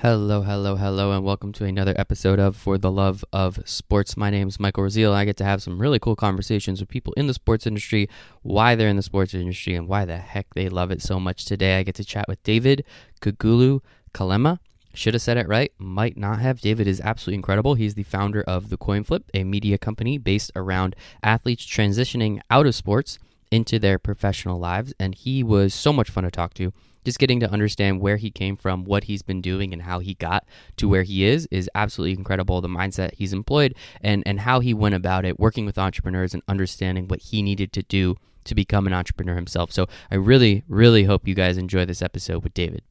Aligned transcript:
Hello, 0.00 0.42
hello, 0.42 0.76
hello, 0.76 1.10
and 1.10 1.24
welcome 1.24 1.52
to 1.54 1.64
another 1.64 1.92
episode 1.96 2.38
of 2.38 2.54
For 2.54 2.78
the 2.78 2.88
Love 2.88 3.24
of 3.32 3.58
Sports. 3.68 4.16
My 4.16 4.30
name 4.30 4.46
is 4.46 4.60
Michael 4.60 4.84
Raziel. 4.84 5.12
I 5.12 5.24
get 5.24 5.36
to 5.38 5.44
have 5.44 5.60
some 5.60 5.82
really 5.82 5.98
cool 5.98 6.14
conversations 6.14 6.78
with 6.78 6.88
people 6.88 7.12
in 7.14 7.26
the 7.26 7.34
sports 7.34 7.66
industry, 7.66 8.08
why 8.42 8.76
they're 8.76 8.88
in 8.88 8.94
the 8.94 9.02
sports 9.02 9.34
industry, 9.34 9.74
and 9.74 9.88
why 9.88 10.04
the 10.04 10.18
heck 10.18 10.54
they 10.54 10.68
love 10.68 10.92
it 10.92 11.02
so 11.02 11.18
much. 11.18 11.46
Today, 11.46 11.80
I 11.80 11.82
get 11.82 11.96
to 11.96 12.04
chat 12.04 12.28
with 12.28 12.40
David 12.44 12.84
Kagulu 13.20 13.80
Kalema. 14.14 14.60
Should 14.94 15.14
have 15.14 15.22
said 15.22 15.36
it 15.36 15.48
right, 15.48 15.72
might 15.78 16.16
not 16.16 16.38
have. 16.38 16.60
David 16.60 16.86
is 16.86 17.00
absolutely 17.00 17.34
incredible. 17.34 17.74
He's 17.74 17.94
the 17.94 18.04
founder 18.04 18.42
of 18.42 18.70
The 18.70 18.76
Coin 18.76 19.02
Flyp, 19.02 19.24
a 19.34 19.42
media 19.42 19.78
company 19.78 20.16
based 20.16 20.52
around 20.54 20.94
athletes 21.24 21.66
transitioning 21.66 22.38
out 22.52 22.66
of 22.66 22.76
sports 22.76 23.18
into 23.50 23.78
their 23.78 23.98
professional 23.98 24.58
lives. 24.58 24.92
And 24.98 25.14
he 25.14 25.42
was 25.42 25.74
so 25.74 25.92
much 25.92 26.10
fun 26.10 26.24
to 26.24 26.30
talk 26.30 26.54
to 26.54 26.72
just 27.04 27.18
getting 27.18 27.40
to 27.40 27.50
understand 27.50 28.00
where 28.00 28.16
he 28.16 28.30
came 28.30 28.56
from, 28.56 28.84
what 28.84 29.04
he's 29.04 29.22
been 29.22 29.40
doing, 29.40 29.72
and 29.72 29.82
how 29.82 29.98
he 29.98 30.14
got 30.14 30.44
to 30.76 30.88
where 30.88 31.04
he 31.04 31.24
is 31.24 31.48
is 31.50 31.70
absolutely 31.74 32.18
incredible. 32.18 32.60
The 32.60 32.68
mindset 32.68 33.14
he's 33.14 33.32
employed 33.32 33.74
and, 34.02 34.22
and 34.26 34.40
how 34.40 34.60
he 34.60 34.74
went 34.74 34.94
about 34.94 35.24
it, 35.24 35.40
working 35.40 35.64
with 35.64 35.78
entrepreneurs 35.78 36.34
and 36.34 36.42
understanding 36.48 37.08
what 37.08 37.20
he 37.22 37.42
needed 37.42 37.72
to 37.72 37.82
do 37.82 38.16
to 38.44 38.54
become 38.54 38.86
an 38.86 38.92
entrepreneur 38.92 39.36
himself. 39.36 39.72
So 39.72 39.86
I 40.10 40.16
really, 40.16 40.64
really 40.68 41.04
hope 41.04 41.26
you 41.26 41.34
guys 41.34 41.56
enjoy 41.56 41.84
this 41.84 42.02
episode 42.02 42.42
with 42.42 42.54
David. 42.54 42.82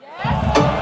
Yes. 0.00 0.79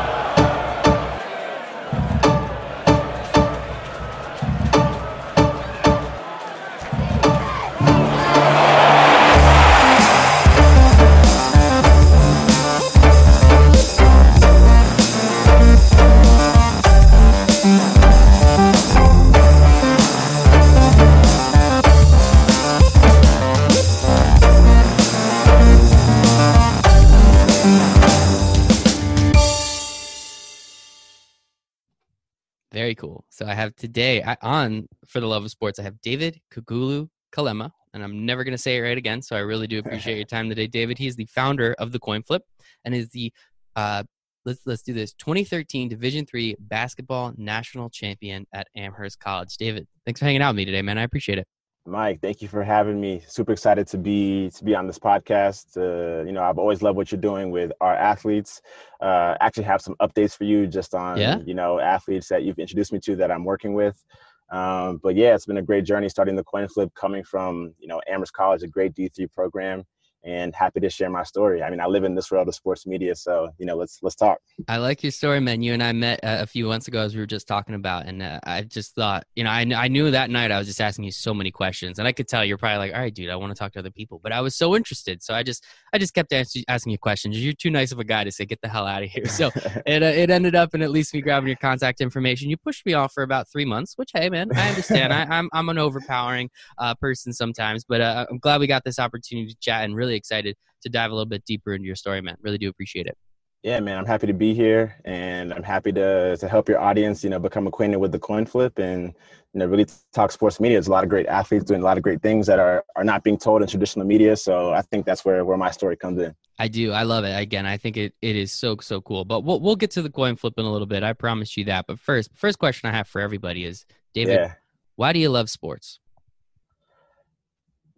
Very 32.88 32.94
cool. 32.94 33.26
So 33.28 33.44
I 33.44 33.52
have 33.52 33.76
today 33.76 34.22
I, 34.22 34.34
on 34.40 34.88
for 35.06 35.20
the 35.20 35.26
love 35.26 35.44
of 35.44 35.50
sports. 35.50 35.78
I 35.78 35.82
have 35.82 36.00
David 36.00 36.40
Kagulu 36.50 37.10
Kalema, 37.36 37.70
and 37.92 38.02
I'm 38.02 38.24
never 38.24 38.44
going 38.44 38.52
to 38.52 38.58
say 38.58 38.78
it 38.78 38.80
right 38.80 38.96
again. 38.96 39.20
So 39.20 39.36
I 39.36 39.40
really 39.40 39.66
do 39.66 39.78
appreciate 39.78 40.16
your 40.16 40.24
time 40.36 40.48
today, 40.48 40.66
David. 40.66 40.96
He 40.96 41.06
is 41.06 41.14
the 41.14 41.26
founder 41.26 41.74
of 41.78 41.92
the 41.92 41.98
Coin 41.98 42.22
Flyp 42.22 42.40
and 42.86 42.94
is 42.94 43.10
the 43.10 43.30
uh, 43.76 44.04
let's 44.46 44.60
let's 44.64 44.80
do 44.80 44.94
this 44.94 45.12
2013 45.12 45.90
Division 45.90 46.24
three 46.24 46.56
basketball 46.60 47.34
national 47.36 47.90
champion 47.90 48.46
at 48.54 48.68
Amherst 48.74 49.20
College. 49.20 49.54
David, 49.58 49.86
thanks 50.06 50.20
for 50.20 50.24
hanging 50.24 50.40
out 50.40 50.52
with 50.52 50.56
me 50.56 50.64
today, 50.64 50.80
man. 50.80 50.96
I 50.96 51.02
appreciate 51.02 51.36
it. 51.36 51.46
Mike, 51.88 52.20
thank 52.20 52.42
you 52.42 52.48
for 52.48 52.62
having 52.62 53.00
me. 53.00 53.22
Super 53.26 53.52
excited 53.52 53.86
to 53.88 53.98
be 53.98 54.50
to 54.50 54.64
be 54.64 54.74
on 54.74 54.86
this 54.86 54.98
podcast. 54.98 55.76
Uh, 55.76 56.24
you 56.24 56.32
know, 56.32 56.42
I've 56.42 56.58
always 56.58 56.82
loved 56.82 56.96
what 56.98 57.10
you're 57.10 57.20
doing 57.20 57.50
with 57.50 57.72
our 57.80 57.94
athletes. 57.94 58.60
Uh, 59.00 59.36
actually, 59.40 59.64
have 59.64 59.80
some 59.80 59.96
updates 60.00 60.36
for 60.36 60.44
you 60.44 60.66
just 60.66 60.94
on 60.94 61.16
yeah. 61.16 61.38
you 61.46 61.54
know 61.54 61.80
athletes 61.80 62.28
that 62.28 62.42
you've 62.42 62.58
introduced 62.58 62.92
me 62.92 63.00
to 63.00 63.16
that 63.16 63.30
I'm 63.30 63.44
working 63.44 63.72
with. 63.72 64.04
Um, 64.50 65.00
but 65.02 65.14
yeah, 65.16 65.34
it's 65.34 65.46
been 65.46 65.56
a 65.56 65.62
great 65.62 65.84
journey 65.84 66.10
starting 66.10 66.36
the 66.36 66.44
Coin 66.44 66.68
Flyp, 66.68 66.92
coming 66.94 67.24
from 67.24 67.74
you 67.78 67.88
know 67.88 68.02
Amherst 68.06 68.34
College, 68.34 68.62
a 68.62 68.68
great 68.68 68.94
D3 68.94 69.32
program, 69.32 69.84
and 70.28 70.54
happy 70.54 70.78
to 70.80 70.90
share 70.90 71.08
my 71.08 71.22
story. 71.22 71.62
I 71.62 71.70
mean, 71.70 71.80
I 71.80 71.86
live 71.86 72.04
in 72.04 72.14
this 72.14 72.30
world 72.30 72.48
of 72.48 72.54
sports 72.54 72.86
media, 72.86 73.14
so 73.14 73.48
you 73.58 73.64
know, 73.64 73.76
let's 73.76 73.98
let's 74.02 74.14
talk. 74.14 74.38
I 74.68 74.76
like 74.76 75.02
your 75.02 75.10
story, 75.10 75.40
man. 75.40 75.62
You 75.62 75.72
and 75.72 75.82
I 75.82 75.92
met 75.92 76.20
uh, 76.22 76.38
a 76.40 76.46
few 76.46 76.66
months 76.66 76.86
ago 76.86 77.00
as 77.00 77.14
we 77.14 77.20
were 77.20 77.26
just 77.26 77.48
talking 77.48 77.74
about, 77.74 78.04
and 78.06 78.22
uh, 78.22 78.38
I 78.44 78.62
just 78.62 78.94
thought, 78.94 79.24
you 79.34 79.42
know, 79.42 79.50
I 79.50 79.66
I 79.74 79.88
knew 79.88 80.10
that 80.10 80.28
night 80.28 80.50
I 80.50 80.58
was 80.58 80.66
just 80.66 80.82
asking 80.82 81.04
you 81.04 81.12
so 81.12 81.32
many 81.32 81.50
questions, 81.50 81.98
and 81.98 82.06
I 82.06 82.12
could 82.12 82.28
tell 82.28 82.44
you're 82.44 82.58
probably 82.58 82.78
like, 82.78 82.94
all 82.94 83.00
right, 83.00 83.14
dude, 83.14 83.30
I 83.30 83.36
want 83.36 83.54
to 83.54 83.58
talk 83.58 83.72
to 83.72 83.78
other 83.78 83.90
people, 83.90 84.20
but 84.22 84.32
I 84.32 84.42
was 84.42 84.54
so 84.54 84.76
interested, 84.76 85.22
so 85.22 85.32
I 85.32 85.42
just 85.42 85.64
I 85.94 85.98
just 85.98 86.12
kept 86.12 86.32
asking 86.32 86.92
you 86.92 86.98
questions. 86.98 87.42
You're 87.42 87.54
too 87.54 87.70
nice 87.70 87.90
of 87.90 87.98
a 87.98 88.04
guy 88.04 88.24
to 88.24 88.30
say 88.30 88.44
get 88.44 88.60
the 88.60 88.68
hell 88.68 88.86
out 88.86 89.02
of 89.02 89.08
here. 89.08 89.26
So 89.26 89.50
it 89.86 90.02
uh, 90.02 90.06
it 90.06 90.30
ended 90.30 90.54
up 90.54 90.74
in 90.74 90.82
at 90.82 90.90
least 90.90 91.14
me 91.14 91.22
grabbing 91.22 91.48
your 91.48 91.56
contact 91.56 92.02
information. 92.02 92.50
You 92.50 92.58
pushed 92.58 92.84
me 92.84 92.92
off 92.92 93.12
for 93.14 93.22
about 93.22 93.48
three 93.50 93.64
months, 93.64 93.94
which 93.96 94.10
hey, 94.12 94.28
man, 94.28 94.50
I 94.54 94.68
understand. 94.68 95.12
I, 95.12 95.22
am 95.22 95.32
I'm, 95.32 95.48
I'm 95.52 95.68
an 95.70 95.78
overpowering 95.78 96.50
uh, 96.76 96.94
person 96.96 97.32
sometimes, 97.32 97.84
but 97.84 98.02
uh, 98.02 98.26
I'm 98.30 98.38
glad 98.38 98.60
we 98.60 98.66
got 98.66 98.84
this 98.84 98.98
opportunity 98.98 99.48
to 99.48 99.56
chat, 99.60 99.84
and 99.84 99.96
really 99.96 100.17
excited 100.18 100.56
to 100.82 100.88
dive 100.88 101.10
a 101.10 101.14
little 101.14 101.26
bit 101.26 101.44
deeper 101.46 101.72
into 101.72 101.86
your 101.86 101.96
story, 101.96 102.20
man. 102.20 102.36
Really 102.42 102.58
do 102.58 102.68
appreciate 102.68 103.06
it. 103.06 103.16
Yeah, 103.62 103.80
man, 103.80 103.98
I'm 103.98 104.06
happy 104.06 104.28
to 104.28 104.32
be 104.32 104.54
here, 104.54 104.94
and 105.04 105.52
I'm 105.52 105.64
happy 105.64 105.90
to 105.92 106.36
to 106.36 106.48
help 106.48 106.68
your 106.68 106.78
audience, 106.78 107.24
you 107.24 107.30
know, 107.30 107.40
become 107.40 107.66
acquainted 107.66 107.96
with 107.96 108.12
the 108.12 108.18
Coin 108.18 108.46
Flyp 108.46 108.78
and 108.78 109.12
you 109.52 109.58
know 109.58 109.66
really 109.66 109.86
talk 110.12 110.30
sports 110.30 110.60
media. 110.60 110.76
There's 110.76 110.86
a 110.86 110.92
lot 110.92 111.02
of 111.02 111.10
great 111.10 111.26
athletes 111.26 111.64
doing 111.64 111.80
a 111.80 111.84
lot 111.84 111.96
of 111.96 112.04
great 112.04 112.22
things 112.22 112.46
that 112.46 112.60
are 112.60 112.84
are 112.94 113.02
not 113.02 113.24
being 113.24 113.36
told 113.36 113.62
in 113.62 113.68
traditional 113.68 114.06
media. 114.06 114.36
So 114.36 114.72
I 114.72 114.82
think 114.82 115.06
that's 115.06 115.24
where 115.24 115.44
where 115.44 115.56
my 115.56 115.72
story 115.72 115.96
comes 115.96 116.20
in. 116.20 116.36
I 116.60 116.68
do. 116.68 116.92
I 116.92 117.02
love 117.02 117.24
it. 117.24 117.36
Again, 117.36 117.66
I 117.66 117.76
think 117.76 117.96
it, 117.96 118.14
it 118.22 118.36
is 118.36 118.52
so 118.52 118.76
so 118.80 119.00
cool. 119.00 119.24
But 119.24 119.40
we'll 119.40 119.58
we'll 119.58 119.76
get 119.76 119.90
to 119.92 120.02
the 120.02 120.10
Coin 120.10 120.36
Flyp 120.36 120.52
in 120.56 120.64
a 120.64 120.70
little 120.70 120.86
bit. 120.86 121.02
I 121.02 121.12
promise 121.12 121.56
you 121.56 121.64
that. 121.64 121.86
But 121.88 121.98
first, 121.98 122.30
first 122.34 122.60
question 122.60 122.88
I 122.88 122.92
have 122.92 123.08
for 123.08 123.20
everybody 123.20 123.64
is, 123.64 123.86
David, 124.14 124.34
yeah. 124.34 124.54
why 124.94 125.12
do 125.12 125.18
you 125.18 125.30
love 125.30 125.50
sports? 125.50 125.98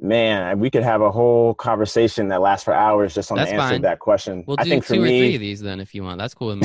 Man, 0.02 0.58
we 0.58 0.70
could 0.70 0.82
have 0.82 1.02
a 1.02 1.10
whole 1.10 1.52
conversation 1.54 2.28
that 2.28 2.40
lasts 2.40 2.64
for 2.64 2.72
hours 2.72 3.14
just 3.14 3.30
on 3.30 3.36
That's 3.36 3.50
the 3.50 3.56
answer 3.56 3.68
fine. 3.68 3.80
to 3.80 3.82
that 3.82 3.98
question. 3.98 4.44
We'll 4.46 4.56
I 4.58 4.64
do 4.64 4.70
think 4.70 4.86
two 4.86 4.94
for 4.94 5.00
or 5.00 5.04
me, 5.04 5.18
three 5.20 5.34
of 5.34 5.40
these 5.40 5.60
then 5.60 5.78
if 5.78 5.94
you 5.94 6.02
want. 6.02 6.16
That's 6.16 6.32
cool. 6.32 6.58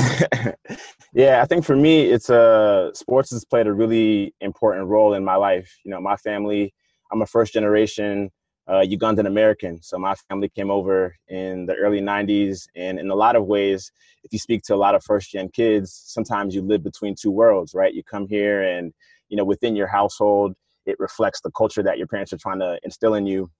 yeah, 1.12 1.42
I 1.42 1.44
think 1.44 1.64
for 1.64 1.76
me, 1.76 2.04
it's 2.04 2.30
a 2.30 2.90
uh, 2.90 2.94
sports 2.94 3.30
has 3.32 3.44
played 3.44 3.66
a 3.66 3.72
really 3.74 4.34
important 4.40 4.86
role 4.86 5.12
in 5.12 5.22
my 5.22 5.36
life. 5.36 5.70
You 5.84 5.90
know, 5.90 6.00
my 6.00 6.16
family. 6.16 6.72
I'm 7.12 7.22
a 7.22 7.26
first 7.26 7.52
generation 7.52 8.32
uh, 8.68 8.84
Ugandan 8.84 9.26
American, 9.26 9.80
so 9.80 9.98
my 9.98 10.14
family 10.28 10.48
came 10.48 10.70
over 10.70 11.14
in 11.28 11.66
the 11.66 11.74
early 11.74 12.00
'90s, 12.00 12.66
and 12.74 12.98
in 12.98 13.10
a 13.10 13.14
lot 13.14 13.36
of 13.36 13.44
ways, 13.44 13.92
if 14.24 14.32
you 14.32 14.38
speak 14.38 14.62
to 14.64 14.74
a 14.74 14.76
lot 14.76 14.94
of 14.94 15.04
first 15.04 15.30
gen 15.30 15.48
kids, 15.50 16.02
sometimes 16.06 16.54
you 16.54 16.62
live 16.62 16.82
between 16.82 17.14
two 17.14 17.30
worlds, 17.30 17.74
right? 17.74 17.94
You 17.94 18.02
come 18.02 18.26
here, 18.26 18.62
and 18.62 18.92
you 19.28 19.36
know, 19.36 19.44
within 19.44 19.76
your 19.76 19.86
household 19.86 20.54
it 20.86 20.98
reflects 20.98 21.40
the 21.40 21.50
culture 21.50 21.82
that 21.82 21.98
your 21.98 22.06
parents 22.06 22.32
are 22.32 22.38
trying 22.38 22.60
to 22.60 22.78
instill 22.82 23.14
in 23.14 23.26
you. 23.26 23.50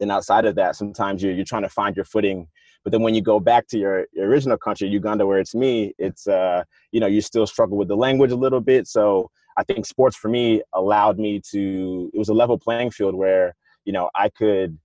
Then 0.00 0.10
outside 0.10 0.46
of 0.46 0.54
that 0.56 0.76
sometimes 0.76 1.22
you're, 1.22 1.32
you're 1.32 1.44
trying 1.44 1.62
to 1.62 1.68
find 1.68 1.94
your 1.94 2.04
footing. 2.04 2.48
But 2.84 2.90
then 2.90 3.02
when 3.02 3.14
you 3.14 3.22
go 3.22 3.38
back 3.38 3.68
to 3.68 3.78
your, 3.78 4.06
your 4.12 4.26
original 4.26 4.56
country 4.56 4.88
uganda 4.88 5.26
where 5.26 5.38
it's 5.38 5.54
me 5.54 5.94
it's 5.98 6.26
uh, 6.26 6.64
you 6.90 7.00
know 7.00 7.06
you 7.06 7.20
still 7.20 7.46
struggle 7.46 7.76
with 7.76 7.88
the 7.88 7.96
language 7.96 8.32
a 8.32 8.36
little 8.36 8.60
bit. 8.60 8.86
So 8.88 9.30
i 9.56 9.62
think 9.62 9.84
sports 9.84 10.16
for 10.16 10.28
me 10.28 10.62
allowed 10.72 11.18
me 11.18 11.40
to 11.50 12.10
it 12.14 12.18
was 12.18 12.30
a 12.30 12.34
level 12.34 12.58
playing 12.58 12.90
field 12.90 13.14
where 13.14 13.54
you 13.84 13.92
know 13.92 14.08
i 14.14 14.28
could 14.28 14.78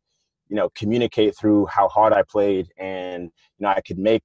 you 0.50 0.56
know 0.56 0.70
communicate 0.76 1.38
through 1.38 1.66
how 1.68 1.88
hard 1.88 2.14
i 2.14 2.24
played 2.24 2.68
and 2.78 3.24
you 3.24 3.64
know 3.64 3.70
i 3.70 3.82
could 3.82 3.98
make 3.98 4.22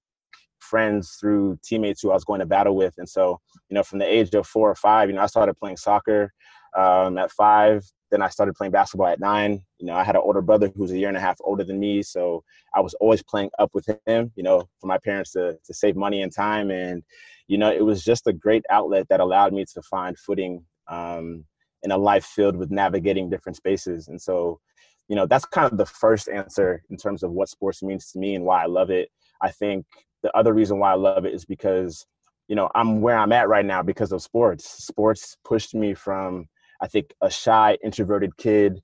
friends 0.61 1.17
through 1.21 1.59
teammates 1.63 2.01
who 2.01 2.11
i 2.11 2.15
was 2.15 2.25
going 2.25 2.41
to 2.41 2.47
battle 2.47 2.77
with. 2.77 2.95
And 2.99 3.09
so 3.09 3.39
you 3.69 3.75
know 3.75 3.83
from 3.83 3.99
the 3.99 4.07
age 4.07 4.35
of 4.35 4.47
four 4.47 4.71
or 4.71 4.75
five 4.75 5.09
you 5.09 5.15
know 5.15 5.23
i 5.23 5.27
started 5.27 5.55
playing 5.55 5.77
soccer 5.77 6.33
um, 6.77 7.19
at 7.19 7.31
five. 7.31 7.85
Then 8.11 8.23
I 8.23 8.29
started 8.29 8.55
playing 8.55 8.73
basketball 8.73 9.09
at 9.09 9.21
nine. 9.21 9.63
You 9.79 9.87
know, 9.87 9.95
I 9.95 10.05
had 10.05 10.17
an 10.17 10.23
older 10.25 10.43
brother 10.43 10.69
who 10.69 10.83
was 10.83 10.93
a 10.93 10.99
year 10.99 11.09
and 11.09 11.17
a 11.17 11.21
half 11.21 11.39
older 11.43 11.65
than 11.65 11.81
me, 11.81 12.03
so 12.03 12.45
I 12.75 12.81
was 12.81 12.95
always 12.95 13.23
playing 13.23 13.51
up 13.59 13.71
with 13.73 13.89
him. 14.07 14.33
You 14.37 14.43
know, 14.43 14.69
for 14.81 14.87
my 14.87 14.99
parents 14.99 15.33
to 15.33 15.59
to 15.65 15.75
save 15.75 15.97
money 15.97 16.23
and 16.23 16.35
time, 16.35 16.71
and 16.71 17.03
you 17.49 17.59
know, 17.59 17.73
it 17.73 17.85
was 17.85 18.05
just 18.05 18.27
a 18.27 18.33
great 18.33 18.65
outlet 18.71 19.07
that 19.09 19.21
allowed 19.21 19.53
me 19.53 19.65
to 19.75 19.83
find 19.83 20.19
footing 20.19 20.65
um, 20.89 21.45
in 21.83 21.91
a 21.91 21.97
life 21.97 22.25
filled 22.25 22.57
with 22.57 22.71
navigating 22.71 23.29
different 23.29 23.57
spaces. 23.57 24.09
And 24.09 24.21
so, 24.21 24.61
you 25.09 25.17
know, 25.17 25.27
that's 25.27 25.45
kind 25.45 25.71
of 25.71 25.79
the 25.79 25.87
first 25.87 26.29
answer 26.29 26.83
in 26.91 26.97
terms 26.97 27.23
of 27.23 27.33
what 27.33 27.49
sports 27.49 27.83
means 27.83 28.11
to 28.13 28.19
me 28.19 28.35
and 28.35 28.45
why 28.45 28.63
I 28.63 28.67
love 28.67 28.91
it. 28.91 29.09
I 29.41 29.51
think 29.51 29.87
the 30.23 30.35
other 30.37 30.53
reason 30.53 30.79
why 30.79 30.93
I 30.93 30.97
love 30.97 31.25
it 31.27 31.35
is 31.35 31.45
because 31.45 32.07
you 32.49 32.57
know 32.57 32.71
I'm 32.75 33.01
where 33.01 33.17
I'm 33.17 33.33
at 33.33 33.49
right 33.49 33.65
now 33.65 33.83
because 33.83 34.13
of 34.13 34.23
sports. 34.23 34.69
Sports 34.85 35.37
pushed 35.45 35.75
me 35.75 35.95
from 35.95 36.47
I 36.83 36.89
think 36.89 37.15
a 37.23 37.31
shy, 37.31 37.79
introverted 37.83 38.37
kid 38.37 38.83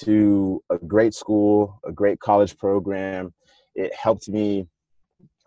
to 0.00 0.62
a 0.70 0.76
great 0.76 1.14
school, 1.14 1.80
a 1.84 1.90
great 1.90 2.20
college 2.20 2.56
program. 2.58 3.32
It 3.74 3.92
helped 3.94 4.28
me 4.28 4.66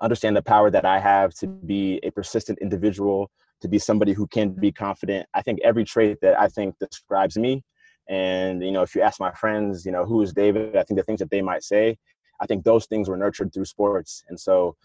understand 0.01 0.35
the 0.35 0.41
power 0.41 0.71
that 0.71 0.83
I 0.83 0.99
have 0.99 1.33
to 1.35 1.47
be 1.47 1.99
a 2.03 2.09
persistent 2.09 2.57
individual, 2.59 3.29
to 3.61 3.67
be 3.67 3.77
somebody 3.77 4.13
who 4.13 4.25
can 4.27 4.53
be 4.53 4.71
confident. 4.71 5.27
I 5.35 5.43
think 5.43 5.59
every 5.63 5.85
trait 5.85 6.17
that 6.23 6.39
I 6.39 6.47
think 6.47 6.75
describes 6.79 7.37
me. 7.37 7.61
And, 8.09 8.63
you 8.63 8.71
know, 8.71 8.81
if 8.81 8.95
you 8.95 9.01
ask 9.01 9.19
my 9.19 9.31
friends, 9.33 9.85
you 9.85 9.91
know, 9.91 10.03
who 10.03 10.23
is 10.23 10.33
David, 10.33 10.75
I 10.75 10.83
think 10.83 10.99
the 10.99 11.03
things 11.03 11.19
that 11.19 11.29
they 11.29 11.41
might 11.41 11.63
say, 11.63 11.97
I 12.41 12.47
think 12.47 12.63
those 12.63 12.87
things 12.87 13.07
were 13.07 13.17
nurtured 13.17 13.53
through 13.53 13.65
sports. 13.65 14.23
And 14.27 14.39
so, 14.39 14.75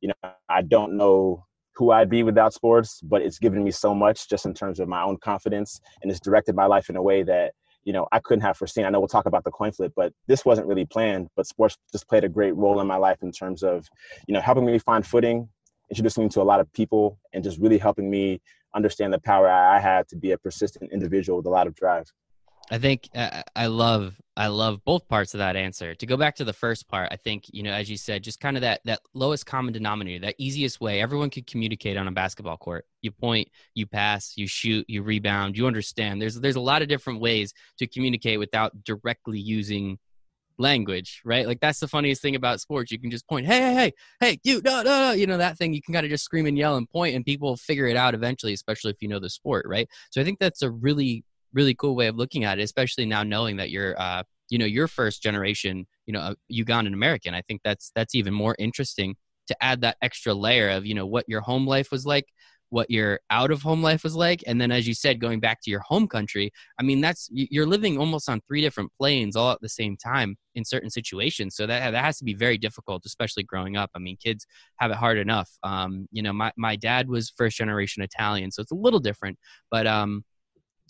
you 0.00 0.08
know, 0.08 0.30
I 0.48 0.62
don't 0.62 0.96
know 0.96 1.44
who 1.78 1.92
I'd 1.92 2.10
be 2.10 2.24
without 2.24 2.52
sports, 2.52 3.00
but 3.02 3.22
it's 3.22 3.38
given 3.38 3.62
me 3.62 3.70
so 3.70 3.94
much 3.94 4.28
just 4.28 4.44
in 4.46 4.52
terms 4.52 4.80
of 4.80 4.88
my 4.88 5.00
own 5.00 5.16
confidence 5.18 5.80
and 6.02 6.10
it's 6.10 6.18
directed 6.18 6.56
my 6.56 6.66
life 6.66 6.90
in 6.90 6.96
a 6.96 7.02
way 7.02 7.22
that, 7.22 7.54
you 7.84 7.92
know, 7.92 8.08
I 8.10 8.18
couldn't 8.18 8.42
have 8.42 8.56
foreseen. 8.56 8.84
I 8.84 8.90
know 8.90 8.98
we'll 8.98 9.06
talk 9.06 9.26
about 9.26 9.44
the 9.44 9.52
Coin 9.52 9.70
Flyp, 9.70 9.92
but 9.94 10.12
this 10.26 10.44
wasn't 10.44 10.66
really 10.66 10.84
planned, 10.84 11.28
but 11.36 11.46
sports 11.46 11.76
just 11.92 12.08
played 12.08 12.24
a 12.24 12.28
great 12.28 12.56
role 12.56 12.80
in 12.80 12.88
my 12.88 12.96
life 12.96 13.18
in 13.22 13.30
terms 13.30 13.62
of, 13.62 13.86
you 14.26 14.34
know, 14.34 14.40
helping 14.40 14.66
me 14.66 14.76
find 14.80 15.06
footing, 15.06 15.48
introducing 15.88 16.24
me 16.24 16.30
to 16.30 16.42
a 16.42 16.42
lot 16.42 16.58
of 16.58 16.70
people 16.72 17.16
and 17.32 17.44
just 17.44 17.60
really 17.60 17.78
helping 17.78 18.10
me 18.10 18.40
understand 18.74 19.12
the 19.12 19.20
power 19.20 19.48
I 19.48 19.78
had 19.78 20.08
to 20.08 20.16
be 20.16 20.32
a 20.32 20.38
persistent 20.38 20.90
individual 20.92 21.36
with 21.36 21.46
a 21.46 21.50
lot 21.50 21.68
of 21.68 21.76
drive. 21.76 22.12
I 22.70 22.78
think 22.78 23.08
uh, 23.14 23.42
I 23.56 23.66
love 23.66 24.20
I 24.36 24.48
love 24.48 24.84
both 24.84 25.08
parts 25.08 25.34
of 25.34 25.38
that 25.38 25.56
answer. 25.56 25.94
To 25.94 26.06
go 26.06 26.16
back 26.16 26.36
to 26.36 26.44
the 26.44 26.52
first 26.52 26.86
part, 26.86 27.08
I 27.10 27.16
think 27.16 27.44
you 27.52 27.62
know, 27.62 27.72
as 27.72 27.90
you 27.90 27.96
said, 27.96 28.22
just 28.22 28.40
kind 28.40 28.56
of 28.56 28.60
that 28.60 28.80
that 28.84 29.00
lowest 29.14 29.46
common 29.46 29.72
denominator, 29.72 30.26
that 30.26 30.34
easiest 30.38 30.80
way 30.80 31.00
everyone 31.00 31.30
could 31.30 31.46
communicate 31.46 31.96
on 31.96 32.08
a 32.08 32.12
basketball 32.12 32.56
court. 32.56 32.84
You 33.00 33.10
point, 33.10 33.48
you 33.74 33.86
pass, 33.86 34.34
you 34.36 34.46
shoot, 34.46 34.84
you 34.88 35.02
rebound. 35.02 35.56
You 35.56 35.66
understand. 35.66 36.20
There's 36.20 36.38
there's 36.40 36.56
a 36.56 36.60
lot 36.60 36.82
of 36.82 36.88
different 36.88 37.20
ways 37.20 37.54
to 37.78 37.86
communicate 37.86 38.38
without 38.38 38.84
directly 38.84 39.38
using 39.38 39.98
language, 40.58 41.22
right? 41.24 41.46
Like 41.46 41.60
that's 41.60 41.80
the 41.80 41.88
funniest 41.88 42.20
thing 42.20 42.34
about 42.34 42.60
sports. 42.60 42.90
You 42.90 42.98
can 42.98 43.10
just 43.10 43.26
point, 43.28 43.46
hey, 43.46 43.60
hey, 43.60 43.74
hey, 43.74 43.92
hey, 44.20 44.38
you, 44.42 44.60
no, 44.64 44.82
no, 44.82 45.08
no, 45.08 45.12
you 45.12 45.26
know 45.26 45.38
that 45.38 45.56
thing. 45.56 45.72
You 45.72 45.80
can 45.80 45.94
kind 45.94 46.04
of 46.04 46.10
just 46.10 46.24
scream 46.24 46.46
and 46.46 46.58
yell 46.58 46.76
and 46.76 46.88
point, 46.90 47.14
and 47.14 47.24
people 47.24 47.56
figure 47.56 47.86
it 47.86 47.96
out 47.96 48.14
eventually, 48.14 48.52
especially 48.52 48.90
if 48.90 49.00
you 49.00 49.08
know 49.08 49.20
the 49.20 49.30
sport, 49.30 49.64
right? 49.66 49.88
So 50.10 50.20
I 50.20 50.24
think 50.24 50.38
that's 50.38 50.62
a 50.62 50.70
really 50.70 51.24
really 51.52 51.74
cool 51.74 51.96
way 51.96 52.06
of 52.06 52.16
looking 52.16 52.44
at 52.44 52.58
it, 52.58 52.62
especially 52.62 53.06
now 53.06 53.22
knowing 53.22 53.56
that 53.56 53.70
you're, 53.70 53.98
uh, 54.00 54.22
you 54.50 54.58
know, 54.58 54.66
your 54.66 54.88
first 54.88 55.22
generation, 55.22 55.86
you 56.06 56.12
know, 56.12 56.34
Ugandan 56.52 56.94
American. 56.94 57.34
I 57.34 57.42
think 57.42 57.60
that's 57.64 57.90
that's 57.94 58.14
even 58.14 58.34
more 58.34 58.56
interesting 58.58 59.16
to 59.48 59.56
add 59.62 59.80
that 59.82 59.96
extra 60.02 60.34
layer 60.34 60.70
of, 60.70 60.86
you 60.86 60.94
know, 60.94 61.06
what 61.06 61.24
your 61.28 61.40
home 61.40 61.66
life 61.66 61.90
was 61.90 62.06
like, 62.06 62.26
what 62.70 62.90
your 62.90 63.20
out 63.30 63.50
of 63.50 63.62
home 63.62 63.82
life 63.82 64.04
was 64.04 64.14
like, 64.14 64.42
and 64.46 64.60
then 64.60 64.70
as 64.70 64.86
you 64.86 64.94
said, 64.94 65.20
going 65.20 65.40
back 65.40 65.60
to 65.62 65.70
your 65.70 65.80
home 65.80 66.06
country. 66.06 66.52
I 66.78 66.82
mean, 66.82 67.00
that's 67.00 67.28
you're 67.32 67.66
living 67.66 67.98
almost 67.98 68.28
on 68.28 68.40
three 68.46 68.60
different 68.60 68.92
planes 68.98 69.36
all 69.36 69.52
at 69.52 69.60
the 69.60 69.68
same 69.68 69.96
time 69.96 70.36
in 70.54 70.64
certain 70.64 70.90
situations. 70.90 71.56
So 71.56 71.66
that 71.66 71.90
that 71.90 72.04
has 72.04 72.18
to 72.18 72.24
be 72.24 72.34
very 72.34 72.58
difficult, 72.58 73.04
especially 73.06 73.42
growing 73.42 73.76
up. 73.76 73.90
I 73.94 73.98
mean, 73.98 74.16
kids 74.22 74.46
have 74.78 74.90
it 74.90 74.96
hard 74.96 75.18
enough. 75.18 75.50
Um, 75.62 76.08
you 76.12 76.22
know, 76.22 76.32
my 76.32 76.52
my 76.56 76.76
dad 76.76 77.08
was 77.08 77.32
first 77.36 77.56
generation 77.56 78.02
Italian, 78.02 78.50
so 78.50 78.62
it's 78.62 78.72
a 78.72 78.76
little 78.76 79.00
different, 79.00 79.38
but 79.70 79.86
um 79.86 80.24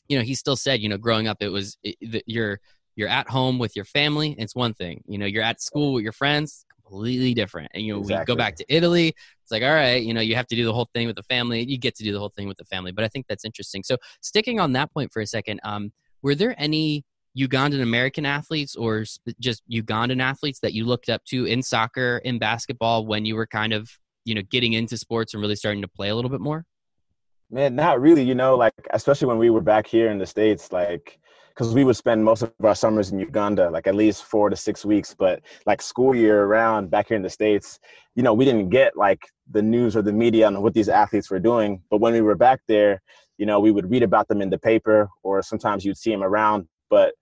you 0.08 0.18
know, 0.18 0.24
he 0.24 0.34
still 0.34 0.56
said, 0.56 0.80
you 0.80 0.88
know, 0.88 0.98
growing 0.98 1.28
up, 1.28 1.38
it 1.40 1.48
was 1.48 1.76
it, 1.82 2.24
you're 2.26 2.60
you're 2.96 3.08
at 3.08 3.28
home 3.28 3.58
with 3.58 3.76
your 3.76 3.84
family. 3.84 4.34
It's 4.38 4.56
one 4.56 4.74
thing. 4.74 5.04
You 5.06 5.18
know, 5.18 5.26
you're 5.26 5.42
at 5.42 5.62
school 5.62 5.92
with 5.92 6.02
your 6.02 6.12
friends. 6.12 6.66
Completely 6.84 7.34
different. 7.34 7.70
And 7.74 7.84
you 7.84 7.92
know, 7.92 8.00
exactly. 8.00 8.22
we 8.22 8.36
go 8.36 8.36
back 8.36 8.56
to 8.56 8.64
Italy. 8.68 9.08
It's 9.42 9.52
like, 9.52 9.62
all 9.62 9.72
right, 9.72 10.02
you 10.02 10.14
know, 10.14 10.20
you 10.20 10.34
have 10.34 10.46
to 10.48 10.56
do 10.56 10.64
the 10.64 10.72
whole 10.72 10.88
thing 10.94 11.06
with 11.06 11.16
the 11.16 11.22
family. 11.22 11.62
You 11.62 11.78
get 11.78 11.94
to 11.96 12.02
do 12.02 12.12
the 12.12 12.18
whole 12.18 12.32
thing 12.34 12.48
with 12.48 12.56
the 12.56 12.64
family. 12.64 12.90
But 12.90 13.04
I 13.04 13.08
think 13.08 13.26
that's 13.28 13.44
interesting. 13.44 13.82
So 13.82 13.98
sticking 14.20 14.58
on 14.58 14.72
that 14.72 14.92
point 14.92 15.12
for 15.12 15.20
a 15.20 15.26
second, 15.26 15.60
um, 15.64 15.92
were 16.22 16.34
there 16.34 16.54
any 16.58 17.04
Ugandan 17.38 17.82
American 17.82 18.26
athletes 18.26 18.74
or 18.74 19.04
just 19.38 19.62
Ugandan 19.70 20.20
athletes 20.20 20.60
that 20.60 20.72
you 20.72 20.84
looked 20.84 21.08
up 21.08 21.24
to 21.26 21.44
in 21.44 21.62
soccer, 21.62 22.20
in 22.24 22.38
basketball, 22.38 23.06
when 23.06 23.24
you 23.24 23.36
were 23.36 23.46
kind 23.46 23.72
of, 23.72 23.90
you 24.24 24.34
know, 24.34 24.42
getting 24.50 24.72
into 24.72 24.96
sports 24.96 25.34
and 25.34 25.40
really 25.40 25.56
starting 25.56 25.82
to 25.82 25.88
play 25.88 26.08
a 26.08 26.16
little 26.16 26.30
bit 26.30 26.40
more? 26.40 26.64
Man, 27.50 27.74
not 27.76 28.00
really. 28.00 28.22
You 28.22 28.34
know, 28.34 28.56
like 28.56 28.74
especially 28.90 29.26
when 29.26 29.38
we 29.38 29.50
were 29.50 29.60
back 29.60 29.86
here 29.86 30.10
in 30.10 30.18
the 30.18 30.26
states, 30.26 30.70
like 30.70 31.18
because 31.48 31.74
we 31.74 31.82
would 31.82 31.96
spend 31.96 32.24
most 32.24 32.42
of 32.42 32.52
our 32.62 32.74
summers 32.74 33.10
in 33.10 33.18
Uganda, 33.18 33.68
like 33.70 33.88
at 33.88 33.94
least 33.94 34.24
four 34.24 34.48
to 34.48 34.54
six 34.54 34.84
weeks. 34.84 35.14
But 35.18 35.42
like 35.66 35.82
school 35.82 36.14
year 36.14 36.44
around 36.44 36.90
back 36.90 37.08
here 37.08 37.16
in 37.16 37.22
the 37.22 37.30
states, 37.30 37.80
you 38.14 38.22
know, 38.22 38.34
we 38.34 38.44
didn't 38.44 38.68
get 38.68 38.96
like 38.96 39.22
the 39.50 39.62
news 39.62 39.96
or 39.96 40.02
the 40.02 40.12
media 40.12 40.46
on 40.46 40.62
what 40.62 40.74
these 40.74 40.88
athletes 40.88 41.30
were 41.30 41.40
doing. 41.40 41.82
But 41.90 42.00
when 42.00 42.12
we 42.12 42.20
were 42.20 42.36
back 42.36 42.60
there, 42.68 43.02
you 43.38 43.46
know, 43.46 43.60
we 43.60 43.72
would 43.72 43.90
read 43.90 44.02
about 44.02 44.28
them 44.28 44.42
in 44.42 44.50
the 44.50 44.58
paper, 44.58 45.08
or 45.22 45.42
sometimes 45.42 45.84
you'd 45.84 45.96
see 45.96 46.10
them 46.10 46.22
around. 46.22 46.68
But 46.90 47.14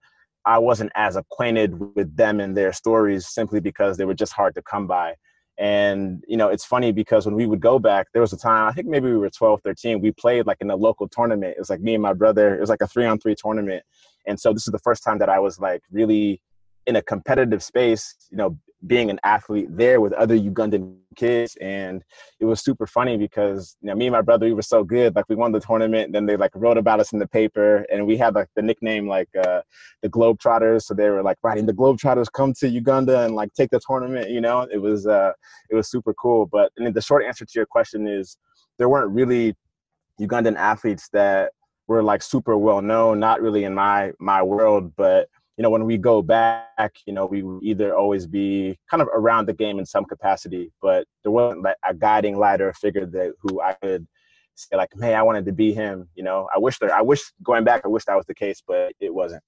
I 0.45 0.59
wasn't 0.59 0.91
as 0.95 1.15
acquainted 1.15 1.95
with 1.95 2.15
them 2.15 2.39
and 2.39 2.55
their 2.55 2.73
stories 2.73 3.27
simply 3.27 3.59
because 3.59 3.97
they 3.97 4.05
were 4.05 4.13
just 4.13 4.33
hard 4.33 4.55
to 4.55 4.61
come 4.61 4.87
by. 4.87 5.15
And, 5.59 6.23
you 6.27 6.37
know, 6.37 6.49
it's 6.49 6.65
funny 6.65 6.91
because 6.91 7.25
when 7.25 7.35
we 7.35 7.47
would 7.47 7.59
go 7.59 7.79
back, 7.79 8.07
there 8.13 8.21
was 8.21 8.31
a 8.31 8.37
time, 8.37 8.69
I 8.69 8.73
think 8.73 8.87
maybe 8.87 9.07
we 9.07 9.17
were 9.17 9.29
12, 9.29 9.61
13, 9.63 10.01
we 10.01 10.11
played 10.11 10.45
like 10.45 10.57
in 10.61 10.69
a 10.69 10.75
local 10.75 11.07
tournament. 11.07 11.55
It 11.55 11.59
was 11.59 11.69
like 11.69 11.81
me 11.81 11.95
and 11.95 12.03
my 12.03 12.13
brother, 12.13 12.55
it 12.55 12.59
was 12.59 12.69
like 12.69 12.81
a 12.81 12.87
three 12.87 13.05
on 13.05 13.19
three 13.19 13.35
tournament. 13.35 13.83
And 14.27 14.39
so 14.39 14.53
this 14.53 14.67
is 14.67 14.71
the 14.71 14.79
first 14.79 15.03
time 15.03 15.17
that 15.19 15.29
I 15.29 15.39
was 15.39 15.59
like 15.59 15.81
really 15.91 16.41
in 16.87 16.95
a 16.95 17.01
competitive 17.01 17.61
space, 17.61 18.15
you 18.31 18.37
know, 18.37 18.57
being 18.85 19.09
an 19.09 19.19
athlete 19.23 19.67
there 19.69 19.99
with 19.99 20.13
other 20.13 20.37
Ugandan 20.37 20.95
kids. 21.15 21.57
And 21.59 22.03
it 22.39 22.45
was 22.45 22.63
super 22.63 22.85
funny 22.85 23.17
because, 23.17 23.75
you 23.81 23.87
know, 23.87 23.95
me 23.95 24.05
and 24.05 24.13
my 24.13 24.21
brother, 24.21 24.45
we 24.45 24.53
were 24.53 24.61
so 24.61 24.83
good. 24.83 25.15
Like 25.15 25.25
we 25.27 25.35
won 25.35 25.51
the 25.51 25.59
tournament. 25.59 26.13
Then 26.13 26.27
they 26.27 26.37
like 26.37 26.51
wrote 26.53 26.77
about 26.77 26.99
us 26.99 27.11
in 27.11 27.19
the 27.19 27.27
paper 27.27 27.85
and 27.91 28.05
we 28.05 28.17
had 28.17 28.35
like 28.35 28.47
the 28.55 28.61
nickname 28.61 29.07
like 29.07 29.29
uh, 29.35 29.61
the 30.03 30.09
Globetrotters. 30.09 30.83
So 30.83 30.93
they 30.93 31.09
were 31.09 31.23
like 31.23 31.37
writing 31.43 31.65
the 31.65 31.73
Globetrotters 31.73 32.27
come 32.31 32.53
to 32.59 32.69
Uganda 32.69 33.21
and 33.21 33.35
like 33.35 33.53
take 33.53 33.71
the 33.71 33.81
tournament, 33.85 34.29
you 34.29 34.41
know, 34.41 34.67
it 34.71 34.77
was, 34.77 35.07
uh, 35.07 35.31
it 35.69 35.75
was 35.75 35.89
super 35.89 36.13
cool. 36.13 36.45
But 36.45 36.71
the 36.77 37.01
short 37.01 37.25
answer 37.25 37.45
to 37.45 37.51
your 37.55 37.65
question 37.65 38.07
is 38.07 38.37
there 38.77 38.89
weren't 38.89 39.11
really 39.11 39.55
Ugandan 40.21 40.55
athletes 40.55 41.09
that 41.13 41.51
were 41.87 42.03
like 42.03 42.21
super 42.21 42.57
well 42.57 42.81
known, 42.81 43.19
not 43.19 43.41
really 43.41 43.63
in 43.63 43.73
my, 43.73 44.11
my 44.19 44.43
world, 44.43 44.93
but 44.95 45.29
you 45.57 45.63
know, 45.63 45.71
when 45.71 45.85
we 45.85 45.97
go 45.97 46.21
back, 46.21 46.97
you 47.05 47.13
know, 47.13 47.25
we 47.25 47.41
would 47.41 47.63
either 47.63 47.95
always 47.95 48.27
be 48.27 48.77
kind 48.89 49.01
of 49.01 49.09
around 49.13 49.47
the 49.47 49.53
game 49.53 49.79
in 49.79 49.85
some 49.85 50.05
capacity, 50.05 50.71
but 50.81 51.05
there 51.23 51.31
wasn't 51.31 51.63
like 51.63 51.77
a 51.87 51.95
guiding 51.95 52.37
light 52.37 52.61
or 52.61 52.69
a 52.69 52.73
figure 52.75 53.07
that 53.07 53.33
who 53.41 53.59
I 53.59 53.73
could 53.81 54.07
say 54.53 54.77
like, 54.77 54.91
hey, 54.99 55.15
I 55.15 55.23
wanted 55.23 55.45
to 55.45 55.51
be 55.51 55.73
him. 55.73 56.07
You 56.15 56.23
know, 56.23 56.47
I 56.55 56.59
wish 56.59 56.77
there, 56.77 56.93
I 56.93 57.01
wish 57.01 57.21
going 57.43 57.63
back, 57.63 57.81
I 57.85 57.87
wish 57.87 58.05
that 58.05 58.15
was 58.15 58.25
the 58.27 58.35
case, 58.35 58.61
but 58.65 58.93
it 58.99 59.13
wasn't. 59.13 59.41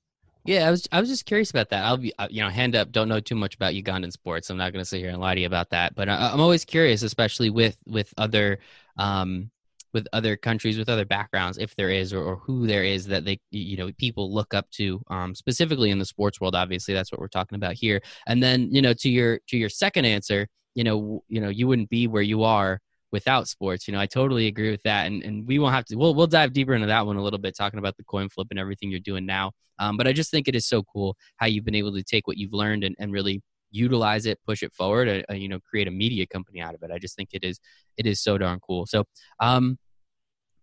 Yeah, 0.46 0.68
I 0.68 0.72
was 0.72 0.88
I 0.92 1.00
was 1.00 1.10
just 1.10 1.26
curious 1.26 1.52
about 1.52 1.70
that. 1.70 1.84
I'll 1.84 1.98
be 1.98 2.14
uh, 2.18 2.28
you 2.32 2.42
know 2.42 2.50
hand 2.50 2.76
up. 2.76 2.92
Don't 2.92 3.10
know 3.10 3.20
too 3.20 3.36
much 3.36 3.56
about 3.56 3.74
Ugandan 3.74 4.12
sports. 4.12 4.50
I'm 4.50 4.58
not 4.58 4.72
going 4.72 4.82
to 4.82 4.90
sit 4.90 5.00
here 5.00 5.10
and 5.10 5.20
lie 5.20 5.36
to 5.36 5.42
you 5.42 5.46
about 5.46 5.70
that. 5.72 5.96
But 5.96 6.08
I, 6.08 6.32
I'm 6.32 6.40
always 6.40 6.66
curious, 6.66 7.04
especially 7.04 7.50
with 7.50 7.78
with 7.86 8.12
other 8.18 8.60
um, 8.98 9.52
with 9.94 10.08
other 10.14 10.36
countries 10.36 10.78
with 10.78 10.90
other 10.90 11.06
backgrounds 11.06 11.58
if 11.58 11.76
there 11.76 11.90
is 11.90 12.14
or, 12.14 12.24
or, 12.24 12.36
who 12.38 12.68
there 12.68 12.84
is 12.84 13.06
that 13.08 13.26
they 13.26 13.40
you 13.52 13.78
know 13.78 13.92
people 13.98 14.34
look 14.34 14.54
up 14.54 14.70
to 14.72 15.02
um, 15.10 15.36
specifically 15.36 15.90
in 15.90 16.00
the 16.00 16.06
sports 16.06 16.40
world 16.40 16.56
obviously 16.56 16.94
that's 16.94 17.12
what 17.12 17.20
we're 17.20 17.28
talking 17.28 17.56
about 17.56 17.74
here. 17.74 18.02
And 18.28 18.42
then 18.42 18.70
you 18.72 18.82
know 18.82 18.94
to 18.94 19.10
your 19.10 19.40
to 19.48 19.58
your 19.58 19.70
second 19.70 20.06
answer 20.06 20.48
you 20.76 20.84
know 20.84 21.24
you 21.28 21.42
know 21.42 21.50
you 21.50 21.68
wouldn't 21.68 21.90
be 21.90 22.08
where 22.08 22.22
you 22.22 22.44
are 22.44 22.80
without 23.12 23.48
sports 23.48 23.88
you 23.88 23.92
know 23.92 24.00
i 24.00 24.06
totally 24.06 24.48
agree 24.48 24.70
with 24.70 24.84
that 24.84 25.08
and 25.08 25.24
and 25.24 25.48
we 25.48 25.58
won't 25.58 25.74
have 25.74 25.86
to 25.86 25.96
we'll, 25.96 26.14
we'll 26.14 26.28
dive 26.28 26.54
deeper 26.54 26.76
into 26.76 26.88
that 26.88 27.06
one 27.06 27.16
a 27.18 27.22
little 27.22 27.40
bit 27.40 27.56
talking 27.58 27.80
about 27.80 27.98
the 27.98 28.04
Coin 28.04 28.30
Flyp 28.30 28.46
and 28.52 28.60
everything 28.60 28.92
you're 28.92 29.00
doing 29.00 29.26
now. 29.26 29.52
Um, 29.80 29.98
but 29.98 30.08
i 30.08 30.14
just 30.14 30.32
think 30.32 30.48
it 30.48 30.56
is 30.56 30.68
so 30.68 30.84
cool 30.84 31.16
how 31.38 31.48
you've 31.48 31.66
been 31.66 31.76
able 31.76 31.94
to 31.94 32.04
take 32.04 32.28
what 32.28 32.38
you've 32.38 32.54
learned 32.54 32.84
and, 32.84 32.96
and 33.00 33.12
really 33.12 33.42
utilize 33.72 34.26
it 34.26 34.40
push 34.46 34.64
it 34.64 34.74
forward 34.74 35.08
uh, 35.08 35.22
uh, 35.32 35.36
you 35.36 35.48
know 35.48 35.60
create 35.60 35.88
a 35.88 35.92
media 35.92 36.26
company 36.26 36.62
out 36.62 36.76
of 36.76 36.84
it. 36.84 36.92
I 36.92 37.00
just 37.00 37.16
think 37.16 37.30
it 37.34 37.44
is 37.44 37.60
it 37.98 38.06
is 38.06 38.22
so 38.22 38.38
darn 38.38 38.60
cool. 38.60 38.86
So 38.86 39.06
um 39.40 39.78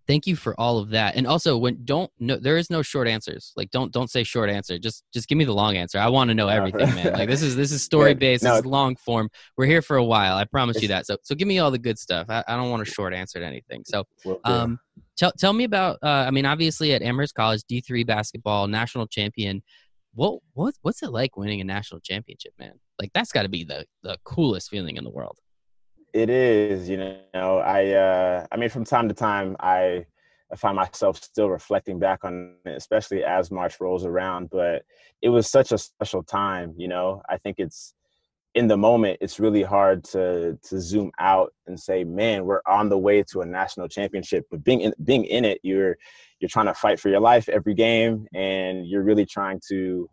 thank 0.06 0.26
you 0.26 0.36
for 0.36 0.58
all 0.58 0.78
of 0.78 0.90
that. 0.90 1.16
And 1.16 1.26
also 1.26 1.58
when 1.58 1.84
don't 1.84 2.10
no 2.18 2.36
there 2.36 2.56
is 2.56 2.70
no 2.70 2.82
short 2.82 3.08
answers. 3.08 3.52
Like 3.56 3.70
don't 3.70 3.92
don't 3.92 4.10
say 4.10 4.22
short 4.22 4.50
answer. 4.50 4.78
Just 4.78 5.04
just 5.12 5.28
give 5.28 5.38
me 5.38 5.44
the 5.44 5.54
long 5.54 5.76
answer. 5.76 5.98
I 5.98 6.08
want 6.08 6.28
to 6.28 6.34
know 6.34 6.48
everything 6.48 6.94
man. 6.94 7.12
Like 7.12 7.28
this 7.28 7.42
is 7.42 7.56
this 7.56 7.72
is 7.72 7.82
story 7.90 8.14
based 8.14 8.44
no, 8.44 8.50
this 8.50 8.60
is 8.60 8.66
long 8.66 8.96
form. 8.96 9.28
We're 9.56 9.66
here 9.66 9.82
for 9.82 9.96
a 9.96 10.04
while. 10.04 10.36
I 10.36 10.44
promise 10.44 10.80
you 10.80 10.88
that. 10.88 11.06
So 11.06 11.16
so 11.22 11.34
give 11.34 11.48
me 11.48 11.58
all 11.58 11.70
the 11.70 11.78
good 11.78 11.98
stuff. 11.98 12.26
I, 12.28 12.44
I 12.46 12.56
don't 12.56 12.70
want 12.70 12.82
a 12.82 12.90
short 12.90 13.12
answer 13.12 13.38
to 13.40 13.46
anything. 13.46 13.82
So 13.86 14.04
um 14.44 14.78
tell, 15.16 15.32
tell 15.32 15.52
me 15.52 15.64
about 15.64 15.98
uh, 16.02 16.24
i 16.26 16.30
mean 16.30 16.46
obviously 16.46 16.92
at 16.92 17.02
amherst 17.02 17.34
college 17.34 17.62
d3 17.70 18.06
basketball 18.06 18.66
national 18.66 19.06
champion. 19.06 19.62
What 20.14 20.40
what 20.54 20.74
what's 20.82 21.02
it 21.02 21.10
like 21.10 21.36
winning 21.36 21.60
a 21.60 21.64
national 21.64 22.00
championship 22.00 22.52
man 22.58 22.80
like 22.98 23.10
that's 23.14 23.32
got 23.32 23.42
to 23.42 23.48
be 23.48 23.64
the 23.64 23.84
the 24.02 24.18
coolest 24.24 24.70
feeling 24.70 24.96
in 24.96 25.04
the 25.04 25.10
world 25.10 25.38
it 26.16 26.30
is, 26.30 26.88
you 26.88 26.96
know, 26.96 27.58
I 27.58 27.90
uh 27.90 28.46
I 28.50 28.56
mean 28.56 28.70
from 28.70 28.84
time 28.84 29.08
to 29.08 29.14
time 29.14 29.54
I 29.60 30.06
I 30.50 30.56
find 30.56 30.76
myself 30.76 31.22
still 31.22 31.50
reflecting 31.50 31.98
back 31.98 32.24
on 32.24 32.54
it, 32.64 32.70
especially 32.70 33.22
as 33.22 33.50
March 33.50 33.80
rolls 33.80 34.04
around. 34.04 34.48
But 34.50 34.82
it 35.20 35.28
was 35.28 35.50
such 35.50 35.72
a 35.72 35.78
special 35.78 36.22
time, 36.22 36.74
you 36.78 36.88
know. 36.88 37.20
I 37.28 37.36
think 37.36 37.56
it's 37.58 37.94
in 38.54 38.68
the 38.68 38.76
moment, 38.78 39.18
it's 39.20 39.38
really 39.38 39.62
hard 39.62 40.04
to 40.04 40.58
to 40.68 40.80
zoom 40.80 41.10
out 41.18 41.52
and 41.66 41.78
say, 41.78 42.04
"Man, 42.04 42.46
we're 42.46 42.62
on 42.66 42.88
the 42.88 42.98
way 42.98 43.22
to 43.24 43.42
a 43.42 43.46
national 43.46 43.88
championship." 43.88 44.46
But 44.50 44.64
being 44.64 44.80
in, 44.80 44.94
being 45.04 45.24
in 45.26 45.44
it, 45.44 45.60
you're 45.62 45.98
you're 46.40 46.48
trying 46.48 46.66
to 46.66 46.74
fight 46.74 46.98
for 46.98 47.10
your 47.10 47.20
life 47.20 47.48
every 47.50 47.74
game, 47.74 48.26
and 48.34 48.86
you're 48.86 49.02
really 49.02 49.26
trying 49.26 49.60
to 49.68 50.08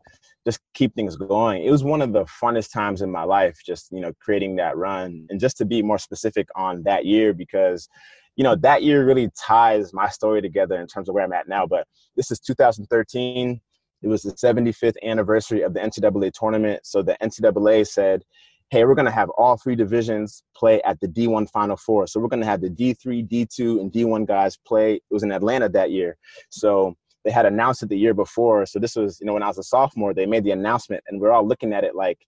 just 0.45 0.59
keep 0.73 0.93
things 0.95 1.15
going. 1.15 1.63
It 1.63 1.71
was 1.71 1.83
one 1.83 2.01
of 2.01 2.13
the 2.13 2.25
funnest 2.25 2.71
times 2.71 3.01
in 3.01 3.09
my 3.11 3.23
life, 3.23 3.59
just 3.65 3.91
you 3.91 4.01
know, 4.01 4.11
creating 4.19 4.57
that 4.57 4.77
run, 4.77 5.25
and 5.29 5.39
just 5.39 5.57
to 5.57 5.65
be 5.65 5.81
more 5.81 5.97
specific 5.97 6.47
on 6.55 6.83
that 6.83 7.05
year 7.05 7.33
because, 7.33 7.87
you 8.35 8.43
know, 8.43 8.55
that 8.57 8.83
year 8.83 9.05
really 9.05 9.29
ties 9.39 9.93
my 9.93 10.09
story 10.09 10.41
together 10.41 10.79
in 10.79 10.87
terms 10.87 11.07
of 11.07 11.15
where 11.15 11.23
I'm 11.23 11.33
at 11.33 11.47
now. 11.47 11.65
But 11.65 11.85
this 12.15 12.31
is 12.31 12.39
2013. 12.39 13.61
It 14.01 14.07
was 14.07 14.21
the 14.21 14.33
75th 14.33 14.95
anniversary 15.01 15.61
of 15.61 15.73
the 15.73 15.79
NCAA 15.79 16.31
tournament. 16.33 16.81
So 16.83 17.01
the 17.01 17.15
NCAA 17.21 17.87
said, 17.87 18.23
hey, 18.69 18.83
we're 18.85 18.95
going 18.95 19.05
to 19.05 19.11
have 19.11 19.29
all 19.37 19.55
three 19.55 19.75
divisions 19.75 20.43
play 20.55 20.81
at 20.81 20.99
the 20.99 21.07
D1 21.07 21.49
Final 21.51 21.77
Four. 21.77 22.07
So 22.07 22.19
we're 22.19 22.27
going 22.27 22.41
to 22.41 22.45
have 22.45 22.59
the 22.59 22.69
D3, 22.69 23.27
D2, 23.29 23.79
and 23.79 23.91
D1 23.91 24.27
guys 24.27 24.57
play. 24.67 24.95
It 24.95 25.03
was 25.11 25.23
in 25.23 25.31
Atlanta 25.31 25.69
that 25.69 25.91
year. 25.91 26.17
So 26.49 26.95
they 27.23 27.31
had 27.31 27.45
announced 27.45 27.83
it 27.83 27.89
the 27.89 27.97
year 27.97 28.13
before. 28.13 28.65
So 28.65 28.79
this 28.79 28.95
was, 28.95 29.19
you 29.19 29.25
know, 29.25 29.33
when 29.33 29.43
I 29.43 29.47
was 29.47 29.57
a 29.57 29.63
sophomore, 29.63 30.13
they 30.13 30.25
made 30.25 30.43
the 30.43 30.51
announcement, 30.51 31.03
and 31.07 31.19
we're 31.19 31.31
all 31.31 31.47
looking 31.47 31.73
at 31.73 31.83
it 31.83 31.95
like, 31.95 32.19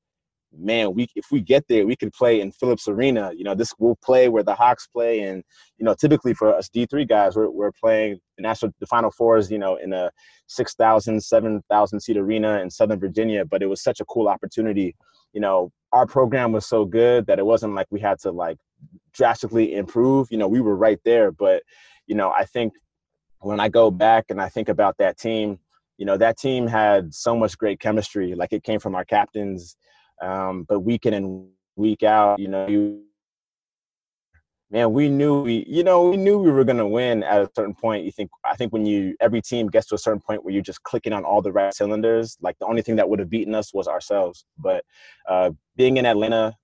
man, 0.57 0.93
we 0.93 1.07
if 1.15 1.25
we 1.31 1.41
get 1.41 1.65
there, 1.67 1.85
we 1.85 1.95
could 1.95 2.13
play 2.13 2.39
in 2.39 2.51
Phillips 2.51 2.87
Arena. 2.87 3.31
You 3.35 3.43
know, 3.43 3.55
this 3.55 3.73
will 3.77 3.97
play 4.03 4.29
where 4.29 4.43
the 4.43 4.55
Hawks 4.55 4.87
play, 4.87 5.21
and 5.21 5.43
you 5.77 5.85
know, 5.85 5.93
typically 5.93 6.33
for 6.33 6.53
us 6.53 6.69
D 6.69 6.85
three 6.85 7.05
guys, 7.05 7.35
we're 7.35 7.49
we're 7.49 7.71
playing 7.71 8.19
the 8.37 8.43
national 8.43 8.71
the 8.79 8.87
Final 8.87 9.11
Fours. 9.11 9.51
You 9.51 9.59
know, 9.59 9.75
in 9.75 9.93
a 9.93 10.11
6,000, 10.47 11.21
7,000 11.21 11.99
seat 11.99 12.17
arena 12.17 12.61
in 12.61 12.69
Southern 12.69 12.99
Virginia. 12.99 13.45
But 13.45 13.63
it 13.63 13.67
was 13.67 13.81
such 13.81 13.99
a 13.99 14.05
cool 14.05 14.27
opportunity. 14.27 14.95
You 15.33 15.41
know, 15.41 15.71
our 15.91 16.05
program 16.05 16.51
was 16.51 16.65
so 16.65 16.85
good 16.85 17.25
that 17.27 17.39
it 17.39 17.45
wasn't 17.45 17.75
like 17.75 17.87
we 17.89 17.99
had 17.99 18.19
to 18.19 18.31
like 18.31 18.57
drastically 19.13 19.75
improve. 19.75 20.27
You 20.31 20.37
know, 20.37 20.47
we 20.47 20.61
were 20.61 20.75
right 20.75 20.99
there, 21.03 21.31
but 21.31 21.63
you 22.07 22.15
know, 22.15 22.29
I 22.29 22.45
think 22.45 22.73
when 23.45 23.59
I 23.59 23.69
go 23.69 23.91
back 23.91 24.25
and 24.29 24.41
I 24.41 24.49
think 24.49 24.69
about 24.69 24.97
that 24.97 25.19
team, 25.19 25.59
you 25.97 26.05
know, 26.05 26.17
that 26.17 26.37
team 26.37 26.65
had 26.65 27.13
so 27.13 27.35
much 27.35 27.57
great 27.57 27.79
chemistry. 27.79 28.33
Like 28.33 28.51
it 28.51 28.63
came 28.63 28.79
from 28.79 28.95
our 28.95 29.05
captains 29.05 29.77
um, 30.21 30.65
but 30.67 30.79
week 30.79 31.05
in 31.05 31.13
and 31.13 31.47
week 31.75 32.03
out, 32.03 32.39
you 32.39 32.47
know, 32.47 32.67
you, 32.67 33.03
man, 34.71 34.93
we 34.93 35.09
knew 35.09 35.41
we, 35.41 35.63
you 35.67 35.83
know, 35.83 36.09
we 36.09 36.17
knew 36.17 36.39
we 36.39 36.51
were 36.51 36.63
going 36.63 36.77
to 36.77 36.87
win 36.87 37.21
at 37.21 37.41
a 37.41 37.49
certain 37.55 37.75
point. 37.75 38.03
You 38.03 38.11
think, 38.11 38.31
I 38.43 38.55
think 38.55 38.73
when 38.73 38.85
you, 38.85 39.15
every 39.19 39.41
team 39.41 39.67
gets 39.67 39.87
to 39.87 39.95
a 39.95 39.99
certain 39.99 40.21
point 40.21 40.43
where 40.43 40.53
you're 40.53 40.63
just 40.63 40.81
clicking 40.83 41.13
on 41.13 41.23
all 41.23 41.41
the 41.41 41.51
right 41.51 41.73
cylinders, 41.73 42.37
like 42.41 42.57
the 42.59 42.65
only 42.65 42.81
thing 42.81 42.95
that 42.95 43.07
would 43.07 43.19
have 43.19 43.29
beaten 43.29 43.53
us 43.53 43.73
was 43.73 43.87
ourselves. 43.87 44.45
But 44.57 44.83
uh, 45.29 45.51
being 45.75 45.97
in 45.97 46.05
Atlanta 46.05 46.55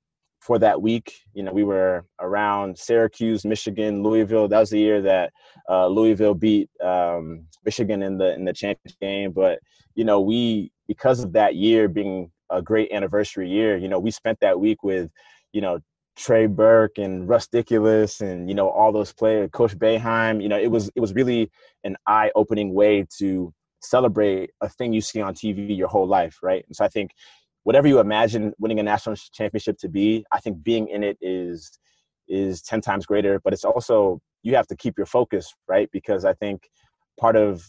for 0.41 0.57
that 0.59 0.81
week, 0.81 1.13
you 1.33 1.43
know, 1.43 1.53
we 1.53 1.63
were 1.63 2.03
around 2.19 2.77
Syracuse, 2.77 3.45
Michigan, 3.45 4.03
Louisville. 4.03 4.47
That 4.47 4.59
was 4.59 4.71
the 4.71 4.79
year 4.79 5.01
that 5.03 5.31
uh, 5.69 5.87
Louisville 5.87 6.33
beat 6.33 6.69
um, 6.83 7.45
Michigan 7.63 8.01
in 8.01 8.17
the 8.17 8.33
in 8.33 8.43
the 8.45 8.53
championship 8.53 8.99
game. 8.99 9.31
But 9.31 9.59
you 9.95 10.03
know, 10.03 10.19
we 10.19 10.71
because 10.87 11.23
of 11.23 11.33
that 11.33 11.55
year 11.55 11.87
being 11.87 12.31
a 12.49 12.61
great 12.61 12.91
anniversary 12.91 13.49
year. 13.49 13.77
You 13.77 13.87
know, 13.87 13.99
we 13.99 14.11
spent 14.11 14.39
that 14.41 14.59
week 14.59 14.83
with, 14.83 15.09
you 15.53 15.61
know, 15.61 15.79
Trey 16.17 16.45
Burke 16.45 16.97
and 16.97 17.27
Russ 17.27 17.47
Dickulus 17.47 18.19
and 18.21 18.49
you 18.49 18.55
know 18.55 18.69
all 18.69 18.91
those 18.91 19.13
players, 19.13 19.49
Coach 19.53 19.77
Boeheim. 19.77 20.41
You 20.41 20.49
know, 20.49 20.59
it 20.59 20.69
was 20.69 20.91
it 20.95 20.99
was 20.99 21.13
really 21.13 21.49
an 21.83 21.95
eye-opening 22.07 22.73
way 22.73 23.07
to 23.17 23.53
celebrate 23.81 24.51
a 24.61 24.69
thing 24.69 24.93
you 24.93 25.01
see 25.01 25.21
on 25.21 25.33
TV 25.33 25.75
your 25.75 25.87
whole 25.87 26.07
life, 26.07 26.37
right? 26.43 26.63
And 26.67 26.75
so 26.75 26.85
I 26.85 26.89
think 26.89 27.11
whatever 27.63 27.87
you 27.87 27.99
imagine 27.99 28.53
winning 28.59 28.79
a 28.79 28.83
national 28.83 29.15
championship 29.33 29.77
to 29.79 29.89
be, 29.89 30.25
I 30.31 30.39
think 30.39 30.63
being 30.63 30.87
in 30.87 31.03
it 31.03 31.17
is 31.21 31.77
is 32.27 32.61
10 32.61 32.81
times 32.81 33.05
greater, 33.05 33.39
but 33.43 33.53
it's 33.53 33.65
also 33.65 34.21
you 34.43 34.55
have 34.55 34.67
to 34.67 34.75
keep 34.75 34.97
your 34.97 35.05
focus, 35.05 35.53
right? 35.67 35.89
Because 35.91 36.25
I 36.25 36.33
think 36.33 36.69
part 37.19 37.35
of 37.35 37.63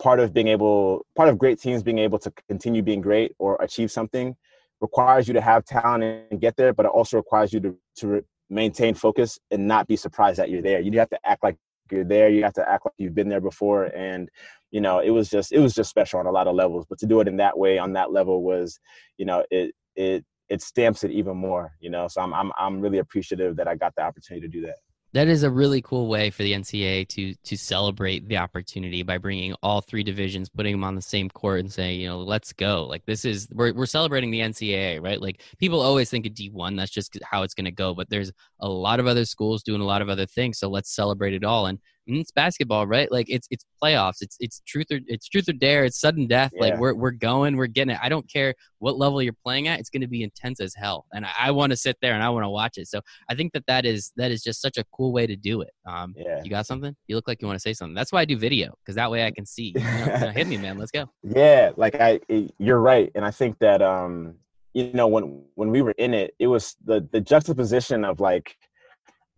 part 0.00 0.18
of 0.18 0.32
being 0.32 0.48
able 0.48 1.04
part 1.14 1.28
of 1.28 1.38
great 1.38 1.60
teams 1.60 1.82
being 1.82 1.98
able 1.98 2.18
to 2.18 2.32
continue 2.48 2.82
being 2.82 3.00
great 3.00 3.32
or 3.38 3.56
achieve 3.60 3.90
something 3.90 4.34
requires 4.80 5.28
you 5.28 5.34
to 5.34 5.40
have 5.40 5.64
talent 5.64 6.24
and 6.30 6.40
get 6.40 6.56
there 6.56 6.72
but 6.72 6.86
it 6.86 6.88
also 6.88 7.18
requires 7.18 7.52
you 7.52 7.60
to 7.60 7.76
to 7.94 8.24
maintain 8.48 8.94
focus 8.94 9.38
and 9.50 9.68
not 9.68 9.86
be 9.86 9.96
surprised 9.96 10.38
that 10.38 10.48
you're 10.48 10.62
there 10.62 10.80
you 10.80 10.90
have 10.98 11.10
to 11.10 11.18
act 11.24 11.42
like 11.44 11.56
you're 11.90 12.04
there 12.04 12.28
you 12.28 12.42
have 12.42 12.54
to 12.54 12.68
act 12.68 12.84
like 12.86 12.94
you've 12.98 13.14
been 13.14 13.28
there 13.28 13.40
before. 13.40 13.84
And 13.96 14.28
you 14.70 14.80
know 14.80 15.00
it 15.00 15.10
was 15.10 15.28
just 15.28 15.52
it 15.52 15.58
was 15.58 15.74
just 15.74 15.90
special 15.90 16.20
on 16.20 16.26
a 16.26 16.30
lot 16.30 16.46
of 16.46 16.54
levels. 16.54 16.86
But 16.88 16.98
to 17.00 17.06
do 17.06 17.20
it 17.20 17.28
in 17.28 17.36
that 17.38 17.58
way 17.58 17.78
on 17.78 17.92
that 17.94 18.12
level 18.12 18.42
was 18.42 18.78
you 19.18 19.26
know 19.26 19.44
it 19.50 19.74
it 19.96 20.24
it 20.48 20.62
stamps 20.62 21.04
it 21.04 21.10
even 21.10 21.36
more 21.36 21.72
you 21.80 21.90
know. 21.90 22.08
So 22.08 22.20
i'm 22.20 22.34
i'm, 22.34 22.52
I'm 22.58 22.80
really 22.80 22.98
appreciative 22.98 23.56
that 23.56 23.68
i 23.68 23.74
got 23.74 23.94
the 23.96 24.02
opportunity 24.02 24.46
to 24.46 24.52
do 24.52 24.66
that 24.66 24.76
that 25.12 25.26
is 25.26 25.42
a 25.42 25.50
really 25.50 25.82
cool 25.82 26.06
way 26.06 26.30
for 26.30 26.42
the 26.42 26.52
NCAA 26.52 27.08
to 27.08 27.34
to 27.34 27.56
celebrate 27.56 28.28
the 28.28 28.36
opportunity 28.36 29.02
by 29.02 29.18
bringing 29.18 29.54
all 29.62 29.80
three 29.80 30.04
divisions, 30.04 30.48
putting 30.48 30.72
them 30.72 30.84
on 30.84 30.94
the 30.94 31.02
same 31.02 31.28
court, 31.28 31.60
and 31.60 31.72
saying, 31.72 32.00
you 32.00 32.08
know, 32.08 32.20
let's 32.20 32.52
go. 32.52 32.86
Like 32.86 33.04
this 33.06 33.24
is 33.24 33.48
we're 33.52 33.72
we're 33.72 33.86
celebrating 33.86 34.30
the 34.30 34.40
NCAA, 34.40 35.02
right? 35.02 35.20
Like 35.20 35.42
people 35.58 35.80
always 35.80 36.10
think 36.10 36.26
of 36.26 36.34
D 36.34 36.50
one, 36.50 36.76
that's 36.76 36.92
just 36.92 37.18
how 37.24 37.42
it's 37.42 37.54
going 37.54 37.64
to 37.64 37.72
go. 37.72 37.94
But 37.94 38.08
there's 38.08 38.30
a 38.60 38.68
lot 38.68 39.00
of 39.00 39.06
other 39.06 39.24
schools 39.24 39.62
doing 39.62 39.80
a 39.80 39.86
lot 39.86 40.02
of 40.02 40.08
other 40.08 40.26
things, 40.26 40.58
so 40.58 40.68
let's 40.68 40.94
celebrate 40.94 41.34
it 41.34 41.44
all. 41.44 41.66
And 41.66 41.80
it's 42.16 42.30
basketball, 42.30 42.86
right? 42.86 43.10
Like 43.10 43.26
it's 43.28 43.46
it's 43.50 43.64
playoffs. 43.82 44.20
It's 44.20 44.36
it's 44.40 44.60
truth 44.66 44.86
or 44.90 45.00
it's 45.06 45.28
truth 45.28 45.48
or 45.48 45.52
dare. 45.52 45.84
It's 45.84 46.00
sudden 46.00 46.26
death. 46.26 46.52
Yeah. 46.54 46.62
Like 46.62 46.78
we're 46.78 46.94
we're 46.94 47.10
going, 47.10 47.56
we're 47.56 47.66
getting 47.66 47.94
it. 47.94 48.00
I 48.02 48.08
don't 48.08 48.30
care 48.30 48.54
what 48.78 48.96
level 48.96 49.22
you're 49.22 49.34
playing 49.44 49.68
at. 49.68 49.80
It's 49.80 49.90
going 49.90 50.00
to 50.02 50.08
be 50.08 50.22
intense 50.22 50.60
as 50.60 50.74
hell, 50.74 51.06
and 51.12 51.24
I, 51.24 51.30
I 51.40 51.50
want 51.50 51.70
to 51.70 51.76
sit 51.76 51.96
there 52.00 52.14
and 52.14 52.22
I 52.22 52.30
want 52.30 52.44
to 52.44 52.50
watch 52.50 52.78
it. 52.78 52.88
So 52.88 53.00
I 53.28 53.34
think 53.34 53.52
that 53.52 53.64
that 53.66 53.84
is 53.84 54.12
that 54.16 54.30
is 54.30 54.42
just 54.42 54.60
such 54.60 54.78
a 54.78 54.84
cool 54.92 55.12
way 55.12 55.26
to 55.26 55.36
do 55.36 55.62
it. 55.62 55.72
Um, 55.86 56.14
yeah. 56.16 56.40
You 56.42 56.50
got 56.50 56.66
something? 56.66 56.94
You 57.06 57.16
look 57.16 57.28
like 57.28 57.40
you 57.40 57.46
want 57.46 57.58
to 57.58 57.62
say 57.62 57.72
something. 57.72 57.94
That's 57.94 58.12
why 58.12 58.20
I 58.20 58.24
do 58.24 58.36
video 58.36 58.74
because 58.82 58.96
that 58.96 59.10
way 59.10 59.26
I 59.26 59.30
can 59.30 59.46
see. 59.46 59.74
You 59.76 59.84
know, 59.84 60.32
hit 60.34 60.46
me, 60.46 60.56
man. 60.56 60.78
Let's 60.78 60.90
go. 60.90 61.06
Yeah, 61.22 61.70
like 61.76 61.94
I, 61.94 62.20
you're 62.58 62.80
right, 62.80 63.10
and 63.14 63.24
I 63.24 63.30
think 63.30 63.58
that 63.60 63.82
um, 63.82 64.34
you 64.74 64.92
know, 64.92 65.08
when 65.08 65.42
when 65.54 65.70
we 65.70 65.82
were 65.82 65.92
in 65.92 66.14
it, 66.14 66.34
it 66.38 66.46
was 66.46 66.76
the 66.84 67.06
the 67.12 67.20
juxtaposition 67.20 68.04
of 68.04 68.20
like, 68.20 68.56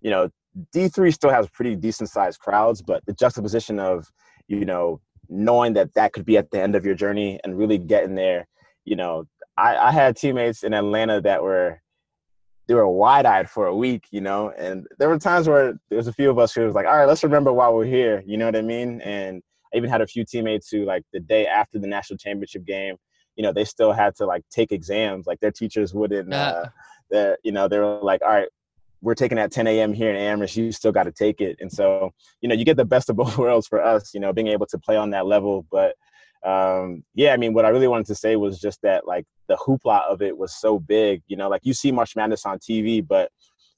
you 0.01 0.11
know, 0.11 0.31
D3 0.75 1.13
still 1.13 1.31
has 1.31 1.49
pretty 1.49 1.77
decent 1.77 2.11
sized 2.11 2.41
crowds, 2.41 2.83
but 2.83 3.05
the 3.07 3.13
juxtaposition 3.13 3.79
of, 3.79 4.11
you 4.49 4.65
know, 4.65 5.01
knowing 5.29 5.73
that 5.75 5.95
that 5.95 6.13
could 6.13 6.25
be 6.25 6.37
at 6.37 6.51
the 6.51 6.61
end 6.61 6.75
of 6.75 6.85
your 6.85 6.95
journey 6.95 7.41
and 7.45 7.57
really 7.57 7.79
getting 7.79 8.15
there, 8.15 8.47
you 8.85 8.97
know, 8.97 9.25
I, 9.57 9.77
I 9.77 9.93
had 9.93 10.17
teammates 10.17 10.63
in 10.63 10.75
Atlanta 10.75 11.21
that 11.23 11.43
were, 11.43 11.81
they 12.69 12.75
were 12.75 12.89
wide 12.89 13.27
eyed 13.27 13.51
for 13.51 13.67
a 13.67 13.75
week, 13.75 14.07
you 14.11 14.21
know, 14.21 14.51
and 14.57 14.87
there 14.99 15.09
were 15.09 15.19
times 15.19 15.49
where 15.49 15.75
there 15.89 15.97
was 15.97 16.07
a 16.07 16.13
few 16.13 16.31
of 16.31 16.39
us 16.39 16.53
who 16.53 16.65
was 16.65 16.75
like, 16.75 16.87
all 16.87 16.97
right, 16.97 17.09
let's 17.09 17.25
remember 17.25 17.53
why 17.53 17.69
we're 17.69 17.85
here. 17.85 18.23
You 18.27 18.37
know 18.37 18.47
what 18.47 18.57
I 18.57 18.63
mean? 18.63 19.01
And 19.01 19.43
I 19.73 19.79
even 19.79 19.91
had 19.91 20.01
a 20.01 20.07
few 20.07 20.25
teammates 20.25 20.69
who 20.71 20.85
like 20.85 21.03
the 21.13 21.21
day 21.21 21.47
after 21.47 21.79
the 21.79 21.87
national 21.87 22.19
championship 22.19 22.65
game, 22.65 22.97
you 23.37 23.43
know, 23.43 23.53
they 23.53 23.65
still 23.65 23.93
had 23.93 24.15
to 24.17 24.27
like 24.27 24.43
take 24.51 24.71
exams. 24.71 25.27
Like 25.27 25.41
their 25.41 25.51
teachers 25.51 25.95
wouldn't, 25.95 26.33
uh, 26.33 26.67
that, 27.11 27.39
you 27.43 27.53
know, 27.53 27.69
they 27.69 27.79
were 27.79 27.99
like, 28.03 28.23
all 28.23 28.29
right, 28.29 28.49
we're 29.03 29.15
taking 29.15 29.39
at 29.39 29.51
10 29.51 29.67
a.m. 29.67 29.93
here 29.93 30.11
in 30.11 30.17
Amherst, 30.17 30.57
you 30.57 30.71
still 30.73 30.93
got 30.93 31.05
to 31.05 31.13
take 31.13 31.41
it. 31.41 31.57
And 31.61 31.71
so, 31.71 32.13
you 32.41 32.49
know, 32.49 32.55
you 32.55 32.65
get 32.65 32.77
the 32.77 32.85
best 32.85 33.11
of 33.11 33.17
both 33.23 33.37
worlds 33.37 33.67
for 33.67 33.83
us, 33.83 34.15
you 34.15 34.21
know, 34.21 34.33
being 34.33 34.47
able 34.47 34.67
to 34.67 34.79
play 34.79 34.97
on 34.97 35.11
that 35.11 35.27
level. 35.27 35.67
But 35.71 35.97
um, 36.45 37.05
yeah, 37.15 37.33
I 37.33 37.37
mean, 37.37 37.53
what 37.53 37.65
I 37.65 37.69
really 37.69 37.89
wanted 37.89 38.07
to 38.07 38.15
say 38.15 38.37
was 38.37 38.61
just 38.61 38.81
that 38.83 39.07
like 39.07 39.27
the 39.49 39.57
hoopla 39.57 40.03
of 40.09 40.23
it 40.23 40.37
was 40.37 40.55
so 40.55 40.79
big, 40.79 41.23
you 41.27 41.37
know, 41.37 41.49
like 41.49 41.63
you 41.65 41.75
see 41.75 41.93
March 41.93 42.17
Madness 42.17 42.47
on 42.47 42.59
TV, 42.59 43.07
but 43.07 43.31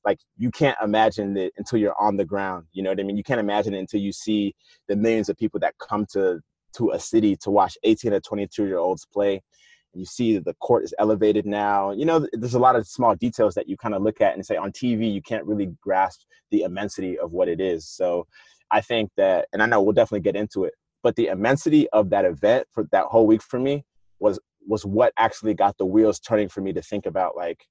like 0.05 0.19
you 0.37 0.51
can't 0.51 0.77
imagine 0.83 1.37
it 1.37 1.53
until 1.57 1.79
you're 1.79 2.01
on 2.01 2.17
the 2.17 2.25
ground. 2.25 2.67
You 2.73 2.83
know 2.83 2.91
what 2.91 3.01
I 3.01 3.03
mean? 3.03 3.17
You 3.17 3.25
can't 3.25 3.41
imagine 3.41 3.75
it 3.75 3.79
until 3.79 4.01
you 4.01 4.13
see 4.13 4.55
the 4.89 4.97
millions 4.97 5.29
of 5.29 5.37
people 5.37 5.61
that 5.61 5.75
come 5.79 6.07
to 6.13 6.41
to 6.77 6.91
a 6.91 6.99
city 6.99 7.37
to 7.37 7.51
watch 7.51 7.79
18 7.85 8.11
to 8.11 8.21
22 8.21 8.67
year 8.67 8.79
olds 8.79 9.07
play 9.07 9.41
you 9.95 10.05
see 10.05 10.39
the 10.39 10.55
court 10.55 10.85
is 10.85 10.95
elevated 10.99 11.47
now. 11.47 11.93
You 11.93 12.05
know, 12.05 12.27
there's 12.33 12.55
a 12.55 12.59
lot 12.59 12.77
of 12.77 12.87
small 12.87 13.15
details 13.15 13.55
that 13.55 13.69
you 13.69 13.77
kind 13.77 13.95
of 13.95 14.03
look 14.03 14.21
at 14.21 14.35
and 14.35 14.45
say 14.45 14.57
on 14.57 14.73
TV, 14.73 15.13
you 15.13 15.23
can't 15.23 15.45
really 15.45 15.75
grasp 15.81 16.23
the 16.51 16.63
immensity 16.63 17.19
of 17.19 17.33
what 17.33 17.49
it 17.49 17.61
is. 17.61 17.87
So 17.89 18.27
I 18.71 18.81
think 18.81 19.11
that, 19.17 19.49
and 19.53 19.63
I 19.63 19.67
know 19.67 19.83
we'll 19.83 19.93
definitely 19.93 20.21
get 20.21 20.37
into 20.37 20.65
it, 20.65 20.75
but 21.03 21.17
the 21.17 21.29
immensity 21.29 21.89
of 21.91 22.11
that 22.11 22.25
event 22.25 22.67
for 22.73 22.89
that 22.93 23.07
whole 23.07 23.27
week 23.27 23.43
for 23.43 23.59
me 23.59 23.85
was 24.21 24.39
was 24.67 24.87
what 24.87 25.13
actually 25.19 25.53
got 25.53 25.77
the 25.77 25.85
wheels 25.85 26.19
turning 26.19 26.49
for 26.49 26.63
me 26.63 26.73
to 26.73 26.81
think 26.81 27.05
about 27.05 27.37
like 27.37 27.67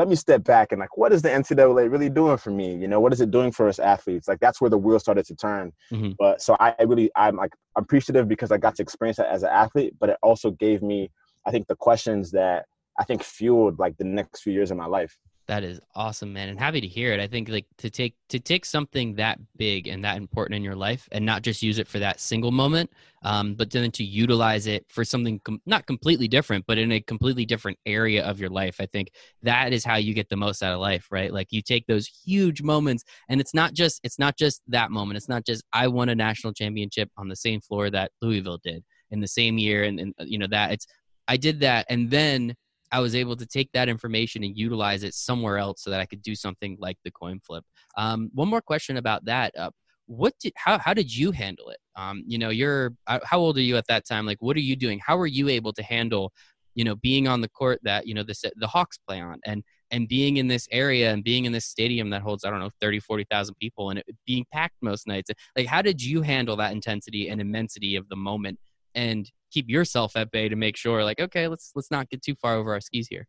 let 0.00 0.08
me 0.08 0.16
step 0.16 0.42
back 0.44 0.72
and 0.72 0.80
like 0.80 0.96
what 0.96 1.12
is 1.12 1.20
the 1.20 1.28
ncaa 1.28 1.90
really 1.90 2.08
doing 2.08 2.38
for 2.38 2.50
me? 2.50 2.74
You 2.74 2.88
know 2.88 3.00
what 3.00 3.12
is 3.12 3.20
it 3.20 3.30
doing 3.30 3.52
for 3.52 3.68
us 3.68 3.78
athletes? 3.78 4.26
Like 4.28 4.40
that's 4.40 4.58
where 4.60 4.70
the 4.70 4.78
wheels 4.78 5.02
started 5.02 5.26
to 5.26 5.34
turn. 5.36 5.72
Mm-hmm. 5.92 6.12
but 6.18 6.40
so 6.40 6.56
i 6.58 6.74
really 6.92 7.10
i'm 7.16 7.36
like 7.36 7.54
appreciative 7.76 8.26
because 8.28 8.50
i 8.50 8.56
got 8.56 8.74
to 8.76 8.82
experience 8.82 9.18
that 9.18 9.28
as 9.36 9.42
an 9.42 9.50
athlete 9.50 9.94
but 10.00 10.08
it 10.08 10.18
also 10.22 10.52
gave 10.52 10.82
me 10.82 11.10
i 11.46 11.50
think 11.50 11.66
the 11.66 11.76
questions 11.76 12.30
that 12.30 12.66
i 12.98 13.04
think 13.04 13.22
fueled 13.22 13.78
like 13.78 13.96
the 13.98 14.04
next 14.04 14.40
few 14.44 14.52
years 14.52 14.70
of 14.70 14.76
my 14.76 14.86
life 14.86 15.18
that 15.50 15.64
is 15.64 15.80
awesome, 15.96 16.32
man, 16.32 16.48
and 16.48 16.60
happy 16.60 16.80
to 16.80 16.86
hear 16.86 17.12
it. 17.12 17.18
I 17.18 17.26
think 17.26 17.48
like 17.48 17.66
to 17.78 17.90
take 17.90 18.14
to 18.28 18.38
take 18.38 18.64
something 18.64 19.16
that 19.16 19.40
big 19.56 19.88
and 19.88 20.04
that 20.04 20.16
important 20.16 20.54
in 20.54 20.62
your 20.62 20.76
life, 20.76 21.08
and 21.10 21.26
not 21.26 21.42
just 21.42 21.60
use 21.60 21.80
it 21.80 21.88
for 21.88 21.98
that 21.98 22.20
single 22.20 22.52
moment, 22.52 22.88
um, 23.24 23.56
but 23.56 23.68
then 23.68 23.90
to 23.90 24.04
utilize 24.04 24.68
it 24.68 24.86
for 24.88 25.04
something 25.04 25.40
com- 25.44 25.60
not 25.66 25.86
completely 25.86 26.28
different, 26.28 26.66
but 26.68 26.78
in 26.78 26.92
a 26.92 27.00
completely 27.00 27.44
different 27.44 27.76
area 27.84 28.24
of 28.24 28.38
your 28.38 28.48
life. 28.48 28.76
I 28.78 28.86
think 28.86 29.10
that 29.42 29.72
is 29.72 29.84
how 29.84 29.96
you 29.96 30.14
get 30.14 30.28
the 30.28 30.36
most 30.36 30.62
out 30.62 30.72
of 30.72 30.78
life, 30.78 31.08
right? 31.10 31.32
Like 31.32 31.48
you 31.50 31.62
take 31.62 31.84
those 31.88 32.06
huge 32.06 32.62
moments, 32.62 33.02
and 33.28 33.40
it's 33.40 33.52
not 33.52 33.74
just 33.74 34.00
it's 34.04 34.20
not 34.20 34.38
just 34.38 34.62
that 34.68 34.92
moment. 34.92 35.16
It's 35.16 35.28
not 35.28 35.44
just 35.44 35.64
I 35.72 35.88
won 35.88 36.10
a 36.10 36.14
national 36.14 36.52
championship 36.52 37.10
on 37.16 37.26
the 37.26 37.34
same 37.34 37.60
floor 37.60 37.90
that 37.90 38.12
Louisville 38.22 38.60
did 38.62 38.84
in 39.10 39.18
the 39.18 39.26
same 39.26 39.58
year, 39.58 39.82
and, 39.82 39.98
and 39.98 40.14
you 40.20 40.38
know 40.38 40.46
that 40.48 40.70
it's 40.70 40.86
I 41.26 41.36
did 41.38 41.58
that, 41.60 41.86
and 41.88 42.08
then 42.08 42.54
I 42.92 43.00
was 43.00 43.14
able 43.14 43.36
to 43.36 43.46
take 43.46 43.70
that 43.72 43.88
information 43.88 44.42
and 44.42 44.56
utilize 44.56 45.02
it 45.02 45.14
somewhere 45.14 45.58
else 45.58 45.82
so 45.82 45.90
that 45.90 46.00
I 46.00 46.06
could 46.06 46.22
do 46.22 46.34
something 46.34 46.76
like 46.80 46.98
the 47.04 47.10
Coin 47.10 47.40
Flyp. 47.48 47.62
Um, 47.96 48.30
one 48.34 48.48
more 48.48 48.60
question 48.60 48.96
about 48.96 49.24
that. 49.26 49.56
Uh, 49.56 49.70
what 50.06 50.34
did 50.40 50.52
how 50.56 50.78
how 50.78 50.92
did 50.92 51.14
you 51.14 51.30
handle 51.30 51.70
it? 51.70 51.78
Um, 51.94 52.24
you 52.26 52.38
know, 52.38 52.50
you're 52.50 52.94
uh, 53.06 53.20
how 53.24 53.38
old 53.38 53.56
are 53.58 53.62
you 53.62 53.76
at 53.76 53.86
that 53.88 54.06
time? 54.06 54.26
Like, 54.26 54.38
what 54.40 54.56
are 54.56 54.60
you 54.60 54.76
doing? 54.76 55.00
How 55.04 55.16
were 55.16 55.26
you 55.26 55.48
able 55.48 55.72
to 55.74 55.82
handle, 55.82 56.32
you 56.74 56.84
know, 56.84 56.96
being 56.96 57.28
on 57.28 57.40
the 57.40 57.48
court 57.48 57.78
that 57.84 58.06
you 58.06 58.14
know 58.14 58.24
the 58.24 58.34
the 58.56 58.66
Hawks 58.66 58.98
play 58.98 59.20
on 59.20 59.38
and 59.44 59.62
and 59.90 60.08
being 60.08 60.36
in 60.36 60.48
this 60.48 60.68
area 60.70 61.12
and 61.12 61.24
being 61.24 61.44
in 61.44 61.52
this 61.52 61.64
stadium 61.64 62.10
that 62.10 62.22
holds 62.22 62.44
i 62.44 62.50
don't 62.50 62.60
know 62.60 62.70
30 62.80 63.00
40,000 63.00 63.54
people 63.56 63.90
and 63.90 63.98
it 63.98 64.06
being 64.26 64.46
packed 64.52 64.76
most 64.80 65.06
nights 65.06 65.30
like 65.56 65.66
how 65.66 65.82
did 65.82 66.02
you 66.02 66.22
handle 66.22 66.56
that 66.56 66.72
intensity 66.72 67.28
and 67.28 67.40
immensity 67.40 67.96
of 67.96 68.08
the 68.08 68.16
moment 68.16 68.58
and 68.94 69.30
keep 69.50 69.68
yourself 69.68 70.16
at 70.16 70.30
bay 70.30 70.48
to 70.48 70.56
make 70.56 70.76
sure 70.76 71.04
like 71.04 71.20
okay 71.20 71.48
let's 71.48 71.72
let's 71.74 71.90
not 71.90 72.08
get 72.08 72.22
too 72.22 72.34
far 72.36 72.54
over 72.54 72.72
our 72.72 72.80
skis 72.80 73.08
here 73.08 73.26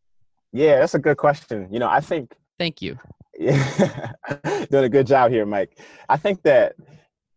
Yeah, 0.54 0.80
that's 0.80 0.96
a 0.96 1.00
good 1.00 1.18
question. 1.18 1.68
You 1.72 1.80
know, 1.80 1.88
I 1.88 2.02
think. 2.02 2.36
Thank 2.60 2.82
you. 2.82 2.98
Yeah, 3.40 4.12
doing 4.70 4.84
a 4.84 4.90
good 4.90 5.08
job 5.08 5.32
here, 5.32 5.46
Mike. 5.46 5.80
I 6.10 6.18
think 6.18 6.44
that 6.44 6.76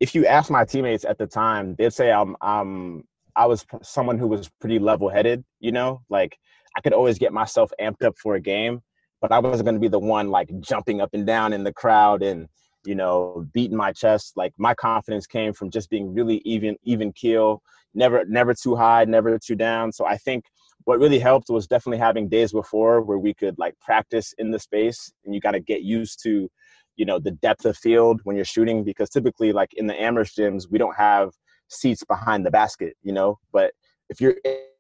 if 0.01 0.15
you 0.15 0.27
ask 0.27 0.51
my 0.51 0.65
teammates 0.65 1.05
at 1.05 1.19
the 1.19 1.27
time, 1.27 1.77
they'd 1.77 1.93
say 1.93 2.13
I'm, 2.13 2.37
I'm 2.41 3.05
I 3.37 3.47
was 3.47 3.65
someone 3.83 4.19
who 4.19 4.27
was 4.27 4.51
pretty 4.61 4.79
level-headed. 4.79 5.45
You 5.61 5.73
know, 5.73 6.03
like 6.11 6.37
I 6.77 6.81
could 6.81 6.93
always 6.93 7.19
get 7.19 7.33
myself 7.33 7.71
amped 7.81 8.05
up 8.05 8.17
for 8.19 8.35
a 8.35 8.41
game, 8.41 8.81
but 9.21 9.33
I 9.33 9.39
wasn't 9.39 9.65
going 9.65 9.77
to 9.77 9.81
be 9.81 9.89
the 9.89 9.99
one 9.99 10.31
like 10.31 10.51
jumping 10.61 11.01
up 11.01 11.11
and 11.13 11.25
down 11.25 11.53
in 11.53 11.65
the 11.65 11.73
crowd 11.73 12.23
and 12.23 12.49
you 12.85 12.97
know 12.97 13.47
beating 13.55 13.77
my 13.77 13.93
chest. 13.93 14.33
Like 14.37 14.53
my 14.59 14.75
confidence 14.75 15.27
came 15.27 15.53
from 15.53 15.71
just 15.71 15.89
being 15.89 16.13
really 16.13 16.43
even, 16.45 16.77
even 16.83 17.13
keel, 17.13 17.63
never, 17.95 18.25
never 18.27 18.55
too 18.55 18.77
high, 18.77 19.05
never 19.05 19.39
too 19.39 19.55
down. 19.55 19.93
So 19.93 20.07
I 20.07 20.17
think 20.17 20.45
what 20.85 20.99
really 20.99 21.19
helped 21.19 21.49
was 21.49 21.67
definitely 21.67 21.99
having 21.99 22.29
days 22.29 22.53
before 22.53 23.01
where 23.01 23.19
we 23.19 23.35
could 23.35 23.59
like 23.59 23.79
practice 23.81 24.35
in 24.39 24.51
the 24.51 24.59
space, 24.59 25.13
and 25.25 25.35
you 25.35 25.41
got 25.41 25.53
to 25.53 25.61
get 25.61 25.83
used 25.83 26.23
to 26.25 26.49
you 26.97 27.05
know 27.05 27.19
the 27.19 27.33
depth 27.33 27.65
of 27.65 27.77
field 27.77 28.21
when 28.25 28.37
you're 28.37 28.45
shooting 28.45 28.85
because 28.85 29.11
typically 29.11 29.53
like 29.53 29.75
in 29.75 29.87
the 29.87 30.01
Amherst 30.01 30.37
gyms 30.37 30.71
we 30.71 30.79
don't 30.79 30.97
have 30.97 31.33
seats 31.69 32.05
behind 32.05 32.45
the 32.45 32.51
basket, 32.51 32.95
you 33.03 33.13
know. 33.13 33.39
But 33.53 33.73
if 34.09 34.21
you're 34.21 34.37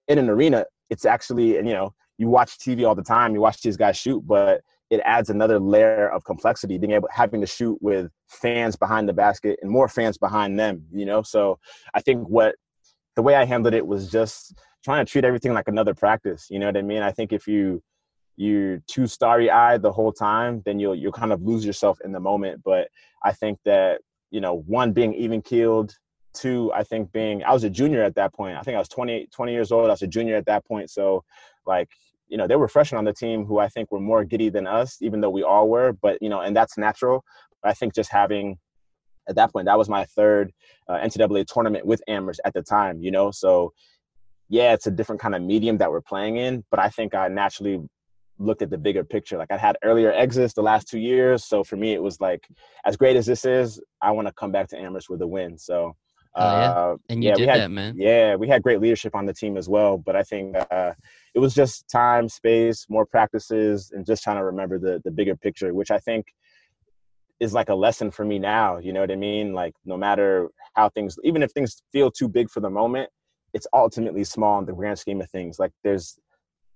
in 0.09 0.19
an 0.19 0.29
arena, 0.29 0.67
it's 0.91 1.05
actually 1.05 1.59
and 1.59 1.67
you 1.67 1.75
know 1.75 1.95
you 2.19 2.29
watch 2.29 2.59
TV 2.59 2.87
all 2.87 2.95
the 2.95 3.03
time, 3.03 3.35
you 3.35 3.41
watch 3.41 3.63
these 3.63 3.77
guys 3.77 3.97
shoot, 3.97 4.25
but 4.27 4.63
it 4.91 5.01
adds 5.05 5.31
another 5.31 5.59
layer 5.59 6.09
of 6.09 6.25
complexity 6.25 6.79
being 6.79 6.93
able 6.93 7.09
having 7.11 7.41
to 7.41 7.47
shoot 7.47 7.77
with 7.81 8.11
fans 8.29 8.77
behind 8.77 9.09
the 9.09 9.13
basket 9.13 9.59
and 9.63 9.71
more 9.71 9.89
fans 9.89 10.19
behind 10.19 10.59
them 10.59 10.85
you 10.93 11.07
know 11.07 11.23
so 11.23 11.59
i 11.95 12.01
think 12.01 12.27
what 12.29 12.55
the 13.17 13.23
way 13.23 13.35
i 13.35 13.45
handled 13.45 13.75
it 13.75 13.87
was 13.87 14.11
just 14.11 14.55
trying 14.83 15.05
to 15.05 15.11
treat 15.11 15.25
everything 15.25 15.53
like 15.53 15.69
another 15.69 15.95
practice 15.95 16.47
you 16.51 16.59
know 16.59 16.67
what 16.67 16.77
i 16.77 16.83
mean? 16.83 17.03
I 17.03 17.13
think 17.13 17.33
if 17.33 17.47
you 17.47 17.83
you're 18.37 18.79
too 18.89 19.07
starry 19.07 19.49
eyed 19.49 19.83
the 19.83 19.93
whole 19.93 20.13
time 20.13 20.63
then 20.65 20.79
you'll 20.79 20.95
you'll 20.95 21.13
kind 21.13 21.33
of 21.33 21.43
lose 21.43 21.65
yourself 21.65 21.99
in 22.05 22.13
the 22.13 22.21
moment. 22.21 22.63
But 22.65 22.89
i 23.23 23.33
think 23.33 23.59
that 23.65 24.01
you 24.31 24.41
know 24.41 24.63
one 24.67 24.93
being 24.93 25.15
even 25.15 25.41
keeled 25.41 25.95
two 26.33 26.73
i 26.75 26.83
think 26.83 27.13
being 27.13 27.45
i 27.45 27.53
was 27.53 27.63
a 27.63 27.71
junior 27.71 28.03
at 28.03 28.17
that 28.17 28.35
point. 28.35 28.57
I 28.57 28.63
think 28.63 28.75
i 28.75 28.79
was 28.79 28.89
20 28.89 29.29
20 29.33 29.53
years 29.53 29.71
old. 29.71 29.87
I 29.87 29.91
was 29.91 30.03
a 30.03 30.07
junior 30.07 30.37
at 30.37 30.47
that 30.47 30.67
point. 30.67 30.91
So 30.91 31.25
like 31.67 31.89
you 32.29 32.39
know, 32.39 32.47
there 32.47 32.59
were 32.59 32.69
freshmen 32.69 32.99
on 32.99 33.05
the 33.05 33.13
team 33.13 33.45
who 33.45 33.59
I 33.59 33.69
think 33.69 33.91
were 33.93 34.01
more 34.01 34.25
giddy 34.25 34.49
than 34.49 34.67
us, 34.67 34.99
even 35.01 35.21
though 35.21 35.31
we 35.31 35.43
all 35.43 35.69
were. 35.69 35.93
But 35.93 36.21
you 36.23 36.29
know, 36.29 36.41
and 36.41 36.57
that's 36.57 36.79
natural. 36.79 37.25
But 37.63 37.71
I 37.71 37.75
think 37.75 37.95
just 37.95 38.11
having 38.11 38.59
at 39.29 39.37
that 39.37 39.53
point, 39.53 39.67
that 39.67 39.79
was 39.79 39.89
my 39.89 40.05
third 40.05 40.53
uh, 40.89 40.99
NCAA 40.99 41.47
tournament 41.47 41.87
with 41.87 42.03
Amherst 42.09 42.41
at 42.45 42.55
the 42.55 42.63
time. 42.63 43.03
You 43.03 43.11
know, 43.11 43.31
so 43.31 43.73
yeah, 44.49 44.73
it's 44.73 44.87
a 44.87 44.91
different 44.91 45.21
kind 45.21 45.35
of 45.35 45.43
medium 45.43 45.79
that 45.79 45.91
we're 45.91 46.01
playing 46.01 46.37
in. 46.37 46.65
But 46.71 46.81
I 46.81 46.89
think 46.89 47.15
I 47.15 47.29
naturally 47.29 47.81
looked 48.39 48.63
at 48.63 48.71
the 48.71 48.79
bigger 48.79 49.05
picture. 49.05 49.39
Like 49.39 49.51
I 49.51 49.57
had 49.57 49.77
earlier 49.83 50.13
exits 50.13 50.55
the 50.55 50.63
last 50.63 50.89
two 50.89 50.99
years, 50.99 51.45
so 51.45 51.65
for 51.65 51.77
me 51.77 51.93
it 51.93 52.03
was 52.03 52.21
like, 52.21 52.47
as 52.85 52.97
great 52.97 53.17
as 53.17 53.27
this 53.27 53.45
is, 53.45 53.81
I 54.03 54.11
want 54.11 54.29
to 54.29 54.35
come 54.35 54.53
back 54.53 54.69
to 54.69 54.79
Amherst 54.79 55.09
with 55.09 55.23
a 55.23 55.27
win. 55.27 55.59
So. 55.59 55.95
Oh, 56.37 56.43
yeah. 56.43 56.71
Uh, 56.71 56.97
and 57.11 57.23
you 57.23 57.31
yeah, 57.31 57.37
did 57.37 57.49
had, 57.49 57.61
that, 57.61 57.71
man. 57.71 57.95
Yeah, 57.97 58.35
we 58.35 58.49
had 58.49 58.61
great 58.61 58.81
leadership 58.81 59.15
on 59.15 59.25
the 59.25 59.33
team 59.33 59.57
as 59.57 59.69
well. 59.69 59.99
But 59.99 60.17
I 60.17 60.25
think 60.25 60.57
uh, 60.69 60.93
it 61.33 61.39
was 61.39 61.55
just 61.55 61.89
time, 61.89 62.29
space, 62.29 62.87
more 62.89 63.07
practices, 63.07 63.93
and 63.95 64.05
just 64.05 64.25
trying 64.25 64.39
to 64.39 64.45
remember 64.45 64.81
the 64.81 65.01
the 65.05 65.13
bigger 65.13 65.37
picture, 65.37 65.73
which 65.73 65.93
I 65.93 65.99
think 65.99 66.27
is 67.41 67.53
like 67.53 67.69
a 67.69 67.75
lesson 67.75 68.11
for 68.11 68.25
me 68.25 68.39
now. 68.39 68.79
You 68.79 68.93
know 68.93 69.01
what 69.01 69.11
I 69.11 69.17
mean? 69.17 69.53
Like 69.53 69.75
no 69.85 69.97
matter 69.97 70.49
how 70.75 70.89
things, 70.89 71.17
even 71.25 71.43
if 71.43 71.53
things 71.53 71.83
feel 71.93 72.11
too 72.11 72.29
big 72.29 72.51
for 72.51 72.61
the 72.61 72.71
moment, 72.71 73.11
it's 73.53 73.67
ultimately 73.73 74.25
small 74.25 74.59
in 74.59 74.67
the 74.67 74.73
grand 74.73 74.99
scheme 74.99 75.21
of 75.21 75.31
things. 75.31 75.59
Like 75.59 75.73
there's 75.83 76.19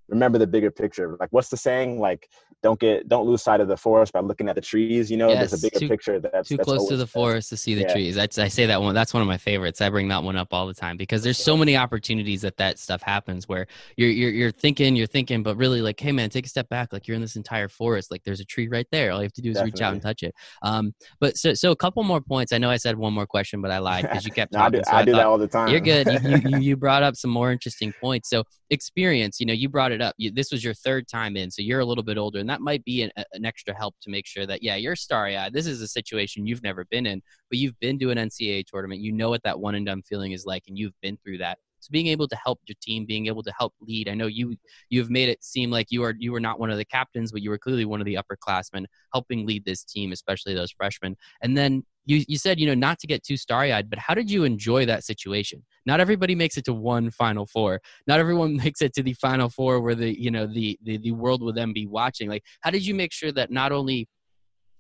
remember 0.08 0.38
the 0.38 0.46
bigger 0.46 0.70
picture. 0.70 1.16
Like 1.20 1.28
what's 1.30 1.48
the 1.48 1.56
saying? 1.56 2.00
Like 2.00 2.28
don't 2.62 2.80
get 2.80 3.08
don't 3.08 3.26
lose 3.26 3.42
sight 3.42 3.60
of 3.60 3.68
the 3.68 3.76
forest 3.76 4.12
by 4.12 4.20
looking 4.20 4.48
at 4.48 4.54
the 4.54 4.60
trees. 4.60 5.10
You 5.10 5.16
know, 5.16 5.28
yes, 5.28 5.50
there's 5.50 5.62
a 5.62 5.66
bigger 5.66 5.80
too, 5.80 5.88
picture 5.88 6.20
that's 6.20 6.48
too 6.48 6.56
that's 6.56 6.64
close 6.64 6.88
to 6.88 6.96
the 6.96 7.06
forest 7.06 7.50
to 7.50 7.56
see 7.56 7.74
the 7.74 7.82
yeah. 7.82 7.92
trees. 7.92 8.18
I, 8.18 8.22
I 8.42 8.48
say 8.48 8.66
that 8.66 8.82
one. 8.82 8.94
That's 8.94 9.14
one 9.14 9.20
of 9.20 9.28
my 9.28 9.38
favorites. 9.38 9.80
I 9.80 9.90
bring 9.90 10.08
that 10.08 10.22
one 10.22 10.36
up 10.36 10.52
all 10.52 10.66
the 10.66 10.74
time 10.74 10.96
because 10.96 11.22
there's 11.22 11.38
so 11.38 11.56
many 11.56 11.76
opportunities 11.76 12.42
that 12.42 12.56
that 12.56 12.78
stuff 12.78 13.02
happens 13.02 13.48
where 13.48 13.66
you're 13.96 14.10
you're 14.10 14.30
you're 14.30 14.50
thinking 14.50 14.96
you're 14.96 15.06
thinking, 15.06 15.42
but 15.42 15.56
really 15.56 15.80
like, 15.82 16.00
hey 16.00 16.12
man, 16.12 16.30
take 16.30 16.46
a 16.46 16.48
step 16.48 16.68
back. 16.68 16.92
Like 16.92 17.06
you're 17.06 17.14
in 17.14 17.20
this 17.20 17.36
entire 17.36 17.68
forest. 17.68 18.10
Like 18.10 18.24
there's 18.24 18.40
a 18.40 18.44
tree 18.44 18.68
right 18.68 18.86
there. 18.90 19.12
All 19.12 19.18
you 19.18 19.24
have 19.24 19.32
to 19.34 19.42
do 19.42 19.50
is 19.50 19.54
Definitely. 19.54 19.72
reach 19.72 19.82
out 19.82 19.92
and 19.92 20.02
touch 20.02 20.22
it. 20.22 20.34
Um, 20.62 20.94
but 21.20 21.36
so 21.36 21.54
so 21.54 21.70
a 21.70 21.76
couple 21.76 22.02
more 22.02 22.20
points. 22.20 22.52
I 22.52 22.58
know 22.58 22.70
I 22.70 22.76
said 22.76 22.96
one 22.96 23.12
more 23.12 23.26
question, 23.26 23.60
but 23.60 23.70
I 23.70 23.78
lied 23.78 24.02
because 24.02 24.24
you 24.24 24.32
kept 24.32 24.52
no, 24.52 24.60
talking. 24.60 24.80
I 24.80 24.82
do, 24.82 24.84
so 24.84 24.90
I, 24.90 24.98
I 24.98 25.04
do 25.04 25.12
thought, 25.12 25.18
that 25.18 25.26
all 25.26 25.38
the 25.38 25.48
time. 25.48 25.68
You're 25.68 25.80
good. 25.80 26.06
You, 26.06 26.50
you, 26.50 26.58
you 26.68 26.76
brought 26.76 27.02
up 27.02 27.14
some 27.14 27.30
more 27.30 27.52
interesting 27.52 27.92
points. 28.00 28.28
So 28.30 28.44
experience. 28.70 29.40
You 29.40 29.46
know, 29.46 29.52
you 29.52 29.68
brought 29.68 29.92
it 29.92 30.00
up. 30.00 30.14
You, 30.18 30.30
this 30.30 30.50
was 30.50 30.62
your 30.62 30.74
third 30.74 31.08
time 31.08 31.36
in, 31.36 31.50
so 31.50 31.62
you're 31.62 31.80
a 31.80 31.84
little 31.84 32.04
bit 32.04 32.18
older, 32.18 32.38
and 32.38 32.48
that 32.48 32.60
might 32.60 32.84
be 32.84 33.02
an, 33.02 33.10
an 33.32 33.44
extra 33.44 33.74
help 33.74 33.94
to 34.02 34.10
make 34.10 34.26
sure 34.26 34.46
that 34.46 34.62
yeah, 34.62 34.76
you're 34.76 34.96
starry 34.96 35.36
eyed. 35.36 35.52
This 35.52 35.66
is 35.66 35.80
a 35.80 35.88
situation 35.88 36.46
you've 36.46 36.62
never 36.62 36.84
been 36.86 37.06
in, 37.06 37.22
but 37.50 37.58
you've 37.58 37.78
been 37.80 37.98
to 38.00 38.10
an 38.10 38.18
NCAA 38.18 38.66
tournament. 38.66 39.00
You 39.00 39.12
know 39.12 39.30
what 39.30 39.42
that 39.44 39.58
one 39.58 39.74
and 39.74 39.86
done 39.86 40.02
feeling 40.02 40.32
is 40.32 40.46
like, 40.46 40.64
and 40.68 40.78
you've 40.78 40.98
been 41.02 41.18
through 41.24 41.38
that. 41.38 41.58
So 41.80 41.90
being 41.92 42.08
able 42.08 42.28
to 42.28 42.36
help 42.36 42.60
your 42.66 42.76
team, 42.82 43.06
being 43.06 43.26
able 43.26 43.42
to 43.42 43.52
help 43.56 43.72
lead. 43.80 44.08
I 44.08 44.14
know 44.14 44.26
you 44.26 44.56
you've 44.90 45.10
made 45.10 45.28
it 45.28 45.42
seem 45.44 45.70
like 45.70 45.86
you 45.90 46.02
are 46.02 46.14
you 46.18 46.32
were 46.32 46.40
not 46.40 46.58
one 46.58 46.70
of 46.70 46.76
the 46.76 46.84
captains, 46.84 47.32
but 47.32 47.42
you 47.42 47.50
were 47.50 47.58
clearly 47.58 47.84
one 47.84 48.00
of 48.00 48.04
the 48.04 48.16
upperclassmen 48.16 48.84
helping 49.12 49.46
lead 49.46 49.64
this 49.64 49.84
team, 49.84 50.12
especially 50.12 50.54
those 50.54 50.72
freshmen. 50.72 51.16
And 51.42 51.56
then 51.56 51.84
you 52.08 52.24
you 52.26 52.38
said 52.38 52.58
you 52.58 52.66
know 52.66 52.74
not 52.74 52.98
to 53.00 53.06
get 53.06 53.22
too 53.22 53.36
starry 53.36 53.72
eyed, 53.72 53.90
but 53.90 53.98
how 53.98 54.14
did 54.14 54.30
you 54.30 54.44
enjoy 54.44 54.86
that 54.86 55.04
situation? 55.04 55.62
Not 55.86 56.00
everybody 56.00 56.34
makes 56.34 56.56
it 56.56 56.64
to 56.64 56.74
one 56.74 57.10
Final 57.10 57.46
Four. 57.46 57.80
Not 58.06 58.18
everyone 58.18 58.56
makes 58.64 58.80
it 58.82 58.94
to 58.94 59.02
the 59.02 59.12
Final 59.12 59.50
Four 59.50 59.80
where 59.80 59.94
the 59.94 60.18
you 60.20 60.30
know 60.30 60.46
the 60.46 60.78
the, 60.82 60.96
the 60.96 61.12
world 61.12 61.42
will 61.42 61.52
then 61.52 61.72
be 61.72 61.86
watching. 61.86 62.28
Like 62.28 62.42
how 62.62 62.70
did 62.70 62.84
you 62.84 62.94
make 62.94 63.12
sure 63.12 63.30
that 63.32 63.50
not 63.50 63.72
only 63.72 64.08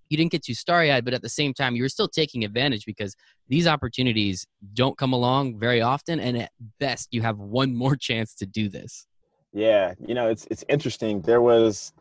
you 0.08 0.16
didn't 0.16 0.32
get 0.32 0.42
too 0.42 0.54
starry 0.54 0.90
eyed, 0.90 1.04
but 1.04 1.12
at 1.12 1.22
the 1.22 1.28
same 1.28 1.52
time, 1.52 1.76
you 1.76 1.82
were 1.82 1.88
still 1.88 2.08
taking 2.08 2.44
advantage 2.44 2.86
because 2.86 3.14
these 3.48 3.66
opportunities 3.66 4.46
don't 4.72 4.96
come 4.96 5.12
along 5.12 5.58
very 5.58 5.82
often. 5.82 6.18
And 6.18 6.38
at 6.38 6.50
best, 6.80 7.08
you 7.10 7.20
have 7.20 7.38
one 7.38 7.74
more 7.74 7.94
chance 8.00 8.34
to 8.36 8.46
do 8.46 8.70
this. 8.70 9.06
Yeah. 9.52 9.92
You 10.06 10.14
know, 10.14 10.28
it's, 10.28 10.46
it's 10.50 10.64
interesting. 10.68 11.20
There 11.20 11.42
was, 11.42 11.92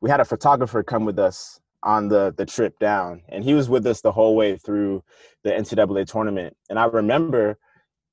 we 0.00 0.10
had 0.10 0.20
a 0.20 0.24
photographer 0.24 0.82
come 0.82 1.04
with 1.04 1.18
us 1.18 1.60
on 1.82 2.08
the, 2.08 2.34
the 2.36 2.46
trip 2.46 2.78
down, 2.78 3.22
and 3.28 3.42
he 3.44 3.54
was 3.54 3.68
with 3.68 3.86
us 3.86 4.00
the 4.00 4.12
whole 4.12 4.36
way 4.36 4.56
through 4.56 5.02
the 5.44 5.50
NCAA 5.50 6.06
tournament. 6.06 6.56
And 6.68 6.78
I 6.78 6.84
remember 6.84 7.58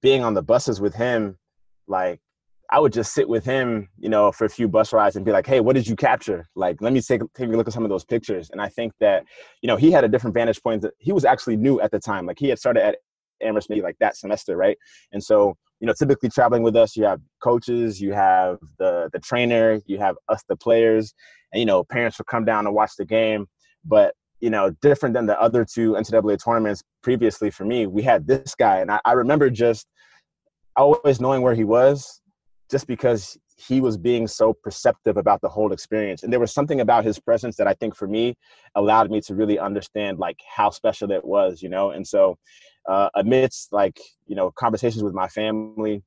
being 0.01 0.23
on 0.23 0.33
the 0.33 0.41
buses 0.41 0.79
with 0.79 0.95
him, 0.95 1.37
like, 1.87 2.19
I 2.69 2.79
would 2.79 2.91
just 2.91 3.13
sit 3.13 3.29
with 3.29 3.45
him, 3.45 3.87
you 3.97 4.09
know, 4.09 4.31
for 4.31 4.43
a 4.45 4.49
few 4.49 4.67
bus 4.67 4.91
rides 4.91 5.15
and 5.15 5.23
be 5.23 5.31
like, 5.31 5.47
"Hey, 5.47 5.61
what 5.61 5.75
did 5.75 5.87
you 5.87 5.95
capture? 5.95 6.45
Like, 6.55 6.81
let 6.81 6.91
me 6.91 7.01
take 7.01 7.21
take 7.33 7.47
a 7.47 7.51
look 7.51 7.67
at 7.67 7.73
some 7.73 7.83
of 7.83 7.89
those 7.89 8.03
pictures." 8.03 8.49
And 8.49 8.61
I 8.61 8.67
think 8.67 8.91
that, 8.99 9.23
you 9.61 9.67
know, 9.67 9.77
he 9.77 9.89
had 9.89 10.03
a 10.03 10.09
different 10.09 10.33
vantage 10.33 10.61
point. 10.61 10.81
That 10.81 10.93
he 10.97 11.13
was 11.13 11.23
actually 11.23 11.55
new 11.55 11.79
at 11.79 11.91
the 11.91 11.99
time. 11.99 12.25
Like, 12.25 12.39
he 12.39 12.49
had 12.49 12.59
started 12.59 12.83
at 12.83 12.97
Amherst 13.41 13.69
maybe 13.69 13.81
like 13.81 13.97
that 13.99 14.17
semester, 14.17 14.57
right? 14.57 14.77
And 15.13 15.23
so, 15.23 15.55
you 15.79 15.87
know, 15.87 15.93
typically 15.97 16.29
traveling 16.29 16.63
with 16.63 16.75
us, 16.75 16.95
you 16.97 17.05
have 17.05 17.21
coaches, 17.41 18.01
you 18.01 18.13
have 18.13 18.57
the 18.79 19.09
the 19.13 19.19
trainer, 19.19 19.79
you 19.85 19.97
have 19.99 20.15
us, 20.27 20.43
the 20.49 20.57
players, 20.57 21.13
and 21.53 21.59
you 21.59 21.65
know, 21.65 21.83
parents 21.83 22.17
will 22.17 22.25
come 22.25 22.45
down 22.45 22.65
to 22.65 22.71
watch 22.71 22.91
the 22.97 23.05
game. 23.05 23.47
But 23.87 24.13
you 24.39 24.49
know, 24.51 24.69
different 24.81 25.15
than 25.15 25.25
the 25.25 25.39
other 25.41 25.65
two 25.65 25.93
NCAA 25.93 26.43
tournaments 26.43 26.83
previously 27.01 27.49
for 27.49 27.65
me, 27.65 27.87
we 27.87 28.03
had 28.03 28.27
this 28.27 28.53
guy, 28.53 28.79
and 28.81 28.91
I, 28.91 28.99
I 29.03 29.13
remember 29.13 29.49
just 29.49 29.87
always 30.75 31.19
knowing 31.19 31.41
where 31.41 31.55
he 31.55 31.63
was 31.63 32.21
just 32.69 32.87
because 32.87 33.37
he 33.57 33.81
was 33.81 33.97
being 33.97 34.27
so 34.27 34.53
perceptive 34.53 35.17
about 35.17 35.41
the 35.41 35.49
whole 35.49 35.73
experience 35.73 36.21
and 36.21 36.31
there 36.31 36.39
was 36.39 36.53
something 36.53 36.79
about 36.79 37.03
his 37.03 37.19
presence 37.19 37.55
that 37.55 37.67
i 37.67 37.73
think 37.73 37.95
for 37.95 38.07
me 38.07 38.35
allowed 38.75 39.09
me 39.09 39.19
to 39.19 39.33
really 39.33 39.57
understand 39.57 40.19
like 40.19 40.39
how 40.47 40.69
special 40.69 41.11
it 41.11 41.25
was 41.25 41.61
you 41.63 41.69
know 41.69 41.89
and 41.89 42.07
so 42.07 42.37
uh, 42.87 43.09
amidst 43.15 43.73
like 43.73 43.99
you 44.27 44.35
know 44.35 44.51
conversations 44.51 45.03
with 45.03 45.13
my 45.13 45.27
family 45.27 46.03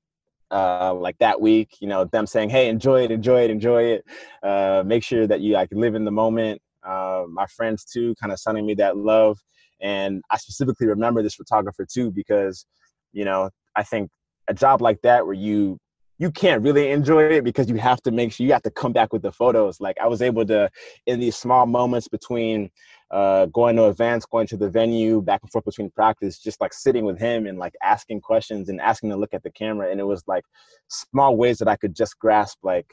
uh, 0.51 0.95
like 0.95 1.19
that 1.19 1.41
week 1.41 1.77
you 1.81 1.89
know 1.89 2.05
them 2.05 2.27
saying 2.27 2.49
hey 2.49 2.69
enjoy 2.69 3.03
it 3.03 3.11
enjoy 3.11 3.43
it 3.43 3.51
enjoy 3.51 3.83
it 3.83 4.05
uh, 4.43 4.83
make 4.87 5.03
sure 5.03 5.27
that 5.27 5.41
you 5.41 5.53
like 5.55 5.69
live 5.73 5.95
in 5.95 6.05
the 6.05 6.11
moment 6.11 6.61
uh, 6.87 7.25
my 7.29 7.47
friends 7.47 7.85
too 7.85 8.15
kind 8.21 8.33
of 8.33 8.39
sending 8.39 8.67
me 8.67 8.75
that 8.75 8.97
love 8.97 9.39
and 9.81 10.23
i 10.31 10.37
specifically 10.37 10.87
remember 10.87 11.23
this 11.23 11.35
photographer 11.35 11.87
too 11.91 12.11
because 12.11 12.67
you 13.13 13.25
know 13.25 13.51
i 13.77 13.83
think 13.83 14.11
a 14.49 14.55
job 14.55 14.81
like 14.81 15.01
that 15.03 15.25
where 15.25 15.35
you 15.35 15.79
you 16.21 16.31
can't 16.31 16.63
really 16.63 16.91
enjoy 16.91 17.23
it 17.23 17.45
because 17.45 17.71
you 17.71 17.77
have 17.77 18.03
to 18.03 18.11
make 18.11 18.31
sure 18.31 18.47
you 18.47 18.53
have 18.53 18.63
to 18.63 18.71
come 18.71 18.93
back 18.93 19.11
with 19.11 19.23
the 19.23 19.33
photos. 19.33 19.81
Like 19.81 19.97
I 19.99 20.07
was 20.07 20.21
able 20.21 20.45
to, 20.45 20.71
in 21.07 21.19
these 21.19 21.35
small 21.35 21.65
moments 21.65 22.09
between 22.09 22.69
uh, 23.11 23.47
going 23.47 23.75
to 23.77 23.87
events, 23.87 24.27
going 24.27 24.47
to 24.49 24.59
the 24.59 24.69
venue, 24.69 25.23
back 25.23 25.41
and 25.43 25.51
forth 25.51 25.65
between 25.65 25.91
practice, 25.91 26.39
just 26.39 26.61
like 26.61 26.75
sitting 26.75 27.07
with 27.07 27.19
him 27.19 27.47
and 27.47 27.59
like 27.59 27.73
asking 27.83 28.21
questions 28.21 28.69
and 28.69 28.83
asking 28.83 29.09
to 29.09 29.17
look 29.17 29.33
at 29.33 29.43
the 29.43 29.51
camera. 29.51 29.91
And 29.91 29.99
it 29.99 30.05
was 30.05 30.23
like 30.27 30.45
small 30.89 31.39
ways 31.39 31.57
that 31.57 31.69
I 31.69 31.77
could 31.77 31.97
just 31.97 32.19
grasp, 32.19 32.59
like 32.63 32.93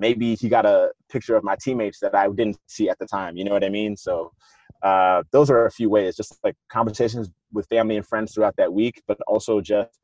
maybe 0.00 0.34
he 0.34 0.48
got 0.48 0.66
a 0.66 0.90
picture 1.10 1.36
of 1.36 1.44
my 1.44 1.56
teammates 1.60 2.00
that 2.00 2.14
I 2.14 2.26
didn't 2.28 2.58
see 2.66 2.88
at 2.88 2.98
the 2.98 3.06
time. 3.06 3.36
You 3.36 3.44
know 3.44 3.52
what 3.52 3.62
I 3.62 3.68
mean? 3.68 3.96
So 3.96 4.32
uh, 4.82 5.22
those 5.30 5.50
are 5.50 5.66
a 5.66 5.70
few 5.70 5.90
ways, 5.90 6.16
just 6.16 6.38
like 6.42 6.56
conversations 6.70 7.28
with 7.52 7.68
family 7.68 7.96
and 7.96 8.06
friends 8.06 8.34
throughout 8.34 8.56
that 8.56 8.72
week, 8.72 9.02
but 9.06 9.18
also 9.28 9.60
just 9.60 9.98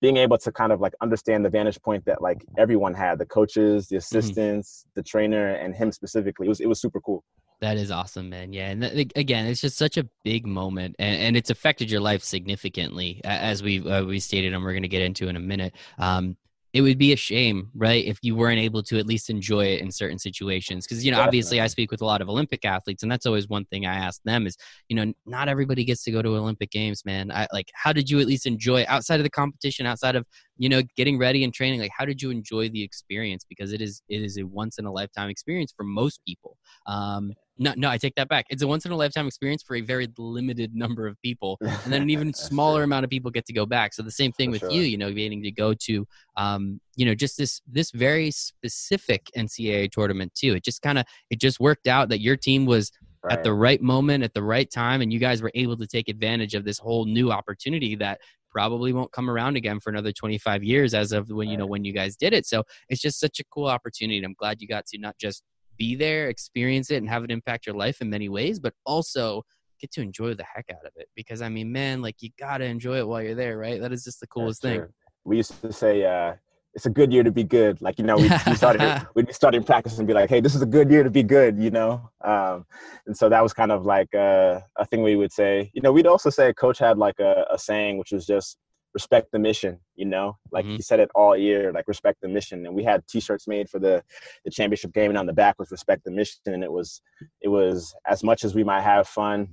being 0.00 0.16
able 0.18 0.36
to 0.38 0.52
kind 0.52 0.72
of 0.72 0.80
like 0.80 0.92
understand 1.00 1.44
the 1.44 1.48
vantage 1.48 1.80
point 1.82 2.04
that 2.04 2.20
like 2.20 2.44
everyone 2.58 2.92
had 2.92 3.18
the 3.18 3.26
coaches 3.26 3.88
the 3.88 3.96
mm-hmm. 3.96 3.98
assistants 3.98 4.84
mm-hmm. 4.84 5.00
the 5.00 5.02
trainer 5.02 5.54
and 5.54 5.74
him 5.74 5.90
specifically 5.90 6.46
it 6.46 6.48
was 6.48 6.60
it 6.60 6.68
was 6.68 6.80
super 6.80 7.00
cool 7.00 7.24
that 7.60 7.78
is 7.78 7.90
awesome 7.90 8.28
man 8.28 8.52
yeah 8.52 8.68
and 8.68 8.82
th- 8.82 9.10
again 9.16 9.46
it's 9.46 9.62
just 9.62 9.78
such 9.78 9.96
a 9.96 10.06
big 10.22 10.46
moment 10.46 10.94
and, 10.98 11.16
and 11.22 11.36
it's 11.36 11.50
affected 11.50 11.90
your 11.90 12.00
life 12.00 12.22
significantly 12.22 13.20
as 13.24 13.62
we 13.62 13.80
uh, 13.88 14.04
we 14.04 14.20
stated 14.20 14.52
and 14.52 14.62
we're 14.62 14.72
going 14.72 14.82
to 14.82 14.88
get 14.88 15.02
into 15.02 15.28
in 15.28 15.36
a 15.36 15.40
minute 15.40 15.72
um, 15.98 16.36
it 16.76 16.82
would 16.82 16.98
be 16.98 17.14
a 17.14 17.16
shame, 17.16 17.70
right, 17.74 18.04
if 18.04 18.18
you 18.20 18.36
weren't 18.36 18.58
able 18.58 18.82
to 18.82 18.98
at 18.98 19.06
least 19.06 19.30
enjoy 19.30 19.64
it 19.64 19.80
in 19.80 19.90
certain 19.90 20.18
situations. 20.18 20.86
Because 20.86 21.02
you 21.02 21.10
know, 21.10 21.22
obviously, 21.22 21.58
I 21.58 21.68
speak 21.68 21.90
with 21.90 22.02
a 22.02 22.04
lot 22.04 22.20
of 22.20 22.28
Olympic 22.28 22.66
athletes, 22.66 23.02
and 23.02 23.10
that's 23.10 23.24
always 23.24 23.48
one 23.48 23.64
thing 23.64 23.86
I 23.86 23.94
ask 23.94 24.22
them 24.24 24.46
is, 24.46 24.58
you 24.90 24.96
know, 24.96 25.10
not 25.24 25.48
everybody 25.48 25.84
gets 25.84 26.04
to 26.04 26.10
go 26.10 26.20
to 26.20 26.28
Olympic 26.36 26.70
Games, 26.70 27.02
man. 27.06 27.30
I 27.30 27.46
like, 27.50 27.70
how 27.72 27.94
did 27.94 28.10
you 28.10 28.20
at 28.20 28.26
least 28.26 28.44
enjoy 28.44 28.84
outside 28.88 29.20
of 29.20 29.24
the 29.24 29.30
competition, 29.30 29.86
outside 29.86 30.16
of 30.16 30.26
you 30.58 30.68
know 30.68 30.82
getting 30.96 31.16
ready 31.16 31.44
and 31.44 31.54
training? 31.54 31.80
Like, 31.80 31.92
how 31.96 32.04
did 32.04 32.20
you 32.20 32.30
enjoy 32.30 32.68
the 32.68 32.82
experience? 32.82 33.46
Because 33.48 33.72
it 33.72 33.80
is 33.80 34.02
it 34.10 34.20
is 34.20 34.36
a 34.36 34.42
once 34.42 34.76
in 34.78 34.84
a 34.84 34.92
lifetime 34.92 35.30
experience 35.30 35.72
for 35.74 35.84
most 35.84 36.20
people. 36.26 36.58
Um, 36.86 37.32
no, 37.58 37.72
no, 37.76 37.88
I 37.88 37.96
take 37.96 38.14
that 38.16 38.28
back. 38.28 38.46
It's 38.50 38.62
a 38.62 38.66
once 38.66 38.84
in 38.84 38.92
a 38.92 38.96
lifetime 38.96 39.26
experience 39.26 39.62
for 39.62 39.76
a 39.76 39.80
very 39.80 40.08
limited 40.18 40.74
number 40.74 41.06
of 41.06 41.20
people, 41.22 41.56
and 41.60 41.92
then 41.92 42.02
an 42.02 42.10
even 42.10 42.34
smaller 42.34 42.82
amount 42.82 43.04
of 43.04 43.10
people 43.10 43.30
get 43.30 43.46
to 43.46 43.52
go 43.52 43.64
back. 43.64 43.94
So 43.94 44.02
the 44.02 44.10
same 44.10 44.32
thing 44.32 44.50
for 44.50 44.52
with 44.52 44.60
sure. 44.62 44.70
you, 44.70 44.82
you 44.82 44.98
know, 44.98 45.10
getting 45.12 45.42
to 45.42 45.50
go 45.50 45.74
to, 45.74 46.06
um, 46.36 46.80
you 46.96 47.06
know, 47.06 47.14
just 47.14 47.38
this 47.38 47.62
this 47.66 47.90
very 47.90 48.30
specific 48.30 49.26
NCAA 49.36 49.90
tournament 49.90 50.34
too. 50.34 50.54
It 50.54 50.64
just 50.64 50.82
kind 50.82 50.98
of 50.98 51.06
it 51.30 51.40
just 51.40 51.60
worked 51.60 51.86
out 51.86 52.08
that 52.10 52.20
your 52.20 52.36
team 52.36 52.66
was 52.66 52.92
right. 53.22 53.32
at 53.32 53.44
the 53.44 53.54
right 53.54 53.80
moment 53.80 54.22
at 54.22 54.34
the 54.34 54.42
right 54.42 54.70
time, 54.70 55.00
and 55.00 55.12
you 55.12 55.18
guys 55.18 55.40
were 55.40 55.52
able 55.54 55.76
to 55.78 55.86
take 55.86 56.08
advantage 56.08 56.54
of 56.54 56.64
this 56.64 56.78
whole 56.78 57.06
new 57.06 57.32
opportunity 57.32 57.96
that 57.96 58.20
probably 58.50 58.92
won't 58.92 59.12
come 59.12 59.28
around 59.28 59.56
again 59.56 59.78
for 59.78 59.90
another 59.90 60.12
25 60.12 60.64
years 60.64 60.94
as 60.94 61.12
of 61.12 61.28
when 61.28 61.46
you 61.46 61.58
know 61.58 61.66
when 61.66 61.84
you 61.84 61.92
guys 61.92 62.16
did 62.16 62.32
it 62.32 62.46
so 62.46 62.62
it's 62.88 63.02
just 63.02 63.20
such 63.20 63.38
a 63.38 63.44
cool 63.52 63.66
opportunity 63.66 64.16
and 64.16 64.24
i'm 64.24 64.32
glad 64.38 64.62
you 64.62 64.66
got 64.66 64.86
to 64.86 64.96
not 64.96 65.14
just 65.18 65.42
be 65.76 65.94
there, 65.94 66.28
experience 66.28 66.90
it, 66.90 66.96
and 66.96 67.08
have 67.08 67.24
it 67.24 67.30
impact 67.30 67.66
your 67.66 67.76
life 67.76 68.00
in 68.00 68.10
many 68.10 68.28
ways, 68.28 68.58
but 68.58 68.74
also 68.84 69.42
get 69.80 69.92
to 69.92 70.00
enjoy 70.00 70.34
the 70.34 70.44
heck 70.44 70.66
out 70.70 70.84
of 70.84 70.92
it. 70.96 71.08
Because 71.14 71.42
I 71.42 71.48
mean, 71.48 71.70
man, 71.72 72.02
like 72.02 72.16
you 72.20 72.30
gotta 72.38 72.64
enjoy 72.64 72.98
it 72.98 73.06
while 73.06 73.22
you're 73.22 73.34
there, 73.34 73.58
right? 73.58 73.80
That 73.80 73.92
is 73.92 74.04
just 74.04 74.20
the 74.20 74.26
coolest 74.26 74.62
thing. 74.62 74.86
We 75.24 75.38
used 75.38 75.60
to 75.60 75.72
say, 75.72 76.04
uh, 76.04 76.34
it's 76.76 76.86
a 76.86 76.90
good 76.90 77.10
year 77.10 77.22
to 77.22 77.32
be 77.32 77.42
good. 77.42 77.80
Like, 77.80 77.98
you 77.98 78.04
know, 78.04 78.16
we, 78.16 78.30
we 78.46 78.54
started 78.54 79.06
we 79.14 79.24
started 79.32 79.64
practice 79.64 79.98
and 79.98 80.06
be 80.06 80.12
like, 80.12 80.28
hey, 80.28 80.40
this 80.40 80.54
is 80.54 80.60
a 80.60 80.66
good 80.66 80.90
year 80.90 81.02
to 81.02 81.10
be 81.10 81.22
good, 81.22 81.58
you 81.58 81.70
know? 81.70 82.10
Um, 82.22 82.66
and 83.06 83.16
so 83.16 83.30
that 83.30 83.42
was 83.42 83.54
kind 83.54 83.72
of 83.72 83.86
like 83.86 84.14
uh, 84.14 84.60
a 84.76 84.84
thing 84.84 85.02
we 85.02 85.16
would 85.16 85.32
say. 85.32 85.70
You 85.72 85.80
know, 85.80 85.90
we'd 85.90 86.06
also 86.06 86.28
say 86.28 86.52
coach 86.52 86.78
had 86.78 86.98
like 86.98 87.18
a, 87.18 87.46
a 87.50 87.58
saying, 87.58 87.96
which 87.96 88.12
was 88.12 88.26
just 88.26 88.58
respect 88.96 89.26
the 89.30 89.38
mission 89.38 89.78
you 89.96 90.06
know? 90.06 90.36
Like 90.52 90.64
mm-hmm. 90.64 90.76
he 90.76 90.82
said 90.82 91.00
it 91.00 91.10
all 91.14 91.36
year 91.36 91.72
like 91.72 91.86
respect 91.86 92.18
the 92.22 92.28
mission 92.28 92.64
and 92.66 92.74
we 92.74 92.82
had 92.82 93.06
t-shirts 93.06 93.46
made 93.46 93.68
for 93.68 93.78
the 93.78 94.02
the 94.44 94.50
championship 94.50 94.92
game 94.94 95.10
and 95.10 95.18
on 95.18 95.26
the 95.26 95.38
back 95.42 95.58
was 95.58 95.70
respect 95.70 96.04
the 96.04 96.10
mission 96.10 96.40
and 96.46 96.62
it 96.64 96.72
was 96.72 97.02
it 97.42 97.48
was 97.48 97.94
as 98.06 98.22
much 98.22 98.44
as 98.46 98.54
we 98.54 98.64
might 98.64 98.82
have 98.82 99.06
fun 99.06 99.48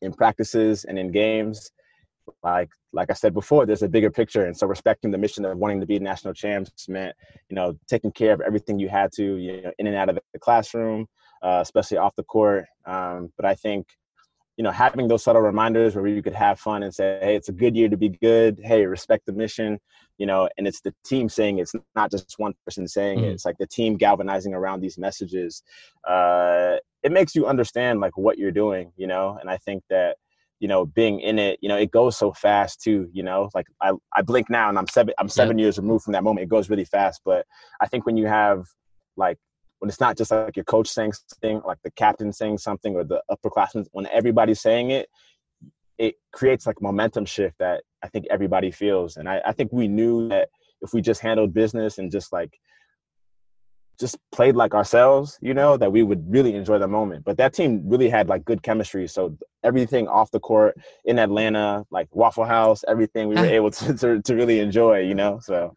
in 0.00 0.12
practices 0.12 0.84
and 0.84 0.98
in 0.98 1.10
games. 1.10 1.58
Like 2.42 2.70
like 2.98 3.10
i 3.10 3.16
said 3.22 3.34
before 3.34 3.66
there's 3.66 3.82
a 3.82 3.94
bigger 3.96 4.10
picture 4.20 4.46
and 4.46 4.56
so 4.56 4.66
respecting 4.66 5.10
the 5.10 5.22
mission 5.24 5.44
of 5.44 5.58
wanting 5.58 5.80
to 5.80 5.90
be 5.92 5.98
national 5.98 6.32
champs 6.32 6.88
meant 6.88 7.14
you 7.50 7.56
know 7.58 7.68
taking 7.86 8.12
care 8.20 8.32
of 8.32 8.40
everything 8.40 8.78
you 8.78 8.88
had 8.88 9.10
to 9.18 9.26
you 9.46 9.52
know 9.62 9.72
in 9.78 9.86
and 9.86 9.96
out 10.00 10.08
of 10.08 10.18
the 10.32 10.40
classroom 10.46 11.06
uh, 11.42 11.60
especially 11.60 11.98
off 11.98 12.14
the 12.16 12.28
court. 12.36 12.64
Um, 12.86 13.30
but 13.36 13.44
i 13.44 13.54
think 13.54 13.82
you 14.56 14.62
know, 14.62 14.70
having 14.70 15.08
those 15.08 15.24
subtle 15.24 15.42
reminders 15.42 15.96
where 15.96 16.06
you 16.06 16.22
could 16.22 16.34
have 16.34 16.60
fun 16.60 16.82
and 16.82 16.94
say, 16.94 17.18
hey, 17.20 17.34
it's 17.34 17.48
a 17.48 17.52
good 17.52 17.74
year 17.74 17.88
to 17.88 17.96
be 17.96 18.08
good. 18.08 18.60
Hey, 18.62 18.86
respect 18.86 19.26
the 19.26 19.32
mission, 19.32 19.80
you 20.18 20.26
know, 20.26 20.48
and 20.56 20.68
it's 20.68 20.80
the 20.80 20.94
team 21.04 21.28
saying 21.28 21.58
it's 21.58 21.74
not 21.96 22.10
just 22.10 22.34
one 22.38 22.54
person 22.64 22.86
saying 22.86 23.18
mm. 23.18 23.24
it. 23.24 23.32
It's 23.32 23.44
like 23.44 23.58
the 23.58 23.66
team 23.66 23.96
galvanizing 23.96 24.54
around 24.54 24.80
these 24.80 24.96
messages. 24.96 25.62
Uh, 26.08 26.76
it 27.02 27.10
makes 27.10 27.34
you 27.34 27.46
understand 27.46 28.00
like 28.00 28.16
what 28.16 28.38
you're 28.38 28.52
doing, 28.52 28.92
you 28.96 29.08
know, 29.08 29.38
and 29.40 29.50
I 29.50 29.56
think 29.56 29.82
that, 29.90 30.16
you 30.60 30.68
know, 30.68 30.86
being 30.86 31.18
in 31.20 31.38
it, 31.38 31.58
you 31.60 31.68
know, 31.68 31.76
it 31.76 31.90
goes 31.90 32.16
so 32.16 32.32
fast 32.32 32.80
too, 32.80 33.08
you 33.12 33.24
know, 33.24 33.50
like 33.54 33.66
I, 33.82 33.92
I 34.14 34.22
blink 34.22 34.48
now 34.48 34.68
and 34.68 34.78
I'm 34.78 34.86
seven, 34.86 35.14
I'm 35.18 35.28
seven 35.28 35.58
yeah. 35.58 35.64
years 35.64 35.78
removed 35.78 36.04
from 36.04 36.12
that 36.12 36.22
moment. 36.22 36.44
It 36.44 36.48
goes 36.48 36.70
really 36.70 36.84
fast. 36.84 37.22
But 37.24 37.44
I 37.80 37.86
think 37.86 38.06
when 38.06 38.16
you 38.16 38.26
have 38.26 38.66
like 39.16 39.36
when 39.84 39.90
it's 39.90 40.00
not 40.00 40.16
just 40.16 40.30
like 40.30 40.56
your 40.56 40.64
coach 40.64 40.88
saying 40.88 41.12
something, 41.12 41.60
like 41.66 41.76
the 41.84 41.90
captain 41.90 42.32
saying 42.32 42.56
something, 42.56 42.96
or 42.96 43.04
the 43.04 43.22
upperclassmen, 43.30 43.84
when 43.92 44.06
everybody's 44.06 44.62
saying 44.62 44.90
it, 44.90 45.10
it 45.98 46.14
creates 46.32 46.66
like 46.66 46.80
momentum 46.80 47.26
shift 47.26 47.58
that 47.58 47.82
I 48.02 48.08
think 48.08 48.24
everybody 48.30 48.70
feels. 48.70 49.18
And 49.18 49.28
I, 49.28 49.42
I 49.44 49.52
think 49.52 49.74
we 49.74 49.86
knew 49.86 50.26
that 50.30 50.48
if 50.80 50.94
we 50.94 51.02
just 51.02 51.20
handled 51.20 51.52
business 51.52 51.98
and 51.98 52.10
just 52.10 52.32
like 52.32 52.58
just 53.98 54.18
played 54.32 54.56
like 54.56 54.74
ourselves, 54.74 55.38
you 55.40 55.54
know, 55.54 55.76
that 55.76 55.90
we 55.92 56.02
would 56.02 56.24
really 56.30 56.54
enjoy 56.54 56.78
the 56.78 56.88
moment. 56.88 57.24
But 57.24 57.36
that 57.38 57.54
team 57.54 57.82
really 57.84 58.08
had 58.08 58.28
like 58.28 58.44
good 58.44 58.62
chemistry. 58.62 59.06
So 59.06 59.36
everything 59.62 60.06
off 60.08 60.30
the 60.30 60.40
court 60.40 60.76
in 61.04 61.18
Atlanta, 61.18 61.84
like 61.90 62.08
Waffle 62.12 62.44
House, 62.44 62.84
everything 62.86 63.28
we 63.28 63.34
were 63.34 63.44
able 63.44 63.70
to, 63.70 63.94
to, 63.94 64.22
to 64.22 64.34
really 64.34 64.60
enjoy, 64.60 65.00
you 65.00 65.14
know. 65.14 65.38
So 65.40 65.74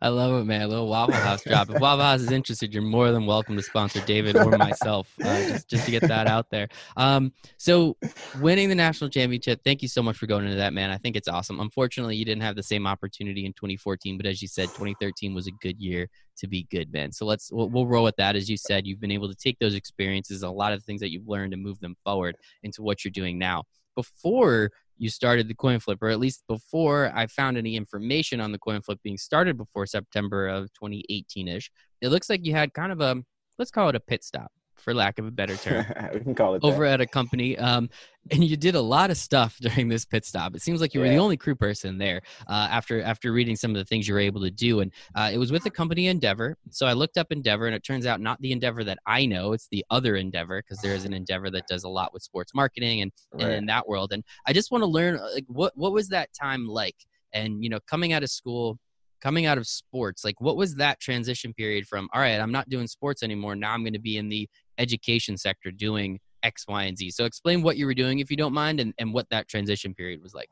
I 0.00 0.08
love 0.08 0.40
it, 0.40 0.44
man. 0.44 0.62
A 0.62 0.68
little 0.68 0.88
Waffle 0.88 1.14
House 1.14 1.44
drop. 1.44 1.70
If 1.70 1.80
Waffle 1.80 2.04
House 2.04 2.20
is 2.20 2.32
interested, 2.32 2.72
you're 2.72 2.82
more 2.82 3.12
than 3.12 3.26
welcome 3.26 3.56
to 3.56 3.62
sponsor 3.62 4.00
David 4.00 4.36
or 4.36 4.56
myself, 4.56 5.12
uh, 5.22 5.48
just 5.48 5.68
just 5.68 5.84
to 5.84 5.90
get 5.90 6.02
that 6.02 6.26
out 6.26 6.50
there. 6.50 6.68
Um, 6.96 7.32
so 7.58 7.96
winning 8.40 8.68
the 8.68 8.74
national 8.74 9.10
championship, 9.10 9.60
thank 9.64 9.82
you 9.82 9.88
so 9.88 10.02
much 10.02 10.16
for 10.16 10.26
going 10.26 10.44
into 10.44 10.56
that, 10.56 10.72
man. 10.72 10.90
I 10.90 10.96
think 10.96 11.16
it's 11.16 11.28
awesome. 11.28 11.60
Unfortunately, 11.60 12.16
you 12.16 12.24
didn't 12.24 12.42
have 12.42 12.56
the 12.56 12.62
same 12.62 12.86
opportunity 12.86 13.44
in 13.44 13.52
2014, 13.52 14.16
but 14.16 14.26
as 14.26 14.40
you 14.40 14.48
said, 14.48 14.68
2013 14.68 15.34
was 15.34 15.46
a 15.46 15.52
good 15.60 15.78
year 15.78 16.08
to 16.38 16.46
be 16.46 16.66
good, 16.70 16.92
man. 16.92 17.12
So 17.12 17.24
let's 17.26 17.50
we'll, 17.52 17.68
we'll 17.68 17.86
roll 17.86 18.04
with 18.04 18.16
that. 18.16 18.36
As 18.36 18.48
you 18.48 18.56
said, 18.56 18.86
you've 18.86 19.00
been 19.00 19.10
able 19.10 19.28
to 19.28 19.34
take 19.34 19.58
those 19.58 19.74
experiences, 19.74 20.42
a 20.42 20.50
lot 20.50 20.72
of 20.72 20.82
things 20.84 21.00
that 21.00 21.10
you've 21.10 21.28
learned, 21.28 21.52
and 21.52 21.62
move 21.62 21.80
them 21.80 21.96
forward 22.04 22.36
into 22.62 22.82
what 22.82 23.04
you're 23.04 23.12
doing 23.12 23.38
now. 23.38 23.64
Before 23.94 24.70
you 24.96 25.10
started 25.10 25.48
the 25.48 25.54
Coin 25.54 25.78
Flyp, 25.78 25.98
or 26.00 26.08
at 26.08 26.18
least 26.18 26.42
before 26.48 27.12
I 27.14 27.26
found 27.26 27.56
any 27.56 27.76
information 27.76 28.40
on 28.40 28.52
the 28.52 28.58
Coin 28.58 28.80
Flyp 28.80 29.02
being 29.02 29.18
started 29.18 29.56
before 29.56 29.86
September 29.86 30.48
of 30.48 30.72
2018 30.74 31.48
ish, 31.48 31.70
it 32.00 32.08
looks 32.08 32.28
like 32.28 32.44
you 32.44 32.52
had 32.52 32.74
kind 32.74 32.92
of 32.92 33.00
a 33.00 33.22
let's 33.58 33.70
call 33.70 33.88
it 33.88 33.96
a 33.96 34.00
pit 34.00 34.24
stop 34.24 34.52
for 34.88 34.94
lack 34.94 35.18
of 35.18 35.26
a 35.26 35.30
better 35.30 35.54
term. 35.54 35.84
we 36.14 36.20
can 36.20 36.34
call 36.34 36.54
it 36.54 36.64
over 36.64 36.86
that. 36.86 36.94
at 36.94 37.00
a 37.02 37.06
company. 37.06 37.58
Um, 37.58 37.90
and 38.30 38.42
you 38.42 38.56
did 38.56 38.74
a 38.74 38.80
lot 38.80 39.10
of 39.10 39.18
stuff 39.18 39.58
during 39.60 39.86
this 39.86 40.06
pit 40.06 40.24
stop. 40.24 40.54
It 40.54 40.62
seems 40.62 40.80
like 40.80 40.94
you 40.94 41.00
yeah. 41.02 41.08
were 41.08 41.12
the 41.12 41.20
only 41.20 41.36
crew 41.36 41.54
person 41.54 41.98
there. 41.98 42.22
Uh, 42.46 42.68
after 42.70 43.02
after 43.02 43.30
reading 43.30 43.54
some 43.54 43.70
of 43.72 43.76
the 43.76 43.84
things 43.84 44.08
you 44.08 44.14
were 44.14 44.20
able 44.20 44.40
to 44.40 44.50
do, 44.50 44.80
and 44.80 44.90
uh, 45.14 45.30
it 45.30 45.36
was 45.36 45.52
with 45.52 45.62
the 45.62 45.70
company 45.70 46.06
Endeavor. 46.06 46.56
So 46.70 46.86
I 46.86 46.94
looked 46.94 47.18
up 47.18 47.30
Endeavor, 47.30 47.66
and 47.66 47.74
it 47.76 47.84
turns 47.84 48.06
out 48.06 48.22
not 48.22 48.40
the 48.40 48.50
Endeavor 48.50 48.82
that 48.84 48.98
I 49.06 49.26
know. 49.26 49.52
It's 49.52 49.68
the 49.70 49.84
other 49.90 50.16
Endeavor 50.16 50.62
because 50.62 50.80
there 50.80 50.94
is 50.94 51.04
an 51.04 51.12
Endeavor 51.12 51.50
that 51.50 51.66
does 51.68 51.84
a 51.84 51.88
lot 51.88 52.14
with 52.14 52.22
sports 52.22 52.54
marketing 52.54 53.02
and, 53.02 53.12
right. 53.34 53.42
and 53.42 53.52
in 53.52 53.66
that 53.66 53.86
world. 53.86 54.14
And 54.14 54.24
I 54.46 54.54
just 54.54 54.70
want 54.70 54.80
to 54.80 54.86
learn 54.86 55.20
like 55.34 55.44
what 55.48 55.76
what 55.76 55.92
was 55.92 56.08
that 56.08 56.30
time 56.32 56.66
like? 56.66 56.96
And 57.34 57.62
you 57.62 57.68
know, 57.68 57.80
coming 57.86 58.14
out 58.14 58.22
of 58.22 58.30
school 58.30 58.78
coming 59.20 59.46
out 59.46 59.58
of 59.58 59.66
sports 59.66 60.24
like 60.24 60.40
what 60.40 60.56
was 60.56 60.76
that 60.76 61.00
transition 61.00 61.52
period 61.52 61.86
from 61.86 62.08
all 62.12 62.20
right 62.20 62.40
i'm 62.40 62.52
not 62.52 62.68
doing 62.68 62.86
sports 62.86 63.22
anymore 63.22 63.56
now 63.56 63.72
i'm 63.72 63.82
going 63.82 63.92
to 63.92 63.98
be 63.98 64.16
in 64.16 64.28
the 64.28 64.48
education 64.78 65.36
sector 65.36 65.70
doing 65.70 66.20
X, 66.42 66.64
Y, 66.68 66.84
and 66.84 66.96
Z. 66.96 67.10
So 67.10 67.24
explain 67.24 67.62
what 67.62 67.76
you 67.76 67.86
were 67.86 67.94
doing, 67.94 68.20
if 68.20 68.30
you 68.30 68.36
don't 68.36 68.52
mind, 68.54 68.80
and, 68.80 68.94
and 68.98 69.12
what 69.12 69.28
that 69.30 69.48
transition 69.48 69.94
period 69.94 70.22
was 70.22 70.34
like. 70.34 70.48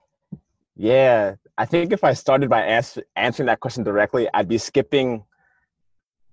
Yeah, 0.76 1.36
I 1.56 1.64
think 1.64 1.92
if 1.92 2.04
I 2.04 2.12
started 2.12 2.50
by 2.50 2.62
ans- 2.62 2.98
answering 3.16 3.46
that 3.46 3.60
question 3.60 3.82
directly, 3.82 4.28
I'd 4.34 4.48
be 4.48 4.58
skipping 4.58 5.24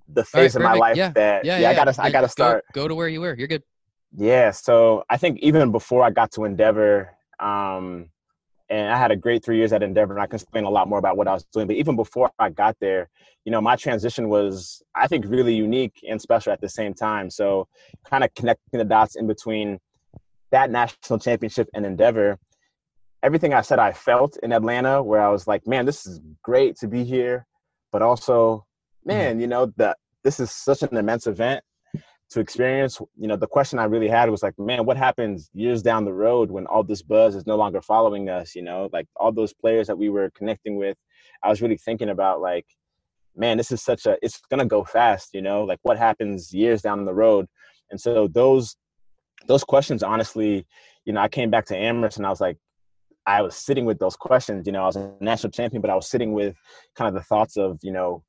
the 0.09 0.25
phase 0.25 0.55
right, 0.55 0.55
of 0.55 0.61
my 0.63 0.73
life 0.73 0.97
yeah. 0.97 1.11
that 1.11 1.45
yeah, 1.45 1.57
yeah, 1.57 1.61
yeah, 1.61 1.69
I 1.69 1.73
gotta 1.73 2.03
I 2.03 2.09
gotta 2.09 2.27
start. 2.27 2.65
Go, 2.73 2.83
go, 2.83 2.87
to 2.89 2.95
where 2.95 3.07
you 3.07 3.21
were. 3.21 3.35
You're 3.37 3.47
good. 3.47 3.63
Yeah, 4.15 4.51
so 4.51 5.03
I 5.09 5.17
think 5.17 5.39
even 5.39 5.71
before 5.71 6.03
I 6.03 6.09
got 6.09 6.31
to 6.33 6.43
Endeavor, 6.43 7.15
um, 7.39 8.09
and 8.69 8.91
I 8.91 8.97
had 8.97 9.11
a 9.11 9.15
great 9.15 9.43
three 9.43 9.57
years 9.57 9.73
at 9.73 9.83
Endeavor, 9.83 10.13
and 10.13 10.21
I 10.21 10.27
can 10.27 10.35
explain 10.35 10.63
a 10.63 10.69
lot 10.69 10.87
more 10.87 10.99
about 10.99 11.17
what 11.17 11.27
I 11.27 11.33
was 11.33 11.43
doing. 11.45 11.67
But 11.67 11.75
even 11.75 11.95
before 11.95 12.31
I 12.39 12.49
got 12.49 12.75
there, 12.79 13.09
you 13.45 13.51
know, 13.51 13.61
my 13.61 13.75
transition 13.75 14.29
was, 14.29 14.81
I 14.95 15.07
think, 15.07 15.25
really 15.27 15.53
unique 15.53 16.03
and 16.07 16.21
special 16.21 16.53
at 16.53 16.61
the 16.61 16.69
same 16.69 16.93
time. 16.93 17.29
So, 17.29 17.67
kind 18.09 18.23
of 18.23 18.33
connecting 18.35 18.77
the 18.77 18.85
dots 18.85 19.15
in 19.15 19.27
between 19.27 19.79
that 20.51 20.71
national 20.71 21.19
championship 21.19 21.67
and 21.73 21.85
Endeavor, 21.85 22.39
everything 23.21 23.53
I 23.53 23.61
said 23.61 23.79
I 23.79 23.91
felt 23.91 24.37
in 24.43 24.53
Atlanta, 24.53 25.03
where 25.03 25.21
I 25.21 25.29
was 25.29 25.47
like, 25.47 25.67
man, 25.67 25.85
this 25.85 26.05
is 26.05 26.21
great 26.41 26.77
to 26.77 26.87
be 26.87 27.03
here, 27.03 27.45
but 27.91 28.01
also, 28.01 28.65
mm-hmm. 29.05 29.07
man, 29.09 29.39
you 29.39 29.47
know, 29.47 29.73
that 29.77 29.97
this 30.23 30.39
is 30.39 30.51
such 30.51 30.83
an 30.83 30.95
immense 30.95 31.27
event 31.27 31.63
to 32.33 32.39
experience, 32.39 32.99
you 33.17 33.27
know, 33.27 33.35
the 33.35 33.47
question 33.47 33.79
I 33.79 33.85
really 33.85 34.07
had 34.07 34.29
was 34.29 34.43
like, 34.43 34.57
man, 34.57 34.85
what 34.85 34.97
happens 34.97 35.49
years 35.53 35.81
down 35.81 36.05
the 36.05 36.13
road 36.13 36.51
when 36.51 36.65
all 36.67 36.83
this 36.83 37.01
buzz 37.01 37.35
is 37.35 37.47
no 37.47 37.55
longer 37.55 37.81
following 37.81 38.29
us? 38.29 38.55
You 38.55 38.63
know, 38.63 38.89
like 38.91 39.07
all 39.15 39.31
those 39.31 39.53
players 39.53 39.87
that 39.87 39.97
we 39.97 40.09
were 40.09 40.31
connecting 40.31 40.75
with. 40.75 40.97
I 41.43 41.49
was 41.49 41.61
really 41.61 41.77
thinking 41.77 42.09
about 42.09 42.41
like, 42.41 42.65
man, 43.35 43.57
this 43.57 43.71
is 43.71 43.81
such 43.81 44.05
a, 44.05 44.17
it's 44.21 44.41
gonna 44.49 44.65
go 44.65 44.83
fast. 44.83 45.29
You 45.33 45.41
know, 45.41 45.63
like 45.63 45.79
what 45.83 45.97
happens 45.97 46.53
years 46.53 46.81
down 46.81 47.05
the 47.05 47.13
road? 47.13 47.47
And 47.91 47.99
so 47.99 48.27
those, 48.27 48.75
those 49.47 49.63
questions, 49.63 50.03
honestly, 50.03 50.65
you 51.05 51.13
know, 51.13 51.21
I 51.21 51.27
came 51.27 51.49
back 51.49 51.65
to 51.67 51.77
Amherst 51.77 52.17
and 52.17 52.25
I 52.25 52.29
was 52.29 52.41
like, 52.41 52.57
I 53.25 53.41
was 53.41 53.55
sitting 53.55 53.85
with 53.85 53.99
those 53.99 54.15
questions. 54.15 54.65
You 54.65 54.73
know, 54.73 54.83
I 54.83 54.87
was 54.87 54.95
a 54.95 55.13
national 55.21 55.51
champion, 55.51 55.81
but 55.81 55.91
I 55.91 55.95
was 55.95 56.09
sitting 56.09 56.33
with 56.33 56.55
kind 56.95 57.07
of 57.07 57.13
the 57.13 57.25
thoughts 57.25 57.57
of, 57.57 57.79
you 57.81 57.91
know, 57.91 58.23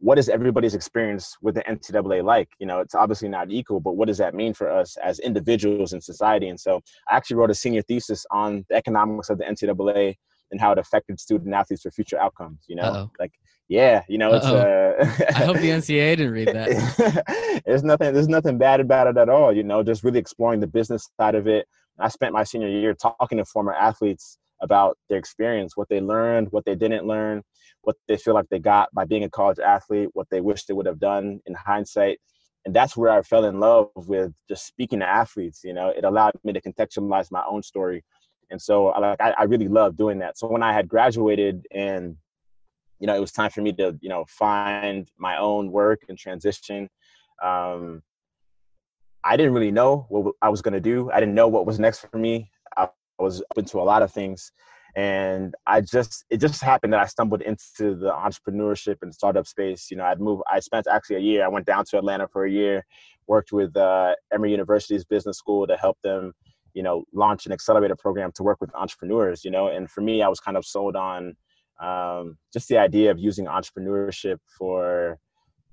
what 0.00 0.18
is 0.18 0.28
everybody's 0.28 0.74
experience 0.74 1.36
with 1.42 1.54
the 1.54 1.62
NCAA 1.62 2.24
like? 2.24 2.48
You 2.58 2.66
know, 2.66 2.80
it's 2.80 2.94
obviously 2.94 3.28
not 3.28 3.50
equal, 3.50 3.80
but 3.80 3.96
what 3.96 4.08
does 4.08 4.18
that 4.18 4.34
mean 4.34 4.54
for 4.54 4.70
us 4.70 4.96
as 4.96 5.18
individuals 5.18 5.92
in 5.92 6.00
society? 6.00 6.48
And 6.48 6.58
so 6.58 6.80
I 7.08 7.16
actually 7.16 7.36
wrote 7.36 7.50
a 7.50 7.54
senior 7.54 7.82
thesis 7.82 8.24
on 8.30 8.64
the 8.70 8.76
economics 8.76 9.28
of 9.28 9.38
the 9.38 9.44
NCAA 9.44 10.16
and 10.50 10.60
how 10.60 10.72
it 10.72 10.78
affected 10.78 11.20
student 11.20 11.54
athletes 11.54 11.82
for 11.82 11.90
future 11.90 12.18
outcomes. 12.18 12.64
You 12.66 12.76
know, 12.76 12.82
Uh-oh. 12.82 13.10
like 13.18 13.32
yeah, 13.68 14.02
you 14.08 14.18
know, 14.18 14.32
Uh-oh. 14.32 14.96
it's. 14.98 15.10
Uh, 15.20 15.24
I 15.36 15.44
hope 15.44 15.58
the 15.58 15.70
NCAA 15.70 16.16
didn't 16.16 16.32
read 16.32 16.48
that. 16.48 17.62
there's 17.66 17.84
nothing. 17.84 18.12
There's 18.14 18.28
nothing 18.28 18.58
bad 18.58 18.80
about 18.80 19.06
it 19.06 19.16
at 19.16 19.28
all. 19.28 19.54
You 19.54 19.62
know, 19.62 19.82
just 19.82 20.02
really 20.02 20.18
exploring 20.18 20.60
the 20.60 20.66
business 20.66 21.08
side 21.20 21.34
of 21.34 21.46
it. 21.46 21.66
I 21.98 22.08
spent 22.08 22.32
my 22.32 22.44
senior 22.44 22.68
year 22.68 22.94
talking 22.94 23.38
to 23.38 23.44
former 23.44 23.74
athletes 23.74 24.38
about 24.60 24.98
their 25.08 25.18
experience, 25.18 25.76
what 25.76 25.88
they 25.88 26.00
learned, 26.00 26.48
what 26.50 26.64
they 26.64 26.74
didn't 26.74 27.06
learn, 27.06 27.42
what 27.82 27.96
they 28.08 28.16
feel 28.16 28.34
like 28.34 28.48
they 28.50 28.58
got 28.58 28.92
by 28.92 29.04
being 29.04 29.24
a 29.24 29.30
college 29.30 29.58
athlete, 29.58 30.10
what 30.12 30.28
they 30.30 30.40
wish 30.40 30.64
they 30.64 30.74
would 30.74 30.86
have 30.86 30.98
done 30.98 31.40
in 31.46 31.54
hindsight. 31.54 32.18
And 32.64 32.74
that's 32.74 32.96
where 32.96 33.10
I 33.10 33.22
fell 33.22 33.46
in 33.46 33.58
love 33.58 33.88
with 33.94 34.32
just 34.48 34.66
speaking 34.66 35.00
to 35.00 35.08
athletes. 35.08 35.62
You 35.64 35.72
know, 35.72 35.88
it 35.88 36.04
allowed 36.04 36.34
me 36.44 36.52
to 36.52 36.60
contextualize 36.60 37.30
my 37.30 37.42
own 37.48 37.62
story. 37.62 38.04
And 38.50 38.60
so 38.60 38.88
I 38.88 38.98
like 38.98 39.20
I, 39.20 39.34
I 39.38 39.42
really 39.44 39.68
love 39.68 39.96
doing 39.96 40.18
that. 40.18 40.36
So 40.36 40.46
when 40.46 40.62
I 40.62 40.72
had 40.72 40.88
graduated 40.88 41.66
and 41.70 42.16
you 43.00 43.06
know 43.06 43.16
it 43.16 43.20
was 43.20 43.32
time 43.32 43.50
for 43.50 43.62
me 43.62 43.72
to 43.72 43.98
you 44.00 44.08
know 44.08 44.24
find 44.28 45.10
my 45.18 45.38
own 45.38 45.72
work 45.72 46.02
and 46.08 46.16
transition 46.16 46.88
um, 47.42 48.02
i 49.24 49.36
didn't 49.36 49.54
really 49.54 49.72
know 49.72 50.06
what 50.08 50.34
i 50.42 50.48
was 50.48 50.62
going 50.62 50.74
to 50.74 50.80
do 50.80 51.10
i 51.10 51.18
didn't 51.18 51.34
know 51.34 51.48
what 51.48 51.66
was 51.66 51.80
next 51.80 52.06
for 52.10 52.18
me 52.18 52.50
was 53.22 53.42
open 53.52 53.64
to 53.66 53.78
a 53.78 53.82
lot 53.82 54.02
of 54.02 54.12
things. 54.12 54.52
And 54.96 55.54
i 55.68 55.80
just 55.80 56.24
it 56.30 56.38
just 56.38 56.60
happened 56.60 56.92
that 56.92 57.00
i 57.00 57.06
stumbled 57.06 57.42
into 57.42 57.94
the 57.94 58.10
entrepreneurship 58.10 58.96
and 59.02 59.14
startup 59.14 59.46
space. 59.46 59.88
You 59.88 59.96
know 59.96 60.04
i'd 60.04 60.20
moved 60.20 60.42
i 60.50 60.58
spent 60.58 60.88
actually 60.88 61.16
a 61.16 61.20
year 61.20 61.44
i 61.44 61.48
went 61.48 61.64
down 61.64 61.84
to 61.90 61.98
atlanta 61.98 62.26
for 62.26 62.44
a 62.44 62.50
year 62.50 62.84
worked 63.28 63.52
with 63.52 63.76
uh, 63.76 64.14
emory 64.34 64.50
university's 64.50 65.04
business 65.04 65.38
school 65.38 65.64
to 65.68 65.76
help 65.76 65.96
them 66.02 66.32
you 66.74 66.82
know 66.82 67.04
launch 67.14 67.46
an 67.46 67.52
accelerator 67.52 67.96
program 67.96 68.32
to 68.34 68.42
work 68.42 68.60
with 68.60 68.74
entrepreneurs 68.74 69.44
you 69.44 69.50
know? 69.50 69.68
And 69.68 69.88
for 69.90 70.00
me 70.00 70.22
i 70.22 70.28
was 70.28 70.40
kind 70.40 70.56
of 70.56 70.64
sold 70.64 70.96
on 70.96 71.36
um, 71.80 72.36
just 72.52 72.68
the 72.68 72.76
idea 72.76 73.10
of 73.10 73.18
using 73.18 73.46
entrepreneurship 73.46 74.38
for 74.58 75.18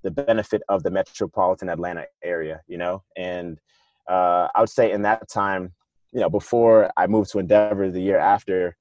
the 0.04 0.12
benefit 0.12 0.62
of 0.70 0.84
the 0.84 0.92
metropolitan 0.92 1.70
atlanta 1.70 2.06
area 2.24 2.62
you 2.68 2.78
know? 2.78 3.04
And 3.16 3.60
uh, 4.08 4.48
i 4.56 4.60
would 4.60 4.70
say 4.70 4.92
in 4.92 5.02
that 5.02 5.28
time 5.28 5.74
you 6.14 6.20
know 6.20 6.30
before 6.30 6.90
i 6.98 7.08
moved 7.08 7.32
to 7.32 7.40
endeavor 7.40 7.90
the 7.90 8.02
year 8.02 8.18
after 8.18 8.76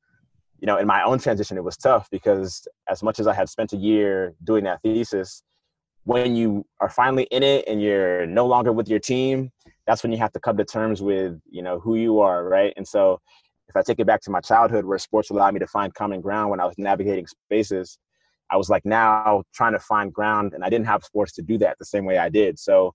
you 0.59 0.67
know, 0.67 0.79
in 0.79 0.87
my 0.87 1.03
own 1.03 1.19
transition, 1.19 1.57
it 1.57 1.65
was 1.65 1.77
tough 1.77 2.09
because 2.11 2.67
as 2.89 3.03
much 3.03 3.21
as 3.21 3.27
I 3.27 3.35
had 3.35 3.49
spent 3.49 3.73
a 3.73 3.77
year 3.77 4.35
doing 4.45 4.65
that 4.65 4.81
thesis, 4.83 5.43
when 6.05 6.37
you 6.37 6.65
are 6.81 6.89
finally 6.89 7.25
in 7.25 7.43
it 7.43 7.65
and 7.67 7.83
you're 7.83 8.27
no 8.27 8.47
longer 8.47 8.73
with 8.73 8.89
your 8.89 9.01
team, 9.01 9.51
that's 9.87 10.03
when 10.03 10.13
you 10.13 10.19
have 10.19 10.33
to 10.33 10.41
come 10.41 10.57
to 10.57 10.65
terms 10.65 11.03
with, 11.03 11.39
you 11.51 11.63
know, 11.63 11.79
who 11.81 11.97
you 11.97 12.21
are, 12.21 12.49
right? 12.49 12.73
And 12.77 12.87
so 12.87 13.21
if 13.69 13.77
I 13.77 13.83
take 13.83 13.99
it 13.99 14.07
back 14.07 14.23
to 14.23 14.31
my 14.31 14.41
childhood 14.41 14.85
where 14.85 14.99
sports 14.99 15.31
allowed 15.31 15.53
me 15.55 15.61
to 15.61 15.67
find 15.67 15.93
common 15.95 16.21
ground 16.21 16.51
when 16.51 16.61
I 16.61 16.65
was 16.65 16.79
navigating 16.79 17.27
spaces, 17.27 17.99
I 18.51 18.57
was 18.57 18.71
like 18.71 18.85
now 18.85 19.43
trying 19.53 19.73
to 19.73 19.81
find 19.81 20.13
ground 20.13 20.55
and 20.55 20.65
I 20.65 20.71
didn't 20.71 20.87
have 20.87 21.03
sports 21.05 21.33
to 21.33 21.43
do 21.43 21.59
that 21.59 21.77
the 21.79 21.85
same 21.85 22.05
way 22.05 22.19
I 22.19 22.29
did. 22.29 22.59
So 22.59 22.95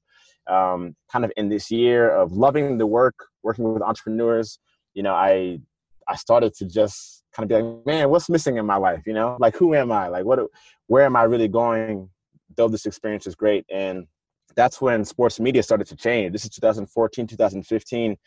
um, 0.50 0.96
kind 1.12 1.26
of 1.26 1.32
in 1.36 1.50
this 1.50 1.70
year 1.70 2.10
of 2.10 2.32
loving 2.32 2.78
the 2.78 2.88
work, 2.88 3.16
working 3.44 3.72
with 3.74 3.82
entrepreneurs, 3.82 4.60
you 4.94 5.04
know, 5.04 5.14
I 5.14 5.60
I 6.08 6.16
started 6.16 6.54
to 6.56 6.66
just 6.66 7.24
kind 7.34 7.44
of 7.44 7.50
be 7.50 7.64
like, 7.64 7.86
man, 7.86 8.10
what's 8.10 8.30
missing 8.30 8.58
in 8.58 8.66
my 8.66 8.76
life? 8.76 9.04
You 9.06 9.14
know, 9.14 9.38
like 9.40 9.56
who 9.56 9.74
am 9.76 9.92
I? 9.92 10.08
Like 10.08 10.26
what? 10.26 10.40
Where 10.88 11.06
am 11.06 11.16
I 11.16 11.24
really 11.24 11.48
going? 11.48 12.10
Though 12.58 12.68
this 12.68 12.86
experience 12.86 13.28
is 13.28 13.36
great, 13.36 13.66
and 13.70 14.08
that's 14.56 14.82
when 14.82 15.06
sports 15.06 15.40
media 15.40 15.64
started 15.64 15.88
to 15.88 15.96
change. 15.96 16.34
This 16.34 16.44
is 16.44 16.50
2014, 16.52 17.28
2015. 17.28 18.18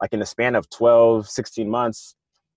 Like 0.00 0.12
in 0.12 0.20
the 0.20 0.26
span 0.26 0.54
of 0.54 0.68
12, 0.70 1.28
16 1.28 1.68
months, 1.68 2.16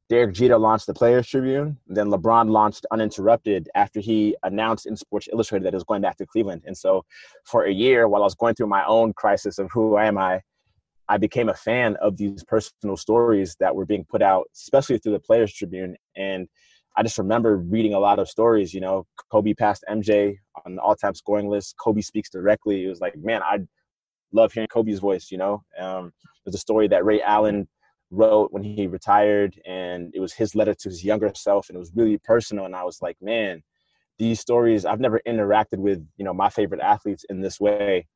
Derek 0.10 0.34
Jeter 0.34 0.58
launched 0.58 0.88
the 0.88 0.94
Players 0.94 1.28
Tribune. 1.28 1.78
Then 1.88 2.08
LeBron 2.08 2.50
launched 2.50 2.86
Uninterrupted 2.92 3.70
after 3.76 4.00
he 4.00 4.36
announced 4.44 4.86
in 4.86 4.96
Sports 4.96 5.28
Illustrated 5.32 5.66
that 5.66 5.74
he 5.74 5.76
was 5.76 5.84
going 5.84 6.02
back 6.02 6.18
to 6.18 6.26
Cleveland. 6.26 6.64
And 6.66 6.78
so, 6.78 7.04
for 7.46 7.66
a 7.66 7.72
year, 7.72 8.08
while 8.08 8.22
I 8.22 8.26
was 8.26 8.36
going 8.36 8.56
through 8.56 8.68
my 8.68 8.86
own 8.86 9.14
crisis 9.14 9.60
of 9.60 9.70
who 9.72 9.98
am 9.98 10.18
I, 10.18 10.42
I 11.10 11.18
became 11.18 11.50
a 11.50 11.54
fan 11.54 11.96
of 12.02 12.18
these 12.18 12.44
personal 12.44 12.98
stories 12.98 13.56
that 13.60 13.76
were 13.76 13.86
being 13.86 14.06
put 14.10 14.22
out, 14.22 14.46
especially 14.56 14.98
through 14.98 15.14
the 15.14 15.20
Players 15.20 15.54
Tribune. 15.54 15.96
And 16.16 16.48
I 16.96 17.04
just 17.04 17.18
remember 17.18 17.58
reading 17.58 17.94
a 17.94 18.00
lot 18.00 18.20
of 18.20 18.30
stories. 18.30 18.74
You 18.74 18.82
know, 18.82 19.06
Kobe 19.32 19.54
passed 19.54 19.84
MJ 19.90 20.36
on 20.66 20.76
the 20.76 20.82
all-time 20.82 21.16
scoring 21.16 21.50
list. 21.50 21.76
Kobe 21.78 22.02
speaks 22.02 22.30
directly. 22.30 22.86
It 22.86 22.90
was 22.90 23.02
like, 23.02 23.16
man, 23.18 23.42
I 23.44 23.60
love 24.32 24.54
hearing 24.54 24.68
Kobe's 24.68 25.00
voice. 25.00 25.30
You 25.30 25.40
know, 25.40 25.64
um, 25.80 26.12
there's 26.46 26.56
a 26.56 26.60
story 26.60 26.88
that 26.88 27.06
Ray 27.06 27.22
Allen 27.22 27.68
wrote 28.12 28.52
when 28.52 28.64
he 28.64 28.88
retired, 28.88 29.60
and 29.66 30.12
it 30.16 30.20
was 30.20 30.34
his 30.34 30.56
letter 30.56 30.74
to 30.74 30.90
his 30.90 31.04
younger 31.04 31.32
self, 31.36 31.70
and 31.70 31.76
it 31.76 31.80
was 31.80 31.92
really 31.96 32.20
personal. 32.20 32.66
And 32.66 32.76
I 32.76 32.84
was 32.84 33.02
like, 33.02 33.18
man, 33.22 33.62
these 34.20 34.40
stories. 34.40 34.86
I've 34.86 35.00
never 35.00 35.20
interacted 35.28 35.80
with 35.80 36.06
you 36.18 36.24
know 36.26 36.34
my 36.34 36.50
favorite 36.50 36.82
athletes 36.82 37.26
in 37.30 37.42
this 37.42 37.60
way 37.60 38.08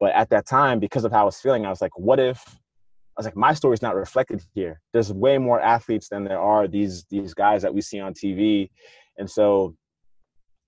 but 0.00 0.12
at 0.12 0.30
that 0.30 0.46
time, 0.46 0.80
because 0.80 1.04
of 1.04 1.12
how 1.12 1.22
I 1.22 1.24
was 1.24 1.38
feeling, 1.38 1.66
I 1.66 1.70
was 1.70 1.82
like, 1.82 1.96
what 1.96 2.18
if 2.18 2.42
I 3.16 3.20
was 3.20 3.26
like, 3.26 3.36
my 3.36 3.52
story's 3.52 3.82
not 3.82 3.94
reflected 3.94 4.42
here. 4.54 4.80
There's 4.92 5.12
way 5.12 5.36
more 5.36 5.60
athletes 5.60 6.08
than 6.08 6.24
there 6.24 6.40
are 6.40 6.66
these 6.66 7.04
these 7.10 7.34
guys 7.34 7.60
that 7.62 7.74
we 7.74 7.82
see 7.82 8.00
on 8.00 8.14
TV. 8.14 8.70
And 9.18 9.30
so 9.30 9.76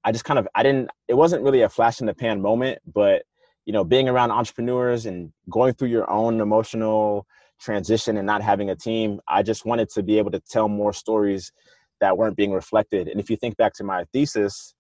I 0.04 0.12
just 0.12 0.24
kind 0.24 0.38
of 0.38 0.46
I 0.54 0.62
didn't 0.62 0.90
it 1.08 1.14
wasn't 1.14 1.44
really 1.44 1.62
a 1.62 1.68
flash 1.68 2.00
in 2.00 2.06
the 2.06 2.14
pan 2.14 2.42
moment, 2.42 2.78
but 2.92 3.22
you 3.64 3.72
know, 3.72 3.84
being 3.84 4.08
around 4.08 4.32
entrepreneurs 4.32 5.06
and 5.06 5.32
going 5.48 5.72
through 5.72 5.88
your 5.88 6.10
own 6.10 6.40
emotional 6.40 7.26
transition 7.60 8.16
and 8.16 8.26
not 8.26 8.42
having 8.42 8.70
a 8.70 8.76
team, 8.76 9.20
I 9.28 9.42
just 9.42 9.64
wanted 9.64 9.88
to 9.90 10.02
be 10.02 10.18
able 10.18 10.32
to 10.32 10.40
tell 10.40 10.68
more 10.68 10.92
stories 10.92 11.52
that 12.00 12.18
weren't 12.18 12.36
being 12.36 12.52
reflected. 12.52 13.06
And 13.08 13.20
if 13.20 13.30
you 13.30 13.36
think 13.36 13.56
back 13.56 13.72
to 13.74 13.84
my 13.84 14.04
thesis, 14.12 14.74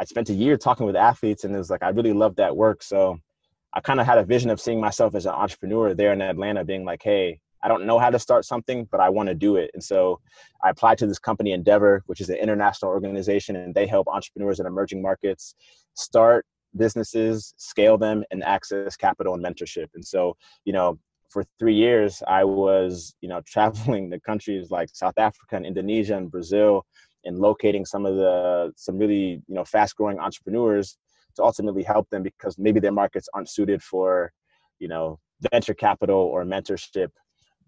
I 0.00 0.04
spent 0.04 0.30
a 0.30 0.32
year 0.34 0.56
talking 0.56 0.86
with 0.86 0.96
athletes 0.96 1.44
and 1.44 1.54
it 1.54 1.58
was 1.58 1.68
like 1.70 1.82
I 1.82 1.90
really 1.90 2.14
loved 2.14 2.38
that 2.38 2.56
work. 2.56 2.82
So 2.82 3.18
I 3.72 3.80
kind 3.80 4.00
of 4.00 4.06
had 4.06 4.18
a 4.18 4.24
vision 4.24 4.50
of 4.50 4.60
seeing 4.60 4.80
myself 4.80 5.14
as 5.14 5.26
an 5.26 5.32
entrepreneur 5.32 5.94
there 5.94 6.12
in 6.12 6.20
Atlanta, 6.20 6.64
being 6.64 6.84
like, 6.84 7.02
hey, 7.02 7.40
I 7.62 7.68
don't 7.68 7.86
know 7.86 7.98
how 7.98 8.10
to 8.10 8.18
start 8.18 8.44
something, 8.44 8.88
but 8.90 9.00
I 9.00 9.10
want 9.10 9.28
to 9.28 9.34
do 9.34 9.56
it. 9.56 9.70
And 9.74 9.82
so 9.82 10.20
I 10.64 10.70
applied 10.70 10.98
to 10.98 11.06
this 11.06 11.18
company, 11.18 11.52
Endeavor, 11.52 12.02
which 12.06 12.20
is 12.20 12.30
an 12.30 12.36
international 12.36 12.90
organization, 12.90 13.56
and 13.56 13.74
they 13.74 13.86
help 13.86 14.08
entrepreneurs 14.08 14.60
in 14.60 14.66
emerging 14.66 15.02
markets 15.02 15.54
start 15.94 16.46
businesses, 16.76 17.54
scale 17.58 17.98
them, 17.98 18.24
and 18.30 18.42
access 18.44 18.96
capital 18.96 19.34
and 19.34 19.44
mentorship. 19.44 19.88
And 19.94 20.04
so, 20.04 20.36
you 20.64 20.72
know, 20.72 20.98
for 21.28 21.44
three 21.58 21.74
years, 21.74 22.22
I 22.26 22.44
was, 22.44 23.14
you 23.20 23.28
know, 23.28 23.40
traveling 23.46 24.10
to 24.10 24.20
countries 24.20 24.70
like 24.70 24.88
South 24.92 25.18
Africa 25.18 25.56
and 25.56 25.66
Indonesia 25.66 26.16
and 26.16 26.30
Brazil 26.30 26.84
and 27.24 27.38
locating 27.38 27.84
some 27.84 28.06
of 28.06 28.16
the 28.16 28.72
some 28.76 28.96
really, 28.98 29.42
you 29.46 29.54
know, 29.54 29.64
fast 29.64 29.96
growing 29.96 30.18
entrepreneurs 30.18 30.96
to 31.36 31.42
ultimately 31.42 31.82
help 31.82 32.08
them 32.10 32.22
because 32.22 32.58
maybe 32.58 32.80
their 32.80 32.92
markets 32.92 33.28
aren't 33.34 33.48
suited 33.48 33.82
for, 33.82 34.32
you 34.78 34.88
know, 34.88 35.18
venture 35.52 35.74
capital 35.74 36.18
or 36.18 36.44
mentorship. 36.44 37.08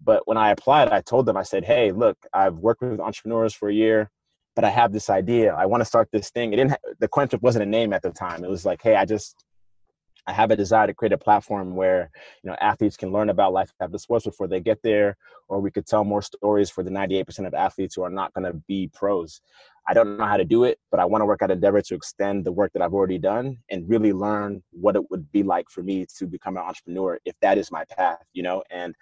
But 0.03 0.27
when 0.27 0.37
I 0.37 0.51
applied, 0.51 0.89
I 0.89 1.01
told 1.01 1.25
them, 1.25 1.37
I 1.37 1.43
said, 1.43 1.63
hey, 1.63 1.91
look, 1.91 2.17
I've 2.33 2.55
worked 2.55 2.81
with 2.81 2.99
entrepreneurs 2.99 3.53
for 3.53 3.69
a 3.69 3.73
year, 3.73 4.09
but 4.55 4.65
I 4.65 4.69
have 4.69 4.91
this 4.91 5.09
idea. 5.09 5.53
I 5.53 5.65
want 5.65 5.81
to 5.81 5.85
start 5.85 6.09
this 6.11 6.29
thing. 6.29 6.51
It 6.51 6.57
didn't, 6.57 6.75
the 6.99 7.07
Coin 7.07 7.27
Flyp 7.27 7.41
wasn't 7.41 7.63
a 7.63 7.69
name 7.69 7.93
at 7.93 8.01
the 8.01 8.11
time. 8.11 8.43
It 8.43 8.49
was 8.49 8.65
like, 8.65 8.81
hey, 8.83 8.95
I 8.95 9.05
just, 9.05 9.43
I 10.25 10.31
have 10.31 10.51
a 10.51 10.55
desire 10.55 10.87
to 10.87 10.93
create 10.93 11.13
a 11.13 11.17
platform 11.17 11.75
where 11.75 12.09
you 12.43 12.49
know 12.49 12.55
athletes 12.61 12.97
can 12.97 13.11
learn 13.11 13.29
about 13.29 13.53
life 13.53 13.71
after 13.79 13.97
sports 13.97 14.25
before 14.25 14.47
they 14.47 14.59
get 14.59 14.81
there, 14.81 15.17
or 15.47 15.59
we 15.59 15.71
could 15.71 15.85
tell 15.85 16.03
more 16.03 16.21
stories 16.21 16.69
for 16.69 16.83
the 16.83 16.91
98% 16.91 17.45
of 17.45 17.53
athletes 17.53 17.95
who 17.95 18.03
are 18.03 18.09
not 18.09 18.33
going 18.33 18.45
to 18.45 18.53
be 18.67 18.89
pros. 18.93 19.41
I 19.87 19.93
don't 19.93 20.17
know 20.17 20.25
how 20.25 20.37
to 20.37 20.45
do 20.45 20.63
it, 20.63 20.79
but 20.91 21.01
I 21.01 21.05
want 21.05 21.21
to 21.21 21.25
work 21.25 21.41
at 21.41 21.51
Endeavor 21.51 21.81
to 21.81 21.95
extend 21.95 22.45
the 22.45 22.53
work 22.53 22.71
that 22.71 22.81
I've 22.81 22.93
already 22.93 23.17
done 23.17 23.57
and 23.69 23.89
really 23.89 24.13
learn 24.13 24.63
what 24.71 24.95
it 24.95 25.11
would 25.11 25.29
be 25.33 25.43
like 25.43 25.69
for 25.69 25.83
me 25.83 26.05
to 26.17 26.25
become 26.25 26.55
an 26.55 26.63
entrepreneur 26.63 27.19
if 27.25 27.35
that 27.41 27.57
is 27.57 27.69
my 27.69 27.83
path, 27.85 28.23
you 28.31 28.43
know. 28.43 28.63
And 28.71 28.95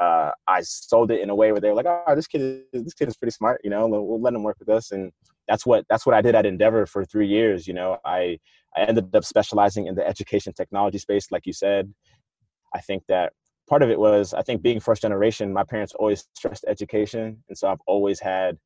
uh, 0.00 0.32
I 0.48 0.62
sold 0.62 1.12
it 1.12 1.20
in 1.20 1.30
a 1.30 1.34
way 1.34 1.52
where 1.52 1.60
they're 1.60 1.74
like, 1.74 1.86
"Oh, 1.86 2.14
this 2.14 2.26
kid 2.26 2.64
is 2.72 2.84
this 2.84 2.94
kid 2.94 3.08
is 3.08 3.16
pretty 3.16 3.32
smart, 3.32 3.60
you 3.62 3.70
know. 3.70 3.86
We'll 3.86 4.20
let 4.20 4.34
him 4.34 4.42
work 4.42 4.56
with 4.58 4.68
us." 4.68 4.90
And 4.90 5.12
that's 5.48 5.64
what 5.64 5.84
that's 5.88 6.04
what 6.04 6.14
I 6.14 6.22
did 6.22 6.34
at 6.34 6.44
Endeavor 6.44 6.86
for 6.86 7.04
three 7.04 7.28
years. 7.28 7.66
You 7.68 7.74
know, 7.74 7.98
I 8.04 8.38
I 8.76 8.82
ended 8.82 9.14
up 9.14 9.24
specializing 9.24 9.86
in 9.86 9.94
the 9.94 10.06
education 10.06 10.52
technology 10.52 10.98
space, 10.98 11.30
like 11.30 11.46
you 11.46 11.52
said. 11.52 11.92
I 12.74 12.80
think 12.80 13.04
that 13.08 13.32
part 13.68 13.82
of 13.82 13.90
it 13.90 13.98
was 13.98 14.34
I 14.34 14.42
think 14.42 14.62
being 14.62 14.80
first 14.80 15.02
generation, 15.02 15.52
my 15.52 15.64
parents 15.64 15.94
always 15.94 16.28
stressed 16.34 16.64
education, 16.68 17.42
and 17.48 17.56
so 17.56 17.68
I've 17.68 17.80
always 17.86 18.20
had 18.20 18.58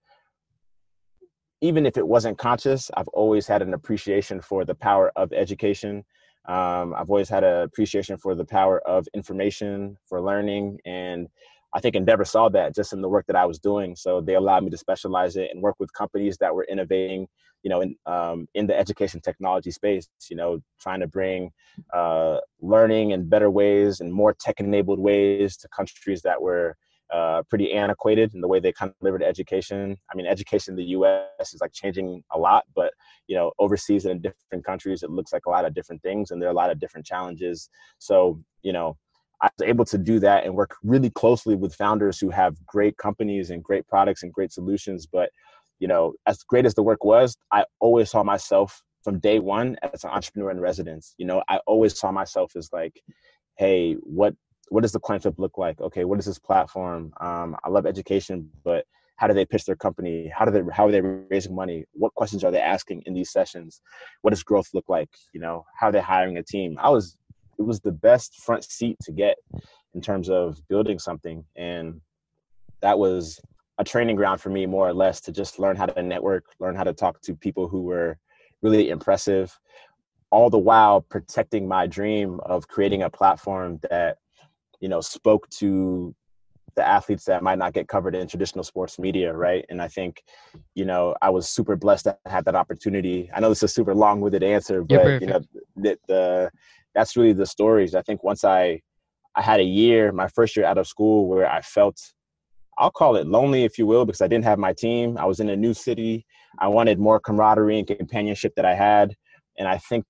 even 1.63 1.85
if 1.85 1.97
it 1.97 2.07
wasn't 2.07 2.39
conscious, 2.39 2.91
I've 2.97 3.09
always 3.09 3.47
had 3.47 3.61
an 3.61 3.75
appreciation 3.75 4.41
for 4.41 4.65
the 4.65 4.75
power 4.75 5.13
of 5.17 5.33
education. 5.33 6.05
Um, 6.49 6.95
I've 6.95 7.11
always 7.11 7.29
had 7.29 7.45
an 7.45 7.63
appreciation 7.63 8.17
for 8.17 8.35
the 8.35 8.47
power 8.47 8.81
of 8.89 9.07
information, 9.13 9.97
for 10.09 10.23
learning, 10.23 10.79
and 10.87 11.29
I 11.75 11.81
think 11.81 11.95
Endeavor 11.95 12.25
saw 12.25 12.49
that 12.51 12.75
just 12.75 12.93
in 12.93 13.01
the 13.01 13.09
work 13.09 13.27
that 13.27 13.37
I 13.37 13.47
was 13.47 13.59
doing. 13.59 13.95
So 13.95 14.21
they 14.21 14.35
allowed 14.35 14.65
me 14.65 14.71
to 14.71 14.77
specialize 14.77 15.37
it 15.37 15.51
and 15.53 15.63
work 15.63 15.77
with 15.79 15.93
companies 15.93 16.37
that 16.39 16.55
were 16.55 16.65
innovating, 16.65 17.29
you 17.63 17.71
know, 17.71 17.81
in 17.81 17.97
um, 18.07 18.49
in 18.55 18.67
the 18.67 18.77
education 18.77 19.21
technology 19.21 19.71
space. 19.71 20.09
You 20.29 20.37
know, 20.37 20.61
trying 20.81 21.01
to 21.01 21.07
bring 21.07 21.51
uh, 21.93 22.39
learning 22.61 23.13
in 23.13 23.29
better 23.29 23.51
ways 23.51 24.01
and 24.01 24.13
more 24.13 24.35
tech-enabled 24.35 24.99
ways 24.99 25.57
to 25.59 25.69
countries 25.69 26.23
that 26.23 26.41
were 26.43 26.77
uh, 27.13 27.43
pretty 27.49 27.73
antiquated 27.73 28.35
in 28.35 28.41
the 28.41 28.49
way 28.49 28.61
they 28.61 28.73
kind 28.73 28.91
of 28.91 28.99
delivered 28.99 29.23
education. 29.23 29.97
I 30.13 30.17
mean, 30.17 30.27
education 30.27 30.73
in 30.73 30.77
the 30.77 30.91
U.S. 30.91 31.53
is 31.53 31.61
like 31.61 31.73
changing 31.73 32.23
a 32.33 32.39
lot, 32.39 32.65
but 32.75 32.93
you 33.27 33.37
know, 33.37 33.53
overseas 33.59 34.05
and 34.05 34.25
in 34.25 34.33
different 34.33 34.65
countries, 34.65 35.03
it 35.03 35.11
looks 35.11 35.33
like 35.33 35.47
a 35.47 35.51
lot 35.51 35.65
of 35.65 35.75
different 35.75 36.03
things, 36.03 36.31
and 36.31 36.41
there 36.41 36.49
are 36.49 36.53
a 36.53 36.57
lot 36.57 36.71
of 36.71 36.79
different 36.79 37.07
challenges. 37.07 37.69
So, 37.99 38.41
you 38.63 38.73
know, 38.73 38.97
I 39.43 39.49
was 39.59 39.69
able 39.69 39.85
to 39.87 39.99
do 39.99 40.19
that 40.21 40.45
and 40.45 40.55
work 40.55 40.77
really 40.83 41.11
closely 41.11 41.57
with 41.57 41.75
founders 41.75 42.19
who 42.19 42.31
have 42.31 42.55
great 42.67 42.97
companies 42.99 43.51
and 43.51 43.63
great 43.63 43.87
products 43.89 44.23
and 44.23 44.33
great 44.33 44.53
solutions. 44.53 45.07
But, 45.07 45.31
you 45.79 45.89
know, 45.89 46.15
as 46.27 46.43
great 46.43 46.67
as 46.67 46.75
the 46.75 46.83
work 46.83 47.05
was, 47.05 47.37
I 47.51 47.65
always 47.81 48.11
saw 48.11 48.23
myself 48.23 48.83
from 49.03 49.19
day 49.19 49.39
one 49.39 49.77
as 49.83 50.05
an 50.05 50.11
entrepreneur 50.11 50.51
in 50.51 50.61
residence. 50.61 51.15
You 51.17 51.27
know, 51.27 51.43
I 51.49 51.59
always 51.67 51.99
saw 51.99 52.13
myself 52.13 52.53
as 52.57 52.71
like, 52.73 53.01
hey, 53.57 53.95
what 53.95 54.35
what 54.69 54.83
does 54.83 54.93
the 54.93 55.01
Coin 55.01 55.19
Flyp 55.19 55.39
look 55.39 55.59
like? 55.59 55.81
Okay, 55.81 56.05
what 56.05 56.21
is 56.21 56.27
this 56.27 56.39
platform? 56.39 57.13
Um, 57.21 57.57
I 57.65 57.71
love 57.71 57.87
education, 57.87 58.49
but 58.63 58.85
how 59.17 59.27
do 59.27 59.35
they 59.35 59.45
pitch 59.45 59.65
their 59.65 59.77
company? 59.77 60.33
How 60.35 60.45
do 60.45 60.51
they 60.51 60.63
how 60.73 60.87
are 60.87 60.93
they 60.93 61.01
raising 61.01 61.55
money? 61.55 61.85
What 61.93 62.15
questions 62.15 62.45
are 62.45 62.51
they 62.51 62.61
asking 62.61 63.03
in 63.07 63.15
these 63.15 63.31
sessions? 63.31 63.81
What 64.23 64.31
does 64.31 64.43
growth 64.43 64.69
look 64.73 64.89
like? 64.89 65.11
You 65.33 65.41
know, 65.41 65.65
how 65.79 65.89
are 65.89 65.93
they 65.93 66.01
hiring 66.01 66.39
a 66.39 66.43
team? 66.43 66.77
I 66.81 66.89
was 66.89 67.17
it 67.61 67.67
was 67.67 67.81
the 67.81 67.93
best 67.93 68.43
front 68.43 68.65
seat 68.65 68.97
to 69.03 69.13
get 69.13 69.37
in 69.95 70.01
terms 70.01 70.31
of 70.31 70.67
building 70.69 70.99
something. 70.99 71.45
And 71.57 72.01
that 72.81 72.99
was 72.99 73.39
a 73.79 73.85
training 73.85 74.17
ground 74.17 74.41
for 74.41 74.49
me 74.49 74.65
more 74.67 74.89
or 74.89 74.95
less 74.95 75.21
to 75.23 75.33
just 75.33 75.59
learn 75.59 75.77
how 75.77 75.87
to 75.87 76.03
network 76.03 76.45
learn 76.59 76.75
how 76.75 76.85
to 76.85 76.93
talk 76.93 77.21
to 77.23 77.35
people 77.35 77.69
who 77.69 77.83
were 77.83 78.19
really 78.63 78.91
impressive 78.91 79.59
all 80.31 80.51
the 80.51 80.59
while 80.59 81.01
protecting 81.01 81.67
my 81.67 81.87
dream 81.87 82.41
of 82.45 82.69
creating 82.69 83.03
a 83.03 83.11
platform 83.11 83.79
that 83.91 84.19
you 84.81 84.89
know 84.89 85.01
spoke 85.01 85.49
to 85.49 86.15
the 86.77 86.87
athletes 86.87 87.25
that 87.25 87.43
might 87.43 87.59
not 87.59 87.73
get 87.73 87.89
covered 87.89 88.15
in 88.15 88.29
traditional 88.29 88.63
sports 88.63 88.99
media 88.99 89.33
right? 89.33 89.65
And 89.71 89.81
i 89.81 89.89
think 89.89 90.23
you 90.75 90.85
know 90.85 91.15
i 91.23 91.31
was 91.31 91.49
super 91.49 91.75
blessed 91.75 92.05
to 92.05 92.19
have 92.27 92.45
that 92.45 92.55
opportunity. 92.55 93.31
I 93.35 93.41
know 93.41 93.49
this 93.49 93.59
is 93.59 93.65
a 93.65 93.69
super 93.69 93.95
long-winded 93.95 94.43
answer 94.43 94.83
but 94.85 95.23
you 95.23 95.27
know 95.27 95.41
the, 95.77 95.99
the 96.07 96.51
that's 97.01 97.17
really 97.17 97.33
the 97.33 97.47
stories. 97.47 97.95
I 97.95 98.03
think 98.03 98.23
once 98.23 98.45
I 98.45 98.81
I 99.35 99.41
had 99.41 99.61
a 99.61 99.65
year, 99.65 100.13
my 100.13 100.29
first 100.29 100.55
year 100.55 100.67
out 100.67 100.77
of 100.77 100.87
school, 100.87 101.29
where 101.29 101.51
I 101.51 101.63
felt 101.63 101.99
I'll 102.77 102.91
call 102.91 103.17
it 103.17 103.27
lonely, 103.27 103.65
if 103.65 103.79
you 103.79 103.87
will, 103.87 104.05
because 104.05 104.21
I 104.21 104.29
didn't 104.29 104.45
have 104.45 104.59
my 104.59 104.75
team. 104.75 105.17
I 105.17 105.25
was 105.25 105.41
in 105.41 105.49
a 105.49 105.57
new 105.57 105.73
city. 105.73 106.27
I 106.59 106.69
wanted 106.69 106.99
more 106.99 107.19
camaraderie 107.19 107.79
and 107.79 107.87
companionship 107.87 108.53
that 108.57 108.67
I 108.67 108.75
had, 108.75 109.15
and 109.59 109.67
I 109.67 109.79
think 109.79 110.05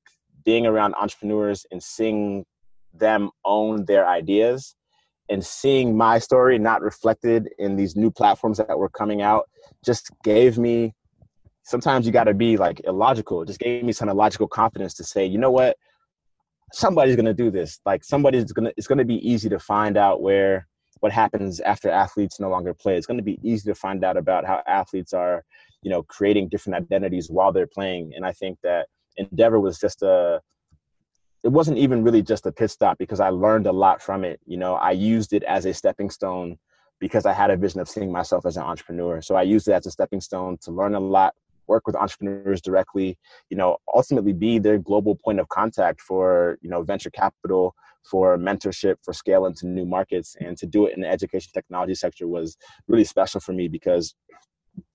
being 0.45 0.67
around 0.67 0.95
entrepreneurs 0.95 1.65
and 1.71 1.81
seeing 1.81 2.45
them 2.93 3.31
own 3.45 3.85
their 3.85 4.09
ideas 4.09 4.75
and 5.29 5.45
seeing 5.47 5.97
my 5.97 6.19
story 6.19 6.59
not 6.59 6.83
reflected 6.83 7.51
in 7.59 7.77
these 7.77 7.95
new 7.95 8.11
platforms 8.11 8.59
that 8.59 8.77
were 8.77 8.89
coming 8.89 9.23
out 9.23 9.49
just 9.85 10.11
gave 10.25 10.59
me 10.59 10.93
sometimes 11.63 12.05
you 12.05 12.11
got 12.11 12.25
to 12.25 12.35
be 12.35 12.57
like 12.57 12.81
illogical 12.85 13.43
it 13.43 13.47
just 13.47 13.61
gave 13.61 13.85
me 13.85 13.93
some 13.93 14.09
illogical 14.09 14.49
confidence 14.49 14.95
to 14.95 15.05
say 15.05 15.25
you 15.25 15.39
know 15.39 15.53
what 15.53 15.77
somebody's 16.73 17.17
going 17.17 17.27
to 17.27 17.35
do 17.35 17.51
this. 17.51 17.81
Like 17.85 18.05
somebody's 18.05 18.53
going 18.53 18.67
to 18.67 18.75
it's 18.77 18.87
going 18.87 18.99
to 18.99 19.05
be 19.05 19.27
easy 19.29 19.49
to 19.49 19.59
find 19.59 19.97
out 19.97 20.23
where 20.23 20.67
what 21.01 21.13
happens 21.13 21.61
after 21.61 21.91
athletes 21.91 22.41
no 22.41 22.51
longer 22.51 22.75
play. 22.75 22.97
It's 22.97 23.07
going 23.07 23.19
to 23.19 23.25
be 23.25 23.39
easy 23.43 23.69
to 23.71 23.75
find 23.75 24.05
out 24.05 24.17
about 24.17 24.47
how 24.47 24.63
athletes 24.67 25.13
are 25.13 25.45
you 25.83 25.91
know 25.91 26.03
creating 26.03 26.49
different 26.49 26.77
identities 26.77 27.31
while 27.31 27.53
they're 27.53 27.67
playing. 27.67 28.13
And 28.15 28.25
i 28.25 28.33
think 28.33 28.59
that 28.63 28.87
endeavor 29.17 29.61
was 29.61 29.79
just 29.79 30.03
a 30.03 30.41
it 31.43 31.49
wasn't 31.49 31.79
even 31.79 32.05
really 32.05 32.23
just 32.23 32.47
a 32.47 32.53
pit 32.53 32.71
stop 32.71 32.99
because 32.99 33.21
i 33.21 33.31
learned 33.31 33.67
a 33.67 33.73
lot 33.73 34.03
from 34.03 34.25
it. 34.25 34.41
You 34.47 34.59
know 34.59 34.75
i 34.75 34.93
used 34.93 35.33
it 35.33 35.43
as 35.45 35.67
a 35.67 35.75
stepping 35.75 36.11
stone 36.11 36.59
because 36.99 37.27
i 37.27 37.33
had 37.33 37.51
a 37.51 37.57
vision 37.57 37.81
of 37.81 37.89
seeing 37.89 38.13
myself 38.13 38.47
as 38.47 38.57
an 38.57 38.63
entrepreneur. 38.63 39.23
So 39.23 39.35
i 39.35 39.43
used 39.43 39.69
it 39.69 39.73
as 39.73 39.87
a 39.87 39.91
stepping 39.91 40.21
stone 40.21 40.59
to 40.63 40.71
learn 40.71 40.95
a 40.95 41.01
lot 41.01 41.35
work 41.71 41.87
with 41.87 41.97
entrepreneurs 41.97 42.61
directly, 42.61 43.17
you 43.49 43.57
know, 43.57 43.79
ultimately 43.95 44.35
be 44.35 44.59
their 44.59 44.79
global 44.79 45.15
point 45.25 45.41
of 45.41 45.49
contact 45.49 46.01
for, 46.01 46.59
you 46.61 46.69
know, 46.69 46.83
venture 46.83 47.11
capital, 47.11 47.75
for 48.11 48.37
mentorship, 48.37 48.97
for 49.05 49.13
scale 49.13 49.47
into 49.47 49.67
new 49.67 49.87
markets. 49.87 50.37
And 50.41 50.59
to 50.59 50.67
do 50.67 50.87
it 50.87 50.95
in 50.95 51.01
the 51.03 51.09
education 51.09 51.51
technology 51.55 51.95
sector 51.95 52.27
was 52.27 52.57
really 52.89 53.05
special 53.05 53.41
for 53.41 53.53
me 53.53 53.69
because, 53.69 54.15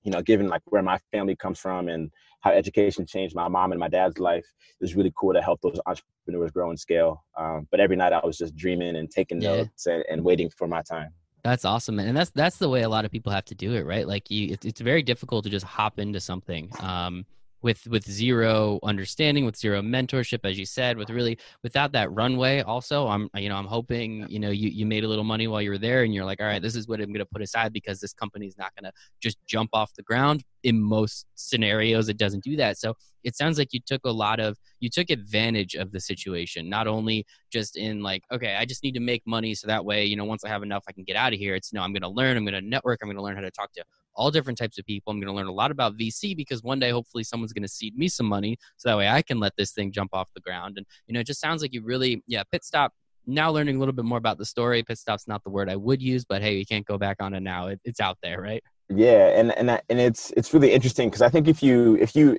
you 0.04 0.12
know, 0.12 0.22
given 0.22 0.48
like 0.50 0.62
where 0.66 0.84
my 0.84 1.00
family 1.12 1.36
comes 1.36 1.60
from 1.60 1.88
and 1.88 2.12
how 2.42 2.52
education 2.52 3.06
changed 3.06 3.36
my 3.36 3.48
mom 3.48 3.72
and 3.72 3.80
my 3.80 3.90
dad's 3.90 4.20
life, 4.20 4.46
it 4.46 4.84
was 4.84 4.96
really 4.96 5.14
cool 5.18 5.34
to 5.34 5.42
help 5.42 5.60
those 5.62 5.80
entrepreneurs 5.86 6.52
grow 6.52 6.70
and 6.70 6.80
scale. 6.80 7.24
Um, 7.38 7.68
but 7.72 7.80
every 7.80 7.96
night 7.96 8.14
I 8.14 8.26
was 8.26 8.38
just 8.38 8.56
dreaming 8.56 8.96
and 8.98 9.10
taking 9.10 9.42
yeah. 9.42 9.56
notes 9.58 9.86
and, 9.86 10.04
and 10.10 10.24
waiting 10.24 10.50
for 10.50 10.68
my 10.68 10.82
time. 10.82 11.12
That's 11.46 11.64
awesome, 11.64 12.00
and 12.00 12.18
that's 12.18 12.32
that's 12.32 12.58
the 12.58 12.68
way 12.68 12.82
a 12.82 12.90
lot 12.90 13.06
of 13.06 13.12
people 13.12 13.32
have 13.32 13.46
to 13.46 13.54
do 13.54 13.76
it, 13.76 13.86
right? 13.86 14.08
Like 14.08 14.32
you, 14.32 14.58
it's, 14.64 14.82
very 14.82 15.04
difficult 15.04 15.44
to 15.44 15.52
just 15.52 15.64
hop 15.64 16.00
into 16.00 16.20
something. 16.20 16.72
Um, 16.80 17.24
with 17.62 17.86
with 17.88 18.10
zero 18.10 18.80
understanding 18.84 19.46
with 19.46 19.58
zero 19.58 19.82
mentorship 19.82 20.40
as 20.44 20.58
you 20.58 20.66
said 20.66 20.98
with 20.98 21.10
really 21.10 21.38
without 21.64 21.92
that 21.92 22.12
runway 22.12 22.62
also 22.62 23.08
i'm 23.08 23.30
you 23.36 23.50
know 23.50 23.56
i'm 23.56 23.66
hoping 23.66 24.26
you 24.30 24.40
know 24.40 24.50
you, 24.50 24.70
you 24.70 24.86
made 24.86 25.04
a 25.04 25.08
little 25.08 25.24
money 25.24 25.48
while 25.48 25.62
you 25.62 25.70
were 25.70 25.78
there 25.78 26.04
and 26.04 26.14
you're 26.14 26.26
like 26.26 26.40
all 26.40 26.48
right 26.48 26.62
this 26.62 26.76
is 26.76 26.88
what 26.88 27.00
i'm 27.00 27.08
going 27.08 27.20
to 27.20 27.26
put 27.26 27.42
aside 27.42 27.74
because 27.74 28.00
this 28.00 28.14
company 28.14 28.46
is 28.46 28.58
not 28.58 28.74
going 28.76 28.84
to 28.84 28.92
just 29.22 29.38
jump 29.46 29.70
off 29.74 29.94
the 29.96 30.04
ground. 30.04 30.44
In 30.64 30.82
most 30.82 31.28
scenarios 31.36 32.10
it 32.10 32.18
doesn't 32.18 32.44
do 32.44 32.56
that. 32.56 32.78
So 32.78 32.96
it 33.24 33.36
sounds 33.36 33.58
like 33.58 33.72
you 33.72 33.80
took 33.86 34.02
a 34.06 34.12
lot 34.12 34.40
of 34.40 34.58
you 34.80 34.90
took 34.90 35.10
advantage 35.10 35.76
of 35.76 35.92
the 35.92 36.00
situation 36.00 36.70
not 36.70 36.88
only 36.88 37.26
just 37.52 37.76
in 37.76 38.02
like 38.02 38.24
okay 38.32 38.56
i 38.56 38.66
just 38.66 38.84
need 38.84 38.94
to 38.94 39.00
make 39.00 39.24
money 39.26 39.56
so 39.56 39.68
that 39.68 39.84
way 39.84 40.06
you 40.06 40.16
know 40.16 40.26
once 40.26 40.44
i 40.44 40.50
have 40.50 40.64
enough 40.64 40.84
i 40.88 40.92
can 40.92 41.04
get 41.04 41.16
out 41.16 41.34
of 41.34 41.40
here. 41.40 41.56
It's 41.56 41.74
no 41.74 41.82
i'm 41.82 41.94
going 41.94 42.02
to 42.02 42.10
learn 42.10 42.38
i'm 42.38 42.46
going 42.46 42.62
to 42.62 42.68
network 42.68 43.00
i'm 43.02 43.08
going 43.08 43.18
to 43.18 43.24
learn 43.24 43.36
how 43.36 43.42
to 43.42 43.52
talk 43.52 43.74
to 43.74 43.84
all 44.16 44.32
different 44.32 44.58
types 44.58 44.78
of 44.78 44.86
people. 44.86 45.12
I'm 45.12 45.20
going 45.20 45.28
to 45.28 45.34
learn 45.34 45.48
a 45.48 45.52
lot 45.52 45.72
about 45.72 45.98
VC 45.98 46.36
because 46.36 46.64
one 46.64 46.80
day, 46.80 46.90
hopefully, 46.90 47.24
someone's 47.24 47.54
going 47.54 47.64
to 47.64 47.70
seed 47.70 47.98
me 47.98 48.08
some 48.08 48.26
money 48.26 48.58
so 48.78 48.90
that 48.90 48.98
way 48.98 49.08
I 49.08 49.22
can 49.22 49.40
let 49.40 49.54
this 49.58 49.72
thing 49.72 49.92
jump 49.92 50.12
off 50.14 50.30
the 50.34 50.42
ground. 50.42 50.78
And, 50.78 50.86
you 51.08 51.14
know, 51.14 51.20
it 51.20 51.28
just 51.28 51.42
sounds 51.42 51.62
like 51.62 51.74
you 51.74 51.82
really, 51.84 52.24
yeah, 52.28 52.44
pit 52.52 52.64
stop. 52.64 52.94
Now 53.28 53.52
learning 53.52 53.78
a 53.78 53.80
little 53.80 53.94
bit 53.94 54.06
more 54.06 54.20
about 54.20 54.38
the 54.38 54.46
story. 54.46 54.84
Pit 54.84 54.98
stop's 54.98 55.28
not 55.28 55.44
the 55.44 55.50
word 55.50 55.70
I 55.70 55.76
would 55.76 56.02
use, 56.02 56.26
but 56.26 56.42
hey, 56.42 56.58
you 56.58 56.66
can't 56.66 56.86
go 56.86 56.98
back 56.98 57.18
on 57.22 57.34
it 57.34 57.42
now. 57.42 57.68
It, 57.68 57.80
it's 57.84 58.00
out 58.00 58.18
there, 58.22 58.40
right? 58.40 58.64
Yeah, 58.90 59.40
and 59.40 59.52
and 59.58 59.82
and 59.90 60.00
it's 60.00 60.32
it's 60.38 60.54
really 60.54 60.72
interesting 60.72 61.10
because 61.10 61.24
I 61.24 61.30
think 61.30 61.48
if 61.48 61.64
you 61.64 61.98
if 62.00 62.16
you 62.16 62.38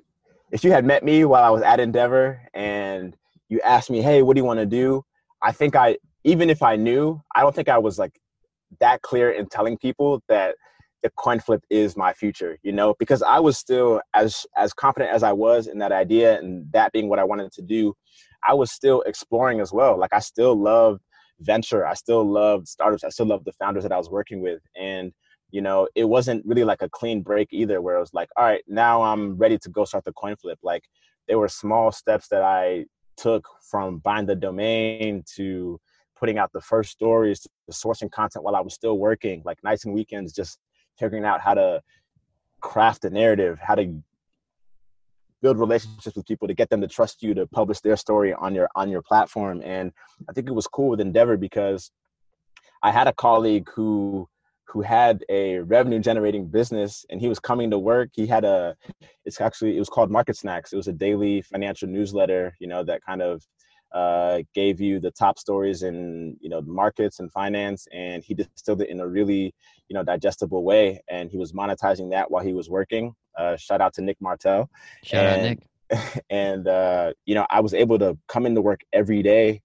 if 0.53 0.63
you 0.63 0.71
had 0.71 0.85
met 0.85 1.03
me 1.03 1.25
while 1.25 1.43
I 1.43 1.51
was 1.51 1.63
at 1.63 1.81
Endeavor 1.81 2.41
and 2.55 3.17
you 3.49 3.61
asked 3.63 3.91
me, 3.91 4.01
hey, 4.01 4.23
what 4.23 4.35
do 4.35 4.41
you 4.41 4.45
want 4.45 4.61
to 4.61 4.67
do? 4.67 5.05
I 5.43 5.51
think 5.51 5.75
I 5.75 5.99
even 6.23 6.51
if 6.51 6.63
I 6.63 6.77
knew, 6.77 7.21
I 7.35 7.41
don't 7.41 7.55
think 7.55 7.69
I 7.69 7.79
was 7.79 7.99
like 7.99 8.21
that 8.81 9.03
clear 9.03 9.31
in 9.31 9.49
telling 9.49 9.77
people 9.77 10.23
that 10.29 10.57
the 11.07 11.13
Coin 11.17 11.39
Flyp 11.39 11.63
is 11.71 11.97
my 11.97 12.13
future 12.13 12.59
you 12.63 12.73
know 12.73 12.95
because 12.99 13.23
i 13.23 13.39
was 13.39 13.57
still 13.59 14.01
as 14.15 14.45
as 14.57 14.73
confident 14.73 15.11
as 15.13 15.23
i 15.23 15.33
was 15.33 15.67
in 15.67 15.79
that 15.79 15.93
idea 15.93 16.39
and 16.39 16.71
that 16.73 16.93
being 16.93 17.09
what 17.09 17.19
i 17.19 17.25
wanted 17.25 17.53
to 17.53 17.63
do 17.63 17.95
i 18.47 18.53
was 18.53 18.71
still 18.71 19.03
exploring 19.03 19.61
as 19.61 19.73
well. 19.73 19.99
Like 19.99 20.13
i 20.13 20.21
still 20.21 20.55
love 20.55 21.01
venture. 21.41 21.87
I 21.87 21.95
still 21.95 22.25
love 22.25 22.67
startups. 22.67 23.05
I 23.05 23.11
still 23.11 23.27
love 23.27 23.45
the 23.45 23.53
founders 23.53 23.83
that 23.83 23.93
i 23.93 23.99
was 23.99 24.11
working 24.11 24.41
with. 24.41 24.63
And 24.75 25.13
you 25.51 25.61
know 25.61 25.89
it 25.95 26.05
wasn't 26.05 26.45
really 26.45 26.65
like 26.65 26.83
a 26.83 26.89
clean 26.89 27.23
break 27.23 27.49
either 27.53 27.81
where 27.81 27.97
it 27.97 28.01
was 28.01 28.13
like 28.13 28.29
all 28.37 28.45
right 28.45 28.65
now 28.67 29.01
i'm 29.01 29.37
ready 29.37 29.57
to 29.57 29.71
go 29.71 29.85
start 29.85 30.05
the 30.05 30.13
Coin 30.13 30.35
Flyp. 30.37 30.57
Like 30.63 30.83
there 31.29 31.39
were 31.39 31.49
small 31.49 31.93
steps 31.93 32.29
that 32.29 32.43
i 32.43 32.85
took 33.17 33.47
from 33.71 33.99
buying 33.99 34.27
the 34.27 34.35
domain 34.35 35.23
to 35.37 35.81
putting 36.19 36.39
out 36.39 36.51
the 36.53 36.61
first 36.61 36.91
stories 36.91 37.41
to 37.41 37.49
sourcing 37.71 38.11
content 38.11 38.45
while 38.45 38.57
i 38.57 38.61
was 38.61 38.75
still 38.75 38.99
working 38.99 39.41
like 39.45 39.63
nights 39.63 39.85
and 39.85 39.95
weekends 39.95 40.33
just 40.33 40.59
figuring 40.99 41.25
out 41.25 41.41
how 41.41 41.55
to 41.55 41.83
craft 42.61 43.05
a 43.05 43.11
narrative, 43.11 43.59
how 43.61 43.75
to 43.75 44.03
build 45.43 45.59
relationships 45.59 46.17
with 46.17 46.27
people 46.27 46.49
to 46.49 46.55
get 46.55 46.71
them 46.71 46.81
to 46.81 46.89
trust 46.89 47.23
you 47.23 47.35
to 47.35 47.47
publish 47.47 47.81
their 47.81 47.97
story 47.97 48.33
on 48.33 48.55
your 48.55 48.69
on 48.75 48.89
your 48.89 49.03
platform. 49.03 49.63
And 49.65 49.93
I 50.29 50.33
think 50.33 50.49
it 50.49 50.53
was 50.53 50.67
cool 50.67 50.89
with 50.89 51.01
Endeavor 51.01 51.37
because 51.37 51.91
I 52.83 52.91
had 52.91 53.07
a 53.07 53.13
colleague 53.13 53.69
who 53.75 54.29
who 54.65 54.83
had 54.83 55.25
a 55.29 55.61
revenue 55.61 56.01
generating 56.01 56.49
business 56.49 57.07
and 57.11 57.21
he 57.21 57.29
was 57.29 57.39
coming 57.39 57.71
to 57.71 57.79
work 57.79 58.11
he 58.13 58.27
had 58.27 58.45
a 58.45 58.77
it's 59.25 59.41
actually 59.41 59.77
it 59.77 59.79
was 59.79 59.89
called 59.89 60.11
MarketSnacks 60.11 60.73
it 60.73 60.77
was 60.77 60.89
a 60.89 60.93
daily 60.93 61.41
financial 61.43 61.89
newsletter 61.89 62.55
you 62.59 62.67
know 62.67 62.83
that 62.83 63.01
kind 63.05 63.23
of 63.23 63.43
uh, 63.97 64.43
gave 64.55 64.79
you 64.79 65.01
the 65.01 65.11
top 65.11 65.39
stories 65.39 65.83
in 65.83 66.37
you 66.41 66.51
know 66.51 66.61
markets 66.61 67.19
and 67.21 67.33
finance, 67.33 67.89
and 67.93 68.23
he 68.23 68.35
distilled 68.35 68.83
it 68.83 68.91
in 68.91 69.01
a 69.01 69.09
really 69.09 69.55
you 69.89 69.95
know 69.95 70.03
digestible 70.03 70.65
way, 70.65 71.01
and 71.09 71.31
he 71.31 71.39
was 71.39 71.53
monetizing 71.53 72.11
that 72.11 72.31
while 72.31 72.45
he 72.45 72.53
was 72.53 72.69
working. 72.69 73.15
Uh, 73.39 73.57
shout 73.57 73.81
out 73.81 73.95
to 73.95 74.03
Nick 74.03 74.19
Martell. 74.21 74.69
Shout 75.03 75.25
and, 75.25 75.41
out 75.41 75.49
Nick. 75.49 76.23
And 76.31 76.69
uh, 76.69 77.13
you 77.25 77.35
know, 77.35 77.47
I 77.49 77.61
was 77.61 77.73
able 77.73 77.99
to 78.01 78.19
come 78.29 78.45
into 78.45 78.61
work 78.61 78.81
every 78.93 79.23
day, 79.23 79.63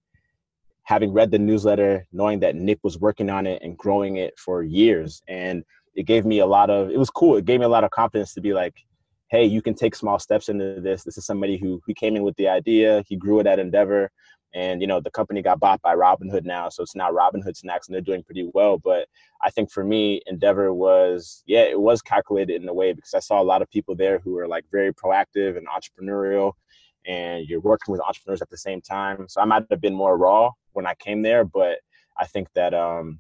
having 0.84 1.12
read 1.12 1.32
the 1.32 1.40
newsletter, 1.40 2.06
knowing 2.14 2.40
that 2.40 2.56
Nick 2.56 2.80
was 2.84 2.98
working 3.00 3.30
on 3.30 3.46
it 3.46 3.62
and 3.64 3.78
growing 3.78 4.16
it 4.18 4.38
for 4.40 4.64
years. 4.64 5.22
And 5.28 5.64
it 5.96 6.04
gave 6.04 6.26
me 6.26 6.40
a 6.40 6.46
lot 6.46 6.70
of, 6.70 6.90
it 6.90 6.98
was 6.98 7.10
cool. 7.10 7.36
It 7.38 7.46
gave 7.46 7.60
me 7.60 7.66
a 7.66 7.70
lot 7.70 7.84
of 7.84 7.92
confidence 7.92 8.34
to 8.36 8.42
be 8.42 8.54
like, 8.54 8.76
hey, 9.32 9.46
you 9.46 9.62
can 9.62 9.74
take 9.74 9.96
small 9.96 10.20
steps 10.20 10.50
into 10.50 10.82
this. 10.82 11.04
This 11.04 11.18
is 11.18 11.26
somebody 11.26 11.58
who, 11.58 11.82
who 11.86 11.94
came 11.94 12.18
in 12.18 12.24
with 12.24 12.36
the 12.36 12.50
idea, 12.50 13.02
he 13.08 13.16
grew 13.16 13.40
it 13.40 13.48
at 13.48 13.60
Endeavor. 13.60 14.12
And, 14.54 14.82
you 14.82 14.88
know, 14.88 15.00
the 15.00 15.10
company 15.10 15.42
got 15.42 15.62
bought 15.62 15.82
by 15.82 15.96
Robinhood 15.96 16.44
now. 16.44 16.68
So 16.68 16.84
it's 16.84 16.94
now 16.94 17.10
Robinhood 17.10 17.56
Snacks 17.56 17.88
and 17.88 17.96
they're 17.96 18.02
doing 18.02 18.22
pretty 18.22 18.50
well. 18.54 18.78
But 18.78 19.08
I 19.42 19.50
think 19.50 19.72
for 19.72 19.86
me, 19.86 20.22
Endeavor 20.28 20.74
was, 20.74 21.42
yeah, 21.46 21.62
it 21.62 21.80
was 21.80 22.02
calculated 22.02 22.62
in 22.62 22.68
a 22.68 22.74
way 22.74 22.92
because 22.92 23.14
I 23.14 23.20
saw 23.20 23.42
a 23.42 23.44
lot 23.44 23.62
of 23.62 23.70
people 23.70 23.96
there 23.96 24.20
who 24.20 24.34
were 24.34 24.50
like 24.50 24.66
very 24.70 24.94
proactive 24.94 25.58
and 25.58 25.66
entrepreneurial 25.70 26.52
and 27.06 27.48
you're 27.48 27.62
working 27.62 27.94
with 27.94 28.02
entrepreneurs 28.02 28.42
at 28.42 28.50
the 28.50 28.58
same 28.58 28.82
time. 28.82 29.28
So 29.30 29.40
I 29.40 29.46
might 29.46 29.64
have 29.70 29.80
been 29.80 29.96
more 29.96 30.18
raw 30.18 30.52
when 30.74 30.86
I 30.86 30.96
came 30.96 31.22
there, 31.22 31.46
but 31.46 31.80
I 32.18 32.28
think 32.28 32.50
that 32.56 32.74
um 32.74 33.20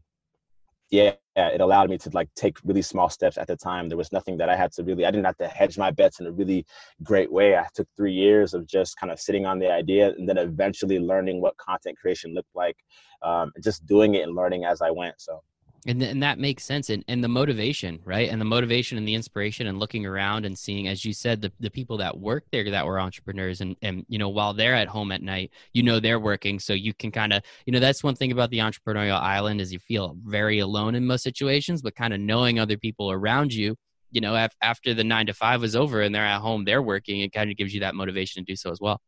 yeah, 0.91 1.13
it 1.35 1.61
allowed 1.61 1.89
me 1.89 1.97
to 1.99 2.09
like 2.13 2.29
take 2.35 2.57
really 2.65 2.81
small 2.81 3.09
steps 3.09 3.37
at 3.37 3.47
the 3.47 3.55
time. 3.55 3.87
There 3.89 3.97
was 3.97 4.11
nothing 4.11 4.37
that 4.37 4.49
I 4.49 4.55
had 4.55 4.71
to 4.73 4.83
really 4.83 5.05
I 5.05 5.11
didn't 5.11 5.25
have 5.25 5.37
to 5.37 5.47
hedge 5.47 5.77
my 5.77 5.89
bets 5.91 6.19
in 6.19 6.27
a 6.27 6.31
really 6.31 6.65
great 7.03 7.31
way. 7.31 7.55
I 7.57 7.65
took 7.73 7.87
3 7.97 8.13
years 8.13 8.53
of 8.53 8.67
just 8.67 8.97
kind 8.97 9.11
of 9.11 9.19
sitting 9.19 9.45
on 9.45 9.59
the 9.59 9.71
idea 9.71 10.09
and 10.13 10.27
then 10.27 10.37
eventually 10.37 10.99
learning 10.99 11.41
what 11.41 11.57
content 11.57 11.97
creation 11.97 12.33
looked 12.33 12.55
like. 12.55 12.75
Um, 13.23 13.51
just 13.63 13.85
doing 13.85 14.15
it 14.15 14.23
and 14.23 14.35
learning 14.35 14.65
as 14.65 14.81
I 14.81 14.91
went. 14.91 15.15
So 15.19 15.41
and, 15.87 16.01
and 16.03 16.21
that 16.21 16.37
makes 16.37 16.63
sense 16.63 16.89
and, 16.89 17.03
and 17.07 17.23
the 17.23 17.27
motivation 17.27 17.99
right? 18.05 18.29
And 18.29 18.39
the 18.39 18.45
motivation 18.45 18.97
and 18.97 19.07
the 19.07 19.15
inspiration 19.15 19.67
and 19.67 19.79
looking 19.79 20.05
around 20.05 20.45
and 20.45 20.57
seeing 20.57 20.87
as 20.87 21.03
you 21.03 21.13
said 21.13 21.41
the, 21.41 21.51
the 21.59 21.69
people 21.69 21.97
that 21.97 22.17
work 22.17 22.45
there 22.51 22.69
that 22.69 22.85
were 22.85 22.99
entrepreneurs 22.99 23.61
and, 23.61 23.75
and 23.81 24.05
you 24.07 24.17
know 24.17 24.29
while 24.29 24.53
they're 24.53 24.75
at 24.75 24.87
home 24.87 25.11
at 25.11 25.21
night 25.21 25.51
you 25.73 25.83
know 25.83 25.99
they're 25.99 26.19
working 26.19 26.59
so 26.59 26.73
you 26.73 26.93
can 26.93 27.11
kind 27.11 27.33
of 27.33 27.41
you 27.65 27.73
know 27.73 27.79
that's 27.79 28.03
one 28.03 28.15
thing 28.15 28.31
about 28.31 28.49
the 28.49 28.59
entrepreneurial 28.59 29.19
island 29.19 29.59
is 29.59 29.73
you 29.73 29.79
feel 29.79 30.15
very 30.25 30.59
alone 30.59 30.95
in 30.95 31.05
most 31.05 31.23
situations 31.23 31.81
but 31.81 31.95
kind 31.95 32.13
of 32.13 32.19
knowing 32.19 32.59
other 32.59 32.77
people 32.77 33.11
around 33.11 33.53
you 33.53 33.75
you 34.11 34.21
know 34.21 34.35
af- 34.35 34.55
after 34.61 34.93
the 34.93 35.03
nine 35.03 35.25
to 35.25 35.33
five 35.33 35.63
is 35.63 35.75
over 35.75 36.01
and 36.01 36.13
they're 36.13 36.25
at 36.25 36.41
home 36.41 36.63
they're 36.65 36.81
working 36.81 37.21
it 37.21 37.31
kind 37.33 37.49
of 37.49 37.57
gives 37.57 37.73
you 37.73 37.79
that 37.79 37.95
motivation 37.95 38.43
to 38.43 38.51
do 38.51 38.55
so 38.55 38.71
as 38.71 38.79
well. 38.79 38.99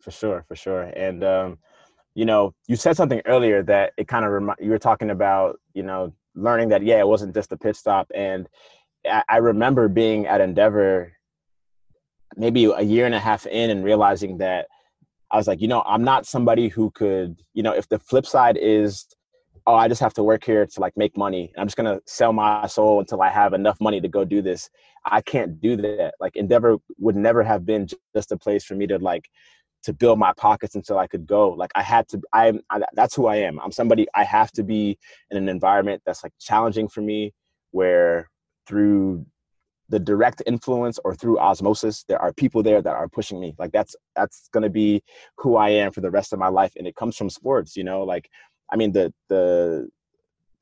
For 0.00 0.10
sure 0.10 0.44
for 0.48 0.56
sure 0.56 0.82
and 0.82 1.22
um 1.24 1.58
you 2.16 2.24
know, 2.24 2.54
you 2.66 2.76
said 2.76 2.96
something 2.96 3.20
earlier 3.26 3.62
that 3.64 3.92
it 3.98 4.08
kind 4.08 4.24
of 4.24 4.32
remi- 4.32 4.54
you 4.58 4.70
were 4.70 4.78
talking 4.78 5.10
about, 5.10 5.60
you 5.74 5.82
know, 5.82 6.14
learning 6.34 6.70
that 6.70 6.82
yeah, 6.82 6.98
it 6.98 7.06
wasn't 7.06 7.34
just 7.34 7.52
a 7.52 7.58
pit 7.58 7.76
stop, 7.76 8.10
and 8.14 8.48
I, 9.04 9.22
I 9.28 9.36
remember 9.36 9.86
being 9.88 10.26
at 10.26 10.40
Endeavor 10.40 11.12
maybe 12.36 12.64
a 12.64 12.80
year 12.80 13.04
and 13.04 13.14
a 13.14 13.20
half 13.20 13.46
in 13.46 13.70
and 13.70 13.84
realizing 13.84 14.38
that 14.38 14.66
I 15.30 15.36
was 15.36 15.46
like, 15.46 15.60
you 15.60 15.68
know, 15.68 15.82
I'm 15.86 16.04
not 16.04 16.26
somebody 16.26 16.68
who 16.68 16.90
could, 16.90 17.38
you 17.52 17.62
know, 17.62 17.72
if 17.72 17.88
the 17.88 17.98
flip 17.98 18.26
side 18.26 18.58
is, 18.60 19.06
oh, 19.66 19.74
I 19.74 19.86
just 19.86 20.00
have 20.00 20.14
to 20.14 20.22
work 20.22 20.44
here 20.44 20.66
to 20.66 20.80
like 20.80 20.96
make 20.96 21.16
money. 21.18 21.52
I'm 21.58 21.66
just 21.66 21.76
gonna 21.76 22.00
sell 22.06 22.32
my 22.32 22.66
soul 22.66 23.00
until 23.00 23.20
I 23.20 23.28
have 23.28 23.52
enough 23.52 23.78
money 23.78 24.00
to 24.00 24.08
go 24.08 24.24
do 24.24 24.40
this. 24.40 24.70
I 25.04 25.20
can't 25.20 25.60
do 25.60 25.76
that. 25.76 26.14
Like 26.18 26.36
Endeavor 26.36 26.78
would 26.98 27.16
never 27.16 27.42
have 27.42 27.66
been 27.66 27.86
just 28.14 28.32
a 28.32 28.38
place 28.38 28.64
for 28.64 28.74
me 28.74 28.86
to 28.86 28.98
like 28.98 29.28
to 29.86 29.92
build 29.92 30.18
my 30.18 30.32
pockets 30.36 30.74
until 30.74 30.98
I 30.98 31.06
could 31.06 31.26
go. 31.26 31.50
Like 31.50 31.70
I 31.76 31.82
had 31.82 32.08
to, 32.08 32.20
I'm, 32.32 32.60
I, 32.70 32.80
that's 32.94 33.14
who 33.14 33.26
I 33.26 33.36
am. 33.36 33.60
I'm 33.60 33.70
somebody, 33.70 34.08
I 34.16 34.24
have 34.24 34.50
to 34.52 34.64
be 34.64 34.98
in 35.30 35.36
an 35.36 35.48
environment 35.48 36.02
that's 36.04 36.24
like 36.24 36.32
challenging 36.40 36.88
for 36.88 37.02
me 37.02 37.32
where 37.70 38.28
through 38.66 39.24
the 39.88 40.00
direct 40.00 40.42
influence 40.44 40.98
or 41.04 41.14
through 41.14 41.38
osmosis, 41.38 42.04
there 42.08 42.20
are 42.20 42.32
people 42.32 42.64
there 42.64 42.82
that 42.82 42.96
are 42.96 43.08
pushing 43.08 43.38
me. 43.40 43.54
Like 43.60 43.70
that's, 43.70 43.94
that's 44.16 44.48
going 44.52 44.64
to 44.64 44.70
be 44.70 45.04
who 45.38 45.54
I 45.54 45.68
am 45.68 45.92
for 45.92 46.00
the 46.00 46.10
rest 46.10 46.32
of 46.32 46.40
my 46.40 46.48
life. 46.48 46.72
And 46.76 46.88
it 46.88 46.96
comes 46.96 47.16
from 47.16 47.30
sports, 47.30 47.76
you 47.76 47.84
know, 47.84 48.02
like, 48.02 48.28
I 48.72 48.74
mean, 48.74 48.90
the, 48.90 49.14
the, 49.28 49.88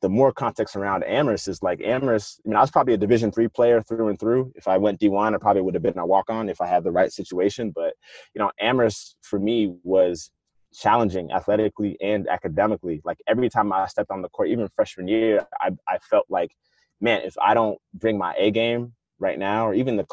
the 0.04 0.08
more 0.10 0.32
context 0.32 0.76
around 0.76 1.02
Amherst 1.04 1.48
is 1.48 1.62
like 1.62 1.80
Amherst. 1.80 2.42
I 2.44 2.50
mean, 2.50 2.56
I 2.58 2.60
was 2.60 2.70
probably 2.70 2.92
a 2.92 2.98
Division 2.98 3.32
three 3.32 3.48
player 3.48 3.80
through 3.80 4.08
and 4.08 4.20
through. 4.20 4.52
If 4.54 4.68
I 4.68 4.76
went 4.76 5.00
D 5.00 5.08
one, 5.08 5.34
I 5.34 5.38
probably 5.38 5.62
would 5.62 5.72
have 5.72 5.82
been 5.82 5.98
a 5.98 6.04
walk 6.04 6.28
on 6.28 6.50
if 6.50 6.60
I 6.60 6.66
had 6.66 6.84
the 6.84 6.92
right 6.92 7.10
situation. 7.10 7.70
But 7.70 7.94
you 8.34 8.38
know, 8.38 8.50
Amherst 8.60 9.16
for 9.22 9.38
me 9.38 9.74
was 9.82 10.30
challenging 10.74 11.32
athletically 11.32 11.96
and 12.02 12.28
academically. 12.28 13.00
Like 13.02 13.16
every 13.26 13.48
time 13.48 13.72
I 13.72 13.86
stepped 13.86 14.10
on 14.10 14.20
the 14.20 14.28
court, 14.28 14.48
even 14.48 14.68
freshman 14.76 15.08
year, 15.08 15.46
I, 15.58 15.70
I 15.88 15.96
felt 16.10 16.26
like, 16.28 16.54
man, 17.00 17.22
if 17.22 17.34
I 17.42 17.54
don't 17.54 17.78
bring 17.94 18.18
my 18.18 18.34
A 18.36 18.50
game 18.50 18.92
right 19.18 19.38
now, 19.38 19.68
or 19.68 19.72
even 19.72 19.96
the 19.96 20.06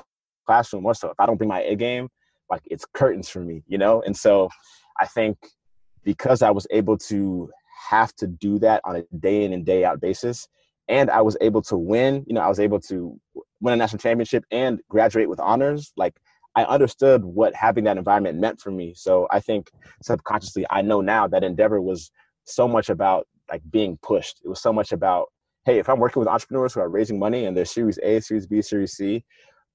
classroom 0.48 0.84
more 0.84 0.96
so, 0.96 1.10
if 1.10 1.20
I 1.20 1.26
don't 1.26 1.36
bring 1.36 1.50
my 1.50 1.64
A 1.64 1.76
game, 1.76 2.08
like 2.50 2.62
it's 2.64 2.86
curtains 2.94 3.28
for 3.28 3.42
me, 3.42 3.62
you 3.68 3.78
know. 3.78 4.02
And 4.04 4.16
so, 4.16 4.48
I 4.98 5.06
think 5.06 5.38
because 6.06 6.42
I 6.42 6.52
was 6.52 6.66
able 6.72 6.98
to 7.10 7.50
have 7.90 8.14
to 8.16 8.28
do 8.28 8.60
that 8.60 8.82
on 8.84 8.98
a 8.98 9.04
day 9.18 9.44
in 9.44 9.54
and 9.54 9.66
day 9.66 9.86
out 9.86 10.02
basis. 10.02 10.48
And 10.88 11.10
I 11.10 11.22
was 11.22 11.38
able 11.42 11.62
to 11.64 11.78
win, 11.78 12.26
you 12.28 12.34
know, 12.34 12.42
I 12.42 12.50
was 12.50 12.60
able 12.60 12.80
to 12.82 13.20
win 13.62 13.74
a 13.74 13.78
national 13.78 14.00
championship 14.00 14.44
and 14.52 14.82
graduate 14.90 15.30
with 15.30 15.40
honors. 15.40 15.94
Like 15.96 16.16
I 16.56 16.64
understood 16.64 17.24
what 17.24 17.56
having 17.56 17.86
that 17.86 17.98
environment 17.98 18.40
meant 18.40 18.60
for 18.60 18.72
me. 18.72 18.94
So 18.96 19.28
I 19.32 19.40
think 19.40 19.70
subconsciously, 20.04 20.66
I 20.70 20.82
know 20.82 21.02
now 21.02 21.28
that 21.28 21.44
Endeavor 21.44 21.82
was 21.82 22.12
so 22.44 22.68
much 22.68 22.90
about 22.90 23.28
like 23.50 23.62
being 23.70 23.98
pushed. 24.02 24.42
It 24.44 24.50
was 24.50 24.62
so 24.62 24.74
much 24.74 24.92
about, 24.92 25.32
hey, 25.66 25.80
if 25.80 25.88
I'm 25.88 26.00
working 26.00 26.20
with 26.20 26.28
entrepreneurs 26.28 26.74
who 26.74 26.82
are 26.82 26.90
raising 26.90 27.20
money 27.20 27.46
and 27.46 27.56
they're 27.56 27.66
Series 27.66 28.00
A, 28.04 28.20
Series 28.20 28.48
B, 28.48 28.62
Series 28.62 28.94
C, 28.94 29.24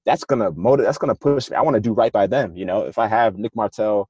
that's 0.05 0.23
gonna 0.23 0.51
motivate. 0.51 0.85
That's 0.85 0.97
gonna 0.97 1.15
push 1.15 1.49
me. 1.49 1.57
I 1.57 1.61
want 1.61 1.75
to 1.75 1.81
do 1.81 1.93
right 1.93 2.11
by 2.11 2.27
them. 2.27 2.55
You 2.55 2.65
know, 2.65 2.83
if 2.83 2.97
I 2.97 3.07
have 3.07 3.37
Nick 3.37 3.55
Martell 3.55 4.07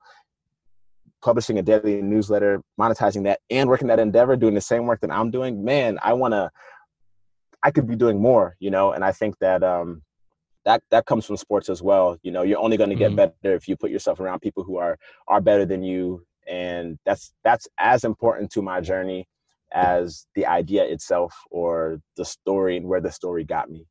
publishing 1.28 1.59
a 1.59 1.61
daily 1.61 2.01
newsletter, 2.01 2.61
monetizing 2.80 3.25
that, 3.25 3.41
and 3.49 3.67
working 3.67 3.89
that 3.89 3.99
Endeavor, 3.99 4.38
doing 4.38 4.53
the 4.53 4.61
same 4.61 4.86
work 4.86 5.01
that 5.01 5.11
I'm 5.11 5.30
doing, 5.30 5.61
man, 5.61 5.99
I 6.01 6.13
want 6.13 6.34
to. 6.34 6.49
I 7.61 7.71
could 7.71 7.86
be 7.86 7.97
doing 7.97 8.21
more, 8.21 8.55
you 8.59 8.71
know, 8.71 8.93
and 8.93 9.03
I 9.03 9.11
think 9.11 9.38
that 9.39 9.61
um, 9.61 10.03
that 10.63 10.82
that 10.89 11.05
comes 11.05 11.25
from 11.25 11.36
sports 11.36 11.67
as 11.67 11.82
well. 11.82 12.17
You 12.23 12.32
know, 12.32 12.43
you're 12.43 12.59
only 12.59 12.78
going 12.78 12.91
to 12.91 12.95
get 12.95 13.11
mm-hmm. 13.11 13.32
better 13.43 13.55
if 13.55 13.67
you 13.67 13.75
put 13.75 13.91
yourself 13.91 14.21
around 14.21 14.39
people 14.39 14.63
who 14.63 14.78
are 14.78 14.97
are 15.28 15.41
better 15.41 15.65
than 15.65 15.84
you, 15.84 16.25
and 16.47 16.97
that's 17.05 17.34
that's 17.43 17.67
as 17.78 18.05
important 18.05 18.49
to 18.51 18.61
my 18.61 18.80
journey 18.80 19.28
as 19.73 20.28
the 20.34 20.45
idea 20.45 20.86
itself 20.86 21.34
or 21.51 21.99
the 22.15 22.23
story 22.23 22.78
and 22.78 22.88
where 22.88 23.01
the 23.01 23.11
story 23.11 23.43
got 23.43 23.69
me. 23.69 23.86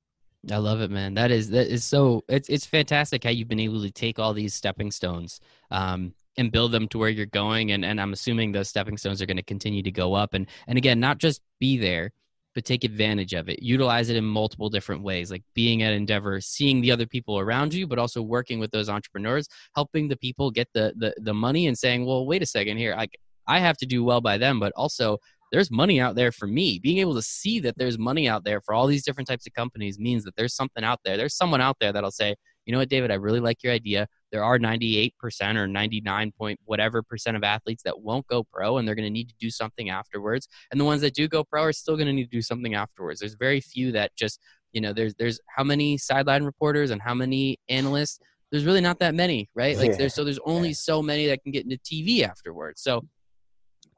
I 0.51 0.57
love 0.57 0.80
it, 0.80 0.91
man. 0.91 1.12
That 1.14 1.30
is 1.30 1.51
that 1.51 1.66
is 1.66 1.84
so. 1.84 2.24
It's 2.28 2.49
it's 2.49 2.64
fantastic 2.64 3.24
how 3.24 3.30
you've 3.30 3.49
been 3.49 3.61
able 3.61 3.82
to 3.82 3.91
take 3.91 4.18
all 4.18 4.32
these 4.32 4.55
stepping 4.55 4.91
stones, 4.91 5.41
um, 5.70 6.14
and 6.37 6.53
build 6.53 6.72
them 6.72 6.89
to 6.89 6.99
where 6.99 7.09
you're 7.09 7.26
going 7.26 7.72
and, 7.72 7.84
and 7.84 8.01
i'm 8.01 8.12
assuming 8.12 8.53
those 8.53 8.68
stepping 8.68 8.97
stones 8.97 9.20
are 9.20 9.26
going 9.26 9.37
to 9.37 9.43
continue 9.43 9.82
to 9.82 9.91
go 9.91 10.14
up 10.14 10.34
and 10.34 10.47
and 10.66 10.78
again 10.78 11.01
not 11.01 11.18
just 11.18 11.41
be 11.61 11.76
there 11.76 12.11
but 12.55 12.64
take 12.64 12.84
advantage 12.84 13.34
of 13.34 13.49
it 13.49 13.62
utilize 13.62 14.09
it 14.09 14.16
in 14.16 14.24
multiple 14.24 14.70
different 14.70 15.03
ways 15.03 15.30
like 15.30 15.43
being 15.55 15.82
at 15.82 15.93
endeavor 15.93 16.41
seeing 16.41 16.80
the 16.80 16.91
other 16.91 17.07
people 17.07 17.39
around 17.39 17.72
you 17.74 17.87
but 17.87 17.99
also 17.99 18.22
working 18.22 18.59
with 18.59 18.70
those 18.70 18.89
entrepreneurs 18.89 19.49
helping 19.74 20.09
the 20.09 20.16
people 20.16 20.51
get 20.51 20.68
the 20.72 20.93
the, 20.97 21.14
the 21.18 21.34
money 21.34 21.66
and 21.66 21.78
saying 21.78 22.05
well 22.07 22.26
wait 22.26 22.43
a 22.43 22.47
second 22.47 22.76
here 22.76 22.95
i 22.97 23.07
i 23.47 23.59
have 23.59 23.76
to 23.76 23.87
do 23.87 24.03
well 24.03 24.20
by 24.20 24.39
them 24.39 24.59
but 24.59 24.72
also 24.76 25.18
there's 25.53 25.70
money 25.70 26.01
out 26.01 26.16
there 26.16 26.32
for 26.32 26.47
me. 26.47 26.78
Being 26.78 26.99
able 26.99 27.14
to 27.14 27.22
see 27.22 27.61
that 27.61 27.78
there's 27.78 27.99
money 27.99 28.28
out 28.28 28.45
there 28.45 28.61
for 28.61 28.74
all 28.74 28.87
these 28.87 29.05
different 29.05 29.28
types 29.28 29.47
of 29.47 29.55
companies 29.55 29.99
means 29.99 30.24
that 30.24 30.37
there's 30.37 30.55
something 30.55 30.84
out 30.84 31.01
there. 31.05 31.16
There's 31.16 31.37
someone 31.37 31.61
out 31.61 31.76
there 31.80 31.93
that'll 31.93 32.11
say, 32.11 32.34
you 32.64 32.72
know 32.72 32.78
what, 32.78 32.89
David, 32.89 33.11
I 33.11 33.14
really 33.14 33.41
like 33.41 33.62
your 33.62 33.72
idea. 33.72 34.09
There 34.33 34.45
are 34.45 34.59
98% 34.59 35.12
or 35.57 35.66
99 35.66 36.33
point 36.39 36.61
whatever 36.64 37.03
percent 37.03 37.37
of 37.37 37.45
athletes 37.45 37.83
that 37.85 38.01
won't 38.01 38.27
go 38.27 38.45
pro 38.45 38.79
and 38.79 38.87
they're 38.87 38.95
going 38.95 39.07
to 39.07 39.11
need 39.11 39.29
to 39.29 39.35
do 39.41 39.51
something 39.51 39.91
afterwards. 39.91 40.49
And 40.70 40.81
the 40.81 40.85
ones 40.85 41.01
that 41.03 41.14
do 41.14 41.29
go 41.29 41.45
pro 41.45 41.62
are 41.62 41.72
still 41.72 41.97
going 41.97 42.07
to 42.07 42.12
need 42.12 42.24
to 42.24 42.37
do 42.37 42.43
something 42.43 42.74
afterwards. 42.74 43.20
There's 43.20 43.35
very 43.35 43.61
few 43.61 43.93
that 43.93 44.14
just, 44.16 44.41
you 44.72 44.81
know, 44.81 44.93
there's, 44.93 45.14
there's 45.14 45.41
how 45.55 45.64
many 45.64 45.97
sideline 45.99 46.45
reporters 46.45 46.91
and 46.91 47.01
how 47.01 47.14
many 47.14 47.59
analysts? 47.68 48.18
There's 48.51 48.64
really 48.64 48.81
not 48.81 48.99
that 49.01 49.14
many, 49.14 49.49
right? 49.55 49.77
Like 49.77 49.91
yeah. 49.91 49.97
there's, 49.97 50.14
so 50.14 50.24
there's 50.24 50.41
only 50.45 50.72
so 50.72 51.03
many 51.03 51.27
that 51.27 51.43
can 51.43 51.53
get 51.53 51.64
into 51.64 51.79
TV 51.79 52.22
afterwards. 52.22 52.83
So 52.83 53.03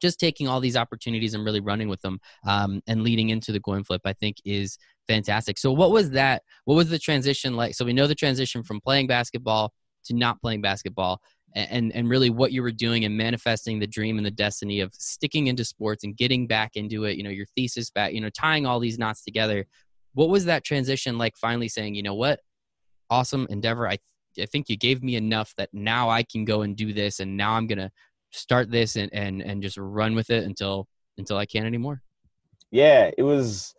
just 0.01 0.21
taking 0.21 0.49
all 0.49 0.61
these 0.61 0.77
opportunities 0.77 1.35
and 1.35 1.45
really 1.45 1.61
running 1.61 1.89
with 1.89 2.01
them 2.03 2.21
um, 2.47 2.81
and 2.87 3.03
leading 3.03 3.31
into 3.31 3.53
the 3.53 3.61
Coin 3.61 3.85
Flyp, 3.85 4.01
I 4.05 4.13
think 4.13 4.37
is 4.45 4.79
fantastic. 5.07 5.59
So, 5.59 5.73
what 5.73 5.91
was 5.91 6.11
that? 6.11 6.43
What 6.65 6.75
was 6.77 6.89
the 6.89 6.99
transition 6.99 7.57
like? 7.57 7.75
So, 7.75 7.85
we 7.85 7.93
know 7.93 8.07
the 8.07 8.15
transition 8.15 8.63
from 8.63 8.81
playing 8.81 9.07
basketball 9.07 9.73
to 10.05 10.15
not 10.15 10.41
playing 10.41 10.63
basketball. 10.63 11.21
And, 11.55 11.93
and 11.95 12.11
really 12.11 12.29
what 12.29 12.53
you 12.53 12.63
were 12.63 12.71
doing 12.71 13.07
and 13.07 13.17
manifesting 13.17 13.79
the 13.79 13.87
dream 13.87 14.19
and 14.19 14.27
the 14.27 14.31
destiny 14.31 14.81
of 14.81 14.93
sticking 14.95 15.47
into 15.47 15.65
sports 15.65 16.05
and 16.05 16.15
getting 16.15 16.47
back 16.47 16.73
into 16.77 17.05
it 17.05 17.17
you 17.17 17.23
know 17.23 17.31
your 17.31 17.47
thesis 17.57 17.91
back 17.91 18.13
you 18.13 18.21
know 18.21 18.29
tying 18.29 18.67
all 18.67 18.79
these 18.79 18.99
knots 18.99 19.25
together 19.25 19.67
what 20.13 20.29
was 20.29 20.45
that 20.45 20.63
transition 20.63 21.17
like 21.17 21.39
finally 21.39 21.67
saying 21.67 21.95
you 21.95 22.03
know 22.03 22.15
what 22.15 22.41
awesome 23.09 23.47
endeavor 23.49 23.89
i 23.89 23.97
I 24.41 24.47
think 24.47 24.69
you 24.69 24.77
gave 24.77 25.03
me 25.03 25.17
enough 25.17 25.55
that 25.57 25.71
now 25.73 26.09
I 26.11 26.23
can 26.23 26.45
go 26.45 26.63
and 26.63 26.77
do 26.77 26.93
this, 26.93 27.21
and 27.21 27.37
now 27.37 27.53
I'm 27.53 27.67
gonna 27.67 27.91
start 28.31 28.71
this 28.71 28.97
and 28.97 29.13
and 29.13 29.43
and 29.43 29.63
just 29.63 29.77
run 29.79 30.15
with 30.15 30.31
it 30.31 30.45
until 30.45 30.89
until 31.17 31.37
I 31.37 31.47
can't 31.47 31.67
anymore. 31.67 32.03
Yeah, 32.71 33.11
it 33.17 33.23
was 33.23 33.75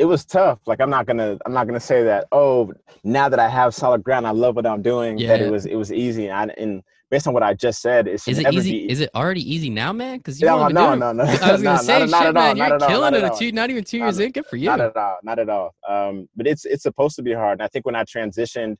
it 0.00 0.06
was 0.06 0.24
tough. 0.24 0.60
Like 0.66 0.80
I'm 0.80 0.88
not 0.88 1.06
gonna 1.06 1.36
I'm 1.44 1.52
not 1.52 1.66
gonna 1.66 1.78
say 1.78 2.02
that. 2.04 2.26
Oh, 2.32 2.72
now 3.04 3.28
that 3.28 3.38
I 3.38 3.48
have 3.48 3.74
solid 3.74 4.02
ground, 4.02 4.26
I 4.26 4.30
love 4.30 4.56
what 4.56 4.66
I'm 4.66 4.80
doing. 4.80 5.18
Yeah. 5.18 5.28
That 5.28 5.42
it 5.42 5.50
was 5.52 5.66
it 5.66 5.76
was 5.76 5.92
easy. 5.92 6.28
And, 6.28 6.50
I, 6.50 6.54
and 6.56 6.82
based 7.10 7.26
on 7.26 7.34
what 7.34 7.42
I 7.42 7.52
just 7.52 7.82
said, 7.82 8.08
is 8.08 8.26
it 8.26 8.50
easy? 8.50 8.70
Be, 8.72 8.90
is 8.90 9.00
it 9.00 9.10
already 9.14 9.42
easy 9.42 9.68
now, 9.68 9.92
man? 9.92 10.16
Because 10.16 10.40
you 10.40 10.46
no, 10.46 10.68
no, 10.68 10.94
no, 10.94 11.12
no, 11.12 11.24
I 11.42 11.52
was 11.52 11.62
gonna 11.62 11.78
say, 11.82 12.06
not, 12.06 12.24
shit, 12.24 12.34
not 12.34 12.34
man, 12.34 12.56
you're 12.56 12.78
killing 12.78 13.14
it. 13.14 13.32
Two, 13.38 13.52
not 13.52 13.68
even 13.68 13.84
two 13.84 13.98
years 13.98 14.18
not, 14.18 14.24
in. 14.24 14.32
Good 14.32 14.46
for 14.46 14.56
you. 14.56 14.66
Not 14.66 14.80
at 14.80 14.96
all. 14.96 15.18
Not 15.22 15.38
at 15.38 15.50
all. 15.50 15.74
Um, 15.86 16.30
but 16.34 16.46
it's 16.46 16.64
it's 16.64 16.82
supposed 16.82 17.14
to 17.16 17.22
be 17.22 17.34
hard. 17.34 17.58
And 17.58 17.62
I 17.62 17.68
think 17.68 17.84
when 17.84 17.94
I 17.94 18.04
transitioned, 18.04 18.76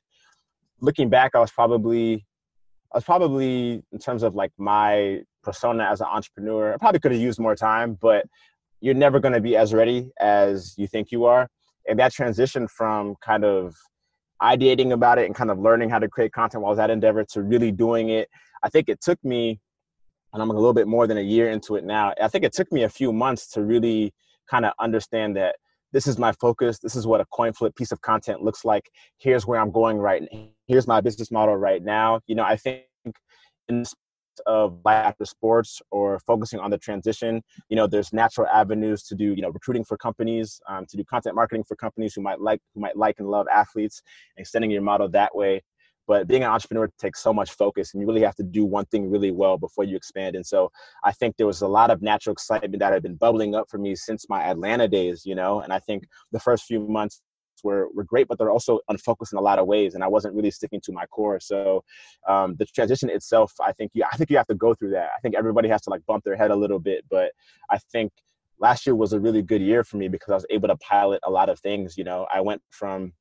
looking 0.79 1.07
back, 1.07 1.35
I 1.35 1.39
was 1.39 1.51
probably 1.51 2.25
I 2.91 2.97
was 2.97 3.03
probably 3.03 3.83
in 3.91 3.99
terms 3.99 4.23
of 4.23 4.33
like 4.33 4.51
my 4.57 5.21
persona 5.43 5.83
as 5.83 6.01
an 6.01 6.07
entrepreneur. 6.07 6.73
I 6.73 6.77
probably 6.77 6.99
could 6.99 7.11
have 7.11 7.21
used 7.21 7.39
more 7.39 7.55
time, 7.55 7.95
but 8.01 8.25
you're 8.81 8.95
never 8.95 9.19
going 9.19 9.33
to 9.33 9.41
be 9.41 9.55
as 9.55 9.73
ready 9.73 10.11
as 10.19 10.73
you 10.77 10.87
think 10.87 11.11
you 11.11 11.25
are. 11.25 11.47
And 11.87 11.97
that 11.99 12.11
transition 12.11 12.67
from 12.67 13.15
kind 13.23 13.45
of 13.45 13.75
ideating 14.41 14.91
about 14.91 15.19
it 15.19 15.27
and 15.27 15.35
kind 15.35 15.51
of 15.51 15.59
learning 15.59 15.89
how 15.89 15.99
to 15.99 16.09
create 16.09 16.33
content 16.33 16.63
while 16.63 16.69
I 16.69 16.73
was 16.73 16.79
at 16.79 16.89
Endeavor 16.89 17.23
to 17.31 17.43
really 17.43 17.71
doing 17.71 18.09
it, 18.09 18.27
I 18.63 18.69
think 18.69 18.89
it 18.89 18.99
took 19.01 19.23
me, 19.23 19.59
and 20.33 20.41
I'm 20.41 20.49
a 20.49 20.53
little 20.53 20.73
bit 20.73 20.87
more 20.87 21.07
than 21.07 21.17
a 21.17 21.21
year 21.21 21.49
into 21.49 21.75
it 21.75 21.83
now. 21.83 22.13
I 22.21 22.27
think 22.27 22.43
it 22.43 22.53
took 22.53 22.71
me 22.71 22.83
a 22.83 22.89
few 22.89 23.13
months 23.13 23.49
to 23.51 23.63
really 23.63 24.13
kind 24.49 24.65
of 24.65 24.73
understand 24.79 25.35
that 25.37 25.55
this 25.93 26.07
is 26.07 26.17
my 26.17 26.31
focus. 26.33 26.79
This 26.79 26.95
is 26.95 27.05
what 27.05 27.21
a 27.21 27.25
Coin 27.31 27.53
Flyp 27.53 27.75
piece 27.75 27.91
of 27.91 28.01
content 28.01 28.41
looks 28.41 28.63
like. 28.65 28.89
Here's 29.17 29.45
where 29.45 29.59
I'm 29.59 29.71
going 29.71 29.97
right. 29.97 30.23
Here's 30.67 30.87
my 30.87 31.01
business 31.01 31.31
model 31.31 31.55
right 31.55 31.83
now. 31.83 32.21
You 32.27 32.35
know, 32.35 32.43
I 32.43 32.55
think 32.55 32.83
in 33.67 33.83
of 34.45 34.79
life 34.85 35.05
after 35.05 35.25
sports 35.25 35.81
or 35.91 36.19
focusing 36.19 36.59
on 36.59 36.71
the 36.71 36.77
transition 36.77 37.41
you 37.69 37.75
know 37.75 37.87
there's 37.87 38.13
natural 38.13 38.47
avenues 38.47 39.03
to 39.03 39.15
do 39.15 39.33
you 39.35 39.41
know 39.41 39.49
recruiting 39.49 39.83
for 39.83 39.97
companies 39.97 40.59
um, 40.67 40.85
to 40.85 40.97
do 40.97 41.03
content 41.03 41.35
marketing 41.35 41.63
for 41.63 41.75
companies 41.75 42.13
who 42.13 42.21
might 42.21 42.39
like 42.39 42.61
who 42.73 42.81
might 42.81 42.97
like 42.97 43.15
and 43.19 43.29
love 43.29 43.47
athletes 43.51 44.01
extending 44.37 44.71
your 44.71 44.81
model 44.81 45.09
that 45.09 45.35
way. 45.35 45.61
But 46.07 46.27
being 46.27 46.43
an 46.43 46.49
entrepreneur 46.49 46.89
takes 46.99 47.21
so 47.21 47.31
much 47.31 47.51
focus 47.51 47.93
and 47.93 48.01
you 48.01 48.07
really 48.07 48.23
have 48.23 48.35
to 48.35 48.43
do 48.43 48.65
one 48.65 48.85
thing 48.85 49.09
really 49.09 49.31
well 49.31 49.57
before 49.57 49.83
you 49.83 49.95
expand. 49.95 50.35
And 50.35 50.45
so 50.45 50.71
i 51.03 51.11
think 51.11 51.37
there 51.37 51.47
was 51.47 51.61
a 51.61 51.67
lot 51.67 51.91
of 51.91 52.01
natural 52.01 52.33
excitement 52.33 52.79
that 52.79 52.93
had 52.93 53.03
been 53.03 53.15
bubbling 53.15 53.55
up 53.55 53.69
for 53.69 53.77
me 53.77 53.95
since 53.95 54.27
my 54.29 54.43
atlanta 54.43 54.87
days 54.87 55.25
you 55.25 55.35
know? 55.35 55.61
And 55.61 55.71
i 55.71 55.79
think 55.79 56.03
the 56.31 56.39
first 56.39 56.65
few 56.65 56.79
months 56.87 57.21
were 57.63 57.89
were 57.93 58.03
great, 58.03 58.27
but 58.27 58.37
they're 58.37 58.51
also 58.51 58.79
unfocused 58.89 59.33
in 59.33 59.39
a 59.39 59.41
lot 59.41 59.59
of 59.59 59.67
ways, 59.67 59.95
and 59.95 60.03
I 60.03 60.07
wasn't 60.07 60.35
really 60.35 60.51
sticking 60.51 60.81
to 60.81 60.91
my 60.91 61.05
core. 61.07 61.39
So 61.39 61.83
um, 62.27 62.55
the 62.57 62.65
transition 62.65 63.09
itself, 63.09 63.53
I 63.59 63.71
think 63.73 63.91
you 63.93 64.03
I 64.11 64.15
think 64.17 64.29
you 64.29 64.37
have 64.37 64.47
to 64.47 64.55
go 64.55 64.73
through 64.73 64.91
that. 64.91 65.09
I 65.15 65.19
think 65.21 65.35
everybody 65.35 65.69
has 65.69 65.81
to 65.83 65.89
like 65.89 66.05
bump 66.05 66.23
their 66.23 66.35
head 66.35 66.51
a 66.51 66.55
little 66.55 66.79
bit, 66.79 67.05
but 67.09 67.31
I 67.69 67.77
think 67.91 68.11
last 68.59 68.85
year 68.85 68.95
was 68.95 69.13
a 69.13 69.19
really 69.19 69.41
good 69.41 69.61
year 69.61 69.83
for 69.83 69.97
me 69.97 70.07
because 70.07 70.31
I 70.31 70.35
was 70.35 70.45
able 70.49 70.67
to 70.67 70.77
pilot 70.77 71.19
a 71.23 71.31
lot 71.31 71.49
of 71.49 71.59
things. 71.59 71.97
You 71.97 72.03
know, 72.03 72.27
I 72.33 72.41
went 72.41 72.61
from 72.69 73.13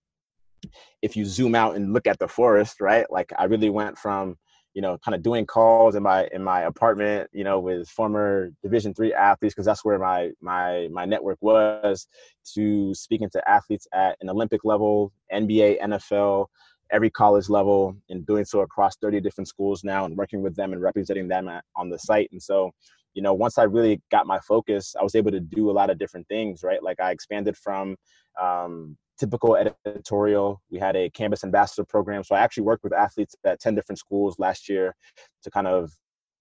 if 1.03 1.17
you 1.17 1.25
zoom 1.25 1.55
out 1.55 1.77
and 1.77 1.93
look 1.93 2.07
at 2.07 2.19
the 2.19 2.29
forest, 2.29 2.81
right? 2.81 3.11
Like 3.11 3.33
I 3.39 3.45
really 3.45 3.71
went 3.71 3.99
from 3.99 4.37
you 4.75 4.83
know, 4.83 4.99
kind 5.05 5.15
of 5.15 5.23
doing 5.23 5.47
calls 5.47 5.95
in 5.97 6.03
my 6.03 6.29
in 6.33 6.43
my 6.43 6.63
apartment, 6.63 7.29
you 7.33 7.45
know, 7.45 7.59
with 7.59 7.89
former 7.89 8.51
Division 8.63 8.95
three 8.95 9.13
athletes 9.13 9.55
because 9.55 9.67
that's 9.67 9.85
where 9.85 9.99
my 9.99 10.31
my 10.41 10.89
my 10.93 11.05
network 11.05 11.39
was. 11.41 12.07
To 12.55 12.95
speaking 12.95 13.29
to 13.31 13.49
athletes 13.49 13.87
at 13.93 14.17
an 14.21 14.31
Olympic 14.31 14.65
level, 14.65 15.13
NBA, 15.33 15.81
NFL, 15.81 16.47
every 16.91 17.11
college 17.11 17.49
level, 17.49 17.97
and 18.09 18.27
doing 18.27 18.45
so 18.45 18.61
across 18.61 18.97
30 18.97 19.21
different 19.21 19.49
schools 19.49 19.85
now, 19.85 20.05
and 20.05 20.17
working 20.17 20.43
with 20.43 20.57
them 20.57 20.73
and 20.73 20.83
representing 20.83 21.29
them 21.29 21.49
at, 21.49 21.65
on 21.77 21.91
the 21.91 21.99
site. 21.99 22.29
And 22.33 22.43
so, 22.43 22.71
you 23.15 23.23
know, 23.23 23.35
once 23.35 23.59
I 23.59 23.65
really 23.65 24.01
got 24.11 24.27
my 24.27 24.39
focus, 24.41 24.95
I 24.99 25.03
was 25.03 25.15
able 25.15 25.31
to 25.33 25.41
do 25.41 25.71
a 25.71 25.73
lot 25.73 25.91
of 25.91 25.99
different 25.99 26.27
things, 26.29 26.63
right? 26.63 26.83
Like 26.83 27.01
I 27.01 27.11
expanded 27.11 27.57
from 27.57 27.97
um, 28.41 28.97
typical 29.21 29.57
editorial. 29.57 30.63
We 30.71 30.79
had 30.79 30.97
a 30.97 31.11
campus 31.11 31.45
ambassador 31.45 31.85
program. 31.85 32.25
So 32.25 32.35
I 32.35 32.41
actually 32.41 32.65
worked 32.65 32.83
with 32.83 32.95
athletes 32.95 33.37
at 33.45 33.61
10 33.61 33.75
different 33.75 33.99
schools 33.99 34.39
last 34.39 34.69
year 34.69 34.97
to 35.43 35.51
kind 35.51 35.69
of 35.69 35.93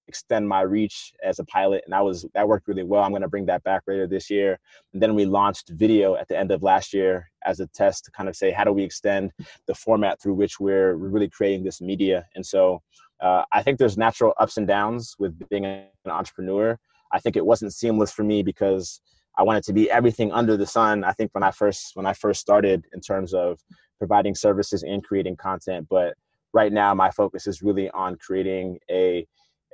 extend 0.07 0.49
my 0.49 0.61
reach 0.61 1.13
as 1.23 1.37
a 1.37 1.45
pilot 1.45 1.83
and 1.85 1.93
that 1.93 2.03
was 2.03 2.25
that 2.33 2.47
worked 2.47 2.67
really 2.67 2.81
well 2.81 3.03
i'm 3.03 3.11
going 3.11 3.21
to 3.21 3.27
bring 3.27 3.45
that 3.45 3.61
back 3.61 3.83
later 3.87 4.07
this 4.07 4.27
year 4.27 4.57
and 4.91 4.99
then 5.03 5.13
we 5.13 5.23
launched 5.23 5.69
video 5.75 6.15
at 6.15 6.27
the 6.27 6.35
end 6.35 6.49
of 6.51 6.63
last 6.63 6.95
year 6.95 7.29
as 7.45 7.59
a 7.59 7.67
test 7.67 8.05
to 8.05 8.11
kind 8.11 8.27
of 8.27 8.35
say 8.35 8.49
how 8.49 8.63
do 8.63 8.73
we 8.73 8.83
extend 8.83 9.31
the 9.67 9.75
format 9.75 10.19
through 10.19 10.33
which 10.33 10.59
we're, 10.59 10.95
really 10.95 11.29
creating 11.29 11.63
this 11.63 11.79
media 11.79 12.25
and 12.33 12.43
so 12.43 12.81
uh, 13.21 13.43
i 13.51 13.61
think 13.61 13.77
there's 13.77 13.99
natural 13.99 14.33
ups 14.39 14.57
and 14.57 14.67
downs 14.67 15.13
with 15.19 15.37
being 15.47 15.65
an 15.65 15.85
entrepreneur 16.07 16.75
i 17.11 17.19
think 17.19 17.35
it 17.35 17.45
wasn't 17.45 17.71
seamless 17.71 18.11
for 18.11 18.23
me 18.23 18.41
because 18.41 19.01
I 19.39 19.43
wanted 19.43 19.63
to 19.63 19.73
be 19.73 19.89
everything 19.89 20.33
under 20.33 20.57
the 20.57 20.67
sun. 20.67 21.05
I 21.05 21.13
think 21.13 21.31
when 21.33 21.43
I 21.43 21.51
first 21.51 21.95
when 21.95 22.05
I 22.05 22.11
first 22.11 22.41
started 22.41 22.85
in 22.93 22.99
terms 22.99 23.33
of 23.33 23.57
providing 23.97 24.35
services 24.35 24.83
and 24.83 25.01
creating 25.01 25.37
content, 25.37 25.87
but 25.89 26.13
right 26.51 26.73
now 26.73 26.93
my 26.93 27.09
focus 27.09 27.47
is 27.47 27.61
really 27.61 27.89
on 27.91 28.17
creating 28.17 28.79
a 28.91 29.25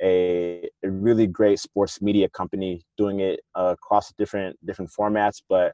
a, 0.04 0.70
a 0.84 0.90
really 0.90 1.26
great 1.26 1.58
sports 1.58 2.00
media 2.00 2.30
company, 2.30 2.82
doing 2.96 3.22
it 3.22 3.40
uh, 3.58 3.74
across 3.74 4.14
different 4.20 4.56
different 4.68 4.92
formats, 4.92 5.42
but 5.50 5.74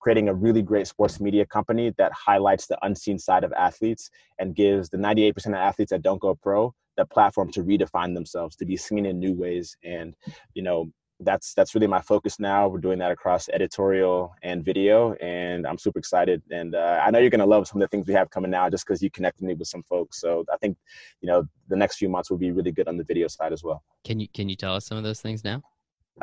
creating 0.00 0.28
a 0.28 0.34
really 0.34 0.62
great 0.62 0.86
sports 0.86 1.20
media 1.20 1.44
company 1.44 1.92
that 1.98 2.12
highlights 2.12 2.68
the 2.68 2.78
unseen 2.82 3.18
side 3.18 3.42
of 3.42 3.52
athletes 3.54 4.08
and 4.38 4.54
gives 4.54 4.88
the 4.88 4.96
98% 4.96 5.46
of 5.46 5.54
athletes 5.54 5.90
that 5.90 6.02
don't 6.02 6.20
go 6.20 6.34
pro 6.34 6.72
the 6.96 7.06
platform 7.06 7.50
to 7.52 7.62
redefine 7.62 8.14
themselves, 8.14 8.56
to 8.56 8.66
be 8.66 8.76
seen 8.76 9.06
in 9.06 9.18
new 9.18 9.32
ways. 9.32 9.76
And, 9.82 10.14
you 10.54 10.62
know, 10.62 10.90
that's 11.20 11.54
that's 11.54 11.74
really 11.74 11.86
my 11.86 12.00
focus 12.00 12.38
now. 12.40 12.68
We're 12.68 12.78
doing 12.78 12.98
that 12.98 13.10
across 13.10 13.48
editorial 13.48 14.34
and 14.42 14.64
video, 14.64 15.14
and 15.14 15.66
I'm 15.66 15.78
super 15.78 15.98
excited. 15.98 16.42
And 16.50 16.74
uh, 16.74 17.00
I 17.04 17.10
know 17.10 17.18
you're 17.18 17.30
gonna 17.30 17.46
love 17.46 17.66
some 17.66 17.80
of 17.80 17.88
the 17.88 17.96
things 17.96 18.06
we 18.06 18.14
have 18.14 18.30
coming 18.30 18.50
now, 18.50 18.68
just 18.68 18.86
because 18.86 19.02
you 19.02 19.10
connected 19.10 19.44
me 19.44 19.54
with 19.54 19.68
some 19.68 19.82
folks. 19.84 20.20
So 20.20 20.44
I 20.52 20.56
think, 20.56 20.76
you 21.20 21.28
know, 21.28 21.44
the 21.68 21.76
next 21.76 21.96
few 21.96 22.08
months 22.08 22.30
will 22.30 22.38
be 22.38 22.50
really 22.50 22.72
good 22.72 22.88
on 22.88 22.96
the 22.96 23.04
video 23.04 23.28
side 23.28 23.52
as 23.52 23.62
well. 23.62 23.82
Can 24.04 24.20
you 24.20 24.28
can 24.34 24.48
you 24.48 24.56
tell 24.56 24.74
us 24.74 24.86
some 24.86 24.98
of 24.98 25.04
those 25.04 25.20
things 25.20 25.44
now, 25.44 25.62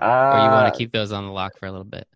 uh, 0.01 0.05
or 0.05 0.39
you 0.43 0.49
want 0.49 0.73
to 0.73 0.77
keep 0.77 0.91
those 0.91 1.11
on 1.11 1.25
the 1.25 1.31
lock 1.31 1.57
for 1.57 1.67
a 1.67 1.71
little 1.71 1.85
bit? 1.85 2.07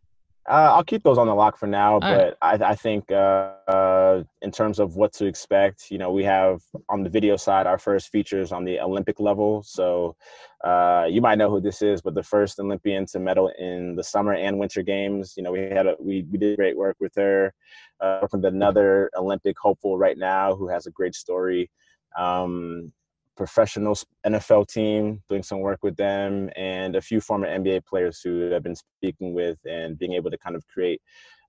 Uh, 0.50 0.74
I'll 0.76 0.84
keep 0.84 1.04
those 1.04 1.18
on 1.18 1.28
the 1.28 1.34
lock 1.34 1.58
for 1.58 1.68
now, 1.68 1.94
All 1.94 2.00
but 2.02 2.38
right. 2.42 2.62
I, 2.62 2.72
I, 2.72 2.76
think 2.76 3.10
uh, 3.12 3.54
uh, 3.68 4.24
in 4.42 4.52
terms 4.52 4.80
of 4.80 4.98
what 4.98 5.14
to 5.14 5.26
expect, 5.26 5.90
you 5.90 5.98
know, 5.98 6.12
we 6.12 6.26
have 6.26 6.62
on 6.90 7.02
the 7.02 7.10
video 7.10 7.38
side 7.38 7.66
our 7.66 7.78
first 7.78 8.10
features 8.10 8.52
on 8.52 8.66
the 8.66 8.80
Olympic 8.82 9.22
level. 9.22 9.64
So 9.64 10.18
uh, 10.66 11.08
you 11.10 11.22
might 11.22 11.38
know 11.38 11.50
who 11.50 11.62
this 11.62 11.82
is, 11.82 12.02
but 12.02 12.14
the 12.14 12.24
first 12.24 12.60
Olympian 12.60 13.06
to 13.08 13.20
medal 13.20 13.52
in 13.58 13.96
the 13.96 14.04
summer 14.04 14.34
and 14.34 14.60
winter 14.60 14.82
games. 14.82 15.34
You 15.38 15.44
know, 15.44 15.52
we 15.52 15.62
had 15.62 15.88
a, 15.88 15.96
we 15.98 16.26
we 16.30 16.38
did 16.38 16.58
great 16.58 16.78
work 16.78 16.98
with 17.00 17.14
her. 17.16 17.54
Uh, 18.02 18.28
with 18.34 18.44
another 18.44 19.10
Olympic 19.16 19.56
hopeful 19.58 19.98
right 19.98 20.18
now 20.18 20.54
who 20.54 20.68
has 20.68 20.88
a 20.88 20.92
great 20.92 21.16
story. 21.16 21.72
Um, 22.18 22.92
professional 23.36 23.96
NFL 24.26 24.68
team, 24.68 25.22
doing 25.30 25.44
some 25.44 25.60
work 25.60 25.80
with 25.84 25.96
them, 25.96 26.50
and 26.56 26.96
a 26.96 27.02
few 27.02 27.20
former 27.22 27.48
NBA 27.48 27.86
players 27.86 28.22
who 28.22 28.54
I've 28.56 28.64
been 28.64 28.76
speaking 28.76 29.34
with 29.34 29.58
and 29.66 29.98
being 29.98 30.14
able 30.14 30.32
to 30.32 30.38
kind 30.38 30.56
of 30.56 30.68
create 30.68 31.02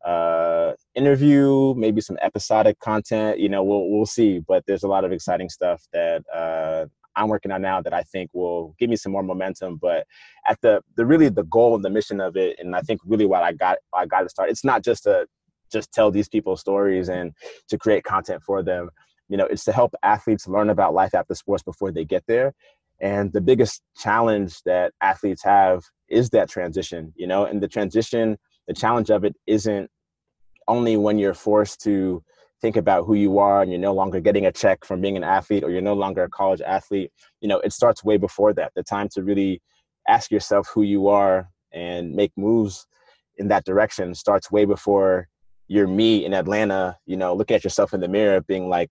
uh, 0.04 0.72
interview, 0.94 1.74
maybe 1.76 2.00
some 2.00 2.18
episodic 2.22 2.78
content. 2.80 3.38
You 3.38 3.48
know, 3.48 3.62
we'll 3.62 3.90
we'll 3.90 4.06
see, 4.06 4.40
but 4.40 4.64
there's 4.66 4.82
a 4.82 4.88
lot 4.88 5.04
of 5.04 5.12
exciting 5.12 5.48
stuff 5.48 5.82
that 5.92 6.22
uh, 6.32 6.86
I'm 7.16 7.28
working 7.28 7.52
on 7.52 7.62
now 7.62 7.80
that 7.80 7.94
I 7.94 8.02
think 8.02 8.30
will 8.32 8.74
give 8.78 8.90
me 8.90 8.96
some 8.96 9.12
more 9.12 9.22
momentum. 9.22 9.78
But 9.80 10.06
at 10.48 10.60
the 10.60 10.82
the 10.96 11.06
really 11.06 11.28
the 11.28 11.44
goal 11.44 11.74
and 11.74 11.84
the 11.84 11.90
mission 11.90 12.20
of 12.20 12.36
it, 12.36 12.58
and 12.58 12.76
I 12.76 12.80
think 12.80 13.00
really 13.04 13.26
what 13.26 13.42
I 13.42 13.52
got 13.52 13.78
I 13.94 14.06
got 14.06 14.22
to 14.22 14.28
start. 14.28 14.50
It's 14.50 14.64
not 14.64 14.84
just 14.84 15.04
to 15.04 15.26
just 15.72 15.92
tell 15.92 16.10
these 16.10 16.28
people 16.28 16.56
stories 16.56 17.08
and 17.08 17.32
to 17.68 17.78
create 17.78 18.04
content 18.04 18.42
for 18.42 18.62
them 18.62 18.90
you 19.28 19.36
know 19.36 19.46
it's 19.46 19.64
to 19.64 19.72
help 19.72 19.94
athletes 20.02 20.48
learn 20.48 20.70
about 20.70 20.94
life 20.94 21.14
after 21.14 21.34
sports 21.34 21.62
before 21.62 21.92
they 21.92 22.04
get 22.04 22.24
there. 22.26 22.54
And 23.00 23.32
the 23.32 23.40
biggest 23.40 23.82
challenge 23.96 24.62
that 24.64 24.92
athletes 25.00 25.42
have 25.42 25.82
is 26.08 26.30
that 26.30 26.48
transition 26.48 27.12
you 27.16 27.26
know 27.26 27.44
and 27.44 27.62
the 27.62 27.68
transition 27.68 28.36
the 28.68 28.74
challenge 28.74 29.10
of 29.10 29.24
it 29.24 29.34
isn't 29.46 29.90
only 30.68 30.96
when 30.96 31.18
you're 31.18 31.34
forced 31.34 31.80
to 31.82 32.22
think 32.60 32.76
about 32.76 33.04
who 33.04 33.14
you 33.14 33.38
are 33.38 33.62
and 33.62 33.70
you're 33.70 33.80
no 33.80 33.92
longer 33.92 34.20
getting 34.20 34.46
a 34.46 34.52
check 34.52 34.84
from 34.84 35.00
being 35.00 35.16
an 35.16 35.24
athlete 35.24 35.62
or 35.62 35.70
you're 35.70 35.82
no 35.82 35.92
longer 35.94 36.22
a 36.22 36.30
college 36.30 36.62
athlete. 36.62 37.10
You 37.40 37.48
know 37.48 37.58
it 37.60 37.72
starts 37.72 38.04
way 38.04 38.16
before 38.16 38.52
that 38.54 38.72
the 38.74 38.82
time 38.82 39.08
to 39.14 39.22
really 39.22 39.60
ask 40.08 40.30
yourself 40.30 40.68
who 40.72 40.82
you 40.82 41.08
are 41.08 41.48
and 41.72 42.12
make 42.14 42.32
moves 42.36 42.86
in 43.36 43.48
that 43.48 43.64
direction 43.64 44.14
starts 44.14 44.50
way 44.50 44.64
before 44.64 45.28
you're 45.66 45.88
me 45.88 46.24
in 46.24 46.34
atlanta 46.34 46.96
you 47.06 47.16
know 47.16 47.34
look 47.34 47.50
at 47.50 47.64
yourself 47.64 47.94
in 47.94 48.00
the 48.00 48.08
mirror 48.08 48.40
being 48.42 48.68
like 48.68 48.90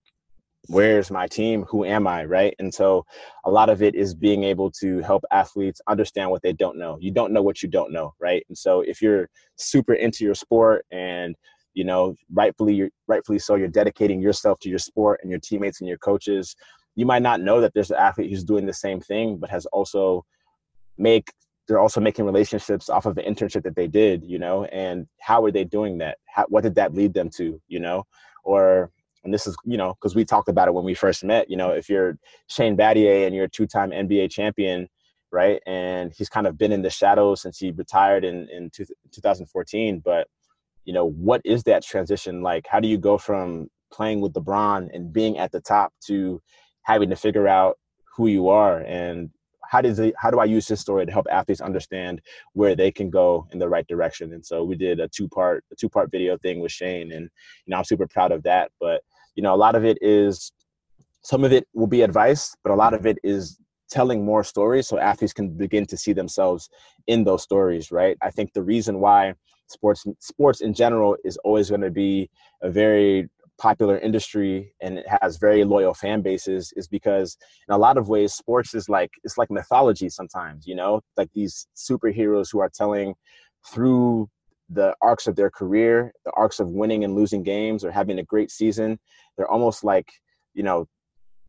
where's 0.67 1.11
my 1.11 1.27
team? 1.27 1.63
Who 1.63 1.85
am 1.85 2.07
i 2.07 2.23
right? 2.23 2.55
And 2.59 2.73
so 2.73 3.05
a 3.45 3.51
lot 3.51 3.69
of 3.69 3.81
it 3.81 3.95
is 3.95 4.13
being 4.13 4.43
able 4.43 4.71
to 4.79 4.99
help 4.99 5.23
athletes 5.31 5.81
understand 5.87 6.31
what 6.31 6.41
they 6.41 6.53
don't 6.53 6.77
know. 6.77 6.97
You 7.01 7.11
don't 7.11 7.33
know 7.33 7.41
what 7.41 7.61
you 7.61 7.69
don't 7.69 7.91
know 7.91 8.13
right? 8.19 8.45
And 8.49 8.57
so 8.57 8.81
if 8.81 9.01
you're 9.01 9.27
super 9.57 9.93
into 9.93 10.23
your 10.23 10.35
sport 10.35 10.85
and 10.91 11.35
you 11.73 11.83
know 11.83 12.15
rightfully 12.31 12.75
you're 12.75 12.89
rightfully 13.07 13.39
so 13.39 13.55
you're 13.55 13.67
dedicating 13.67 14.21
yourself 14.21 14.59
to 14.59 14.69
your 14.69 14.77
sport 14.77 15.19
and 15.23 15.31
your 15.31 15.39
teammates 15.39 15.81
and 15.81 15.87
your 15.87 15.97
coaches 15.97 16.55
you 16.95 17.03
might 17.03 17.23
not 17.23 17.41
know 17.41 17.59
that 17.59 17.73
there's 17.73 17.89
an 17.89 17.97
athlete 17.97 18.29
who's 18.29 18.43
doing 18.43 18.67
the 18.67 18.73
same 18.73 19.01
thing 19.01 19.37
but 19.37 19.49
has 19.49 19.65
also 19.67 20.23
make 20.97 21.31
they're 21.67 21.79
also 21.79 22.01
making 22.01 22.25
relationships 22.25 22.89
off 22.89 23.05
of 23.05 23.15
the 23.15 23.21
internship 23.21 23.63
that 23.63 23.75
they 23.75 23.87
did, 23.87 24.23
you 24.23 24.37
know, 24.37 24.65
and 24.65 25.07
how 25.19 25.43
are 25.45 25.51
they 25.51 25.63
doing 25.63 25.97
that? 25.99 26.17
How, 26.25 26.45
what 26.49 26.63
did 26.63 26.75
that 26.75 26.93
lead 26.93 27.13
them 27.13 27.29
to, 27.37 27.61
you 27.67 27.79
know, 27.79 28.03
or 28.43 28.91
and 29.23 29.33
this 29.33 29.47
is 29.47 29.55
you 29.65 29.77
know 29.77 29.93
because 29.93 30.15
we 30.15 30.25
talked 30.25 30.49
about 30.49 30.67
it 30.67 30.73
when 30.73 30.83
we 30.83 30.93
first 30.93 31.23
met 31.23 31.49
you 31.49 31.57
know 31.57 31.71
if 31.71 31.89
you're 31.89 32.17
shane 32.47 32.77
battier 32.77 33.25
and 33.25 33.35
you're 33.35 33.45
a 33.45 33.49
two-time 33.49 33.91
nba 33.91 34.29
champion 34.29 34.87
right 35.31 35.61
and 35.65 36.13
he's 36.15 36.29
kind 36.29 36.47
of 36.47 36.57
been 36.57 36.71
in 36.71 36.81
the 36.81 36.89
shadows 36.89 37.41
since 37.41 37.57
he 37.57 37.71
retired 37.71 38.23
in 38.23 38.47
in 38.49 38.69
two, 38.69 38.85
2014 39.11 40.01
but 40.03 40.27
you 40.85 40.93
know 40.93 41.05
what 41.05 41.41
is 41.45 41.63
that 41.63 41.83
transition 41.83 42.41
like 42.41 42.65
how 42.67 42.79
do 42.79 42.87
you 42.87 42.97
go 42.97 43.17
from 43.17 43.67
playing 43.91 44.21
with 44.21 44.33
lebron 44.33 44.89
and 44.93 45.13
being 45.13 45.37
at 45.37 45.51
the 45.51 45.61
top 45.61 45.93
to 46.05 46.41
having 46.83 47.09
to 47.09 47.15
figure 47.15 47.47
out 47.47 47.77
who 48.15 48.27
you 48.27 48.49
are 48.49 48.79
and 48.81 49.29
how 49.73 49.81
does 49.81 49.97
it, 49.97 50.13
how 50.17 50.29
do 50.29 50.39
I 50.39 50.45
use 50.45 50.67
this 50.67 50.81
story 50.81 51.03
to 51.03 51.11
help 51.11 51.25
athletes 51.31 51.61
understand 51.61 52.21
where 52.53 52.75
they 52.75 52.91
can 52.91 53.09
go 53.09 53.47
in 53.51 53.57
the 53.57 53.67
right 53.67 53.87
direction? 53.87 54.33
And 54.33 54.45
so 54.45 54.63
we 54.63 54.75
did 54.75 54.99
a 54.99 55.07
two 55.07 55.27
part 55.27 55.63
a 55.71 55.75
two 55.75 55.89
part 55.89 56.11
video 56.11 56.37
thing 56.37 56.59
with 56.59 56.71
Shane, 56.71 57.11
and 57.11 57.23
you 57.65 57.71
know 57.71 57.77
I'm 57.77 57.83
super 57.83 58.07
proud 58.07 58.31
of 58.31 58.43
that. 58.43 58.71
But 58.79 59.01
you 59.35 59.43
know 59.43 59.53
a 59.53 59.57
lot 59.57 59.75
of 59.75 59.85
it 59.85 59.97
is 60.01 60.51
some 61.23 61.43
of 61.43 61.53
it 61.53 61.65
will 61.73 61.87
be 61.87 62.01
advice, 62.01 62.55
but 62.63 62.71
a 62.71 62.75
lot 62.75 62.93
of 62.93 63.05
it 63.05 63.17
is 63.23 63.57
telling 63.89 64.25
more 64.25 64.43
stories 64.43 64.87
so 64.87 64.97
athletes 64.97 65.33
can 65.33 65.55
begin 65.55 65.85
to 65.85 65.95
see 65.95 66.13
themselves 66.13 66.69
in 67.07 67.23
those 67.23 67.43
stories 67.43 67.91
right? 67.91 68.17
I 68.21 68.31
think 68.31 68.53
the 68.53 68.63
reason 68.63 68.99
why 68.99 69.33
sports 69.67 70.05
sports 70.19 70.61
in 70.61 70.73
general 70.73 71.15
is 71.23 71.37
always 71.43 71.69
going 71.69 71.81
to 71.81 71.91
be 71.91 72.29
a 72.61 72.69
very 72.69 73.29
popular 73.59 73.99
industry 73.99 74.73
and 74.81 74.97
it 74.97 75.05
has 75.21 75.37
very 75.37 75.63
loyal 75.63 75.93
fan 75.93 76.21
bases 76.21 76.73
is 76.75 76.87
because 76.87 77.37
in 77.67 77.75
a 77.75 77.77
lot 77.77 77.97
of 77.97 78.09
ways 78.09 78.33
sports 78.33 78.73
is 78.73 78.89
like 78.89 79.11
it's 79.23 79.37
like 79.37 79.51
mythology 79.51 80.09
sometimes 80.09 80.65
you 80.65 80.75
know? 80.75 81.01
Like 81.17 81.29
these 81.33 81.67
superheroes 81.75 82.51
who 82.51 82.59
are 82.59 82.71
telling 82.73 83.13
through 83.71 84.27
the 84.73 84.95
arcs 85.01 85.27
of 85.27 85.35
their 85.35 85.49
career 85.49 86.13
the 86.25 86.31
arcs 86.31 86.59
of 86.59 86.67
winning 86.69 87.03
and 87.03 87.15
losing 87.15 87.43
games 87.43 87.83
or 87.83 87.91
having 87.91 88.19
a 88.19 88.23
great 88.23 88.51
season 88.51 88.99
they're 89.37 89.51
almost 89.51 89.83
like 89.83 90.11
you 90.53 90.63
know 90.63 90.87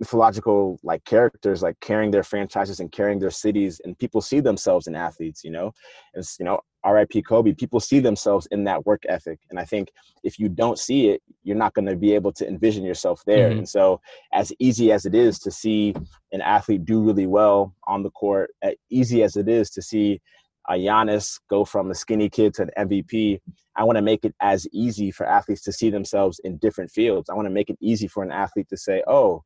mythological 0.00 0.78
like 0.82 1.04
characters 1.04 1.62
like 1.62 1.78
carrying 1.80 2.10
their 2.10 2.24
franchises 2.24 2.80
and 2.80 2.90
carrying 2.90 3.18
their 3.18 3.30
cities 3.30 3.80
and 3.84 3.98
people 3.98 4.20
see 4.20 4.40
themselves 4.40 4.86
in 4.88 4.94
athletes 4.94 5.44
you 5.44 5.50
know 5.50 5.72
it's 6.14 6.36
you 6.38 6.44
know 6.44 6.60
rip 6.84 7.12
kobe 7.26 7.52
people 7.52 7.78
see 7.78 8.00
themselves 8.00 8.46
in 8.50 8.64
that 8.64 8.84
work 8.84 9.02
ethic 9.08 9.38
and 9.50 9.58
i 9.58 9.64
think 9.64 9.92
if 10.24 10.38
you 10.38 10.48
don't 10.48 10.78
see 10.78 11.08
it 11.10 11.22
you're 11.44 11.56
not 11.56 11.72
going 11.74 11.86
to 11.86 11.96
be 11.96 12.12
able 12.12 12.32
to 12.32 12.46
envision 12.46 12.84
yourself 12.84 13.22
there 13.24 13.50
mm-hmm. 13.50 13.58
and 13.58 13.68
so 13.68 14.00
as 14.32 14.52
easy 14.58 14.90
as 14.90 15.06
it 15.06 15.14
is 15.14 15.38
to 15.38 15.50
see 15.50 15.94
an 16.32 16.42
athlete 16.42 16.84
do 16.84 17.00
really 17.00 17.26
well 17.26 17.74
on 17.86 18.02
the 18.02 18.10
court 18.10 18.50
as 18.62 18.74
easy 18.90 19.22
as 19.22 19.36
it 19.36 19.48
is 19.48 19.70
to 19.70 19.80
see 19.80 20.20
a 20.68 20.74
Giannis 20.74 21.40
go 21.50 21.64
from 21.64 21.90
a 21.90 21.94
skinny 21.94 22.28
kid 22.28 22.54
to 22.54 22.62
an 22.62 22.88
MVP. 22.88 23.40
I 23.76 23.84
want 23.84 23.96
to 23.96 24.02
make 24.02 24.24
it 24.24 24.34
as 24.40 24.66
easy 24.72 25.10
for 25.10 25.26
athletes 25.26 25.62
to 25.62 25.72
see 25.72 25.90
themselves 25.90 26.40
in 26.44 26.58
different 26.58 26.90
fields. 26.90 27.28
I 27.28 27.34
want 27.34 27.46
to 27.46 27.54
make 27.54 27.70
it 27.70 27.78
easy 27.80 28.08
for 28.08 28.22
an 28.22 28.32
athlete 28.32 28.68
to 28.70 28.76
say, 28.76 29.02
"Oh, 29.06 29.42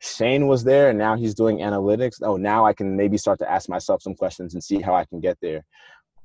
Shane 0.00 0.46
was 0.46 0.64
there 0.64 0.90
and 0.90 0.98
now 0.98 1.16
he's 1.16 1.34
doing 1.34 1.58
analytics. 1.58 2.16
Oh, 2.22 2.36
now 2.36 2.64
I 2.64 2.72
can 2.72 2.96
maybe 2.96 3.18
start 3.18 3.38
to 3.40 3.50
ask 3.50 3.68
myself 3.68 4.02
some 4.02 4.14
questions 4.14 4.54
and 4.54 4.62
see 4.62 4.80
how 4.80 4.94
I 4.94 5.04
can 5.04 5.20
get 5.20 5.38
there. 5.42 5.64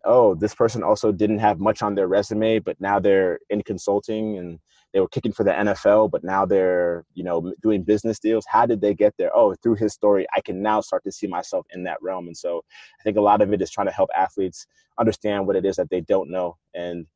Oh, 0.06 0.36
this 0.36 0.54
person 0.54 0.84
also 0.84 1.12
didn't 1.12 1.40
have 1.40 1.60
much 1.60 1.82
on 1.82 1.96
their 1.96 2.08
resume, 2.08 2.60
but 2.60 2.80
now 2.80 3.00
they're 3.00 3.40
in 3.50 3.64
consulting 3.64 4.38
and 4.38 4.60
they 4.94 5.00
were 5.00 5.08
kicking 5.08 5.34
for 5.34 5.44
the 5.44 5.52
NFL, 5.52 6.12
but 6.12 6.24
now 6.24 6.46
they're, 6.46 7.04
you 7.16 7.24
know, 7.24 7.54
doing 7.62 7.84
business 7.84 8.20
deals. 8.20 8.46
How 8.48 8.66
did 8.66 8.80
they 8.80 8.94
get 8.94 9.14
there? 9.18 9.36
Oh, 9.36 9.56
through 9.64 9.76
his 9.76 9.94
story, 9.94 10.28
I 10.36 10.42
can 10.42 10.62
now 10.62 10.82
start 10.82 11.04
to 11.06 11.12
see 11.12 11.26
myself 11.26 11.66
in 11.72 11.84
that 11.84 11.98
realm. 12.02 12.28
And 12.28 12.38
so 12.38 12.62
I 13.00 13.04
think 13.04 13.18
a 13.18 13.22
lot 13.22 13.42
of 13.42 13.52
it 13.54 13.62
is 13.62 13.72
trying 13.72 13.88
to 13.88 13.94
help 13.94 14.10
athletes 14.16 14.68
understand 15.00 15.48
what 15.48 15.56
it 15.56 15.66
is 15.66 15.78
that 15.78 15.90
they 15.90 16.02
don't 16.02 16.30
know. 16.30 16.58
And 16.76 17.08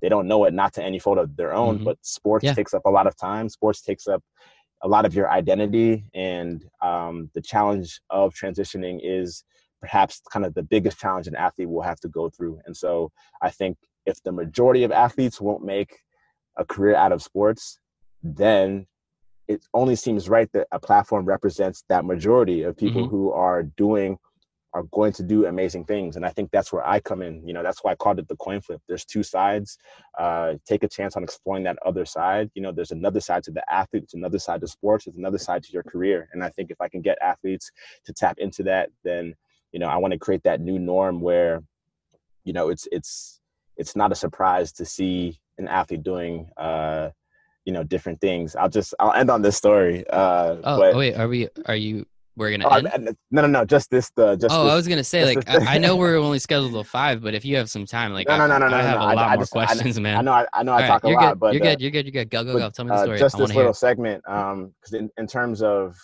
they 0.00 0.08
don't 0.08 0.26
know 0.26 0.44
it 0.44 0.54
not 0.54 0.72
to 0.74 0.82
any 0.82 0.98
fault 0.98 1.18
of 1.18 1.36
their 1.36 1.52
own, 1.52 1.76
mm-hmm. 1.76 1.84
but 1.84 1.98
sports 2.02 2.44
yeah. 2.44 2.54
takes 2.54 2.72
up 2.72 2.86
a 2.86 2.90
lot 2.90 3.06
of 3.06 3.16
time. 3.16 3.48
Sports 3.48 3.82
takes 3.82 4.06
up 4.06 4.22
a 4.82 4.88
lot 4.88 5.04
of 5.04 5.14
your 5.14 5.30
identity 5.30 6.04
and 6.14 6.64
um, 6.82 7.30
the 7.34 7.42
challenge 7.42 8.00
of 8.10 8.32
transitioning 8.34 9.00
is 9.02 9.44
perhaps 9.80 10.22
kind 10.32 10.44
of 10.46 10.54
the 10.54 10.62
biggest 10.62 10.98
challenge 10.98 11.26
an 11.26 11.36
athlete 11.36 11.68
will 11.68 11.82
have 11.82 12.00
to 12.00 12.08
go 12.08 12.28
through 12.28 12.58
and 12.66 12.76
so 12.76 13.10
i 13.42 13.50
think 13.50 13.76
if 14.06 14.20
the 14.24 14.32
majority 14.32 14.82
of 14.82 14.90
athletes 14.90 15.40
won't 15.40 15.64
make 15.64 15.98
a 16.58 16.64
career 16.64 16.94
out 16.94 17.12
of 17.12 17.22
sports 17.22 17.78
then 18.22 18.86
it 19.46 19.64
only 19.72 19.96
seems 19.96 20.28
right 20.28 20.50
that 20.52 20.68
a 20.72 20.78
platform 20.78 21.24
represents 21.24 21.82
that 21.88 22.04
majority 22.04 22.62
of 22.62 22.76
people 22.76 23.02
mm-hmm. 23.02 23.10
who 23.10 23.32
are 23.32 23.62
doing 23.62 24.18
are 24.74 24.82
going 24.92 25.12
to 25.14 25.22
do 25.22 25.46
amazing 25.46 25.84
things. 25.86 26.16
And 26.16 26.26
I 26.26 26.28
think 26.28 26.50
that's 26.50 26.70
where 26.70 26.86
I 26.86 27.00
come 27.00 27.22
in. 27.22 27.46
You 27.46 27.54
know, 27.54 27.62
that's 27.62 27.82
why 27.82 27.92
I 27.92 27.94
called 27.94 28.18
it 28.18 28.28
the 28.28 28.36
Coin 28.36 28.60
Flyp. 28.60 28.80
There's 28.86 29.06
two 29.06 29.22
sides. 29.22 29.78
Uh, 30.18 30.54
take 30.66 30.82
a 30.82 30.88
chance 30.88 31.16
on 31.16 31.24
exploring 31.24 31.64
that 31.64 31.78
other 31.86 32.04
side. 32.04 32.50
You 32.54 32.60
know, 32.60 32.70
there's 32.70 32.90
another 32.90 33.20
side 33.20 33.42
to 33.44 33.50
the 33.50 33.64
athlete, 33.72 34.02
there's 34.02 34.14
another 34.14 34.38
side 34.38 34.60
to 34.60 34.68
sports, 34.68 35.06
there's 35.06 35.16
another 35.16 35.38
side 35.38 35.62
to 35.64 35.72
your 35.72 35.82
career. 35.82 36.28
And 36.32 36.44
I 36.44 36.50
think 36.50 36.70
if 36.70 36.80
I 36.82 36.88
can 36.88 37.00
get 37.00 37.16
athletes 37.22 37.70
to 38.04 38.12
tap 38.12 38.36
into 38.38 38.62
that, 38.64 38.90
then, 39.04 39.34
you 39.72 39.78
know, 39.78 39.86
I 39.86 39.96
want 39.96 40.12
to 40.12 40.18
create 40.18 40.42
that 40.42 40.60
new 40.60 40.78
norm 40.78 41.22
where, 41.22 41.62
you 42.44 42.52
know, 42.52 42.68
it's 42.68 42.86
it's 42.92 43.40
it's 43.78 43.96
not 43.96 44.12
a 44.12 44.16
surprise 44.16 44.72
to 44.72 44.84
see 44.84 45.40
an 45.58 45.68
athlete 45.68 46.02
doing 46.02 46.48
uh, 46.56 47.10
you 47.68 47.72
know, 47.72 47.82
different 47.82 48.18
things. 48.22 48.56
I'll 48.56 48.70
just 48.70 48.94
I'll 48.98 49.12
end 49.12 49.30
on 49.30 49.42
this 49.42 49.54
story. 49.54 50.02
Uh, 50.08 50.56
oh, 50.64 50.78
but, 50.78 50.96
wait, 50.96 51.14
are 51.16 51.28
we 51.28 51.48
are 51.66 51.76
you 51.76 52.06
we're 52.34 52.50
gonna 52.50 52.66
oh, 52.66 52.76
end? 52.76 53.14
No, 53.30 53.42
no, 53.42 53.46
no. 53.46 53.64
Just 53.66 53.90
this. 53.90 54.10
The 54.16 54.36
just. 54.36 54.54
Oh, 54.54 54.64
this, 54.64 54.72
I 54.72 54.74
was 54.76 54.88
gonna 54.88 55.04
say 55.04 55.26
like 55.26 55.46
I, 55.50 55.74
I, 55.74 55.78
know 55.78 55.94
we're 55.94 56.16
only 56.28 56.38
scheduled 56.38 56.72
till 56.72 56.82
five, 56.82 57.20
but 57.20 57.34
if 57.34 57.44
you 57.44 57.56
have 57.56 57.68
some 57.68 57.84
time, 57.84 58.14
like 58.14 58.26
no, 58.26 58.38
no, 58.38 58.46
no, 58.46 58.56
no, 58.58 58.66
I, 58.66 58.70
no, 58.70 58.76
I 58.76 58.82
have 58.82 58.98
no, 59.00 59.04
a 59.04 59.08
lot 59.08 59.18
I, 59.18 59.28
more 59.34 59.42
just, 59.42 59.52
questions, 59.52 60.00
man. 60.00 60.16
I 60.16 60.20
know, 60.22 60.32
I, 60.32 60.46
I 60.54 60.62
know, 60.62 60.72
I 60.72 60.86
talk 60.86 61.04
right, 61.04 61.12
a 61.12 61.16
lot, 61.16 61.38
but 61.38 61.52
you're 61.52 61.62
uh, 61.62 61.70
good. 61.72 61.80
You're 61.82 61.90
good. 61.90 62.06
You're 62.06 62.24
good. 62.24 62.30
Go, 62.30 62.42
go, 62.42 62.56
go. 62.56 62.70
Tell 62.70 62.86
me 62.86 62.90
the 62.90 63.02
story. 63.02 63.18
Just 63.18 63.36
this 63.36 63.48
little 63.48 63.64
hear. 63.64 63.74
segment, 63.74 64.26
um, 64.26 64.72
because 64.80 64.94
in, 64.94 65.10
in 65.18 65.26
terms 65.26 65.60
of 65.60 65.94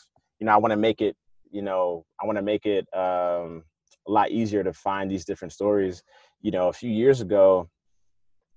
you 0.41 0.45
know, 0.45 0.53
I 0.53 0.59
want 0.59 0.73
to 0.73 0.77
make 0.77 1.01
it, 1.01 1.17
you 1.51 1.63
know, 1.63 2.05
I 2.21 2.27
want 2.27 2.37
to 2.37 2.43
make 2.43 2.67
it 2.67 2.87
um 2.93 3.65
a 4.07 4.11
lot 4.11 4.31
easier 4.31 4.63
to 4.63 4.73
find 4.75 5.11
these 5.11 5.25
different 5.25 5.53
stories. 5.53 6.03
You 6.43 6.51
know, 6.51 6.69
a 6.69 6.75
few 6.75 6.91
years 6.91 7.23
ago, 7.23 7.71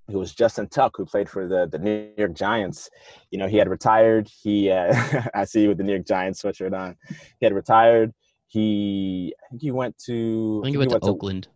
it 0.09 0.15
was 0.15 0.33
Justin 0.33 0.67
Tuck 0.67 0.95
who 0.95 1.05
played 1.05 1.29
for 1.29 1.47
the 1.47 1.67
the 1.67 1.79
New 1.79 2.09
York 2.17 2.33
Giants. 2.33 2.89
You 3.31 3.39
know, 3.39 3.47
he 3.47 3.57
had 3.57 3.69
retired. 3.69 4.29
He 4.41 4.71
uh, 4.71 4.93
I 5.35 5.45
see 5.45 5.63
you 5.63 5.69
with 5.69 5.77
the 5.77 5.83
New 5.83 5.93
York 5.93 6.05
Giants 6.05 6.41
sweatshirt 6.41 6.77
on. 6.77 6.95
He 7.39 7.45
had 7.45 7.53
retired. 7.53 8.13
He 8.47 9.33
I 9.43 9.49
think 9.49 9.61
he 9.61 9.71
went 9.71 9.97
to 10.05 10.61
I 10.63 10.67
think 10.67 10.73
he 10.73 10.77
went, 10.77 10.91
he 10.91 10.93
went 10.93 11.03
to, 11.03 11.07
to 11.07 11.11
Oakland. 11.11 11.47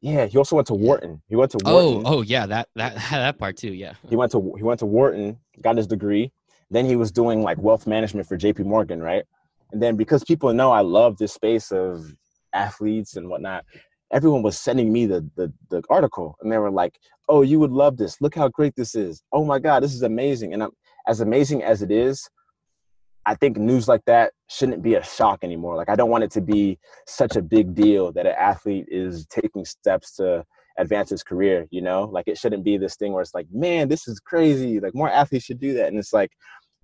Yeah, 0.00 0.26
he 0.26 0.36
also 0.36 0.56
went 0.56 0.68
to 0.68 0.74
Wharton. 0.74 1.22
He 1.28 1.36
went 1.36 1.50
to 1.52 1.58
oh, 1.64 1.72
Wharton. 1.72 2.02
Oh, 2.06 2.18
oh 2.18 2.22
yeah, 2.22 2.46
that 2.46 2.68
that 2.76 2.94
that 3.10 3.38
part 3.38 3.56
too. 3.56 3.72
Yeah. 3.72 3.94
He 4.08 4.16
went 4.16 4.30
to 4.32 4.54
he 4.56 4.62
went 4.62 4.80
to 4.80 4.86
Wharton, 4.86 5.38
got 5.60 5.76
his 5.76 5.86
degree. 5.86 6.30
Then 6.70 6.86
he 6.86 6.96
was 6.96 7.10
doing 7.10 7.42
like 7.42 7.58
wealth 7.58 7.86
management 7.86 8.26
for 8.26 8.36
J.P. 8.36 8.64
Morgan, 8.64 9.02
right? 9.02 9.24
And 9.72 9.82
then 9.82 9.96
because 9.96 10.22
people 10.24 10.52
know 10.52 10.70
I 10.70 10.80
love 10.80 11.18
this 11.18 11.32
space 11.32 11.72
of 11.72 12.04
athletes 12.52 13.16
and 13.16 13.28
whatnot, 13.28 13.64
everyone 14.12 14.42
was 14.42 14.58
sending 14.58 14.92
me 14.92 15.06
the, 15.06 15.28
the 15.36 15.52
the 15.70 15.82
article, 15.90 16.36
and 16.40 16.50
they 16.50 16.58
were 16.58 16.70
like, 16.70 16.98
"Oh, 17.28 17.42
you 17.42 17.58
would 17.60 17.72
love 17.72 17.96
this. 17.96 18.20
Look 18.20 18.34
how 18.34 18.48
great 18.48 18.74
this 18.76 18.94
is. 18.94 19.22
Oh 19.32 19.44
my 19.44 19.58
God, 19.58 19.82
this 19.82 19.94
is 19.94 20.02
amazing." 20.02 20.52
And 20.52 20.62
I'm, 20.62 20.70
as 21.06 21.20
amazing 21.20 21.62
as 21.62 21.82
it 21.82 21.90
is, 21.90 22.28
I 23.26 23.34
think 23.34 23.56
news 23.56 23.88
like 23.88 24.04
that 24.06 24.32
shouldn't 24.48 24.82
be 24.82 24.94
a 24.94 25.02
shock 25.02 25.40
anymore. 25.42 25.76
Like 25.76 25.88
I 25.88 25.96
don't 25.96 26.10
want 26.10 26.24
it 26.24 26.30
to 26.32 26.40
be 26.40 26.78
such 27.06 27.36
a 27.36 27.42
big 27.42 27.74
deal 27.74 28.12
that 28.12 28.26
an 28.26 28.34
athlete 28.38 28.86
is 28.88 29.26
taking 29.26 29.64
steps 29.64 30.14
to 30.16 30.44
advance 30.78 31.10
his 31.10 31.22
career, 31.22 31.66
you 31.70 31.80
know? 31.80 32.04
Like 32.04 32.28
it 32.28 32.36
shouldn't 32.36 32.64
be 32.64 32.76
this 32.76 32.96
thing 32.96 33.12
where 33.12 33.22
it's 33.22 33.34
like, 33.34 33.46
man, 33.52 33.88
this 33.88 34.08
is 34.08 34.20
crazy. 34.20 34.80
Like 34.80 34.94
more 34.94 35.08
athletes 35.08 35.46
should 35.46 35.60
do 35.60 35.74
that. 35.74 35.88
And 35.88 35.98
it's 35.98 36.12
like 36.12 36.30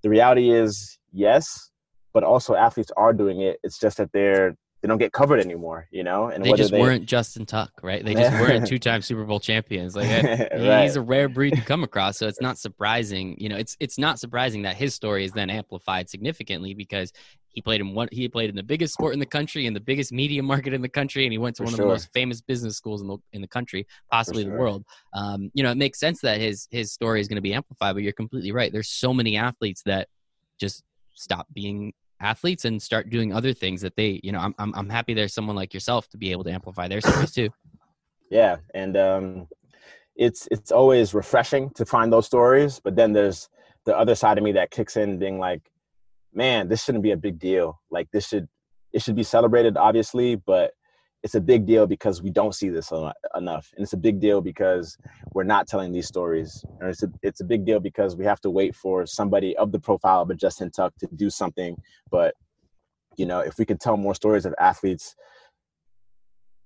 the 0.02 0.08
reality 0.08 0.50
is 0.50 0.98
yes, 1.12 1.70
but 2.14 2.24
also 2.24 2.54
athletes 2.54 2.92
are 2.96 3.12
doing 3.12 3.42
it. 3.42 3.58
It's 3.62 3.78
just 3.78 3.98
that 3.98 4.10
they're 4.12 4.54
they 4.80 4.88
don't 4.88 4.98
get 4.98 5.12
covered 5.12 5.40
anymore, 5.40 5.86
you 5.90 6.02
know. 6.02 6.28
And 6.28 6.44
they 6.44 6.52
just 6.52 6.70
they... 6.70 6.80
weren't 6.80 7.04
Justin 7.04 7.44
Tuck, 7.44 7.70
right? 7.82 8.04
They 8.04 8.14
just 8.14 8.32
weren't 8.32 8.66
two-time 8.68 9.02
Super 9.02 9.24
Bowl 9.24 9.38
champions. 9.38 9.94
Like 9.94 10.08
right. 10.22 10.84
he's 10.84 10.96
a 10.96 11.02
rare 11.02 11.28
breed 11.28 11.54
to 11.54 11.60
come 11.60 11.84
across, 11.84 12.16
so 12.16 12.26
it's 12.26 12.40
not 12.40 12.58
surprising. 12.58 13.36
You 13.38 13.50
know, 13.50 13.56
it's 13.56 13.76
it's 13.78 13.98
not 13.98 14.18
surprising 14.18 14.62
that 14.62 14.76
his 14.76 14.94
story 14.94 15.24
is 15.24 15.32
then 15.32 15.50
amplified 15.50 16.08
significantly 16.08 16.72
because 16.72 17.12
he 17.52 17.60
played 17.60 17.80
in 17.80 17.94
one. 17.94 18.08
He 18.10 18.28
played 18.28 18.48
in 18.48 18.56
the 18.56 18.62
biggest 18.62 18.94
sport 18.94 19.12
in 19.12 19.20
the 19.20 19.26
country 19.26 19.66
and 19.66 19.76
the 19.76 19.80
biggest 19.80 20.12
media 20.12 20.42
market 20.42 20.72
in 20.72 20.80
the 20.80 20.88
country, 20.88 21.24
and 21.24 21.32
he 21.32 21.38
went 21.38 21.56
to 21.56 21.62
For 21.62 21.66
one 21.66 21.74
sure. 21.74 21.84
of 21.84 21.88
the 21.88 21.94
most 21.94 22.12
famous 22.14 22.40
business 22.40 22.76
schools 22.76 23.02
in 23.02 23.08
the 23.08 23.18
in 23.32 23.42
the 23.42 23.48
country, 23.48 23.86
possibly 24.10 24.44
sure. 24.44 24.52
the 24.52 24.58
world. 24.58 24.84
Um, 25.12 25.50
you 25.52 25.62
know, 25.62 25.70
it 25.70 25.76
makes 25.76 26.00
sense 26.00 26.20
that 26.22 26.40
his 26.40 26.68
his 26.70 26.92
story 26.92 27.20
is 27.20 27.28
going 27.28 27.36
to 27.36 27.42
be 27.42 27.52
amplified. 27.52 27.94
But 27.94 28.02
you're 28.02 28.12
completely 28.12 28.52
right. 28.52 28.72
There's 28.72 28.88
so 28.88 29.12
many 29.12 29.36
athletes 29.36 29.82
that 29.84 30.08
just 30.58 30.84
stop 31.14 31.46
being 31.52 31.92
athletes 32.20 32.64
and 32.64 32.80
start 32.80 33.10
doing 33.10 33.32
other 33.32 33.52
things 33.52 33.80
that 33.80 33.96
they 33.96 34.20
you 34.22 34.32
know 34.32 34.38
i'm 34.38 34.54
i'm, 34.58 34.72
I'm 34.74 34.88
happy 34.88 35.14
there's 35.14 35.34
someone 35.34 35.56
like 35.56 35.72
yourself 35.72 36.08
to 36.10 36.18
be 36.18 36.32
able 36.32 36.44
to 36.44 36.52
amplify 36.52 36.88
their 36.88 37.00
stories 37.00 37.32
too. 37.32 37.48
Yeah 38.30 38.58
and 38.74 38.96
um 38.96 39.48
it's 40.16 40.46
it's 40.50 40.70
always 40.70 41.14
refreshing 41.14 41.70
to 41.70 41.84
find 41.84 42.12
those 42.12 42.26
stories 42.26 42.80
but 42.82 42.94
then 42.94 43.12
there's 43.12 43.48
the 43.86 43.96
other 43.96 44.14
side 44.14 44.38
of 44.38 44.44
me 44.44 44.52
that 44.52 44.70
kicks 44.70 44.96
in 44.96 45.18
being 45.18 45.38
like 45.38 45.62
man 46.32 46.68
this 46.68 46.84
shouldn't 46.84 47.02
be 47.02 47.12
a 47.12 47.16
big 47.16 47.38
deal. 47.38 47.80
Like 47.90 48.08
this 48.12 48.28
should 48.28 48.48
it 48.92 49.02
should 49.02 49.16
be 49.16 49.22
celebrated 49.22 49.76
obviously 49.76 50.36
but 50.36 50.72
it's 51.22 51.34
a 51.34 51.40
big 51.40 51.66
deal 51.66 51.86
because 51.86 52.22
we 52.22 52.30
don't 52.30 52.54
see 52.54 52.70
this 52.70 52.92
enough. 53.36 53.68
And 53.74 53.82
it's 53.82 53.92
a 53.92 53.98
big 53.98 54.20
deal 54.20 54.40
because 54.40 54.96
we're 55.34 55.44
not 55.44 55.68
telling 55.68 55.92
these 55.92 56.06
stories. 56.06 56.64
And 56.80 56.88
it's 56.88 57.02
a, 57.02 57.08
it's 57.22 57.40
a 57.40 57.44
big 57.44 57.66
deal 57.66 57.78
because 57.78 58.16
we 58.16 58.24
have 58.24 58.40
to 58.40 58.50
wait 58.50 58.74
for 58.74 59.04
somebody 59.06 59.56
of 59.56 59.70
the 59.70 59.80
profile 59.80 60.22
of 60.22 60.30
a 60.30 60.34
justin 60.34 60.70
tuck 60.70 60.94
to 60.98 61.08
do 61.14 61.28
something. 61.28 61.76
But 62.10 62.34
you 63.16 63.26
know 63.26 63.40
if 63.40 63.58
we 63.58 63.66
can 63.66 63.78
tell 63.78 63.96
more 63.96 64.14
stories 64.14 64.46
of 64.46 64.54
athletes 64.58 65.14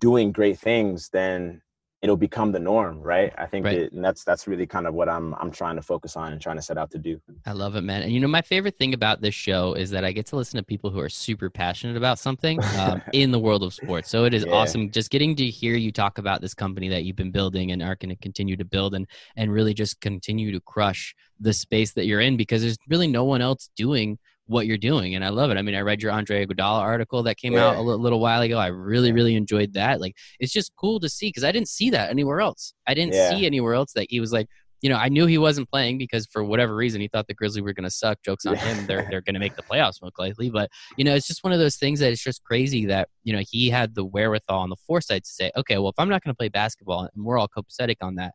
doing 0.01 0.33
great 0.33 0.59
things 0.59 1.09
then 1.13 1.61
it'll 2.05 2.19
become 2.19 2.53
the 2.53 2.59
norm, 2.59 3.01
right? 3.01 3.33
I 3.39 3.47
think 3.47 3.65
right. 3.65 3.91
and 3.91 4.05
that's 4.05 4.25
that's 4.25 4.47
really 4.47 4.67
kind 4.67 4.87
of 4.87 4.93
what 4.93 5.09
I'm 5.09 5.35
I'm 5.37 5.51
trying 5.51 5.77
to 5.77 5.83
focus 5.83 6.17
on 6.17 6.33
and 6.33 6.41
trying 6.41 6.57
to 6.57 6.63
set 6.63 6.77
out 6.77 6.91
to 6.91 6.99
do. 6.99 7.19
I 7.47 7.53
love 7.53 7.77
it, 7.77 7.81
man. 7.81 8.03
And 8.03 8.13
you 8.13 8.21
know, 8.21 8.29
my 8.29 8.43
favorite 8.43 8.77
thing 8.77 8.93
about 8.93 9.23
this 9.23 9.35
show 9.35 9.73
is 9.73 9.89
that 9.93 10.05
I 10.05 10.13
get 10.13 10.27
to 10.27 10.37
listen 10.37 10.59
to 10.59 10.63
people 10.63 10.91
who 10.91 11.01
are 11.01 11.09
super 11.09 11.49
passionate 11.49 11.97
about 11.97 12.19
something 12.19 12.63
um, 12.79 13.01
in 13.15 13.31
the 13.31 13.39
world 13.39 13.63
of 13.63 13.73
sports. 13.73 14.11
So 14.11 14.27
it 14.27 14.35
is 14.35 14.45
yeah. 14.45 14.53
awesome 14.53 14.91
just 14.91 15.11
getting 15.11 15.35
to 15.37 15.47
hear 15.47 15.77
you 15.77 15.91
talk 15.91 16.19
about 16.19 16.43
this 16.43 16.53
company 16.53 16.91
that 16.91 17.05
you've 17.05 17.17
been 17.17 17.31
building 17.31 17.73
and 17.73 17.83
are 17.83 17.97
going 17.97 18.11
to 18.11 18.17
continue 18.17 18.59
to 18.59 18.67
build 18.67 18.95
and 18.95 19.09
and 19.37 19.51
really 19.51 19.73
just 19.73 19.99
continue 20.03 20.53
to 20.53 20.61
crush 20.61 21.15
the 21.41 21.55
space 21.55 21.95
that 21.95 22.05
you're 22.05 22.21
in 22.21 22.37
because 22.37 22.61
there's 22.61 22.77
really 22.87 23.09
no 23.09 23.25
one 23.25 23.41
else 23.41 23.71
doing 23.77 24.19
what 24.47 24.67
you're 24.67 24.79
doing 24.79 25.15
and 25.15 25.25
i 25.25 25.29
love 25.29 25.51
it. 25.51 25.57
I 25.57 25.63
mean 25.63 25.75
i 25.75 25.81
read 25.81 26.03
your 26.03 26.13
andre 26.13 26.45
Iguodala 26.45 26.81
article 26.81 27.23
that 27.23 27.37
came 27.37 27.55
yeah. 27.55 27.67
out 27.67 27.77
a 27.77 27.81
little, 27.81 28.01
little, 28.01 28.21
while 28.21 28.43
ago. 28.43 28.59
I 28.59 28.67
really 28.69 29.13
really 29.13 29.37
enjoyed 29.37 29.73
that. 29.75 30.01
Like 30.01 30.15
it's 30.39 30.53
just 30.53 30.73
cool 30.77 31.01
to 31.01 31.09
see 31.09 31.29
because 31.29 31.45
i 31.45 31.53
didn't 31.53 31.69
see 31.69 31.91
that 31.91 32.11
anywhere 32.11 32.41
else. 32.41 32.75
I 32.87 32.95
didn't 32.95 33.15
yeah. 33.15 33.31
see 33.31 33.47
anywhere 33.47 33.75
else 33.75 33.93
that 33.95 34.07
he 34.11 34.21
was 34.21 34.33
like 34.33 34.49
you 34.83 34.91
know 34.91 34.97
i 34.97 35.09
knew 35.09 35.25
he 35.25 35.39
wasn't 35.39 35.71
playing 35.71 35.97
because 35.97 36.27
for 36.31 36.45
whatever 36.45 36.75
reason 36.75 37.01
he 37.01 37.09
thought 37.09 37.27
the 37.27 37.35
grizzlies 37.35 37.63
were 37.63 37.73
going 37.73 37.85
to 37.85 37.91
suck. 37.91 38.19
Jokes 38.23 38.45
on 38.45 38.57
him. 38.57 38.87
They're, 38.87 39.07
they're 39.11 39.23
going 39.23 39.35
to 39.35 39.41
make 39.41 39.57
the 39.57 39.63
playoffs 39.63 40.03
most 40.03 40.19
likely. 40.19 40.51
But 40.51 40.71
you 40.97 41.05
know 41.05 41.15
it's 41.15 41.27
just 41.27 41.43
one 41.43 41.53
of 41.53 41.59
those 41.59 41.77
things 41.77 42.01
that 42.01 42.13
it's 42.13 42.23
just 42.23 42.45
crazy 42.45 42.87
that 42.87 43.09
you 43.23 43.33
know 43.33 43.43
he 43.49 43.71
had 43.71 43.95
the 43.95 44.05
wherewithal 44.05 44.63
and 44.63 44.73
the 44.73 44.77
foresight 44.87 45.25
to 45.25 45.31
say 45.31 45.51
okay 45.57 45.79
well 45.79 45.89
if 45.89 45.99
i'm 45.99 46.09
not 46.09 46.23
going 46.23 46.33
to 46.33 46.37
play 46.37 46.49
basketball 46.49 47.09
and 47.15 47.25
we're 47.25 47.39
all 47.39 47.49
copacetic 47.49 47.97
on 48.03 48.17
that 48.17 48.35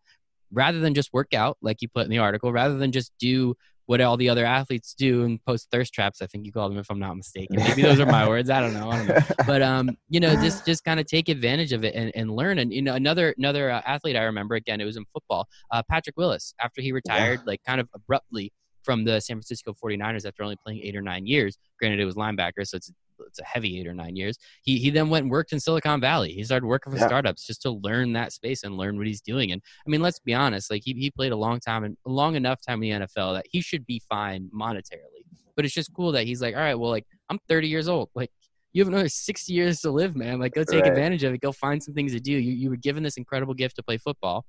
rather 0.51 0.79
than 0.79 0.93
just 0.93 1.13
work 1.13 1.33
out 1.33 1.57
like 1.61 1.81
you 1.81 1.87
put 1.87 2.05
in 2.05 2.09
the 2.09 2.17
article 2.17 2.51
rather 2.51 2.77
than 2.77 2.91
just 2.91 3.11
do 3.19 3.55
what 3.89 3.99
all 4.01 4.17
the 4.17 4.29
other 4.29 4.45
athletes 4.45 4.93
do 4.93 5.23
and 5.23 5.43
post 5.45 5.67
thirst 5.71 5.95
traps. 5.95 6.21
I 6.21 6.27
think 6.27 6.45
you 6.45 6.51
called 6.51 6.71
them, 6.71 6.77
if 6.77 6.91
I'm 6.91 6.99
not 6.99 7.17
mistaken. 7.17 7.55
Maybe 7.67 7.81
those 7.81 7.99
are 7.99 8.05
my 8.05 8.29
words. 8.29 8.51
I 8.51 8.61
don't 8.61 8.75
know. 8.75 8.91
I 8.91 8.97
don't 8.97 9.07
know. 9.07 9.17
But 9.47 9.63
um, 9.63 9.97
you 10.09 10.19
know, 10.19 10.35
just 10.35 10.63
just 10.71 10.83
kind 10.83 10.99
of 10.99 11.07
take 11.07 11.27
advantage 11.27 11.73
of 11.73 11.83
it 11.83 11.95
and, 11.95 12.11
and 12.13 12.29
learn. 12.29 12.59
And 12.59 12.71
you 12.71 12.83
know, 12.83 12.93
another 12.93 13.33
another 13.39 13.71
uh, 13.71 13.81
athlete 13.87 14.15
I 14.15 14.25
remember 14.25 14.53
again, 14.53 14.79
it 14.79 14.85
was 14.85 14.95
in 14.95 15.05
football. 15.11 15.47
Uh, 15.71 15.81
Patrick 15.89 16.17
Willis, 16.17 16.53
after 16.61 16.83
he 16.83 16.91
retired, 16.91 17.39
yeah. 17.39 17.47
like 17.47 17.63
kind 17.65 17.81
of 17.81 17.89
abruptly 17.95 18.53
from 18.83 19.05
the 19.05 19.19
San 19.19 19.37
Francisco 19.37 19.73
49ers 19.73 20.23
after 20.23 20.43
only 20.43 20.57
playing 20.63 20.81
eight 20.83 20.95
or 20.95 21.01
nine 21.01 21.25
years. 21.25 21.57
Granted, 21.79 21.99
it 21.99 22.05
was 22.05 22.13
linebacker, 22.13 22.67
so 22.67 22.77
it's 22.77 22.91
it's 23.27 23.39
a 23.39 23.43
heavy 23.43 23.79
eight 23.79 23.87
or 23.87 23.93
nine 23.93 24.15
years. 24.15 24.37
He 24.63 24.77
he 24.77 24.89
then 24.89 25.09
went 25.09 25.23
and 25.23 25.31
worked 25.31 25.53
in 25.53 25.59
Silicon 25.59 26.01
Valley. 26.01 26.31
He 26.33 26.43
started 26.43 26.65
working 26.65 26.91
for 26.91 26.99
yeah. 26.99 27.07
startups 27.07 27.45
just 27.45 27.61
to 27.63 27.71
learn 27.71 28.13
that 28.13 28.33
space 28.33 28.63
and 28.63 28.77
learn 28.77 28.97
what 28.97 29.07
he's 29.07 29.21
doing. 29.21 29.51
And 29.51 29.61
I 29.85 29.89
mean, 29.89 30.01
let's 30.01 30.19
be 30.19 30.33
honest, 30.33 30.71
like 30.71 30.83
he 30.83 30.93
he 30.93 31.11
played 31.11 31.31
a 31.31 31.37
long 31.37 31.59
time 31.59 31.83
and 31.83 31.97
long 32.05 32.35
enough 32.35 32.59
time 32.65 32.83
in 32.83 32.99
the 32.99 33.05
NFL 33.05 33.35
that 33.35 33.45
he 33.49 33.61
should 33.61 33.85
be 33.85 34.01
fine 34.09 34.49
monetarily. 34.53 35.25
But 35.55 35.65
it's 35.65 35.73
just 35.73 35.93
cool 35.93 36.11
that 36.13 36.25
he's 36.25 36.41
like, 36.41 36.55
all 36.55 36.61
right, 36.61 36.75
well, 36.75 36.91
like 36.91 37.05
I'm 37.29 37.39
30 37.47 37.67
years 37.67 37.87
old, 37.87 38.09
like. 38.15 38.31
You 38.71 38.83
have 38.83 38.93
another 38.93 39.09
60 39.09 39.51
years 39.51 39.81
to 39.81 39.89
live, 39.89 40.15
man. 40.15 40.37
Like, 40.37 40.53
go 40.53 40.63
take 40.63 40.83
right. 40.83 40.91
advantage 40.91 41.23
of 41.23 41.33
it. 41.33 41.41
Go 41.41 41.51
find 41.51 41.81
some 41.81 41.95
things 41.95 42.13
to 42.13 42.19
do. 42.19 42.33
You, 42.33 42.51
you 42.51 42.69
were 42.69 42.75
given 42.75 43.01
this 43.01 43.17
incredible 43.17 43.55
gift 43.55 43.77
to 43.77 43.83
play 43.83 43.97
football 43.97 44.45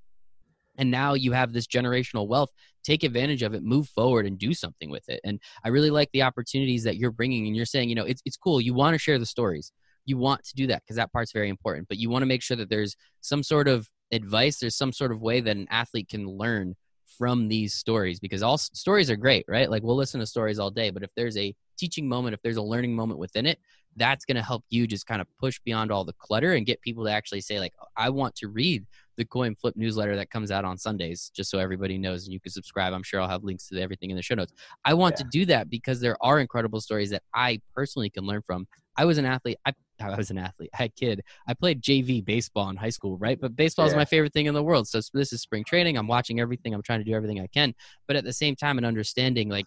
and 0.81 0.91
now 0.91 1.15
you 1.15 1.31
have 1.33 1.53
this 1.53 1.67
generational 1.67 2.27
wealth 2.27 2.51
take 2.83 3.05
advantage 3.05 3.43
of 3.43 3.53
it 3.53 3.63
move 3.63 3.87
forward 3.89 4.27
and 4.27 4.39
do 4.39 4.55
something 4.55 4.91
with 4.91 5.07
it. 5.09 5.21
And 5.23 5.39
i 5.63 5.69
really 5.69 5.91
like 5.91 6.11
the 6.13 6.23
opportunities 6.23 6.83
that 6.85 6.97
you're 6.97 7.13
bringing 7.13 7.47
and 7.47 7.55
you're 7.55 7.67
saying 7.67 7.89
you 7.91 7.95
know 7.95 8.05
it's, 8.05 8.23
it's 8.25 8.37
cool. 8.37 8.61
You 8.61 8.75
want 8.75 8.95
to 8.95 8.99
share 8.99 9.19
the 9.19 9.27
stories. 9.27 9.71
You 10.07 10.17
want 10.17 10.43
to 10.45 10.55
do 10.55 10.67
that 10.69 10.83
because 10.83 10.97
that 10.97 11.13
part's 11.13 11.33
very 11.33 11.51
important 11.51 11.87
but 11.89 11.99
you 11.99 12.11
want 12.11 12.23
to 12.23 12.27
make 12.27 12.43
sure 12.43 12.57
that 12.57 12.71
there's 12.71 12.97
some 13.21 13.43
sort 13.45 13.69
of 13.69 13.89
advice 14.11 14.59
there's 14.59 14.77
some 14.77 14.93
sort 14.93 15.13
of 15.13 15.21
way 15.21 15.41
that 15.41 15.57
an 15.57 15.69
athlete 15.71 16.09
can 16.09 16.27
learn 16.27 16.75
from 17.19 17.49
these 17.49 17.75
stories 17.75 18.19
because 18.19 18.43
all 18.43 18.57
stories 18.59 19.11
are 19.11 19.17
great 19.17 19.45
right? 19.47 19.71
Like 19.71 19.83
we'll 19.83 19.97
listen 19.97 20.21
to 20.21 20.27
stories 20.27 20.59
all 20.59 20.71
day 20.71 20.91
but 20.91 21.03
if 21.03 21.11
there's 21.15 21.37
a 21.37 21.55
teaching 21.81 22.07
moment 22.07 22.35
if 22.35 22.43
there's 22.43 22.59
a 22.59 22.63
learning 22.63 22.95
moment 22.95 23.19
within 23.19 23.47
it 23.47 23.59
that's 23.97 24.25
going 24.25 24.37
to 24.37 24.43
help 24.43 24.63
you 24.69 24.87
just 24.87 25.07
kind 25.07 25.21
of 25.21 25.27
push 25.39 25.59
beyond 25.65 25.91
all 25.91 26.05
the 26.05 26.13
clutter 26.13 26.53
and 26.53 26.67
get 26.67 26.81
people 26.81 27.05
to 27.05 27.11
actually 27.11 27.41
say 27.41 27.59
like 27.59 27.73
i 27.97 28.11
want 28.11 28.35
to 28.37 28.49
read 28.49 28.85
the 29.17 29.25
Coin 29.25 29.55
Flyp 29.55 29.77
newsletter 29.77 30.17
that 30.17 30.31
comes 30.31 30.51
out 30.51 30.65
on 30.65 30.77
sundays 30.77 31.31
just 31.35 31.51
so 31.51 31.59
everybody 31.59 31.99
knows 31.99 32.25
and 32.25 32.33
you 32.33 32.41
can 32.41 32.53
subscribe 32.53 32.93
i'm 32.93 33.03
sure 33.03 33.21
i'll 33.21 33.29
have 33.29 33.43
links 33.43 33.69
to 33.69 33.81
everything 33.81 34.11
in 34.11 34.17
the 34.17 34.23
show 34.23 34.35
notes 34.35 34.53
i 34.85 34.93
want 34.93 35.15
yeah. 35.15 35.25
to 35.25 35.29
do 35.31 35.47
that 35.47 35.71
because 35.71 36.01
there 36.01 36.17
are 36.21 36.39
incredible 36.39 36.81
stories 36.81 37.11
that 37.11 37.23
i 37.35 37.61
personally 37.75 38.11
can 38.11 38.25
learn 38.25 38.43
from 38.47 38.67
i 38.97 39.05
was 39.05 39.19
an 39.19 39.25
athlete 39.25 39.57
i 39.67 39.73
I 40.03 40.17
was 40.17 40.31
an 40.31 40.39
athlete. 40.39 40.71
I 40.79 40.89
kid. 40.89 41.23
I 41.47 41.55
played 41.55 41.83
JV 41.83 42.25
baseball 42.25 42.69
in 42.71 42.77
high 42.77 42.91
school, 42.91 43.19
right? 43.19 43.39
But 43.41 43.57
baseball 43.57 43.85
yeah. 43.85 43.91
is 43.91 43.97
my 43.97 44.05
favorite 44.05 44.33
thing 44.33 44.47
in 44.47 44.55
the 44.55 44.63
world. 44.63 44.89
So 44.89 45.01
this 45.13 45.33
is 45.33 45.43
spring 45.43 45.65
training. 45.65 45.99
I'm 45.99 46.07
watching 46.07 46.41
everything. 46.41 46.75
I'm 46.75 46.83
trying 46.83 47.01
to 47.01 47.05
do 47.05 47.13
everything 47.13 47.41
I 47.41 47.47
can. 47.49 47.75
But 48.07 48.17
at 48.17 48.25
the 48.25 48.33
same 48.33 48.57
time, 48.57 48.79
and 48.79 48.87
understanding 48.87 49.49
like 49.49 49.67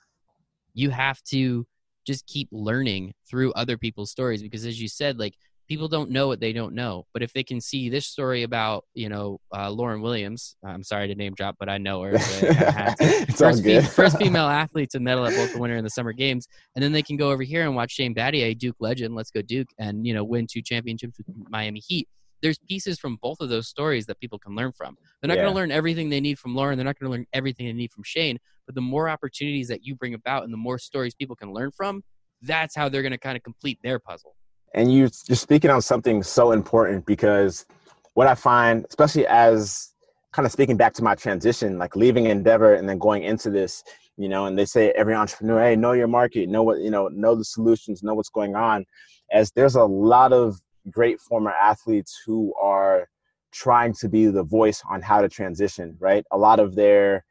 you 0.74 0.90
have 0.90 1.22
to 1.26 1.66
just 2.06 2.26
keep 2.28 2.48
learning 2.52 3.14
through 3.30 3.52
other 3.54 3.78
people's 3.78 4.12
stories 4.12 4.42
because 4.42 4.66
as 4.66 4.80
you 4.80 4.88
said 4.88 5.20
like 5.20 5.36
people 5.68 5.88
don't 5.88 6.12
know 6.12 6.28
what 6.28 6.40
they 6.40 6.54
don't 6.54 6.76
know. 6.76 7.06
But 7.14 7.24
if 7.24 7.32
they 7.34 7.44
can 7.44 7.62
see 7.62 7.90
this 7.90 8.06
story 8.06 8.44
about 8.44 8.86
you 8.94 9.10
know 9.10 9.40
uh, 9.52 9.70
Lauryn 9.70 10.02
Williams 10.02 10.56
i'm 10.66 10.84
sorry 10.84 11.08
to 11.08 11.16
name 11.16 11.34
drop 11.34 11.56
but 11.60 11.70
i 11.70 11.78
know 11.78 12.04
her 12.04 12.18
first, 13.36 13.64
fe- 13.64 13.82
first, 13.82 14.18
female 14.24 14.48
athlete 14.48 14.90
to 14.92 15.00
medal 15.00 15.26
at 15.26 15.34
both 15.34 15.54
the 15.54 15.60
winter 15.60 15.76
and 15.76 15.86
the 15.86 15.90
summer 15.90 16.14
games. 16.14 16.48
And 16.76 16.84
then 16.84 16.92
they 16.92 17.02
can 17.02 17.18
go 17.18 17.32
over 17.32 17.44
here 17.44 17.64
and 17.64 17.76
watch 17.76 17.92
shane 17.92 18.14
battier 18.14 18.58
duke 18.58 18.78
legend 18.80 19.16
let's 19.16 19.32
go 19.32 19.42
duke 19.42 19.70
and 19.80 20.06
you 20.06 20.14
know 20.14 20.24
win 20.24 20.48
two 20.50 20.62
championships 20.62 21.18
with 21.18 21.28
miami 21.50 21.80
heat 21.80 22.08
there's 22.44 22.60
pieces 22.60 23.00
from 23.00 23.18
both 23.22 23.40
of 23.40 23.50
those 23.50 23.68
stories 23.68 24.06
that 24.06 24.20
people 24.20 24.38
can 24.38 24.54
learn 24.54 24.74
from. 24.74 24.96
They're 25.22 25.30
not 25.30 25.38
yeah. 25.38 25.44
going 25.44 25.54
to 25.54 25.56
learn 25.56 25.72
everything 25.72 26.10
they 26.10 26.20
need 26.20 26.38
from 26.38 26.54
Lauryn. 26.54 26.76
They're 26.76 26.86
not 26.86 27.00
going 27.00 27.10
to 27.10 27.18
learn 27.18 27.26
everything 27.34 27.66
they 27.66 27.74
need 27.74 27.92
from 27.92 28.04
Shane. 28.04 28.38
But 28.66 28.76
the 28.76 28.82
more 28.82 29.10
opportunities 29.10 29.70
that 29.70 29.84
you 29.84 29.96
bring 29.96 30.14
about 30.14 30.44
and 30.44 30.52
the 30.54 30.58
more 30.58 30.78
stories 30.78 31.16
people 31.16 31.38
can 31.38 31.54
learn 31.54 31.72
from, 31.72 32.04
that's 32.42 32.76
how 32.76 32.90
they're 32.90 33.02
going 33.02 33.14
to 33.14 33.18
kind 33.18 33.38
of 33.38 33.44
complete 33.44 33.80
their 33.82 33.98
puzzle. 33.98 34.36
And 34.76 34.92
you, 34.92 35.10
you're 35.28 35.36
speaking 35.38 35.72
on 35.72 35.82
something 35.82 36.22
so 36.22 36.52
important 36.52 37.06
because 37.06 37.66
what 38.14 38.28
I 38.28 38.36
find, 38.36 38.86
especially 38.90 39.26
as 39.28 39.94
kind 40.34 40.46
of 40.46 40.52
speaking 40.52 40.76
back 40.76 40.94
to 40.96 41.04
my 41.04 41.16
transition, 41.16 41.78
like 41.78 41.96
leaving 41.96 42.26
Endeavor 42.26 42.74
and 42.74 42.90
then 42.90 42.98
going 42.98 43.24
into 43.24 43.50
this, 43.50 43.84
you 44.18 44.28
know, 44.28 44.46
and 44.48 44.58
they 44.58 44.66
say 44.66 44.92
every 44.92 45.14
entrepreneur, 45.14 45.64
hey, 45.64 45.76
know 45.78 45.94
your 45.94 46.08
market, 46.08 46.50
know 46.50 46.64
what, 46.64 46.80
you 46.80 46.92
know, 46.92 47.08
know 47.08 47.36
the 47.36 47.46
solutions, 47.46 48.04
know 48.04 48.14
what's 48.14 48.30
going 48.30 48.56
on. 48.56 48.86
As 49.32 49.52
there's 49.52 49.76
a 49.76 49.84
lot 49.84 50.34
of 50.34 50.60
great 50.92 51.20
former 51.20 51.52
athletes 51.52 52.20
who 52.26 52.54
are 52.62 53.08
trying 53.52 53.94
to 53.94 54.10
be 54.10 54.26
the 54.26 54.44
voice 54.44 54.82
on 54.90 55.02
how 55.02 55.22
to 55.22 55.30
transition 55.30 55.96
right 56.00 56.26
a 56.32 56.38
lot 56.38 56.60
of 56.60 56.76
their 56.76 57.24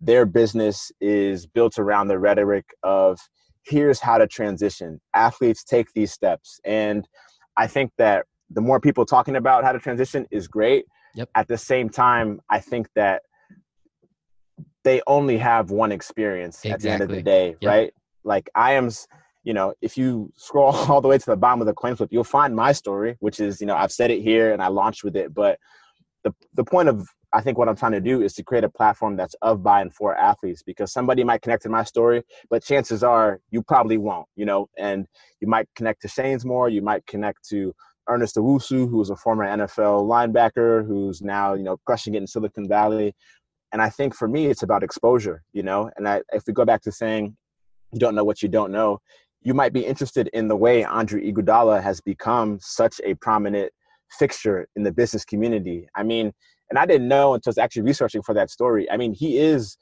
their 0.00 0.26
business 0.26 0.92
is 1.00 1.46
built 1.46 1.78
around 1.78 2.08
the 2.08 2.18
rhetoric 2.18 2.64
of 2.82 3.18
here's 3.64 4.00
how 4.00 4.16
to 4.18 4.26
transition 4.26 5.00
athletes 5.14 5.64
take 5.64 5.92
these 5.92 6.12
steps 6.12 6.60
and 6.64 7.08
i 7.56 7.66
think 7.66 7.90
that 7.98 8.24
the 8.50 8.60
more 8.60 8.78
people 8.78 9.04
talking 9.04 9.36
about 9.36 9.64
how 9.64 9.72
to 9.72 9.78
transition 9.78 10.26
is 10.30 10.46
great 10.46 10.84
yep. 11.14 11.28
at 11.34 11.48
the 11.48 11.58
same 11.58 11.88
time 11.88 12.40
i 12.50 12.60
think 12.60 12.86
that 12.94 13.22
they 14.84 15.00
only 15.06 15.38
have 15.38 15.70
one 15.70 15.90
experience 15.90 16.64
exactly. 16.64 16.72
at 16.72 16.80
the 16.80 16.90
end 16.90 17.02
of 17.02 17.08
the 17.08 17.22
day 17.22 17.56
yep. 17.60 17.68
right 17.68 17.94
like 18.22 18.48
i 18.54 18.72
am 18.72 18.90
you 19.44 19.52
know, 19.52 19.74
if 19.80 19.96
you 19.96 20.32
scroll 20.36 20.74
all 20.74 21.00
the 21.00 21.08
way 21.08 21.18
to 21.18 21.26
the 21.26 21.36
bottom 21.36 21.60
of 21.60 21.66
the 21.66 21.74
Coin 21.74 21.96
Flyp, 21.96 22.08
you'll 22.10 22.24
find 22.24 22.56
my 22.56 22.72
story, 22.72 23.16
which 23.20 23.40
is, 23.40 23.60
you 23.60 23.66
know, 23.66 23.76
I've 23.76 23.92
said 23.92 24.10
it 24.10 24.22
here 24.22 24.52
and 24.52 24.62
I 24.62 24.68
launched 24.68 25.04
with 25.04 25.16
it. 25.16 25.32
But 25.32 25.58
the 26.24 26.34
the 26.54 26.64
point 26.64 26.88
of 26.88 27.06
I 27.34 27.40
think 27.40 27.58
what 27.58 27.68
I'm 27.68 27.76
trying 27.76 27.92
to 27.92 28.00
do 28.00 28.22
is 28.22 28.32
to 28.34 28.44
create 28.44 28.62
a 28.62 28.68
platform 28.68 29.16
that's 29.16 29.34
of, 29.42 29.62
by, 29.62 29.80
and 29.80 29.92
for 29.92 30.16
athletes 30.16 30.62
because 30.62 30.92
somebody 30.92 31.24
might 31.24 31.42
connect 31.42 31.64
to 31.64 31.68
my 31.68 31.82
story, 31.82 32.22
but 32.48 32.62
chances 32.62 33.02
are 33.02 33.40
you 33.50 33.60
probably 33.60 33.98
won't, 33.98 34.28
you 34.36 34.46
know, 34.46 34.68
and 34.78 35.06
you 35.40 35.48
might 35.48 35.68
connect 35.74 36.02
to 36.02 36.08
Shane's 36.08 36.44
more, 36.44 36.68
you 36.68 36.80
might 36.80 37.04
connect 37.08 37.48
to 37.48 37.74
Ernest 38.08 38.36
Owusu, 38.36 38.88
who 38.88 38.98
was 38.98 39.10
a 39.10 39.16
former 39.16 39.44
NFL 39.44 40.04
linebacker 40.04 40.86
who's 40.86 41.22
now, 41.22 41.54
you 41.54 41.64
know, 41.64 41.76
crushing 41.84 42.14
it 42.14 42.18
in 42.18 42.26
Silicon 42.28 42.68
Valley. 42.68 43.12
And 43.72 43.82
I 43.82 43.90
think 43.90 44.14
for 44.14 44.28
me, 44.28 44.46
it's 44.46 44.62
about 44.62 44.84
exposure, 44.84 45.42
you 45.52 45.64
know, 45.64 45.90
and 45.96 46.08
I, 46.08 46.22
if 46.32 46.44
we 46.46 46.52
go 46.52 46.64
back 46.64 46.82
to 46.82 46.92
saying 46.92 47.36
you 47.92 47.98
don't 47.98 48.14
know 48.14 48.24
what 48.24 48.42
you 48.42 48.48
don't 48.48 48.70
know, 48.70 49.00
you 49.44 49.52
might 49.52 49.72
be 49.72 49.84
interested 49.84 50.28
in 50.32 50.48
the 50.48 50.56
way 50.56 50.82
Andre 50.84 51.30
Iguodala 51.30 51.82
has 51.82 52.00
become 52.00 52.58
such 52.60 53.00
a 53.04 53.14
prominent 53.14 53.70
fixture 54.18 54.66
in 54.74 54.82
the 54.82 54.92
business 54.92 55.24
community. 55.24 55.86
I 55.94 56.02
mean, 56.02 56.32
and 56.70 56.78
I 56.78 56.86
didn't 56.86 57.08
know 57.08 57.34
until 57.34 57.50
I 57.50 57.52
was 57.52 57.58
actually 57.58 57.82
researching 57.82 58.22
for 58.22 58.34
that 58.34 58.50
story. 58.50 58.90
I 58.90 58.96
mean, 58.96 59.12
he 59.12 59.38
is, 59.38 59.76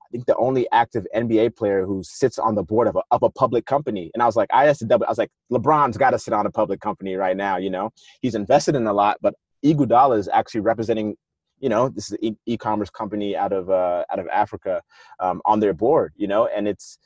I 0.00 0.06
think, 0.12 0.26
the 0.26 0.36
only 0.36 0.70
active 0.70 1.04
NBA 1.14 1.56
player 1.56 1.84
who 1.84 2.02
sits 2.04 2.38
on 2.38 2.54
the 2.54 2.62
board 2.62 2.86
of 2.86 2.94
a, 2.94 3.02
of 3.10 3.24
a 3.24 3.30
public 3.30 3.66
company. 3.66 4.10
And 4.14 4.22
I 4.22 4.26
was 4.26 4.36
like, 4.36 4.48
I 4.52 4.66
asked 4.68 4.86
double. 4.86 5.04
I 5.06 5.10
was 5.10 5.18
like, 5.18 5.30
LeBron's 5.52 5.96
got 5.96 6.10
to 6.10 6.18
sit 6.18 6.32
on 6.32 6.46
a 6.46 6.50
public 6.50 6.80
company 6.80 7.16
right 7.16 7.36
now. 7.36 7.56
You 7.56 7.70
know, 7.70 7.90
he's 8.22 8.36
invested 8.36 8.76
in 8.76 8.86
a 8.86 8.92
lot, 8.92 9.18
but 9.20 9.34
Iguodala 9.64 10.16
is 10.16 10.28
actually 10.32 10.60
representing. 10.60 11.16
You 11.60 11.68
know, 11.68 11.88
this 11.88 12.12
is 12.12 12.18
an 12.22 12.38
e- 12.46 12.56
commerce 12.56 12.88
company 12.88 13.36
out 13.36 13.52
of 13.52 13.68
uh, 13.68 14.04
out 14.12 14.20
of 14.20 14.28
Africa 14.28 14.80
um, 15.18 15.42
on 15.44 15.58
their 15.58 15.74
board. 15.74 16.12
You 16.16 16.28
know, 16.28 16.46
and 16.46 16.68
it's 16.68 16.98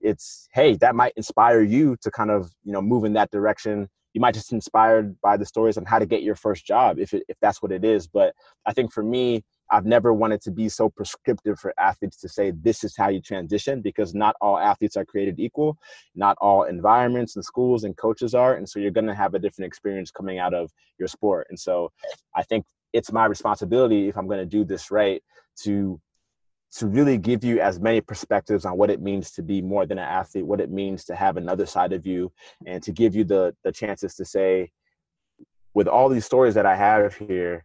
it's 0.00 0.48
hey 0.52 0.74
that 0.76 0.94
might 0.94 1.12
inspire 1.16 1.62
you 1.62 1.96
to 2.02 2.10
kind 2.10 2.30
of 2.30 2.50
you 2.64 2.72
know 2.72 2.82
move 2.82 3.04
in 3.04 3.12
that 3.14 3.30
direction. 3.30 3.88
You 4.12 4.20
might 4.20 4.34
just 4.34 4.52
inspired 4.52 5.20
by 5.20 5.36
the 5.36 5.46
stories 5.46 5.76
on 5.78 5.84
how 5.84 6.00
to 6.00 6.06
get 6.06 6.22
your 6.22 6.34
first 6.34 6.66
job 6.66 6.98
if 6.98 7.14
it, 7.14 7.22
if 7.28 7.36
that's 7.40 7.62
what 7.62 7.72
it 7.72 7.84
is. 7.84 8.06
But 8.06 8.34
i 8.66 8.72
think 8.72 8.92
for 8.92 9.02
me 9.02 9.42
i've 9.70 9.86
never 9.86 10.12
wanted 10.12 10.40
to 10.42 10.50
be 10.50 10.68
so 10.68 10.88
prescriptive 10.88 11.58
for 11.60 11.72
athletes 11.78 12.16
to 12.16 12.28
say 12.28 12.50
this 12.50 12.82
is 12.82 12.96
how 12.96 13.08
you 13.08 13.20
transition 13.20 13.80
because 13.80 14.14
not 14.14 14.34
all 14.40 14.58
athletes 14.58 14.96
are 14.96 15.04
created 15.04 15.38
equal. 15.38 15.78
Not 16.14 16.36
all 16.40 16.64
environments 16.64 17.36
and 17.36 17.44
schools 17.44 17.84
and 17.84 17.96
coaches 17.96 18.34
are. 18.34 18.54
And 18.54 18.68
so 18.68 18.80
you're 18.80 18.90
going 18.90 19.06
to 19.06 19.14
have 19.14 19.34
a 19.34 19.38
different 19.38 19.66
experience 19.68 20.10
coming 20.10 20.38
out 20.38 20.54
of 20.54 20.72
your 20.98 21.08
sport. 21.08 21.46
And 21.50 21.58
so 21.58 21.90
i 22.34 22.42
think 22.42 22.64
it's 22.92 23.12
my 23.12 23.26
responsibility 23.26 24.08
if 24.08 24.16
i'm 24.16 24.26
going 24.26 24.40
to 24.40 24.46
do 24.46 24.64
this 24.64 24.90
right 24.90 25.22
to 25.62 26.00
to 26.76 26.86
really 26.86 27.18
give 27.18 27.42
you 27.42 27.60
as 27.60 27.80
many 27.80 28.00
perspectives 28.00 28.64
on 28.64 28.76
what 28.76 28.90
it 28.90 29.02
means 29.02 29.30
to 29.32 29.42
be 29.42 29.60
more 29.60 29.86
than 29.86 29.98
an 29.98 30.04
athlete, 30.04 30.46
what 30.46 30.60
it 30.60 30.70
means 30.70 31.04
to 31.04 31.16
have 31.16 31.36
another 31.36 31.66
side 31.66 31.92
of 31.92 32.06
you, 32.06 32.32
and 32.66 32.82
to 32.82 32.92
give 32.92 33.14
you 33.14 33.24
the 33.24 33.54
the 33.64 33.72
chances 33.72 34.14
to 34.14 34.24
say, 34.24 34.70
with 35.74 35.88
all 35.88 36.08
these 36.08 36.24
stories 36.24 36.54
that 36.54 36.66
I 36.66 36.76
have 36.76 37.14
here, 37.14 37.64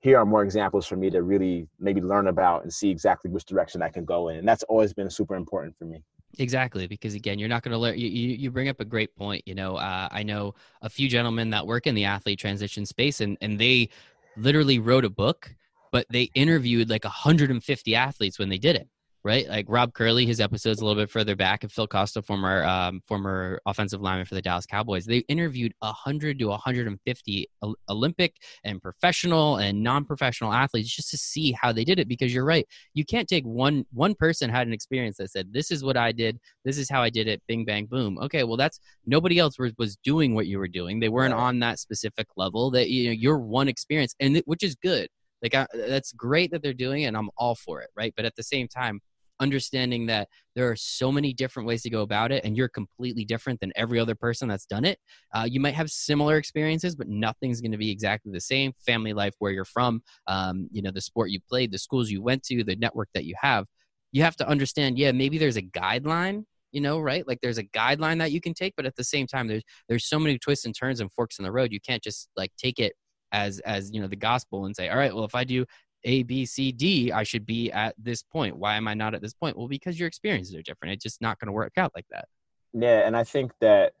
here 0.00 0.18
are 0.18 0.26
more 0.26 0.42
examples 0.42 0.86
for 0.86 0.96
me 0.96 1.10
to 1.10 1.22
really 1.22 1.68
maybe 1.78 2.00
learn 2.00 2.28
about 2.28 2.62
and 2.62 2.72
see 2.72 2.90
exactly 2.90 3.30
which 3.30 3.44
direction 3.44 3.82
I 3.82 3.88
can 3.88 4.04
go 4.04 4.28
in. 4.28 4.36
And 4.38 4.48
that's 4.48 4.62
always 4.64 4.94
been 4.94 5.10
super 5.10 5.34
important 5.34 5.76
for 5.76 5.84
me. 5.84 6.02
Exactly, 6.38 6.86
because 6.86 7.14
again, 7.14 7.40
you're 7.40 7.48
not 7.48 7.64
going 7.64 7.72
to 7.72 7.78
learn. 7.78 7.98
You, 7.98 8.08
you 8.08 8.50
bring 8.52 8.68
up 8.68 8.78
a 8.78 8.84
great 8.84 9.14
point. 9.16 9.42
You 9.46 9.56
know, 9.56 9.74
uh, 9.76 10.08
I 10.12 10.22
know 10.22 10.54
a 10.80 10.88
few 10.88 11.08
gentlemen 11.08 11.50
that 11.50 11.66
work 11.66 11.88
in 11.88 11.96
the 11.96 12.04
athlete 12.04 12.38
transition 12.38 12.86
space, 12.86 13.20
and 13.20 13.36
and 13.40 13.58
they 13.58 13.88
literally 14.36 14.78
wrote 14.78 15.04
a 15.04 15.10
book 15.10 15.52
but 15.92 16.06
they 16.10 16.30
interviewed 16.34 16.90
like 16.90 17.04
150 17.04 17.94
athletes 17.94 18.38
when 18.38 18.48
they 18.48 18.58
did 18.58 18.76
it 18.76 18.88
right? 19.22 19.48
Like 19.48 19.66
Rob 19.68 19.92
Curley, 19.92 20.24
his 20.24 20.40
episode's 20.40 20.80
a 20.80 20.84
little 20.84 21.00
bit 21.00 21.10
further 21.10 21.36
back, 21.36 21.62
and 21.62 21.70
Phil 21.70 21.86
Costa, 21.86 22.22
former 22.22 22.64
um, 22.64 23.02
former 23.06 23.60
offensive 23.66 24.00
lineman 24.00 24.26
for 24.26 24.34
the 24.34 24.42
Dallas 24.42 24.66
Cowboys. 24.66 25.04
They 25.04 25.18
interviewed 25.28 25.74
100 25.80 26.38
to 26.38 26.46
150 26.46 27.50
Olympic 27.88 28.34
and 28.64 28.80
professional 28.80 29.56
and 29.56 29.82
non-professional 29.82 30.52
athletes 30.52 30.94
just 30.94 31.10
to 31.10 31.18
see 31.18 31.52
how 31.52 31.72
they 31.72 31.84
did 31.84 31.98
it. 31.98 32.08
Because 32.08 32.32
you're 32.32 32.44
right, 32.44 32.66
you 32.94 33.04
can't 33.04 33.28
take 33.28 33.44
one 33.44 33.84
one 33.92 34.14
person 34.14 34.50
had 34.50 34.66
an 34.66 34.72
experience 34.72 35.18
that 35.18 35.30
said, 35.30 35.52
"This 35.52 35.70
is 35.70 35.84
what 35.84 35.96
I 35.96 36.12
did. 36.12 36.38
This 36.64 36.78
is 36.78 36.88
how 36.88 37.02
I 37.02 37.10
did 37.10 37.28
it. 37.28 37.42
Bing 37.46 37.64
bang 37.64 37.86
boom." 37.86 38.18
Okay, 38.18 38.44
well 38.44 38.56
that's 38.56 38.80
nobody 39.06 39.38
else 39.38 39.58
was, 39.58 39.72
was 39.78 39.96
doing 39.96 40.34
what 40.34 40.46
you 40.46 40.58
were 40.58 40.68
doing. 40.68 41.00
They 41.00 41.08
weren't 41.08 41.34
on 41.34 41.58
that 41.60 41.78
specific 41.78 42.28
level. 42.36 42.70
That 42.70 42.88
you 42.88 43.06
know, 43.06 43.12
your 43.12 43.38
one 43.38 43.68
experience, 43.68 44.14
and 44.20 44.42
which 44.46 44.62
is 44.62 44.74
good 44.76 45.08
like 45.42 45.54
I, 45.54 45.66
that's 45.74 46.12
great 46.12 46.50
that 46.50 46.62
they're 46.62 46.72
doing 46.72 47.02
it 47.02 47.06
and 47.06 47.16
i'm 47.16 47.30
all 47.36 47.54
for 47.54 47.80
it 47.82 47.90
right? 47.96 48.12
But 48.16 48.24
at 48.24 48.36
the 48.36 48.42
same 48.42 48.68
time 48.68 49.00
understanding 49.40 50.06
that 50.06 50.28
there 50.54 50.68
are 50.68 50.76
so 50.76 51.10
many 51.10 51.32
different 51.32 51.66
ways 51.66 51.82
to 51.82 51.90
go 51.90 52.02
about 52.02 52.30
it 52.30 52.44
and 52.44 52.56
you're 52.56 52.68
completely 52.68 53.24
different 53.24 53.58
than 53.58 53.72
every 53.74 53.98
other 53.98 54.14
person 54.14 54.48
that's 54.48 54.66
done 54.66 54.84
it 54.84 54.98
uh, 55.34 55.46
you 55.48 55.58
might 55.58 55.74
have 55.74 55.90
similar 55.90 56.36
experiences 56.36 56.94
but 56.94 57.08
nothing's 57.08 57.60
going 57.60 57.72
to 57.72 57.78
be 57.78 57.90
exactly 57.90 58.30
the 58.30 58.40
same. 58.40 58.72
Family 58.84 59.14
life 59.14 59.34
where 59.38 59.50
you're 59.50 59.64
from 59.64 60.02
um, 60.26 60.68
you 60.70 60.82
know 60.82 60.90
the 60.90 61.00
sport 61.00 61.30
you 61.30 61.40
played 61.48 61.72
the 61.72 61.78
schools 61.78 62.10
you 62.10 62.22
went 62.22 62.42
to 62.42 62.62
the 62.62 62.76
network 62.76 63.08
that 63.14 63.24
you 63.24 63.34
have 63.40 63.64
you 64.12 64.22
have 64.22 64.36
to 64.36 64.46
understand 64.46 64.98
yeah 64.98 65.12
maybe 65.12 65.38
there's 65.38 65.56
a 65.56 65.62
guideline 65.62 66.44
you 66.72 66.80
know 66.80 67.00
right? 67.00 67.26
Like 67.26 67.40
there's 67.40 67.58
a 67.58 67.64
guideline 67.64 68.18
that 68.18 68.32
you 68.32 68.40
can 68.40 68.54
take 68.54 68.74
but 68.76 68.86
at 68.86 68.96
the 68.96 69.04
same 69.04 69.26
time 69.26 69.48
there's 69.48 69.62
there's 69.88 70.06
so 70.06 70.18
many 70.18 70.38
twists 70.38 70.64
and 70.64 70.74
turns 70.74 71.00
and 71.00 71.10
forks 71.12 71.38
in 71.38 71.44
the 71.44 71.52
road. 71.52 71.72
You 71.72 71.80
can't 71.80 72.02
just 72.02 72.28
like 72.36 72.52
take 72.58 72.78
it 72.78 72.92
as 73.32 73.60
as 73.60 73.90
you 73.92 74.00
know 74.00 74.06
the 74.06 74.16
gospel 74.16 74.66
and 74.66 74.74
say 74.74 74.88
all 74.88 74.98
right 74.98 75.14
well 75.14 75.24
if 75.24 75.34
i 75.34 75.44
do 75.44 75.64
a 76.04 76.22
b 76.22 76.44
c 76.46 76.72
d 76.72 77.12
i 77.12 77.22
should 77.22 77.44
be 77.44 77.70
at 77.72 77.94
this 77.98 78.22
point. 78.22 78.56
Why 78.56 78.76
am 78.76 78.88
i 78.88 78.94
not 78.94 79.14
at 79.14 79.20
this 79.20 79.34
point? 79.34 79.56
Well 79.56 79.68
because 79.68 79.98
your 79.98 80.08
experiences 80.08 80.54
are 80.54 80.62
different. 80.62 80.94
It's 80.94 81.02
just 81.02 81.20
not 81.20 81.38
going 81.38 81.48
to 81.48 81.52
work 81.52 81.72
out 81.76 81.92
like 81.94 82.06
that. 82.10 82.26
Yeah 82.72 83.06
and 83.06 83.16
i 83.16 83.24
think 83.24 83.52
that 83.60 83.92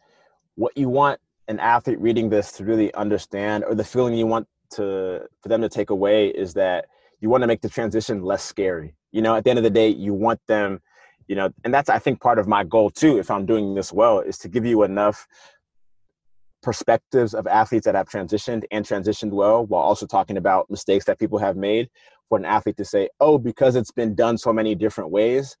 what 0.54 0.76
you 0.76 0.88
want 0.88 1.20
an 1.48 1.58
athlete 1.58 2.00
reading 2.00 2.30
this 2.30 2.52
to 2.52 2.64
really 2.64 2.92
understand 2.94 3.64
or 3.64 3.74
the 3.74 3.84
feeling 3.84 4.14
you 4.14 4.26
want 4.26 4.46
to 4.70 5.26
for 5.42 5.48
them 5.48 5.60
to 5.60 5.68
take 5.68 5.90
away 5.90 6.28
is 6.28 6.54
that 6.54 6.86
you 7.20 7.28
want 7.28 7.42
to 7.42 7.46
make 7.46 7.60
the 7.60 7.68
transition 7.68 8.22
less 8.22 8.42
scary. 8.42 8.94
You 9.12 9.22
know 9.22 9.34
at 9.34 9.44
the 9.44 9.50
end 9.50 9.58
of 9.58 9.62
the 9.62 9.70
day 9.70 9.88
you 9.88 10.14
want 10.14 10.40
them 10.46 10.80
you 11.30 11.36
know 11.36 11.48
and 11.64 11.72
that's 11.72 11.88
i 11.88 11.98
think 11.98 12.20
part 12.20 12.38
of 12.38 12.48
my 12.48 12.64
goal 12.64 12.90
too 12.90 13.18
if 13.18 13.30
i'm 13.30 13.46
doing 13.46 13.74
this 13.74 13.92
well 13.92 14.20
is 14.20 14.36
to 14.38 14.48
give 14.48 14.66
you 14.66 14.82
enough 14.82 15.26
perspectives 16.62 17.34
of 17.34 17.46
athletes 17.46 17.86
that 17.86 17.94
have 17.94 18.08
transitioned 18.08 18.64
and 18.70 18.84
transitioned 18.84 19.30
well 19.30 19.64
while 19.66 19.82
also 19.82 20.06
talking 20.06 20.36
about 20.36 20.70
mistakes 20.70 21.04
that 21.06 21.18
people 21.18 21.38
have 21.38 21.56
made 21.56 21.88
for 22.28 22.38
an 22.38 22.44
athlete 22.44 22.76
to 22.76 22.84
say 22.84 23.08
oh 23.20 23.38
because 23.38 23.76
it's 23.76 23.92
been 23.92 24.14
done 24.14 24.36
so 24.36 24.52
many 24.52 24.74
different 24.74 25.10
ways 25.10 25.56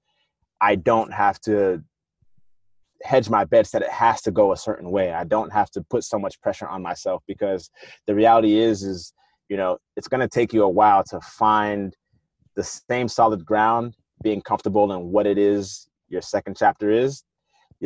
i 0.60 0.74
don't 0.74 1.12
have 1.12 1.40
to 1.40 1.82
hedge 3.02 3.30
my 3.30 3.44
bets 3.44 3.70
that 3.70 3.82
it 3.82 3.90
has 3.90 4.20
to 4.22 4.30
go 4.30 4.52
a 4.52 4.56
certain 4.56 4.90
way. 4.90 5.12
I 5.12 5.24
don't 5.24 5.52
have 5.52 5.70
to 5.72 5.82
put 5.82 6.04
so 6.04 6.18
much 6.18 6.40
pressure 6.40 6.68
on 6.68 6.82
myself 6.82 7.22
because 7.26 7.70
the 8.06 8.14
reality 8.14 8.58
is 8.58 8.82
is 8.82 9.12
you 9.48 9.56
know 9.56 9.78
it's 9.96 10.08
going 10.08 10.20
to 10.20 10.28
take 10.28 10.52
you 10.52 10.62
a 10.62 10.68
while 10.68 11.02
to 11.04 11.20
find 11.20 11.94
the 12.56 12.62
same 12.62 13.08
solid 13.08 13.44
ground 13.44 13.96
being 14.22 14.42
comfortable 14.42 14.92
in 14.92 15.10
what 15.10 15.26
it 15.26 15.38
is 15.38 15.88
your 16.08 16.20
second 16.20 16.56
chapter 16.56 16.90
is 16.90 17.24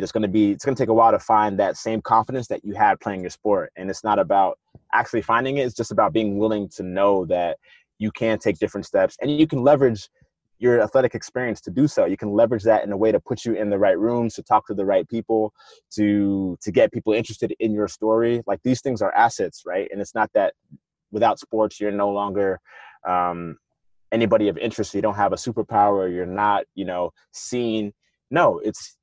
it's 0.02 0.12
going 0.12 0.22
to 0.22 0.28
be 0.28 0.52
it's 0.52 0.64
going 0.64 0.74
to 0.74 0.82
take 0.82 0.88
a 0.88 0.94
while 0.94 1.12
to 1.12 1.18
find 1.18 1.58
that 1.58 1.76
same 1.76 2.02
confidence 2.02 2.48
that 2.48 2.64
you 2.64 2.74
had 2.74 3.00
playing 3.00 3.20
your 3.20 3.30
sport. 3.30 3.72
And 3.76 3.88
it's 3.88 4.02
not 4.02 4.18
about 4.18 4.58
actually 4.92 5.22
finding 5.22 5.58
it 5.58 5.66
it's 5.66 5.74
just 5.74 5.92
about 5.92 6.12
being 6.12 6.38
willing 6.38 6.68
to 6.68 6.82
know 6.82 7.24
that 7.26 7.58
you 7.98 8.10
can 8.10 8.38
take 8.38 8.58
different 8.58 8.86
steps 8.86 9.16
and 9.20 9.30
you 9.38 9.46
can 9.46 9.62
leverage 9.62 10.08
your 10.58 10.80
athletic 10.80 11.14
experience 11.14 11.60
to 11.60 11.70
do 11.70 11.86
so. 11.86 12.04
You 12.04 12.16
can 12.16 12.30
leverage 12.30 12.62
that 12.62 12.84
in 12.84 12.92
a 12.92 12.96
way 12.96 13.12
to 13.12 13.20
put 13.20 13.44
you 13.44 13.54
in 13.54 13.70
the 13.70 13.78
right 13.78 13.98
rooms 13.98 14.34
to 14.34 14.42
talk 14.42 14.66
to 14.68 14.74
the 14.74 14.84
right 14.84 15.08
people 15.08 15.52
to 15.94 16.56
to 16.62 16.72
get 16.72 16.92
people 16.92 17.12
interested 17.12 17.54
in 17.60 17.72
your 17.72 17.88
story. 17.88 18.42
Like 18.46 18.60
these 18.62 18.80
things 18.80 19.02
are 19.02 19.14
assets 19.14 19.62
right? 19.66 19.88
And 19.92 20.00
it's 20.00 20.14
not 20.14 20.30
that 20.34 20.54
without 21.12 21.38
sports 21.38 21.80
you're 21.80 21.92
no 21.92 22.10
longer 22.10 22.60
um, 23.06 23.58
anybody 24.10 24.48
of 24.48 24.56
interest. 24.58 24.94
You 24.94 25.02
don't 25.02 25.16
have 25.16 25.32
a 25.32 25.36
superpower. 25.36 26.12
You're 26.12 26.26
not 26.26 26.64
you 26.74 26.84
know 26.84 27.12
seen. 27.32 27.92
No 28.30 28.58
it's 28.58 28.96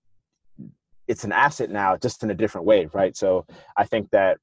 it's 1.08 1.24
an 1.24 1.32
asset 1.32 1.70
now 1.70 1.98
just 1.98 2.24
in 2.24 2.32
a 2.32 2.36
different 2.36 2.66
way 2.66 2.88
right? 2.94 3.16
So 3.16 3.46
i 3.78 3.84
think 3.86 4.10
that 4.12 4.38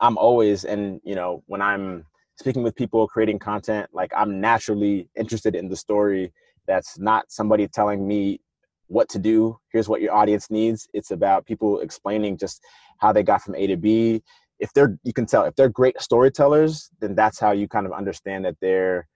i'm 0.00 0.18
always 0.18 0.64
and 0.64 1.00
you 1.04 1.14
know 1.14 1.42
when 1.46 1.62
i'm 1.62 2.04
speaking 2.36 2.62
with 2.62 2.74
people 2.74 3.06
creating 3.06 3.38
content 3.38 3.88
like 3.92 4.10
i'm 4.16 4.40
naturally 4.40 5.08
interested 5.16 5.54
in 5.54 5.68
the 5.68 5.76
story 5.76 6.32
that's 6.66 6.98
not 6.98 7.30
somebody 7.30 7.68
telling 7.68 8.06
me 8.06 8.40
what 8.88 9.08
to 9.08 9.18
do 9.18 9.56
here's 9.72 9.88
what 9.88 10.00
your 10.00 10.14
audience 10.14 10.50
needs. 10.50 10.88
It's 10.94 11.10
about 11.10 11.46
people 11.46 11.80
explaining 11.80 12.38
just 12.38 12.62
how 12.98 13.12
they 13.12 13.22
got 13.22 13.42
from 13.42 13.54
a 13.56 13.66
to 13.66 13.76
b. 13.76 14.22
If 14.60 14.72
they're 14.72 14.96
you 15.02 15.12
can 15.12 15.26
tell 15.26 15.44
if 15.44 15.54
they're 15.56 15.68
great 15.68 16.00
storytellers 16.00 16.90
then 17.00 17.14
that's 17.14 17.40
how 17.40 17.52
you 17.52 17.66
kind 17.68 17.86
of 17.86 17.92
understand 17.92 18.44
that 18.44 18.56
they're 18.60 19.06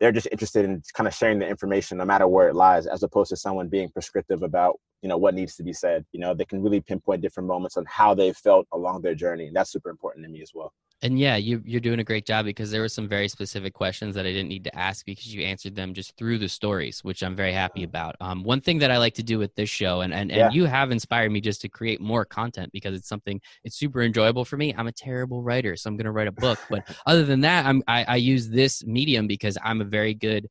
they're 0.00 0.12
just 0.12 0.28
interested 0.32 0.64
in 0.64 0.82
kind 0.94 1.06
of 1.06 1.14
sharing 1.14 1.38
the 1.38 1.46
information 1.46 1.98
no 1.98 2.04
matter 2.04 2.26
where 2.26 2.48
it 2.48 2.56
lies 2.56 2.86
as 2.86 3.02
opposed 3.02 3.30
to 3.30 3.36
someone 3.36 3.68
being 3.68 3.88
prescriptive 3.90 4.42
about 4.42 4.80
you 5.02 5.08
know 5.08 5.16
what 5.16 5.34
needs 5.34 5.56
to 5.56 5.62
be 5.62 5.72
said 5.72 6.04
you 6.12 6.20
know 6.20 6.34
they 6.34 6.44
can 6.44 6.62
really 6.62 6.80
pinpoint 6.80 7.20
different 7.22 7.46
moments 7.46 7.76
on 7.76 7.84
how 7.86 8.14
they 8.14 8.32
felt 8.32 8.66
along 8.72 9.00
their 9.00 9.14
journey 9.14 9.46
and 9.46 9.56
that's 9.56 9.70
super 9.70 9.90
important 9.90 10.24
to 10.24 10.30
me 10.30 10.42
as 10.42 10.52
well 10.54 10.72
and 11.02 11.18
yeah, 11.18 11.36
you, 11.36 11.62
you're 11.64 11.80
doing 11.80 12.00
a 12.00 12.04
great 12.04 12.26
job 12.26 12.44
because 12.44 12.70
there 12.70 12.82
were 12.82 12.88
some 12.88 13.08
very 13.08 13.28
specific 13.28 13.72
questions 13.72 14.14
that 14.14 14.26
I 14.26 14.32
didn't 14.32 14.48
need 14.48 14.64
to 14.64 14.78
ask 14.78 15.06
because 15.06 15.34
you 15.34 15.42
answered 15.42 15.74
them 15.74 15.94
just 15.94 16.16
through 16.16 16.38
the 16.38 16.48
stories, 16.48 17.02
which 17.02 17.22
I'm 17.22 17.34
very 17.34 17.54
happy 17.54 17.84
about. 17.84 18.16
Um, 18.20 18.42
one 18.42 18.60
thing 18.60 18.78
that 18.80 18.90
I 18.90 18.98
like 18.98 19.14
to 19.14 19.22
do 19.22 19.38
with 19.38 19.54
this 19.54 19.70
show, 19.70 20.02
and, 20.02 20.12
and, 20.12 20.30
and 20.30 20.38
yeah. 20.38 20.50
you 20.50 20.66
have 20.66 20.90
inspired 20.90 21.32
me 21.32 21.40
just 21.40 21.62
to 21.62 21.68
create 21.68 22.00
more 22.02 22.26
content 22.26 22.70
because 22.72 22.94
it's 22.94 23.08
something, 23.08 23.40
it's 23.64 23.76
super 23.76 24.02
enjoyable 24.02 24.44
for 24.44 24.58
me. 24.58 24.74
I'm 24.76 24.88
a 24.88 24.92
terrible 24.92 25.42
writer, 25.42 25.74
so 25.74 25.88
I'm 25.88 25.96
going 25.96 26.04
to 26.04 26.12
write 26.12 26.28
a 26.28 26.32
book. 26.32 26.58
But 26.68 26.86
other 27.06 27.24
than 27.24 27.40
that, 27.40 27.64
I'm, 27.64 27.82
I, 27.88 28.04
I 28.04 28.16
use 28.16 28.48
this 28.48 28.84
medium 28.84 29.26
because 29.26 29.56
I'm 29.64 29.80
a 29.80 29.84
very 29.84 30.12
good 30.12 30.48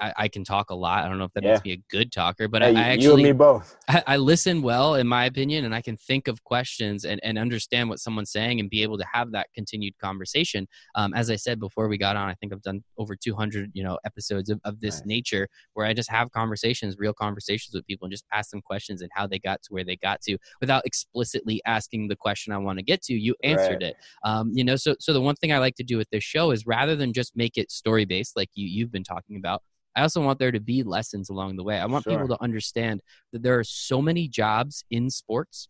I, 0.00 0.12
I, 0.16 0.28
can 0.28 0.44
talk 0.44 0.70
a 0.70 0.74
lot. 0.74 1.04
I 1.04 1.08
don't 1.08 1.18
know 1.18 1.24
if 1.24 1.32
that 1.34 1.42
yeah. 1.42 1.52
makes 1.52 1.64
me 1.64 1.72
a 1.72 1.82
good 1.90 2.12
talker, 2.12 2.48
but 2.48 2.62
I, 2.62 2.68
I, 2.68 2.72
actually 2.72 3.04
you 3.04 3.14
and 3.14 3.22
me 3.22 3.32
both. 3.32 3.76
I, 3.88 4.02
I, 4.06 4.16
listen 4.16 4.62
well, 4.62 4.94
in 4.94 5.06
my 5.06 5.24
opinion, 5.26 5.64
and 5.64 5.74
I 5.74 5.80
can 5.80 5.96
think 5.96 6.28
of 6.28 6.42
questions 6.44 7.04
and, 7.04 7.20
and 7.22 7.38
understand 7.38 7.88
what 7.88 7.98
someone's 7.98 8.30
saying 8.30 8.60
and 8.60 8.70
be 8.70 8.82
able 8.82 8.98
to 8.98 9.04
have 9.12 9.32
that 9.32 9.48
continued 9.54 9.98
conversation. 9.98 10.66
Um, 10.94 11.14
as 11.14 11.30
I 11.30 11.36
said 11.36 11.60
before 11.60 11.88
we 11.88 11.98
got 11.98 12.16
on, 12.16 12.28
I 12.28 12.34
think 12.34 12.52
I've 12.52 12.62
done 12.62 12.82
over 12.98 13.16
200 13.16 13.70
you 13.74 13.82
know 13.82 13.98
episodes 14.04 14.50
of, 14.50 14.60
of 14.64 14.80
this 14.80 15.04
nature 15.04 15.48
where 15.74 15.86
I 15.86 15.94
just 15.94 16.10
have 16.10 16.30
conversations, 16.30 16.96
real 16.98 17.14
conversations 17.14 17.74
with 17.74 17.86
people, 17.86 18.06
and 18.06 18.12
just 18.12 18.24
ask 18.32 18.50
them 18.50 18.62
questions 18.62 19.02
and 19.02 19.10
how 19.14 19.26
they 19.26 19.38
got 19.38 19.62
to 19.62 19.68
where 19.72 19.84
they 19.84 19.96
got 19.96 20.20
to 20.22 20.36
without 20.60 20.86
explicitly 20.86 21.60
asking 21.66 22.08
the 22.08 22.16
question 22.16 22.52
I 22.52 22.58
want 22.58 22.78
to 22.78 22.84
get 22.84 23.02
to. 23.02 23.14
You 23.14 23.34
answered 23.42 23.82
right. 23.82 23.90
it. 23.90 23.96
Um, 24.24 24.52
you 24.54 24.64
know, 24.64 24.76
so 24.76 24.94
so 24.98 25.12
the 25.12 25.20
one 25.20 25.36
thing 25.36 25.52
I 25.52 25.58
like 25.58 25.76
to 25.76 25.84
do 25.84 25.96
with 25.96 26.08
this 26.10 26.24
show 26.24 26.50
is 26.50 26.66
rather 26.66 26.96
than 26.96 27.12
just 27.12 27.36
make 27.36 27.56
it 27.56 27.70
story 27.70 28.04
based 28.04 28.36
like 28.36 28.50
you 28.54 28.66
you've 28.66 28.92
been 28.92 29.04
talking 29.04 29.36
about 29.36 29.62
I 29.98 30.02
also 30.02 30.22
want 30.22 30.38
there 30.38 30.52
to 30.52 30.60
be 30.60 30.82
lessons 30.82 31.28
along 31.28 31.56
the 31.56 31.64
way. 31.64 31.78
I 31.78 31.86
want 31.86 32.04
sure. 32.04 32.12
people 32.12 32.28
to 32.28 32.42
understand 32.42 33.02
that 33.32 33.42
there 33.42 33.58
are 33.58 33.64
so 33.64 34.00
many 34.00 34.28
jobs 34.28 34.84
in 34.90 35.10
sports 35.10 35.68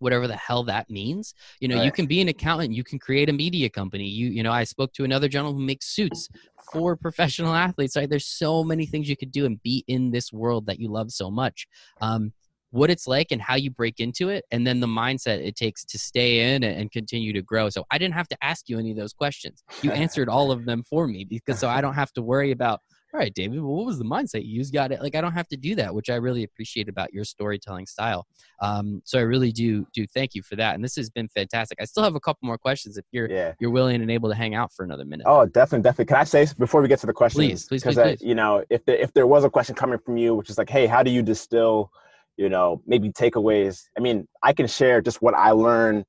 whatever 0.00 0.28
the 0.28 0.36
hell 0.36 0.64
that 0.64 0.90
means. 0.90 1.34
You 1.60 1.68
know, 1.68 1.76
right. 1.76 1.84
you 1.84 1.92
can 1.92 2.06
be 2.06 2.20
an 2.20 2.28
accountant, 2.28 2.74
you 2.74 2.84
can 2.84 2.98
create 2.98 3.28
a 3.30 3.32
media 3.32 3.70
company. 3.70 4.06
You 4.06 4.28
you 4.28 4.42
know, 4.42 4.52
I 4.52 4.64
spoke 4.64 4.92
to 4.94 5.04
another 5.04 5.28
gentleman 5.28 5.60
who 5.60 5.66
makes 5.66 5.86
suits 5.86 6.28
for 6.72 6.94
professional 7.06 7.54
athletes. 7.54 7.96
Right? 7.96 8.08
There's 8.08 8.26
so 8.26 8.62
many 8.62 8.86
things 8.86 9.08
you 9.08 9.16
could 9.16 9.32
do 9.32 9.46
and 9.46 9.62
be 9.62 9.84
in 9.88 10.10
this 10.10 10.32
world 10.32 10.66
that 10.66 10.78
you 10.78 10.88
love 10.88 11.10
so 11.10 11.30
much. 11.30 11.66
Um, 12.00 12.32
what 12.70 12.90
it's 12.90 13.06
like 13.06 13.28
and 13.30 13.40
how 13.40 13.54
you 13.54 13.70
break 13.70 14.00
into 14.00 14.30
it 14.30 14.44
and 14.50 14.66
then 14.66 14.80
the 14.80 14.86
mindset 14.86 15.38
it 15.38 15.54
takes 15.54 15.84
to 15.84 15.96
stay 15.96 16.54
in 16.54 16.64
and 16.64 16.90
continue 16.90 17.32
to 17.32 17.40
grow 17.40 17.68
so 17.68 17.84
i 17.92 17.96
didn't 17.96 18.14
have 18.14 18.26
to 18.26 18.36
ask 18.42 18.68
you 18.68 18.80
any 18.80 18.90
of 18.90 18.96
those 18.96 19.12
questions 19.12 19.62
you 19.82 19.92
answered 20.04 20.28
all 20.28 20.50
of 20.50 20.64
them 20.64 20.82
for 20.82 21.06
me 21.06 21.24
because 21.24 21.60
so 21.60 21.68
i 21.68 21.80
don't 21.80 21.94
have 21.94 22.12
to 22.12 22.20
worry 22.20 22.50
about 22.50 22.80
all 23.14 23.20
right 23.20 23.34
david 23.34 23.60
well, 23.60 23.72
what 23.72 23.86
was 23.86 23.98
the 23.98 24.04
mindset 24.04 24.44
you 24.44 24.54
used 24.54 24.72
got 24.72 24.92
it 24.92 25.00
like 25.00 25.14
i 25.14 25.20
don't 25.20 25.32
have 25.32 25.48
to 25.48 25.56
do 25.56 25.74
that 25.74 25.94
which 25.94 26.10
i 26.10 26.16
really 26.16 26.42
appreciate 26.42 26.88
about 26.88 27.12
your 27.12 27.24
storytelling 27.24 27.86
style 27.86 28.26
um, 28.60 29.00
so 29.04 29.18
i 29.18 29.22
really 29.22 29.52
do 29.52 29.86
do 29.94 30.06
thank 30.08 30.34
you 30.34 30.42
for 30.42 30.56
that 30.56 30.74
and 30.74 30.84
this 30.84 30.96
has 30.96 31.08
been 31.10 31.28
fantastic 31.28 31.78
i 31.80 31.84
still 31.84 32.02
have 32.02 32.14
a 32.14 32.20
couple 32.20 32.46
more 32.46 32.58
questions 32.58 32.96
if 32.98 33.04
you're 33.12 33.30
yeah. 33.30 33.52
you're 33.60 33.70
willing 33.70 34.02
and 34.02 34.10
able 34.10 34.28
to 34.28 34.34
hang 34.34 34.54
out 34.54 34.72
for 34.72 34.84
another 34.84 35.04
minute 35.04 35.24
oh 35.26 35.46
definitely 35.46 35.82
definitely 35.82 36.06
can 36.06 36.16
i 36.16 36.24
say 36.24 36.46
before 36.58 36.82
we 36.82 36.88
get 36.88 36.98
to 36.98 37.06
the 37.06 37.12
questions 37.12 37.40
please 37.40 37.66
please 37.66 37.82
please, 37.82 37.94
please. 37.94 38.22
you 38.22 38.34
know 38.34 38.64
if, 38.68 38.84
the, 38.84 39.00
if 39.00 39.12
there 39.14 39.26
was 39.26 39.44
a 39.44 39.50
question 39.50 39.74
coming 39.74 39.98
from 39.98 40.16
you 40.16 40.34
which 40.34 40.50
is 40.50 40.58
like 40.58 40.68
hey 40.68 40.86
how 40.86 41.02
do 41.02 41.10
you 41.10 41.22
distill 41.22 41.90
you 42.36 42.48
know, 42.48 42.82
maybe 42.86 43.10
takeaways. 43.10 43.84
I 43.96 44.00
mean, 44.00 44.26
I 44.42 44.52
can 44.52 44.66
share 44.66 45.00
just 45.00 45.22
what 45.22 45.34
I 45.34 45.52
learned 45.52 46.04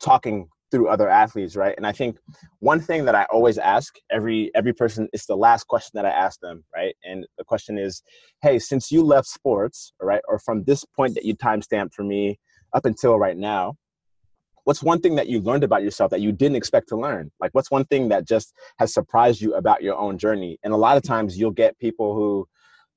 talking 0.00 0.48
through 0.70 0.88
other 0.88 1.08
athletes, 1.08 1.56
right? 1.56 1.74
And 1.76 1.86
I 1.86 1.92
think 1.92 2.18
one 2.60 2.80
thing 2.80 3.04
that 3.06 3.14
I 3.14 3.24
always 3.32 3.58
ask 3.58 3.94
every 4.10 4.50
every 4.54 4.72
person 4.72 5.08
is 5.12 5.26
the 5.26 5.36
last 5.36 5.64
question 5.64 5.92
that 5.94 6.06
I 6.06 6.10
ask 6.10 6.40
them, 6.40 6.64
right? 6.74 6.94
And 7.04 7.26
the 7.38 7.44
question 7.44 7.78
is, 7.78 8.02
hey, 8.42 8.58
since 8.58 8.90
you 8.90 9.02
left 9.02 9.28
sports, 9.28 9.92
right, 10.00 10.22
or 10.28 10.38
from 10.38 10.64
this 10.64 10.84
point 10.84 11.14
that 11.14 11.24
you 11.24 11.34
timestamped 11.36 11.94
for 11.94 12.04
me 12.04 12.38
up 12.72 12.84
until 12.84 13.18
right 13.18 13.36
now, 13.36 13.74
what's 14.64 14.82
one 14.82 15.00
thing 15.00 15.14
that 15.16 15.28
you 15.28 15.40
learned 15.40 15.64
about 15.64 15.82
yourself 15.82 16.10
that 16.10 16.20
you 16.20 16.32
didn't 16.32 16.56
expect 16.56 16.88
to 16.88 16.96
learn? 16.96 17.30
Like 17.40 17.52
what's 17.54 17.70
one 17.70 17.86
thing 17.86 18.08
that 18.10 18.26
just 18.26 18.52
has 18.78 18.92
surprised 18.92 19.40
you 19.40 19.54
about 19.54 19.82
your 19.82 19.96
own 19.96 20.18
journey? 20.18 20.58
And 20.62 20.72
a 20.72 20.76
lot 20.76 20.96
of 20.96 21.02
times 21.02 21.38
you'll 21.38 21.50
get 21.50 21.78
people 21.78 22.14
who 22.14 22.46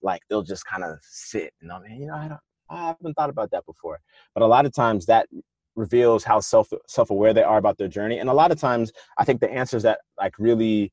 like 0.01 0.21
they'll 0.29 0.41
just 0.41 0.65
kind 0.65 0.83
of 0.83 0.97
sit 1.03 1.53
and 1.61 1.71
I 1.71 1.79
mean, 1.79 2.01
you 2.01 2.07
know, 2.07 2.15
I 2.15 2.27
don't 2.27 2.39
I 2.71 2.87
haven't 2.87 3.13
thought 3.15 3.29
about 3.29 3.51
that 3.51 3.65
before. 3.65 3.99
But 4.33 4.43
a 4.43 4.47
lot 4.47 4.65
of 4.65 4.73
times 4.73 5.05
that 5.07 5.27
reveals 5.75 6.23
how 6.23 6.39
self 6.39 6.69
self-aware 6.87 7.33
they 7.33 7.43
are 7.43 7.57
about 7.57 7.77
their 7.77 7.87
journey. 7.87 8.19
And 8.19 8.29
a 8.29 8.33
lot 8.33 8.51
of 8.51 8.59
times 8.59 8.91
I 9.17 9.25
think 9.25 9.41
the 9.41 9.51
answers 9.51 9.83
that 9.83 9.99
like 10.17 10.37
really 10.37 10.91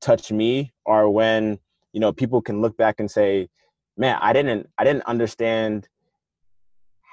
touch 0.00 0.30
me 0.32 0.72
are 0.86 1.08
when, 1.08 1.58
you 1.92 2.00
know, 2.00 2.12
people 2.12 2.40
can 2.40 2.60
look 2.60 2.76
back 2.76 2.96
and 2.98 3.10
say, 3.10 3.48
man, 3.96 4.18
I 4.20 4.32
didn't 4.32 4.68
I 4.78 4.84
didn't 4.84 5.04
understand 5.06 5.88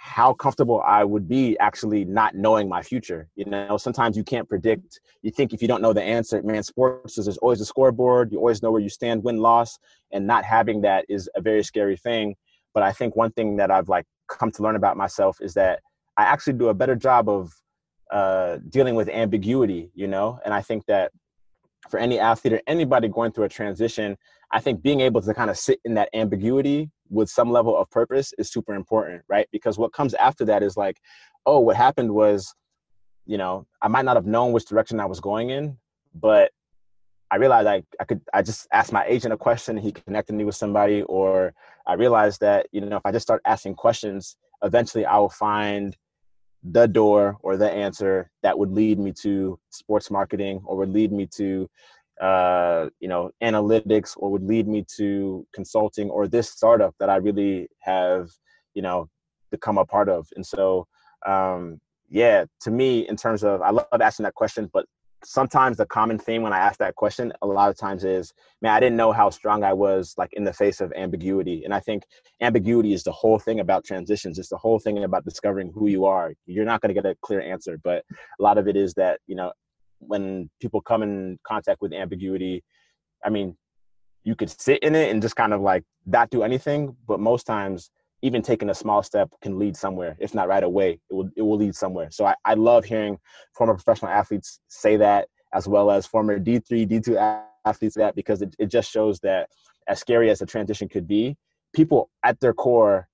how 0.05 0.33
comfortable 0.33 0.83
I 0.85 1.03
would 1.03 1.27
be 1.27 1.57
actually 1.57 2.05
not 2.05 2.35
knowing 2.35 2.69
my 2.69 2.83
future. 2.83 3.27
You 3.35 3.45
know, 3.45 3.75
sometimes 3.75 4.15
you 4.15 4.23
can't 4.23 4.47
predict. 4.47 4.99
You 5.23 5.31
think 5.31 5.51
if 5.51 5.63
you 5.63 5.67
don't 5.67 5.81
know 5.81 5.93
the 5.93 6.03
answer, 6.03 6.43
man, 6.43 6.61
sports 6.61 7.17
is 7.17 7.25
there's 7.25 7.37
always 7.39 7.59
a 7.59 7.65
scoreboard. 7.65 8.31
You 8.31 8.37
always 8.37 8.61
know 8.61 8.69
where 8.69 8.81
you 8.81 8.89
stand, 8.89 9.23
win, 9.23 9.37
loss, 9.37 9.79
and 10.11 10.27
not 10.27 10.45
having 10.45 10.81
that 10.81 11.05
is 11.09 11.27
a 11.35 11.41
very 11.41 11.63
scary 11.63 11.97
thing. 11.97 12.35
But 12.75 12.83
I 12.83 12.91
think 12.91 13.15
one 13.15 13.31
thing 13.31 13.55
that 13.57 13.71
I've 13.71 13.89
like 13.89 14.05
come 14.27 14.51
to 14.51 14.61
learn 14.61 14.75
about 14.75 14.95
myself 14.95 15.39
is 15.41 15.55
that 15.55 15.79
I 16.17 16.23
actually 16.23 16.53
do 16.53 16.69
a 16.69 16.73
better 16.73 16.95
job 16.95 17.29
of 17.29 17.51
uh, 18.11 18.57
dealing 18.69 18.95
with 18.95 19.09
ambiguity, 19.09 19.91
you 19.93 20.07
know? 20.07 20.39
And 20.45 20.53
I 20.53 20.61
think 20.61 20.85
that 20.85 21.11
for 21.89 21.99
any 21.99 22.19
athlete 22.19 22.53
or 22.53 22.61
anybody 22.67 23.07
going 23.07 23.31
through 23.31 23.45
a 23.45 23.49
transition, 23.49 24.17
I 24.51 24.59
think 24.59 24.81
being 24.81 25.01
able 25.01 25.21
to 25.21 25.33
kind 25.33 25.49
of 25.49 25.57
sit 25.57 25.79
in 25.85 25.95
that 25.95 26.09
ambiguity 26.13 26.89
with 27.09 27.29
some 27.29 27.51
level 27.51 27.75
of 27.77 27.89
purpose 27.89 28.33
is 28.37 28.51
super 28.51 28.73
important, 28.73 29.23
right? 29.27 29.47
Because 29.51 29.77
what 29.77 29.93
comes 29.93 30.13
after 30.15 30.45
that 30.45 30.63
is 30.63 30.77
like, 30.77 30.97
oh, 31.45 31.59
what 31.59 31.75
happened 31.75 32.13
was, 32.13 32.53
you 33.25 33.37
know, 33.37 33.65
I 33.81 33.87
might 33.87 34.05
not 34.05 34.15
have 34.15 34.25
known 34.25 34.51
which 34.51 34.65
direction 34.65 34.99
I 34.99 35.05
was 35.05 35.19
going 35.19 35.49
in, 35.49 35.77
but 36.13 36.51
I 37.31 37.37
realized 37.37 37.67
I, 37.67 37.83
I 37.99 38.05
could 38.05 38.21
I 38.33 38.41
just 38.41 38.67
asked 38.71 38.93
my 38.93 39.03
agent 39.05 39.33
a 39.33 39.37
question, 39.37 39.77
he 39.77 39.91
connected 39.91 40.33
me 40.35 40.45
with 40.45 40.55
somebody, 40.55 41.01
or 41.03 41.53
I 41.87 41.93
realized 41.93 42.39
that, 42.41 42.67
you 42.71 42.81
know, 42.81 42.97
if 42.97 43.05
I 43.05 43.11
just 43.11 43.25
start 43.25 43.41
asking 43.45 43.75
questions, 43.75 44.37
eventually 44.63 45.05
I 45.05 45.17
will 45.17 45.29
find 45.29 45.97
the 46.71 46.87
door 46.87 47.37
or 47.41 47.57
the 47.57 47.69
answer 47.69 48.29
that 48.41 48.57
would 48.57 48.71
lead 48.71 48.97
me 48.97 49.11
to 49.11 49.59
sports 49.69 50.09
marketing 50.09 50.61
or 50.65 50.75
would 50.77 50.89
lead 50.89 51.11
me 51.11 51.27
to 51.37 51.69
uh, 52.21 52.87
you 52.99 53.07
know 53.07 53.29
analytics 53.43 54.13
or 54.17 54.31
would 54.31 54.43
lead 54.43 54.67
me 54.67 54.83
to 54.97 55.45
consulting 55.53 56.09
or 56.09 56.27
this 56.27 56.49
startup 56.49 56.95
that 56.99 57.09
I 57.09 57.17
really 57.17 57.67
have 57.79 58.29
you 58.73 58.81
know 58.81 59.09
become 59.51 59.77
a 59.77 59.85
part 59.85 60.09
of. 60.09 60.27
And 60.35 60.45
so 60.45 60.87
um, 61.25 61.79
yeah 62.09 62.45
to 62.61 62.71
me 62.71 63.07
in 63.07 63.15
terms 63.15 63.43
of 63.43 63.61
I 63.61 63.69
love 63.69 63.87
asking 64.01 64.23
that 64.23 64.35
question 64.35 64.69
but 64.73 64.85
sometimes 65.25 65.77
the 65.77 65.85
common 65.85 66.17
theme 66.17 66.41
when 66.41 66.53
I 66.53 66.59
ask 66.59 66.79
that 66.79 66.95
question 66.95 67.33
a 67.41 67.47
lot 67.47 67.69
of 67.69 67.77
times 67.77 68.03
is, 68.03 68.33
man, 68.61 68.73
I 68.73 68.79
didn't 68.79 68.95
know 68.95 69.11
how 69.11 69.29
strong 69.29 69.63
I 69.63 69.73
was 69.73 70.13
like 70.17 70.31
in 70.33 70.43
the 70.43 70.53
face 70.53 70.81
of 70.81 70.93
ambiguity. 70.95 71.63
And 71.63 71.73
I 71.73 71.79
think 71.79 72.03
ambiguity 72.41 72.93
is 72.93 73.03
the 73.03 73.11
whole 73.11 73.39
thing 73.39 73.59
about 73.59 73.83
transitions. 73.83 74.39
It's 74.39 74.49
the 74.49 74.57
whole 74.57 74.79
thing 74.79 75.03
about 75.03 75.25
discovering 75.25 75.71
who 75.73 75.87
you 75.87 76.05
are. 76.05 76.33
You're 76.45 76.65
not 76.65 76.81
going 76.81 76.93
to 76.93 77.01
get 77.01 77.09
a 77.09 77.15
clear 77.21 77.41
answer, 77.41 77.79
but 77.83 78.05
a 78.39 78.43
lot 78.43 78.57
of 78.57 78.67
it 78.67 78.75
is 78.75 78.93
that, 78.93 79.19
you 79.27 79.35
know, 79.35 79.51
when 79.99 80.49
people 80.61 80.81
come 80.81 81.01
in 81.03 81.39
contact 81.45 81.81
with 81.81 81.93
ambiguity, 81.93 82.63
I 83.23 83.29
mean, 83.29 83.57
you 84.23 84.35
could 84.35 84.49
sit 84.49 84.79
in 84.79 84.95
it 84.95 85.11
and 85.11 85.21
just 85.21 85.35
kind 85.35 85.53
of 85.53 85.61
like 85.61 85.83
not 86.05 86.29
do 86.29 86.43
anything, 86.43 86.95
but 87.07 87.19
most 87.19 87.45
times 87.45 87.91
even 88.21 88.41
taking 88.41 88.69
a 88.69 88.75
small 88.75 89.03
step 89.03 89.29
can 89.41 89.59
lead 89.59 89.75
somewhere. 89.77 90.15
If 90.19 90.33
not 90.33 90.47
right 90.47 90.63
away, 90.63 90.99
it 91.09 91.13
will 91.13 91.29
it 91.35 91.41
will 91.41 91.57
lead 91.57 91.75
somewhere. 91.75 92.09
So 92.11 92.25
I, 92.25 92.35
I 92.43 92.53
love 92.55 92.85
hearing 92.85 93.17
former 93.55 93.73
professional 93.73 94.11
athletes 94.11 94.59
say 94.67 94.97
that, 94.97 95.27
as 95.53 95.67
well 95.67 95.91
as 95.91 96.05
former 96.05 96.39
D 96.39 96.59
three, 96.59 96.85
D 96.85 96.99
two 96.99 97.17
athletes 97.65 97.95
that 97.95 98.15
because 98.15 98.41
it, 98.41 98.55
it 98.57 98.67
just 98.67 98.89
shows 98.91 99.19
that 99.19 99.49
as 99.87 99.99
scary 99.99 100.29
as 100.29 100.39
the 100.39 100.45
transition 100.45 100.87
could 100.89 101.07
be, 101.07 101.35
people 101.73 102.09
at 102.23 102.39
their 102.39 102.53
core, 102.53 103.07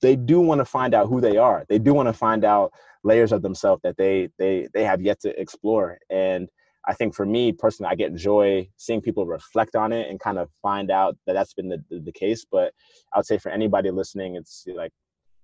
they 0.00 0.14
do 0.16 0.40
want 0.40 0.60
to 0.60 0.64
find 0.64 0.94
out 0.94 1.08
who 1.08 1.20
they 1.20 1.36
are. 1.36 1.64
They 1.68 1.78
do 1.78 1.94
want 1.94 2.08
to 2.08 2.12
find 2.12 2.44
out 2.44 2.72
layers 3.02 3.32
of 3.32 3.42
themselves 3.42 3.82
that 3.82 3.96
they 3.96 4.28
they 4.38 4.68
they 4.72 4.84
have 4.84 5.00
yet 5.00 5.20
to 5.20 5.40
explore. 5.40 5.98
And 6.10 6.48
I 6.86 6.94
think 6.94 7.14
for 7.14 7.24
me 7.24 7.52
personally, 7.52 7.90
I 7.90 7.94
get 7.94 8.14
joy 8.14 8.68
seeing 8.76 9.00
people 9.00 9.26
reflect 9.26 9.76
on 9.76 9.92
it 9.92 10.10
and 10.10 10.18
kind 10.18 10.38
of 10.38 10.48
find 10.60 10.90
out 10.90 11.16
that 11.26 11.34
that's 11.34 11.54
been 11.54 11.68
the, 11.68 11.82
the, 11.90 12.00
the 12.00 12.12
case. 12.12 12.44
But 12.50 12.72
I 13.12 13.18
would 13.18 13.26
say 13.26 13.38
for 13.38 13.50
anybody 13.50 13.90
listening, 13.90 14.36
it's 14.36 14.64
like 14.74 14.92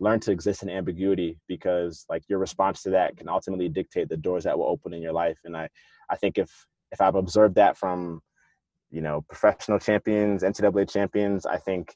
learn 0.00 0.20
to 0.20 0.32
exist 0.32 0.62
in 0.62 0.70
ambiguity 0.70 1.38
because 1.48 2.04
like 2.08 2.22
your 2.28 2.38
response 2.38 2.82
to 2.82 2.90
that 2.90 3.16
can 3.16 3.28
ultimately 3.28 3.68
dictate 3.68 4.08
the 4.08 4.16
doors 4.16 4.44
that 4.44 4.58
will 4.58 4.66
open 4.66 4.92
in 4.92 5.02
your 5.02 5.12
life. 5.12 5.38
And 5.44 5.56
I, 5.56 5.68
I 6.10 6.16
think 6.16 6.38
if 6.38 6.50
if 6.90 7.00
I've 7.00 7.16
observed 7.16 7.54
that 7.56 7.76
from, 7.76 8.20
you 8.90 9.02
know, 9.02 9.24
professional 9.28 9.78
champions, 9.78 10.42
NCAA 10.42 10.90
champions, 10.90 11.44
I 11.44 11.58
think 11.58 11.94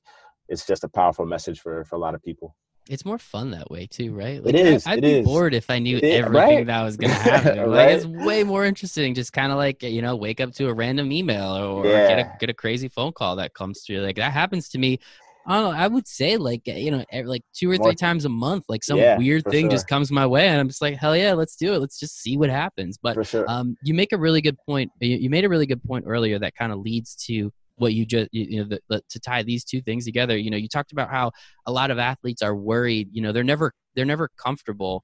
it's 0.48 0.66
just 0.66 0.84
a 0.84 0.88
powerful 0.88 1.26
message 1.26 1.60
for 1.60 1.84
for 1.84 1.96
a 1.96 2.00
lot 2.00 2.14
of 2.14 2.22
people 2.22 2.54
it's 2.88 3.04
more 3.04 3.18
fun 3.18 3.52
that 3.52 3.70
way 3.70 3.86
too, 3.86 4.12
right? 4.14 4.44
Like, 4.44 4.54
it 4.54 4.66
is. 4.66 4.86
I, 4.86 4.96
would 4.96 5.04
it 5.04 5.06
be 5.06 5.14
is. 5.18 5.24
bored 5.24 5.54
if 5.54 5.70
I 5.70 5.78
knew 5.78 5.98
everything 5.98 6.32
right? 6.32 6.66
that 6.66 6.82
was 6.82 6.96
going 6.96 7.10
to 7.12 7.16
happen. 7.16 7.58
right? 7.60 7.68
Like 7.68 7.88
it's 7.90 8.06
way 8.06 8.44
more 8.44 8.64
interesting. 8.64 9.14
Just 9.14 9.32
kind 9.32 9.52
of 9.52 9.58
like 9.58 9.82
you 9.82 10.02
know, 10.02 10.16
wake 10.16 10.40
up 10.40 10.52
to 10.54 10.68
a 10.68 10.74
random 10.74 11.12
email 11.12 11.52
or, 11.52 11.86
yeah. 11.86 12.08
get 12.08 12.18
a 12.18 12.36
get 12.40 12.50
a 12.50 12.54
crazy 12.54 12.88
phone 12.88 13.12
call 13.12 13.36
that 13.36 13.54
comes 13.54 13.82
through. 13.82 14.00
Like 14.00 14.16
that 14.16 14.32
happens 14.32 14.68
to 14.70 14.78
me. 14.78 14.98
I 15.46 15.54
don't 15.54 15.72
know. 15.72 15.78
I 15.78 15.88
would 15.88 16.06
say 16.06 16.36
like 16.36 16.66
you 16.66 16.90
know, 16.90 17.04
like 17.24 17.42
two 17.52 17.70
or 17.70 17.76
three 17.76 17.94
times 17.94 18.24
a 18.24 18.28
month, 18.28 18.64
like 18.68 18.84
some 18.84 18.98
yeah, 18.98 19.18
weird 19.18 19.44
thing 19.44 19.64
sure. 19.64 19.70
just 19.70 19.88
comes 19.88 20.12
my 20.12 20.26
way, 20.26 20.48
and 20.48 20.60
I'm 20.60 20.68
just 20.68 20.82
like, 20.82 20.96
hell 20.96 21.16
yeah, 21.16 21.32
let's 21.32 21.56
do 21.56 21.74
it. 21.74 21.78
Let's 21.80 21.98
just 21.98 22.20
see 22.20 22.36
what 22.36 22.48
happens. 22.50 22.98
But 23.00 23.26
sure. 23.26 23.44
um, 23.48 23.76
you 23.82 23.92
make 23.92 24.12
a 24.12 24.18
really 24.18 24.40
good 24.40 24.56
point. 24.66 24.92
You, 25.00 25.16
you 25.16 25.30
made 25.30 25.44
a 25.44 25.48
really 25.48 25.66
good 25.66 25.82
point 25.82 26.04
earlier 26.06 26.38
that 26.38 26.54
kind 26.54 26.72
of 26.72 26.78
leads 26.78 27.16
to 27.26 27.52
what 27.82 27.94
you 27.94 28.06
just 28.06 28.28
you 28.32 28.60
know 28.60 28.68
the, 28.68 28.80
the, 28.88 29.02
to 29.10 29.18
tie 29.18 29.42
these 29.42 29.64
two 29.64 29.82
things 29.82 30.04
together 30.04 30.36
you 30.36 30.50
know 30.50 30.56
you 30.56 30.68
talked 30.68 30.92
about 30.92 31.10
how 31.10 31.32
a 31.66 31.72
lot 31.72 31.90
of 31.90 31.98
athletes 31.98 32.40
are 32.40 32.54
worried 32.54 33.08
you 33.10 33.20
know 33.20 33.32
they're 33.32 33.42
never 33.42 33.72
they're 33.96 34.04
never 34.04 34.30
comfortable 34.38 35.02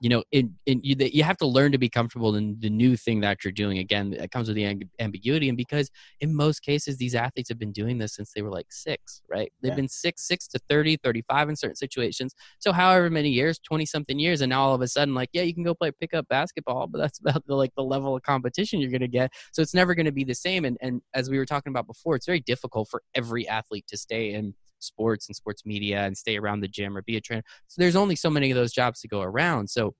you 0.00 0.08
know 0.08 0.22
in, 0.32 0.54
in 0.66 0.80
you, 0.82 0.96
you 0.98 1.22
have 1.22 1.36
to 1.38 1.46
learn 1.46 1.72
to 1.72 1.78
be 1.78 1.88
comfortable 1.88 2.36
in 2.36 2.56
the 2.60 2.70
new 2.70 2.96
thing 2.96 3.20
that 3.20 3.44
you're 3.44 3.52
doing. 3.52 3.78
Again 3.78 4.12
it 4.12 4.30
comes 4.30 4.48
with 4.48 4.56
the 4.56 4.64
amb- 4.64 4.88
ambiguity 4.98 5.48
and 5.48 5.56
because 5.56 5.90
in 6.20 6.34
most 6.34 6.60
cases 6.60 6.96
these 6.96 7.14
athletes 7.14 7.48
have 7.48 7.58
been 7.58 7.72
doing 7.72 7.98
this 7.98 8.14
since 8.14 8.32
they 8.32 8.42
were 8.42 8.50
like 8.50 8.66
six 8.70 9.22
right? 9.28 9.52
They've 9.62 9.70
yeah. 9.70 9.76
been 9.76 9.88
six 9.88 10.26
six 10.26 10.46
to 10.48 10.60
30 10.68 10.98
35 11.02 11.48
in 11.48 11.56
certain 11.56 11.76
situations. 11.76 12.34
So 12.58 12.72
however 12.72 13.10
many 13.10 13.30
years 13.30 13.58
20 13.58 13.86
something 13.86 14.18
years 14.18 14.40
and 14.40 14.50
now 14.50 14.62
all 14.62 14.74
of 14.74 14.82
a 14.82 14.88
sudden 14.88 15.14
like 15.14 15.30
yeah 15.32 15.42
you 15.42 15.54
can 15.54 15.64
go 15.64 15.74
play 15.74 15.90
pickup 15.92 16.28
basketball 16.28 16.86
but 16.86 16.98
that's 16.98 17.18
about 17.18 17.46
the 17.46 17.54
like 17.54 17.74
the 17.76 17.84
level 17.84 18.16
of 18.16 18.22
competition 18.22 18.80
you're 18.80 18.90
going 18.90 19.00
to 19.00 19.08
get. 19.08 19.32
So 19.52 19.62
it's 19.62 19.74
never 19.74 19.94
going 19.94 20.06
to 20.06 20.12
be 20.12 20.24
the 20.24 20.34
same 20.34 20.64
and 20.64 20.76
and 20.80 21.02
as 21.14 21.30
we 21.30 21.38
were 21.38 21.46
talking 21.46 21.70
about 21.70 21.86
before 21.86 22.16
it's 22.16 22.26
very 22.26 22.40
difficult 22.40 22.88
for 22.88 23.02
every 23.14 23.48
athlete 23.48 23.86
to 23.88 23.96
stay 23.96 24.32
in 24.32 24.54
sports 24.78 25.28
and 25.28 25.36
sports 25.36 25.64
media 25.64 26.02
and 26.02 26.16
stay 26.16 26.36
around 26.36 26.60
the 26.60 26.68
gym 26.68 26.96
or 26.96 27.02
be 27.02 27.16
a 27.16 27.20
trainer. 27.20 27.42
So 27.68 27.80
there's 27.80 27.96
only 27.96 28.16
so 28.16 28.30
many 28.30 28.50
of 28.50 28.56
those 28.56 28.72
jobs 28.72 29.00
to 29.00 29.08
go 29.08 29.22
around. 29.22 29.68
So 29.68 29.94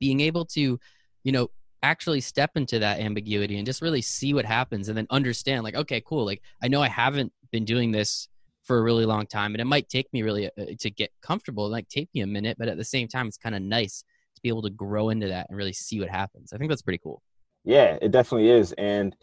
being 0.00 0.20
able 0.20 0.44
to, 0.46 0.78
you 1.24 1.32
know, 1.32 1.48
actually 1.82 2.20
step 2.20 2.50
into 2.54 2.78
that 2.78 3.00
ambiguity 3.00 3.56
and 3.56 3.66
just 3.66 3.82
really 3.82 4.02
see 4.02 4.32
what 4.34 4.44
happens 4.44 4.88
and 4.88 4.96
then 4.96 5.06
understand 5.10 5.64
like 5.64 5.74
okay 5.74 6.00
cool 6.06 6.24
like 6.24 6.40
i 6.62 6.68
know 6.68 6.80
i 6.80 6.88
haven't 6.88 7.32
been 7.50 7.64
doing 7.64 7.90
this 7.90 8.28
for 8.62 8.78
a 8.78 8.82
really 8.82 9.04
long 9.04 9.26
time 9.26 9.52
and 9.52 9.60
it 9.60 9.64
might 9.64 9.88
take 9.88 10.06
me 10.12 10.22
really 10.22 10.46
uh, 10.46 10.66
to 10.78 10.90
get 10.90 11.10
comfortable 11.22 11.68
might 11.70 11.88
take 11.88 12.08
me 12.14 12.20
a 12.20 12.26
minute 12.26 12.56
but 12.58 12.68
at 12.68 12.76
the 12.76 12.84
same 12.84 13.08
time 13.08 13.26
it's 13.26 13.36
kind 13.36 13.54
of 13.54 13.62
nice 13.62 14.04
to 14.34 14.40
be 14.42 14.48
able 14.48 14.62
to 14.62 14.70
grow 14.70 15.08
into 15.08 15.26
that 15.26 15.46
and 15.48 15.58
really 15.58 15.72
see 15.72 15.98
what 15.98 16.08
happens 16.08 16.52
i 16.52 16.56
think 16.56 16.70
that's 16.70 16.82
pretty 16.82 17.00
cool 17.02 17.20
yeah 17.64 17.98
it 18.00 18.12
definitely 18.12 18.48
is 18.48 18.72
and 18.78 19.16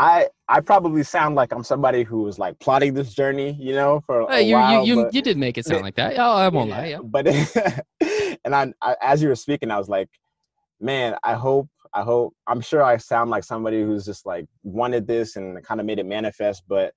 I 0.00 0.28
I 0.48 0.60
probably 0.60 1.02
sound 1.02 1.34
like 1.34 1.52
I'm 1.52 1.62
somebody 1.62 2.04
who 2.04 2.22
was 2.22 2.38
like 2.38 2.58
plotting 2.58 2.94
this 2.94 3.12
journey, 3.12 3.54
you 3.60 3.74
know, 3.74 4.00
for 4.06 4.22
a 4.22 4.40
you, 4.40 4.54
while. 4.54 4.86
you, 4.86 5.00
you, 5.00 5.10
you 5.12 5.20
did 5.20 5.36
make 5.36 5.58
it 5.58 5.66
sound 5.66 5.82
like 5.82 5.94
that. 5.96 6.14
Oh, 6.18 6.32
I 6.32 6.48
won't 6.48 6.70
yeah, 6.70 6.78
lie. 6.78 6.86
Yeah. 6.86 6.98
But 7.04 7.26
and 8.44 8.54
I, 8.54 8.72
I, 8.80 8.96
as 9.02 9.22
you 9.22 9.28
were 9.28 9.34
speaking, 9.34 9.70
I 9.70 9.76
was 9.76 9.90
like, 9.90 10.08
man, 10.80 11.16
I 11.22 11.34
hope, 11.34 11.68
I 11.92 12.00
hope, 12.00 12.32
I'm 12.46 12.62
sure 12.62 12.82
I 12.82 12.96
sound 12.96 13.28
like 13.28 13.44
somebody 13.44 13.82
who's 13.82 14.06
just 14.06 14.24
like 14.24 14.46
wanted 14.62 15.06
this 15.06 15.36
and 15.36 15.62
kind 15.62 15.80
of 15.80 15.86
made 15.86 15.98
it 15.98 16.06
manifest, 16.06 16.62
but 16.66 16.94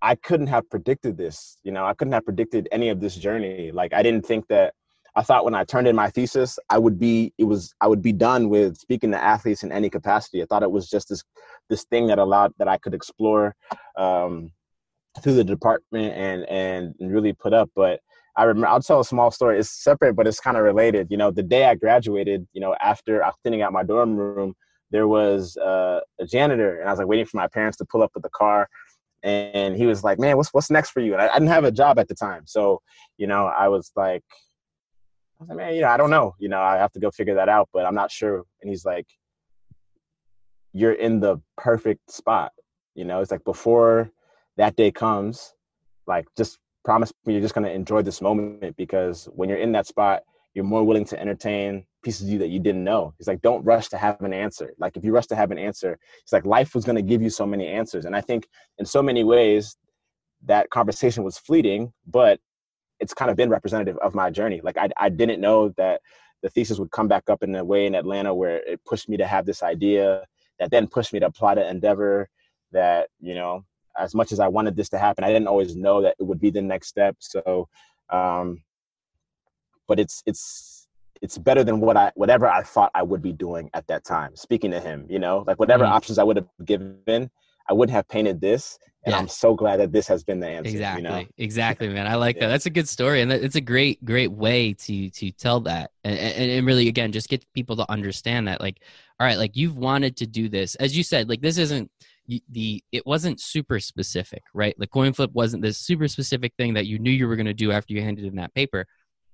I 0.00 0.14
couldn't 0.14 0.46
have 0.46 0.70
predicted 0.70 1.16
this. 1.16 1.58
You 1.64 1.72
know, 1.72 1.84
I 1.84 1.94
couldn't 1.94 2.12
have 2.12 2.24
predicted 2.24 2.68
any 2.70 2.90
of 2.90 3.00
this 3.00 3.16
journey. 3.16 3.72
Like 3.72 3.92
I 3.92 4.04
didn't 4.04 4.24
think 4.24 4.46
that 4.48 4.74
I 5.16 5.22
thought 5.22 5.44
when 5.44 5.54
I 5.54 5.64
turned 5.64 5.88
in 5.88 5.96
my 5.96 6.10
thesis, 6.10 6.58
I 6.68 6.78
would 6.78 6.98
be 6.98 7.32
it 7.38 7.44
was 7.44 7.74
I 7.80 7.86
would 7.86 8.02
be 8.02 8.12
done 8.12 8.48
with 8.48 8.76
speaking 8.76 9.10
to 9.12 9.22
athletes 9.22 9.62
in 9.62 9.72
any 9.72 9.90
capacity. 9.90 10.42
I 10.42 10.46
thought 10.46 10.62
it 10.62 10.70
was 10.70 10.88
just 10.88 11.08
this 11.08 11.22
this 11.68 11.84
thing 11.84 12.06
that 12.08 12.18
allowed 12.18 12.52
that 12.58 12.68
I 12.68 12.78
could 12.78 12.94
explore 12.94 13.54
um, 13.96 14.52
through 15.22 15.34
the 15.34 15.44
department 15.44 16.14
and 16.14 16.44
and 16.48 16.94
really 17.00 17.32
put 17.32 17.52
up. 17.52 17.70
But 17.74 18.00
I 18.36 18.44
remember 18.44 18.68
I'll 18.68 18.82
tell 18.82 19.00
a 19.00 19.04
small 19.04 19.30
story. 19.30 19.58
It's 19.58 19.82
separate, 19.82 20.14
but 20.14 20.26
it's 20.26 20.40
kind 20.40 20.56
of 20.56 20.62
related. 20.62 21.08
You 21.10 21.16
know, 21.16 21.30
the 21.30 21.42
day 21.42 21.64
I 21.66 21.74
graduated, 21.74 22.46
you 22.52 22.60
know, 22.60 22.76
after 22.80 23.22
I 23.22 23.28
was 23.28 23.36
cleaning 23.42 23.62
out 23.62 23.72
my 23.72 23.82
dorm 23.82 24.16
room, 24.16 24.54
there 24.90 25.08
was 25.08 25.56
uh, 25.56 26.00
a 26.20 26.26
janitor, 26.26 26.80
and 26.80 26.88
I 26.88 26.92
was 26.92 26.98
like 26.98 27.08
waiting 27.08 27.26
for 27.26 27.36
my 27.36 27.48
parents 27.48 27.78
to 27.78 27.84
pull 27.84 28.02
up 28.02 28.12
with 28.14 28.22
the 28.22 28.30
car 28.30 28.68
and 29.22 29.76
he 29.76 29.86
was 29.86 30.02
like, 30.02 30.18
"Man, 30.18 30.36
what's 30.36 30.52
what's 30.54 30.70
next 30.70 30.90
for 30.90 31.00
you?" 31.00 31.12
And 31.12 31.22
I, 31.22 31.28
I, 31.28 31.34
didn't 31.34 31.48
have 31.48 31.64
a 31.64 31.70
job 31.70 31.98
at 31.98 32.08
the 32.08 32.14
time, 32.14 32.44
so 32.46 32.80
you 33.18 33.26
know, 33.26 33.46
I 33.46 33.68
was 33.68 33.92
like, 33.96 34.22
"I 35.40 35.42
was 35.42 35.48
like, 35.48 35.58
man, 35.58 35.74
you 35.74 35.80
know, 35.80 35.88
I 35.88 35.96
don't 35.96 36.10
know. 36.10 36.34
You 36.38 36.48
know, 36.48 36.60
I 36.60 36.76
have 36.76 36.92
to 36.92 37.00
go 37.00 37.10
figure 37.10 37.34
that 37.34 37.48
out, 37.48 37.68
but 37.72 37.86
I'm 37.86 37.94
not 37.94 38.10
sure." 38.10 38.44
And 38.60 38.70
he's 38.70 38.84
like, 38.84 39.06
"You're 40.72 40.92
in 40.92 41.20
the 41.20 41.40
perfect 41.56 42.10
spot." 42.10 42.52
You 42.94 43.04
know, 43.04 43.20
it's 43.20 43.30
like 43.30 43.44
before 43.44 44.10
that 44.56 44.76
day 44.76 44.90
comes, 44.90 45.54
like 46.06 46.26
just 46.36 46.58
promise 46.84 47.12
me 47.24 47.34
you're 47.34 47.42
just 47.42 47.54
gonna 47.54 47.70
enjoy 47.70 48.02
this 48.02 48.20
moment 48.20 48.76
because 48.76 49.28
when 49.34 49.48
you're 49.48 49.58
in 49.58 49.72
that 49.72 49.86
spot, 49.86 50.22
you're 50.54 50.64
more 50.64 50.84
willing 50.84 51.04
to 51.06 51.20
entertain 51.20 51.86
pieces 52.02 52.26
of 52.26 52.32
you 52.32 52.38
that 52.38 52.48
you 52.48 52.58
didn't 52.58 52.84
know. 52.84 53.14
He's 53.18 53.28
like, 53.28 53.40
don't 53.42 53.64
rush 53.64 53.88
to 53.88 53.98
have 53.98 54.20
an 54.22 54.32
answer. 54.32 54.72
Like 54.78 54.96
if 54.96 55.04
you 55.04 55.12
rush 55.12 55.26
to 55.28 55.36
have 55.36 55.50
an 55.50 55.58
answer, 55.58 55.98
it's 56.22 56.32
like 56.32 56.44
life 56.44 56.74
was 56.74 56.84
going 56.84 56.96
to 56.96 57.02
give 57.02 57.22
you 57.22 57.30
so 57.30 57.46
many 57.46 57.66
answers. 57.66 58.04
And 58.04 58.16
I 58.16 58.20
think 58.20 58.48
in 58.78 58.86
so 58.86 59.02
many 59.02 59.22
ways, 59.22 59.76
that 60.46 60.70
conversation 60.70 61.22
was 61.22 61.36
fleeting, 61.38 61.92
but 62.06 62.40
it's 63.00 63.14
kind 63.14 63.30
of 63.30 63.36
been 63.36 63.50
representative 63.50 63.96
of 63.98 64.14
my 64.14 64.30
journey. 64.30 64.60
Like 64.62 64.76
I, 64.76 64.88
I 64.96 65.08
didn't 65.08 65.40
know 65.40 65.70
that 65.70 66.00
the 66.42 66.50
thesis 66.50 66.78
would 66.78 66.90
come 66.90 67.08
back 67.08 67.28
up 67.28 67.42
in 67.42 67.54
a 67.54 67.64
way 67.64 67.86
in 67.86 67.94
Atlanta 67.94 68.32
where 68.34 68.56
it 68.56 68.84
pushed 68.84 69.08
me 69.08 69.16
to 69.16 69.26
have 69.26 69.46
this 69.46 69.62
idea 69.62 70.24
that 70.58 70.70
then 70.70 70.86
pushed 70.86 71.12
me 71.12 71.20
to 71.20 71.26
apply 71.26 71.54
to 71.54 71.68
Endeavor 71.68 72.28
that, 72.72 73.08
you 73.20 73.34
know, 73.34 73.64
as 73.98 74.14
much 74.14 74.32
as 74.32 74.40
I 74.40 74.48
wanted 74.48 74.76
this 74.76 74.88
to 74.90 74.98
happen, 74.98 75.24
I 75.24 75.28
didn't 75.28 75.48
always 75.48 75.74
know 75.76 76.02
that 76.02 76.14
it 76.18 76.22
would 76.22 76.40
be 76.40 76.50
the 76.50 76.62
next 76.62 76.88
step. 76.88 77.16
So, 77.18 77.68
um, 78.10 78.62
but 79.88 79.98
it's, 79.98 80.22
it's, 80.26 80.86
it's 81.22 81.36
better 81.36 81.64
than 81.64 81.80
what 81.80 81.96
I 81.96 82.12
whatever 82.14 82.48
I 82.48 82.62
thought 82.62 82.90
I 82.94 83.02
would 83.02 83.20
be 83.22 83.32
doing 83.32 83.70
at 83.74 83.86
that 83.88 84.04
time. 84.04 84.34
Speaking 84.36 84.70
to 84.70 84.80
him, 84.80 85.06
you 85.08 85.18
know, 85.18 85.44
like 85.46 85.58
whatever 85.58 85.84
mm-hmm. 85.84 85.92
options 85.92 86.18
I 86.18 86.22
would 86.22 86.36
have 86.36 86.48
given, 86.64 87.30
I 87.68 87.72
wouldn't 87.74 87.94
have 87.94 88.08
painted 88.08 88.40
this. 88.40 88.78
And 89.04 89.14
yeah. 89.14 89.18
I'm 89.18 89.28
so 89.28 89.54
glad 89.54 89.78
that 89.80 89.92
this 89.92 90.06
has 90.08 90.22
been 90.22 90.40
the 90.40 90.48
answer. 90.48 90.70
Exactly. 90.70 91.02
You 91.02 91.08
know? 91.08 91.24
Exactly, 91.38 91.88
man. 91.88 92.06
I 92.06 92.16
like 92.16 92.36
yeah. 92.36 92.42
that. 92.42 92.48
That's 92.48 92.66
a 92.66 92.70
good 92.70 92.88
story, 92.88 93.22
and 93.22 93.32
it's 93.32 93.56
a 93.56 93.60
great, 93.60 94.04
great 94.04 94.30
way 94.30 94.74
to 94.74 95.10
to 95.10 95.30
tell 95.32 95.60
that, 95.60 95.90
and, 96.04 96.18
and 96.18 96.50
and 96.50 96.66
really, 96.66 96.86
again, 96.88 97.10
just 97.10 97.30
get 97.30 97.44
people 97.54 97.76
to 97.76 97.90
understand 97.90 98.48
that, 98.48 98.60
like, 98.60 98.80
all 99.18 99.26
right, 99.26 99.38
like 99.38 99.56
you've 99.56 99.76
wanted 99.76 100.16
to 100.18 100.26
do 100.26 100.50
this, 100.50 100.74
as 100.74 100.94
you 100.94 101.02
said, 101.02 101.30
like 101.30 101.40
this 101.40 101.56
isn't 101.56 101.90
the 102.50 102.82
it 102.92 103.06
wasn't 103.06 103.40
super 103.40 103.80
specific, 103.80 104.42
right? 104.52 104.78
Like 104.78 104.90
Coin 104.90 105.12
Flyp 105.12 105.32
wasn't 105.32 105.62
this 105.62 105.78
super 105.78 106.06
specific 106.06 106.52
thing 106.58 106.74
that 106.74 106.86
you 106.86 106.98
knew 106.98 107.10
you 107.10 107.26
were 107.26 107.36
going 107.36 107.46
to 107.46 107.54
do 107.54 107.72
after 107.72 107.94
you 107.94 108.02
handed 108.02 108.26
in 108.26 108.36
that 108.36 108.54
paper, 108.54 108.86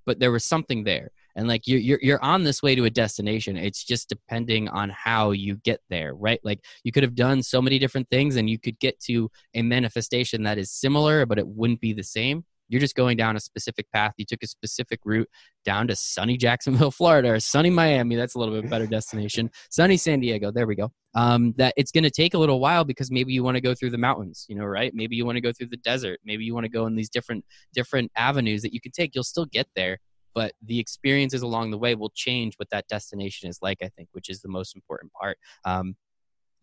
but 0.04 0.20
there 0.20 0.30
was 0.30 0.44
something 0.44 0.84
there 0.84 1.10
and 1.37 1.47
like 1.47 1.66
you're, 1.66 1.78
you're 1.78 1.99
you're 2.03 2.24
on 2.24 2.43
this 2.43 2.62
way 2.62 2.74
to 2.74 2.87
a 2.87 2.91
destination. 2.91 3.57
It's 3.57 3.84
just 3.84 4.09
depending 4.09 4.68
on 4.68 4.91
how 4.91 5.30
you 5.30 5.57
get 5.57 5.80
there 5.91 6.14
right? 6.14 6.41
Like 6.43 6.64
you 6.82 6.91
could 6.91 7.03
have 7.03 7.14
done 7.14 7.43
so 7.43 7.62
many 7.62 7.78
different 7.78 8.09
things 8.11 8.37
and 8.37 8.51
you 8.51 8.59
could 8.59 8.78
get 8.80 8.99
to 9.01 9.30
a 9.55 9.62
manifestation 9.62 10.43
that 10.45 10.59
is 10.59 10.72
similar 10.72 11.26
but 11.26 11.39
it 11.39 11.47
wouldn't 11.47 11.80
be 11.80 11.93
the 11.93 12.03
same. 12.03 12.45
You're 12.68 12.80
just 12.80 12.97
going 12.97 13.16
down 13.16 13.37
a 13.37 13.41
specific 13.41 13.87
path. 13.93 14.14
You 14.16 14.24
took 14.24 14.43
a 14.43 14.47
specific 14.49 14.99
route 15.05 15.28
down 15.64 15.87
to 15.89 15.95
sunny 15.95 16.37
jacksonville 16.37 16.91
florida 16.99 17.32
or 17.32 17.39
sunny 17.39 17.70
miami. 17.70 18.16
That's 18.16 18.34
a 18.34 18.39
little 18.39 18.61
bit 18.61 18.70
better 18.70 18.87
destination. 18.87 19.51
Sunny 19.70 19.99
san 19.99 20.20
diego. 20.20 20.51
There 20.51 20.66
we 20.66 20.74
go. 20.74 20.91
Um, 21.14 21.55
that 21.59 21.74
it's 21.76 21.93
going 21.93 22.05
to 22.05 22.11
take 22.11 22.34
a 22.34 22.39
little 22.39 22.61
while 22.61 22.84
because 22.84 23.11
maybe 23.11 23.32
you 23.32 23.43
want 23.43 23.55
to 23.57 23.61
go 23.61 23.74
through 23.74 23.91
the 23.91 23.99
mountains 23.99 24.47
you 24.49 24.57
know 24.57 24.64
right? 24.64 24.93
Maybe 24.95 25.16
you 25.16 25.26
want 25.26 25.37
to 25.37 25.43
go 25.43 25.53
through 25.53 25.68
the 25.68 25.76
desert. 25.76 26.18
Maybe 26.24 26.45
you 26.45 26.55
want 26.55 26.64
to 26.64 26.70
go 26.70 26.87
in 26.87 26.97
these 26.97 27.11
different 27.11 27.45
different 27.74 28.11
avenues 28.16 28.62
that 28.62 28.72
you 28.72 28.80
can 28.80 28.93
take. 28.93 29.14
You'll 29.14 29.24
still 29.24 29.47
get 29.47 29.66
there 29.76 29.99
but 30.37 30.53
the 30.62 30.78
experiences 30.78 31.41
along 31.41 31.70
the 31.70 31.78
way 31.78 31.95
will 31.95 32.12
change 32.14 32.55
what 32.57 32.68
that 32.70 32.87
destination 32.87 33.49
is 33.49 33.59
like 33.62 33.78
i 33.82 33.89
think 33.89 34.09
which 34.12 34.28
is 34.28 34.41
the 34.41 34.49
most 34.49 34.76
important 34.76 35.11
part 35.12 35.39
um, 35.64 35.97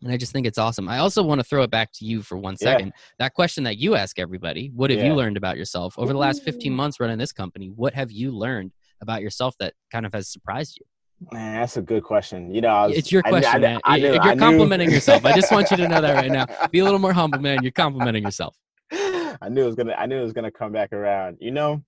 and 0.02 0.12
i 0.12 0.16
just 0.16 0.32
think 0.32 0.46
it's 0.46 0.58
awesome 0.58 0.88
i 0.88 0.98
also 0.98 1.22
want 1.22 1.40
to 1.40 1.44
throw 1.44 1.62
it 1.62 1.70
back 1.70 1.90
to 1.92 2.06
you 2.06 2.22
for 2.22 2.38
one 2.38 2.56
second 2.56 2.86
yeah. 2.86 3.02
that 3.18 3.34
question 3.34 3.64
that 3.64 3.76
you 3.76 3.96
ask 3.96 4.18
everybody 4.18 4.70
what 4.74 4.90
have 4.90 5.00
yeah. 5.00 5.06
you 5.06 5.14
learned 5.14 5.36
about 5.36 5.58
yourself 5.58 5.98
over 5.98 6.12
the 6.12 6.18
last 6.18 6.42
15 6.42 6.72
months 6.72 7.00
running 7.00 7.18
this 7.18 7.32
company 7.32 7.68
what 7.68 7.92
have 7.92 8.10
you 8.10 8.30
learned 8.30 8.72
about 9.02 9.20
yourself 9.20 9.54
that 9.58 9.74
kind 9.92 10.06
of 10.06 10.14
has 10.14 10.28
surprised 10.28 10.78
you 10.78 10.86
Man, 11.30 11.60
that's 11.60 11.76
a 11.76 11.80
good 11.80 12.02
question. 12.02 12.52
You 12.52 12.60
know, 12.60 12.88
was, 12.88 12.98
it's 12.98 13.10
your 13.10 13.22
question, 13.22 13.54
I, 13.54 13.58
man. 13.58 13.80
I, 13.84 13.94
I 13.94 13.98
knew, 13.98 14.12
You're 14.12 14.36
complimenting 14.36 14.90
yourself. 14.90 15.24
I 15.24 15.32
just 15.32 15.50
want 15.50 15.70
you 15.70 15.76
to 15.78 15.88
know 15.88 16.00
that 16.00 16.16
right 16.16 16.30
now. 16.30 16.44
Be 16.70 16.80
a 16.80 16.84
little 16.84 16.98
more 16.98 17.12
humble, 17.20 17.38
man. 17.38 17.62
You're 17.62 17.72
complimenting 17.72 18.24
yourself. 18.24 18.56
I 18.90 19.48
knew 19.48 19.62
it 19.62 19.66
was 19.66 19.74
gonna. 19.74 19.94
I 19.94 20.06
knew 20.06 20.18
it 20.18 20.22
was 20.22 20.32
gonna 20.32 20.50
come 20.50 20.72
back 20.72 20.92
around. 20.92 21.38
You 21.40 21.52
know, 21.52 21.82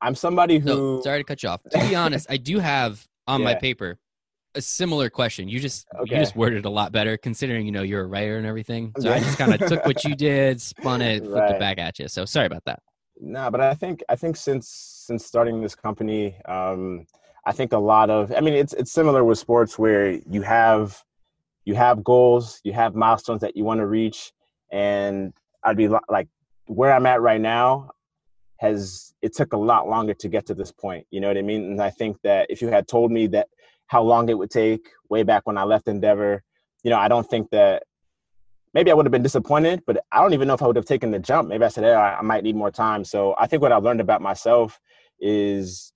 I'm 0.00 0.14
somebody 0.14 0.58
who. 0.58 1.00
sorry 1.02 1.20
to 1.20 1.24
cut 1.24 1.42
you 1.42 1.48
off. 1.48 1.62
To 1.70 1.78
be 1.80 1.94
honest, 1.94 2.26
I 2.30 2.36
do 2.36 2.58
have 2.58 3.06
on 3.26 3.40
yeah. 3.40 3.46
my 3.46 3.54
paper 3.54 3.98
a 4.54 4.60
similar 4.60 5.10
question. 5.10 5.48
You 5.48 5.60
just 5.60 5.86
okay. 5.94 6.14
you 6.14 6.20
just 6.20 6.36
worded 6.36 6.60
it 6.60 6.64
a 6.64 6.70
lot 6.70 6.92
better, 6.92 7.16
considering 7.16 7.66
you 7.66 7.72
know 7.72 7.82
you're 7.82 8.02
a 8.02 8.06
writer 8.06 8.36
and 8.36 8.46
everything. 8.46 8.92
So 8.98 9.12
I 9.12 9.20
just 9.20 9.38
kind 9.38 9.54
of 9.54 9.66
took 9.68 9.84
what 9.86 10.04
you 10.04 10.14
did, 10.14 10.60
spun 10.60 11.02
it, 11.02 11.22
flipped 11.22 11.36
right. 11.36 11.54
it 11.54 11.60
back 11.60 11.78
at 11.78 11.98
you. 11.98 12.08
So 12.08 12.24
sorry 12.24 12.46
about 12.46 12.64
that. 12.66 12.82
No, 13.20 13.50
but 13.50 13.60
I 13.60 13.74
think 13.74 14.02
I 14.08 14.16
think 14.16 14.36
since 14.36 14.68
since 14.68 15.24
starting 15.24 15.60
this 15.60 15.74
company, 15.74 16.36
um, 16.46 17.06
I 17.46 17.52
think 17.52 17.72
a 17.72 17.78
lot 17.78 18.10
of. 18.10 18.32
I 18.32 18.40
mean, 18.40 18.54
it's 18.54 18.72
it's 18.74 18.92
similar 18.92 19.24
with 19.24 19.38
sports 19.38 19.78
where 19.78 20.10
you 20.10 20.42
have 20.42 21.02
you 21.64 21.74
have 21.74 22.02
goals, 22.04 22.60
you 22.64 22.72
have 22.72 22.94
milestones 22.94 23.40
that 23.42 23.56
you 23.56 23.64
want 23.64 23.78
to 23.78 23.86
reach, 23.86 24.32
and 24.70 25.32
I'd 25.62 25.76
be 25.76 25.88
like 26.08 26.28
where 26.66 26.92
I'm 26.92 27.06
at 27.06 27.20
right 27.20 27.40
now 27.40 27.90
has 28.58 29.14
it 29.22 29.34
took 29.34 29.52
a 29.52 29.56
lot 29.56 29.88
longer 29.88 30.14
to 30.14 30.28
get 30.28 30.46
to 30.46 30.54
this 30.54 30.72
point 30.72 31.06
you 31.10 31.20
know 31.20 31.28
what 31.28 31.38
i 31.38 31.42
mean? 31.42 31.64
And 31.64 31.82
i 31.82 31.90
think 31.90 32.18
that 32.22 32.46
if 32.50 32.60
you 32.60 32.68
had 32.68 32.86
told 32.86 33.10
me 33.10 33.26
that 33.28 33.48
how 33.86 34.02
long 34.02 34.28
it 34.28 34.36
would 34.38 34.50
take 34.50 34.90
way 35.08 35.22
back 35.22 35.46
when 35.46 35.56
i 35.58 35.64
left 35.64 35.88
endeavor 35.88 36.42
you 36.84 36.90
know 36.90 36.98
i 36.98 37.08
don't 37.08 37.28
think 37.28 37.50
that 37.50 37.84
maybe 38.74 38.90
i 38.90 38.94
would 38.94 39.06
have 39.06 39.12
been 39.12 39.22
disappointed 39.22 39.82
but 39.86 39.98
i 40.12 40.20
don't 40.20 40.34
even 40.34 40.46
know 40.48 40.54
if 40.54 40.62
i 40.62 40.66
would 40.66 40.76
have 40.76 40.84
taken 40.84 41.10
the 41.10 41.18
jump. 41.18 41.48
Maybe 41.48 41.64
i 41.64 41.68
said 41.68 41.84
hey, 41.84 41.94
i 41.94 42.22
might 42.22 42.44
need 42.44 42.56
more 42.56 42.70
time. 42.70 43.04
So 43.04 43.34
i 43.38 43.46
think 43.46 43.62
what 43.62 43.72
i've 43.72 43.84
learned 43.84 44.00
about 44.00 44.22
myself 44.22 44.78
is 45.20 45.92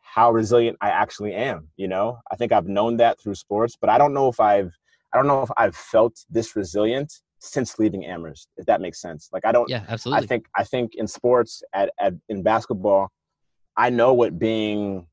how 0.00 0.30
resilient 0.32 0.76
i 0.80 0.88
actually 0.90 1.32
am 1.34 1.68
you 1.76 1.88
know? 1.88 2.18
I 2.30 2.36
think 2.36 2.52
i've 2.52 2.68
known 2.68 2.96
that 2.98 3.20
through 3.20 3.34
sports 3.34 3.76
but 3.80 3.90
i 3.90 3.98
don't 3.98 4.14
know 4.14 4.28
if 4.28 4.40
i've 4.40 4.72
i 5.12 5.16
don't 5.16 5.26
know 5.26 5.42
if 5.42 5.50
i've 5.56 5.76
felt 5.76 6.24
this 6.30 6.54
resilient 6.56 7.12
since 7.42 7.78
leaving 7.78 8.04
Amherst, 8.04 8.48
if 8.56 8.66
that 8.66 8.80
makes 8.80 9.00
sense. 9.00 9.28
Like 9.32 9.44
I 9.44 9.52
don't 9.52 9.68
Yeah, 9.68 9.84
absolutely. 9.88 10.24
I 10.24 10.26
think 10.26 10.46
I 10.56 10.64
think 10.64 10.94
in 10.94 11.06
sports 11.06 11.62
at, 11.74 11.90
at 12.00 12.14
in 12.28 12.42
basketball, 12.42 13.10
I 13.76 13.90
know 13.90 14.14
what 14.14 14.38
being 14.38 15.06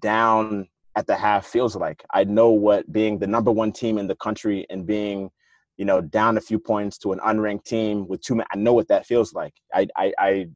down 0.00 0.68
at 0.96 1.06
the 1.06 1.14
half 1.14 1.46
feels 1.46 1.76
like. 1.76 2.02
I 2.12 2.24
know 2.24 2.50
what 2.50 2.90
being 2.90 3.18
the 3.18 3.26
number 3.26 3.52
one 3.52 3.70
team 3.70 3.98
in 3.98 4.06
the 4.06 4.16
country 4.16 4.66
and 4.70 4.86
being, 4.86 5.30
you 5.76 5.84
know, 5.84 6.00
down 6.00 6.38
a 6.38 6.40
few 6.40 6.58
points 6.58 6.98
to 6.98 7.12
an 7.12 7.20
unranked 7.20 7.64
team 7.64 8.08
with 8.08 8.22
two 8.22 8.34
men. 8.34 8.46
I 8.52 8.56
know 8.56 8.72
what 8.72 8.88
that 8.88 9.06
feels 9.06 9.34
like. 9.34 9.52
I, 9.74 9.86
I, 9.96 10.12
I, 10.18 10.46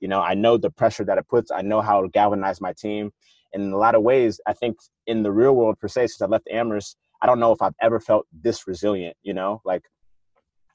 you 0.00 0.08
know, 0.08 0.20
I 0.20 0.34
know 0.34 0.56
the 0.56 0.70
pressure 0.70 1.04
that 1.04 1.18
it 1.18 1.28
puts. 1.28 1.50
I 1.50 1.60
know 1.60 1.82
how 1.82 2.00
to 2.00 2.08
galvanize 2.08 2.60
my 2.60 2.72
team. 2.72 3.10
And 3.52 3.62
in 3.62 3.72
a 3.72 3.76
lot 3.76 3.94
of 3.94 4.02
ways, 4.02 4.40
I 4.46 4.54
think 4.54 4.78
in 5.06 5.22
the 5.22 5.32
real 5.32 5.54
world 5.54 5.78
per 5.78 5.88
se, 5.88 6.08
since 6.08 6.22
I 6.22 6.26
left 6.26 6.48
Amherst, 6.50 6.96
I 7.20 7.26
don't 7.26 7.40
know 7.40 7.52
if 7.52 7.60
I've 7.60 7.74
ever 7.82 8.00
felt 8.00 8.26
this 8.32 8.66
resilient. 8.66 9.16
You 9.22 9.34
know, 9.34 9.60
like 9.66 9.82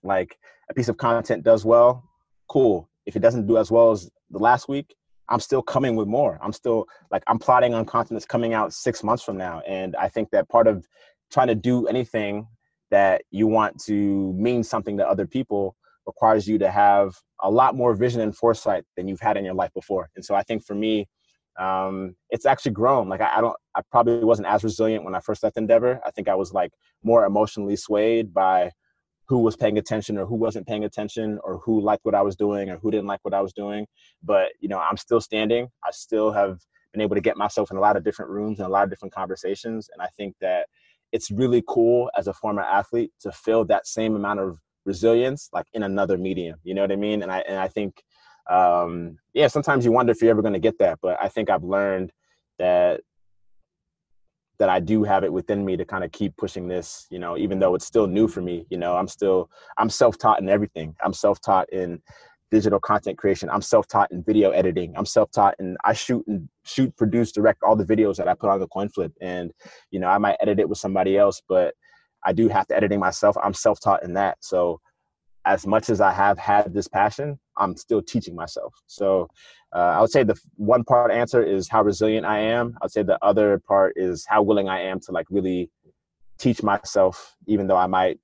like 0.06 0.38
a 0.70 0.74
piece 0.74 0.88
of 0.88 0.98
content 0.98 1.44
does 1.44 1.66
well, 1.66 2.04
cool. 2.48 2.90
If 3.06 3.16
it 3.16 3.20
doesn't 3.20 3.48
do 3.48 3.58
as 3.58 3.72
well 3.72 3.92
as 3.92 4.10
the 4.30 4.40
last 4.40 4.68
week, 4.68 4.96
I'm 5.30 5.40
still 5.40 5.62
coming 5.62 5.96
with 5.96 6.08
more. 6.08 6.40
I'm 6.42 6.54
still 6.54 6.86
like 7.12 7.24
I'm 7.28 7.40
plotting 7.40 7.74
on 7.74 7.86
content 7.86 8.16
that's 8.16 8.26
coming 8.26 8.54
out 8.54 8.74
six 8.74 9.04
months 9.04 9.24
from 9.24 9.38
now. 9.38 9.62
And 9.68 9.96
I 9.96 10.08
think 10.08 10.30
that 10.32 10.48
part 10.50 10.68
of 10.68 10.88
trying 11.32 11.48
to 11.48 11.56
do 11.56 11.88
anything 11.88 12.48
that 12.92 13.24
you 13.32 13.48
want 13.48 13.82
to 13.86 14.34
mean 14.34 14.64
something 14.64 14.98
to 14.98 15.08
other 15.08 15.26
people 15.26 15.76
requires 16.06 16.48
you 16.48 16.58
to 16.60 16.70
have 16.70 17.16
a 17.42 17.50
lot 17.50 17.76
more 17.76 17.96
vision 17.96 18.22
and 18.22 18.36
foresight 18.36 18.84
than 18.96 19.08
you've 19.08 19.20
had 19.20 19.38
in 19.38 19.46
your 19.46 19.56
life 19.56 19.72
before. 19.74 20.10
And 20.16 20.24
so 20.24 20.36
I 20.36 20.44
think 20.44 20.64
for 20.64 20.76
me, 20.76 21.08
um, 21.60 22.16
it's 22.30 22.46
actually 22.46 22.74
grown. 22.74 23.10
Like 23.10 23.22
I, 23.22 23.38
I, 23.38 23.42
don't, 23.42 23.56
I 23.76 23.82
probably 23.92 24.24
wasn't 24.24 24.48
as 24.48 24.64
resilient 24.64 25.04
when 25.04 25.16
I 25.16 25.20
first 25.20 25.42
left 25.42 25.58
Endeavor. 25.58 26.00
I 26.06 26.12
think 26.12 26.28
I 26.28 26.36
was 26.36 26.54
like 26.54 26.72
more 27.04 27.26
emotionally 27.26 27.76
swayed 27.76 28.34
by 28.34 28.72
who 29.28 29.40
was 29.40 29.56
paying 29.56 29.78
attention 29.78 30.18
or 30.18 30.26
who 30.26 30.36
wasn't 30.36 30.68
paying 30.68 30.84
attention 30.84 31.40
or 31.44 31.58
who 31.60 31.82
liked 31.82 32.06
what 32.06 32.16
I 32.16 32.22
was 32.22 32.36
doing 32.36 32.70
or 32.70 32.78
who 32.78 32.92
didn't 32.92 33.08
like 33.08 33.20
what 33.24 33.34
I 33.34 33.42
was 33.42 33.54
doing. 33.54 33.88
But 34.24 34.50
you 34.60 34.70
know, 34.70 34.80
I'm 34.80 34.98
still 34.98 35.22
standing. 35.22 35.68
I 35.84 35.92
still 35.92 36.32
have 36.32 36.60
been 36.94 37.02
able 37.02 37.16
to 37.16 37.22
get 37.22 37.38
myself 37.38 37.72
in 37.72 37.78
a 37.78 37.82
lot 37.82 37.98
of 37.98 38.04
different 38.04 38.32
rooms 38.32 38.60
and 38.60 38.68
a 38.68 38.72
lot 38.72 38.84
of 38.84 38.90
different 38.90 39.14
conversations. 39.14 39.90
And 39.92 40.02
I 40.02 40.08
think 40.18 40.36
that 40.42 40.68
it's 41.12 41.32
really 41.32 41.64
cool 41.68 42.10
as 42.18 42.28
a 42.28 42.34
former 42.34 42.62
athlete 42.62 43.12
to 43.22 43.32
feel 43.32 43.66
that 43.66 43.88
same 43.88 44.16
amount 44.16 44.40
of 44.40 44.60
resilience 44.86 45.50
like 45.52 45.66
in 45.74 45.84
another 45.84 46.18
medium. 46.18 46.60
You 46.64 46.76
know 46.76 46.82
what 46.82 46.92
I 46.92 46.96
mean? 46.96 47.24
And 47.24 47.32
I 47.32 47.40
and 47.40 47.58
I 47.58 47.68
think 47.68 48.04
um 48.50 49.18
yeah, 49.34 49.48
sometimes 49.48 49.86
you 49.86 49.92
wonder 49.92 50.12
if 50.12 50.22
you're 50.22 50.32
ever 50.32 50.44
gonna 50.44 50.60
get 50.60 50.78
that, 50.80 51.00
but 51.02 51.18
I 51.22 51.30
think 51.30 51.50
I've 51.50 51.64
learned 51.64 52.12
that 52.60 53.02
that 54.60 54.70
I 54.70 54.80
do 54.80 55.04
have 55.04 55.24
it 55.24 55.32
within 55.32 55.66
me 55.66 55.78
to 55.78 55.86
kind 55.86 56.04
of 56.04 56.12
keep 56.12 56.36
pushing 56.38 56.68
this, 56.68 57.08
you 57.10 57.20
know, 57.20 57.38
even 57.38 57.60
though 57.60 57.76
it's 57.76 57.86
still 57.86 58.08
new 58.08 58.28
for 58.28 58.42
me, 58.42 58.66
you 58.70 58.78
know, 58.78 58.96
I'm 58.96 59.08
still 59.08 59.50
I'm 59.78 59.90
self-taught 59.90 60.40
in 60.40 60.50
everything. 60.50 60.96
I'm 61.04 61.14
self-taught 61.14 61.72
in 61.72 62.02
digital 62.52 62.80
content 62.80 63.18
creation. 63.18 63.50
I'm 63.50 63.62
self-taught 63.62 64.12
in 64.12 64.24
video 64.24 64.52
editing. 64.52 64.94
I'm 64.96 65.06
self-taught 65.06 65.56
and 65.60 65.78
I 65.84 65.94
shoot 65.94 66.24
and 66.28 66.48
shoot, 66.64 66.96
produce, 66.96 67.32
direct 67.32 67.64
all 67.64 67.76
the 67.76 67.86
videos 67.86 68.16
that 68.18 68.28
I 68.28 68.34
put 68.34 68.50
on 68.50 68.60
the 68.60 68.68
Coin 68.68 68.90
Flyp. 68.90 69.12
And, 69.22 69.52
you 69.92 70.00
know, 70.00 70.08
I 70.08 70.18
might 70.18 70.38
edit 70.40 70.60
it 70.60 70.70
with 70.70 70.78
somebody 70.78 71.18
else, 71.18 71.42
but 71.50 71.74
I 72.24 72.34
do 72.34 72.48
have 72.48 72.68
to 72.68 72.76
editing 72.76 73.00
myself. 73.00 73.36
I'm 73.44 73.54
self-taught 73.54 74.04
in 74.04 74.14
that. 74.14 74.38
So 74.42 74.80
as 75.46 75.68
much 75.68 75.90
as 75.90 76.02
I 76.02 76.12
have 76.12 76.38
had 76.38 76.74
this 76.74 76.88
passion, 76.88 77.40
I'm 77.58 77.76
still 77.76 78.02
teaching 78.02 78.36
myself. 78.36 78.74
So 78.88 79.28
uh, 79.74 79.80
I 79.80 80.02
would 80.02 80.12
say 80.12 80.24
the 80.24 80.40
one 80.56 80.84
part 80.84 81.12
answer 81.12 81.44
is 81.44 81.68
how 81.70 81.84
resilient 81.84 82.26
I 82.26 82.40
am. 82.40 82.78
I'd 82.82 82.92
say 82.92 83.04
the 83.04 83.18
other 83.24 83.60
part 83.68 83.94
is 83.96 84.26
how 84.28 84.42
willing 84.42 84.70
I 84.70 84.82
am 84.82 85.00
to 85.02 85.12
like 85.12 85.28
really 85.30 85.70
teach 86.38 86.64
myself, 86.64 87.36
even 87.48 87.68
though 87.68 87.78
I 87.78 87.88
might 87.88 88.20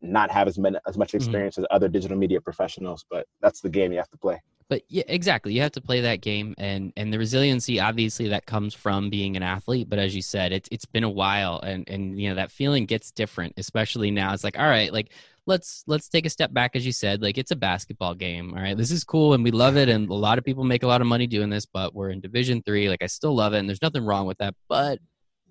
not 0.00 0.30
have 0.30 0.48
as 0.48 0.58
many 0.58 0.78
as 0.86 0.98
much 0.98 1.08
mm-hmm. 1.08 1.16
experience 1.18 1.54
mm-hmm. 1.56 1.64
as 1.64 1.68
other 1.70 1.88
digital 1.88 2.16
media 2.16 2.40
professionals. 2.40 3.04
But 3.10 3.26
that's 3.40 3.60
the 3.60 3.70
game 3.70 3.92
you 3.92 3.98
have 3.98 4.10
to 4.10 4.18
play. 4.18 4.40
But 4.68 4.82
yeah, 4.88 5.04
exactly. 5.08 5.52
You 5.52 5.60
have 5.60 5.72
to 5.72 5.80
play 5.80 6.00
that 6.00 6.22
game, 6.22 6.54
and 6.56 6.92
and 6.96 7.12
the 7.12 7.18
resiliency, 7.18 7.80
obviously, 7.80 8.28
that 8.28 8.46
comes 8.46 8.72
from 8.72 9.10
being 9.10 9.36
an 9.36 9.42
athlete. 9.42 9.90
But 9.90 9.98
as 9.98 10.16
you 10.16 10.22
said, 10.22 10.52
it's 10.52 10.68
it's 10.72 10.86
been 10.86 11.04
a 11.04 11.10
while, 11.10 11.60
and 11.60 11.88
and 11.88 12.18
you 12.18 12.30
know 12.30 12.36
that 12.36 12.50
feeling 12.50 12.86
gets 12.86 13.10
different, 13.10 13.54
especially 13.58 14.10
now. 14.10 14.32
It's 14.32 14.44
like, 14.44 14.58
all 14.58 14.64
right, 14.64 14.90
like 14.90 15.12
let's 15.46 15.84
let's 15.86 16.08
take 16.08 16.26
a 16.26 16.30
step 16.30 16.52
back 16.52 16.74
as 16.74 16.86
you 16.86 16.92
said 16.92 17.22
like 17.22 17.38
it's 17.38 17.50
a 17.50 17.56
basketball 17.56 18.14
game 18.14 18.54
all 18.54 18.62
right? 18.62 18.76
This 18.76 18.90
is 18.90 19.04
cool 19.04 19.34
and 19.34 19.44
we 19.44 19.50
love 19.50 19.76
it 19.76 19.88
and 19.88 20.08
a 20.08 20.14
lot 20.14 20.38
of 20.38 20.44
people 20.44 20.64
make 20.64 20.82
a 20.82 20.86
lot 20.86 21.00
of 21.00 21.06
money 21.06 21.26
doing 21.26 21.50
this 21.50 21.66
but 21.66 21.94
we're 21.94 22.10
in 22.10 22.20
division 22.20 22.62
three 22.62 22.88
like 22.88 23.02
i 23.02 23.06
still 23.06 23.34
love 23.34 23.52
it 23.52 23.58
and 23.58 23.68
there's 23.68 23.82
nothing 23.82 24.04
wrong 24.04 24.26
with 24.26 24.38
that 24.38 24.54
but 24.68 24.98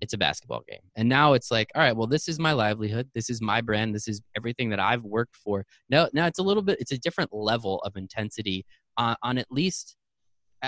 it's 0.00 0.12
a 0.12 0.18
basketball 0.18 0.62
game. 0.68 0.80
And 0.96 1.08
now 1.08 1.32
it's 1.32 1.50
like 1.50 1.70
all 1.74 1.82
right 1.82 1.96
well 1.96 2.06
this 2.06 2.28
is 2.28 2.38
my 2.38 2.52
livelihood. 2.52 3.08
This 3.14 3.30
is 3.30 3.40
my 3.40 3.60
brand. 3.60 3.94
This 3.94 4.08
is 4.08 4.20
everything 4.36 4.70
that 4.70 4.80
i've 4.80 5.02
worked 5.02 5.36
for. 5.36 5.64
Now 5.88 6.08
now 6.12 6.26
it's 6.26 6.38
a 6.38 6.42
little 6.42 6.62
bit 6.62 6.78
it's 6.80 6.92
a 6.92 6.98
different 6.98 7.32
level 7.32 7.80
of 7.84 7.96
intensity 7.96 8.64
on, 8.96 9.16
on 9.22 9.38
at 9.38 9.46
least 9.50 9.96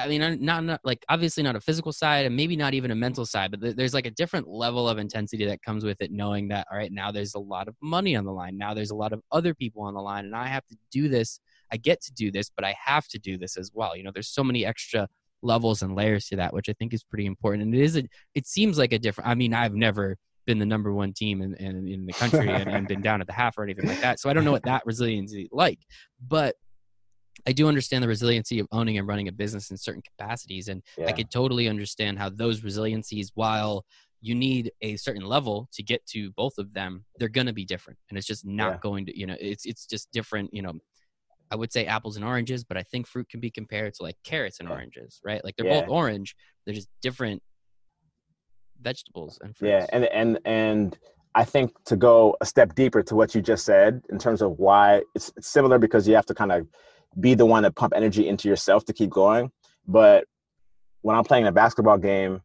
I 0.04 0.08
mean, 0.08 0.40
not, 0.40 0.64
not 0.64 0.80
like 0.84 1.04
obviously 1.08 1.42
not 1.42 1.56
a 1.56 1.60
physical 1.60 1.92
side 1.92 2.26
and 2.26 2.36
maybe 2.36 2.56
not 2.56 2.74
even 2.74 2.90
a 2.90 2.94
mental 2.94 3.26
side, 3.26 3.50
but 3.50 3.76
there's 3.76 3.94
like 3.94 4.06
a 4.06 4.10
different 4.10 4.48
level 4.48 4.88
of 4.88 4.98
intensity 4.98 5.44
that 5.46 5.62
comes 5.62 5.84
with 5.84 6.00
it, 6.00 6.10
knowing 6.10 6.48
that, 6.48 6.66
all 6.70 6.76
right, 6.76 6.92
now 6.92 7.10
there's 7.10 7.34
a 7.34 7.38
lot 7.38 7.68
of 7.68 7.74
money 7.82 8.16
on 8.16 8.24
the 8.24 8.32
line. 8.32 8.56
Now 8.56 8.74
there's 8.74 8.90
a 8.90 8.94
lot 8.94 9.12
of 9.12 9.20
other 9.32 9.54
people 9.54 9.82
on 9.82 9.94
the 9.94 10.00
line, 10.00 10.24
and 10.24 10.34
I 10.34 10.46
have 10.48 10.66
to 10.66 10.76
do 10.90 11.08
this. 11.08 11.40
I 11.72 11.76
get 11.76 12.00
to 12.02 12.12
do 12.12 12.30
this, 12.30 12.50
but 12.54 12.64
I 12.64 12.74
have 12.84 13.06
to 13.08 13.18
do 13.18 13.38
this 13.38 13.56
as 13.56 13.70
well. 13.74 13.96
You 13.96 14.04
know, 14.04 14.10
there's 14.12 14.28
so 14.28 14.44
many 14.44 14.64
extra 14.64 15.08
levels 15.42 15.82
and 15.82 15.94
layers 15.94 16.26
to 16.26 16.36
that, 16.36 16.52
which 16.52 16.68
I 16.68 16.74
think 16.74 16.94
is 16.94 17.04
pretty 17.04 17.26
important. 17.26 17.64
And 17.64 17.74
it 17.74 17.82
is 17.82 17.96
a, 17.96 18.04
it 18.34 18.46
seems 18.46 18.78
like 18.78 18.92
a 18.92 18.98
different, 18.98 19.28
I 19.28 19.34
mean, 19.34 19.54
I've 19.54 19.74
never 19.74 20.16
been 20.46 20.58
the 20.58 20.66
number 20.66 20.92
one 20.92 21.12
team 21.12 21.42
in, 21.42 21.54
in, 21.54 21.88
in 21.88 22.06
the 22.06 22.12
country 22.12 22.48
and, 22.48 22.68
and 22.68 22.88
been 22.88 23.02
down 23.02 23.20
at 23.20 23.26
the 23.26 23.32
half 23.32 23.58
or 23.58 23.64
anything 23.64 23.88
like 23.88 24.00
that. 24.00 24.20
So 24.20 24.30
I 24.30 24.32
don't 24.32 24.44
know 24.44 24.52
what 24.52 24.62
that 24.64 24.86
resiliency 24.86 25.42
is 25.42 25.48
like, 25.52 25.80
but 26.26 26.54
I 27.46 27.52
do 27.52 27.68
understand 27.68 28.02
the 28.02 28.08
resiliency 28.08 28.58
of 28.58 28.66
owning 28.72 28.98
and 28.98 29.06
running 29.06 29.28
a 29.28 29.32
business 29.32 29.70
in 29.70 29.76
certain 29.76 30.02
capacities. 30.02 30.68
And 30.68 30.82
yeah. 30.96 31.06
I 31.06 31.12
could 31.12 31.30
totally 31.30 31.68
understand 31.68 32.18
how 32.18 32.30
those 32.30 32.60
resiliencies, 32.60 33.28
while 33.34 33.84
you 34.20 34.34
need 34.34 34.72
a 34.80 34.96
certain 34.96 35.24
level 35.24 35.68
to 35.74 35.82
get 35.82 36.04
to 36.06 36.30
both 36.32 36.58
of 36.58 36.72
them, 36.72 37.04
they're 37.18 37.28
going 37.28 37.46
to 37.46 37.52
be 37.52 37.64
different. 37.64 37.98
And 38.08 38.18
it's 38.18 38.26
just 38.26 38.46
not 38.46 38.74
yeah. 38.74 38.78
going 38.82 39.06
to, 39.06 39.18
you 39.18 39.26
know, 39.26 39.36
it's, 39.38 39.66
it's 39.66 39.86
just 39.86 40.10
different, 40.12 40.52
you 40.52 40.62
know, 40.62 40.72
I 41.50 41.56
would 41.56 41.72
say 41.72 41.86
apples 41.86 42.16
and 42.16 42.24
oranges, 42.24 42.64
but 42.64 42.76
I 42.76 42.82
think 42.82 43.06
fruit 43.06 43.28
can 43.28 43.38
be 43.38 43.50
compared 43.50 43.94
to 43.94 44.02
like 44.02 44.16
carrots 44.24 44.58
and 44.58 44.68
yeah. 44.68 44.74
oranges, 44.74 45.20
right? 45.24 45.44
Like 45.44 45.54
they're 45.56 45.70
both 45.70 45.88
orange. 45.88 46.34
They're 46.64 46.74
just 46.74 46.88
different 47.02 47.40
vegetables 48.80 49.38
and 49.42 49.56
fruits. 49.56 49.70
Yeah. 49.70 49.86
And, 49.92 50.04
and, 50.06 50.38
and, 50.44 50.98
I 51.36 51.44
think 51.44 51.72
to 51.84 51.96
go 51.96 52.34
a 52.40 52.46
step 52.46 52.74
deeper 52.74 53.02
to 53.02 53.14
what 53.14 53.34
you 53.34 53.42
just 53.42 53.66
said 53.66 54.00
in 54.08 54.18
terms 54.18 54.40
of 54.40 54.58
why 54.58 55.02
it's, 55.14 55.30
it's 55.36 55.48
similar 55.48 55.78
because 55.78 56.08
you 56.08 56.14
have 56.14 56.24
to 56.26 56.34
kind 56.34 56.50
of 56.50 56.66
be 57.18 57.34
the 57.34 57.46
one 57.46 57.62
to 57.62 57.70
pump 57.70 57.92
energy 57.96 58.28
into 58.28 58.48
yourself 58.48 58.84
to 58.86 58.92
keep 58.92 59.10
going. 59.10 59.50
But 59.86 60.24
when 61.02 61.16
I'm 61.16 61.24
playing 61.24 61.46
a 61.46 61.52
basketball 61.52 61.98
game, 61.98 62.40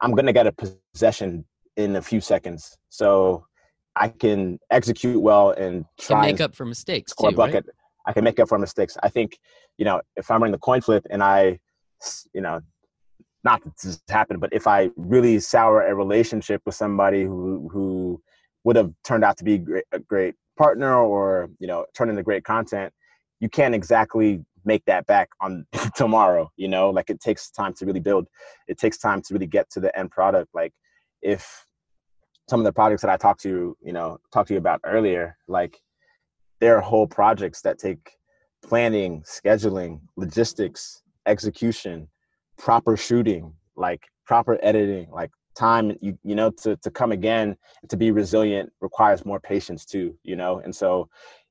I'm 0.00 0.12
gonna 0.12 0.32
get 0.32 0.46
a 0.46 0.52
possession 0.52 1.44
in 1.76 1.96
a 1.96 2.02
few 2.02 2.20
seconds. 2.20 2.76
So 2.88 3.46
I 3.94 4.08
can 4.08 4.58
execute 4.70 5.20
well 5.20 5.50
and 5.50 5.84
try 6.00 6.26
to 6.26 6.32
make 6.32 6.40
up 6.40 6.54
for 6.54 6.66
mistakes. 6.66 7.12
Score 7.12 7.30
too, 7.30 7.36
bucket. 7.36 7.66
Right? 7.66 7.74
I 8.06 8.12
can 8.12 8.24
make 8.24 8.38
up 8.38 8.48
for 8.48 8.58
mistakes. 8.58 8.96
I 9.02 9.08
think, 9.08 9.38
you 9.78 9.84
know, 9.84 10.00
if 10.16 10.30
I'm 10.30 10.40
running 10.40 10.52
the 10.52 10.58
Coin 10.58 10.80
Flyp 10.80 11.02
and 11.10 11.22
I, 11.22 11.58
you 12.32 12.40
know, 12.40 12.60
not 13.42 13.64
that 13.64 13.72
this 13.82 14.00
happened, 14.08 14.40
but 14.40 14.50
if 14.52 14.66
I 14.66 14.90
really 14.96 15.40
sour 15.40 15.82
a 15.82 15.94
relationship 15.94 16.62
with 16.66 16.74
somebody 16.74 17.22
who 17.22 17.68
who 17.72 18.20
would 18.64 18.76
have 18.76 18.92
turned 19.04 19.24
out 19.24 19.36
to 19.38 19.44
be 19.44 19.64
a 19.92 19.98
great 20.00 20.34
partner 20.58 20.94
or 20.94 21.48
you 21.60 21.66
know 21.66 21.86
turn 21.94 22.10
into 22.10 22.22
great 22.22 22.44
content, 22.44 22.92
you 23.40 23.48
can't 23.48 23.74
exactly 23.74 24.44
make 24.64 24.84
that 24.86 25.06
back 25.06 25.28
on 25.40 25.66
tomorrow 25.96 26.50
you 26.56 26.68
know? 26.68 26.90
Like 26.90 27.10
it 27.10 27.20
takes 27.20 27.50
time 27.50 27.74
to 27.74 27.86
really 27.86 28.00
build. 28.00 28.26
It 28.68 28.78
takes 28.78 28.98
time 28.98 29.22
to 29.22 29.34
really 29.34 29.46
get 29.46 29.70
to 29.70 29.80
the 29.80 29.96
end 29.98 30.10
product. 30.10 30.48
Like 30.54 30.72
if 31.22 31.66
some 32.48 32.60
of 32.60 32.64
the 32.64 32.72
projects 32.72 33.02
that 33.02 33.10
i 33.10 33.16
talked 33.16 33.40
to 33.40 33.48
you 33.48 33.76
you 33.82 33.92
know 33.92 34.18
talked 34.32 34.48
to 34.48 34.54
you 34.54 34.58
about 34.58 34.80
earlier 34.84 35.36
like 35.48 35.78
there 36.60 36.76
are 36.76 36.80
whole 36.80 37.06
projects 37.06 37.60
that 37.62 37.78
take 37.78 38.12
planning 38.64 39.22
scheduling 39.22 40.00
logistics 40.16 41.02
execution 41.26 42.08
proper 42.56 42.96
shooting 42.96 43.52
like 43.76 44.04
proper 44.26 44.58
editing 44.62 45.08
like 45.10 45.30
time 45.56 45.96
you 46.00 46.16
you 46.22 46.34
know 46.34 46.50
to 46.50 46.76
to 46.76 46.90
come 46.90 47.12
again 47.12 47.56
to 47.88 47.96
be 47.96 48.10
resilient 48.10 48.70
requires 48.80 49.24
more 49.24 49.40
patience 49.40 49.84
too 49.84 50.16
you 50.22 50.36
know? 50.36 50.58
And 50.58 50.74
so 50.74 51.08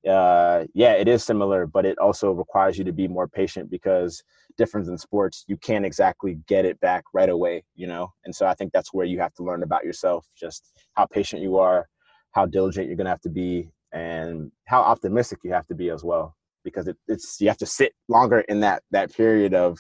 uh, 0.07 0.65
yeah, 0.73 0.93
it 0.93 1.07
is 1.07 1.23
similar, 1.23 1.65
but 1.65 1.85
it 1.85 1.97
also 1.97 2.31
requires 2.31 2.77
you 2.77 2.83
to 2.83 2.91
be 2.91 3.07
more 3.07 3.27
patient 3.27 3.69
because 3.69 4.23
different 4.57 4.85
than 4.85 4.97
sports, 4.97 5.43
you 5.47 5.57
can't 5.57 5.85
exactly 5.85 6.39
get 6.47 6.65
it 6.65 6.79
back 6.79 7.03
right 7.13 7.29
away, 7.29 7.63
you 7.75 7.87
know? 7.87 8.13
And 8.23 8.35
so 8.35 8.45
I 8.45 8.53
think 8.53 8.71
that's 8.71 8.93
where 8.93 9.05
you 9.05 9.19
have 9.19 9.33
to 9.35 9.43
learn 9.43 9.63
about 9.63 9.83
yourself, 9.83 10.25
just 10.37 10.71
how 10.93 11.05
patient 11.05 11.41
you 11.41 11.57
are, 11.57 11.87
how 12.31 12.45
diligent 12.45 12.87
you're 12.87 12.97
going 12.97 13.05
to 13.05 13.11
have 13.11 13.21
to 13.21 13.29
be, 13.29 13.69
and 13.91 14.51
how 14.65 14.81
optimistic 14.81 15.39
you 15.43 15.51
have 15.51 15.67
to 15.67 15.75
be 15.75 15.89
as 15.89 16.03
well, 16.03 16.35
because 16.63 16.87
it, 16.87 16.97
it's, 17.07 17.39
you 17.39 17.47
have 17.47 17.57
to 17.57 17.65
sit 17.65 17.93
longer 18.07 18.39
in 18.41 18.59
that, 18.61 18.83
that 18.91 19.13
period 19.13 19.53
of 19.53 19.79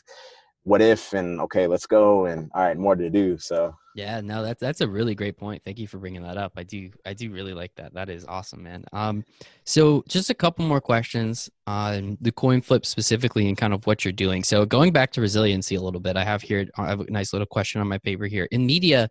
what 0.65 0.81
if, 0.81 1.13
and 1.13 1.39
okay, 1.41 1.67
let's 1.67 1.85
go. 1.85 2.25
And 2.25 2.51
all 2.53 2.63
right, 2.63 2.77
more 2.77 2.95
to 2.95 3.09
do. 3.09 3.37
So 3.37 3.75
yeah, 3.95 4.19
no, 4.19 4.43
that's 4.43 4.59
that's 4.59 4.81
a 4.81 4.87
really 4.87 5.15
great 5.15 5.37
point. 5.37 5.61
Thank 5.63 5.79
you 5.79 5.87
for 5.87 5.99
bringing 5.99 6.23
that 6.23 6.37
up. 6.37 6.53
I 6.57 6.63
do 6.63 6.89
I 7.05 7.13
do 7.13 7.31
really 7.31 7.53
like 7.53 7.73
that. 7.75 7.93
That 7.93 8.09
is 8.09 8.25
awesome, 8.25 8.63
man. 8.63 8.83
Um, 8.91 9.23
so 9.63 10.03
just 10.09 10.29
a 10.29 10.33
couple 10.33 10.65
more 10.65 10.81
questions 10.81 11.49
on 11.65 12.17
the 12.19 12.31
coin 12.31 12.61
flip 12.61 12.85
specifically 12.85 13.47
and 13.47 13.57
kind 13.57 13.73
of 13.73 13.85
what 13.87 14.03
you're 14.03 14.11
doing. 14.11 14.43
So 14.43 14.65
going 14.65 14.91
back 14.91 15.11
to 15.13 15.21
resiliency 15.21 15.75
a 15.75 15.81
little 15.81 16.01
bit, 16.01 16.17
I 16.17 16.25
have 16.25 16.41
here 16.41 16.67
I 16.77 16.87
have 16.87 16.99
a 16.99 17.11
nice 17.11 17.31
little 17.31 17.45
question 17.45 17.79
on 17.79 17.87
my 17.87 17.99
paper 17.99 18.25
here. 18.25 18.47
In 18.51 18.65
media, 18.65 19.09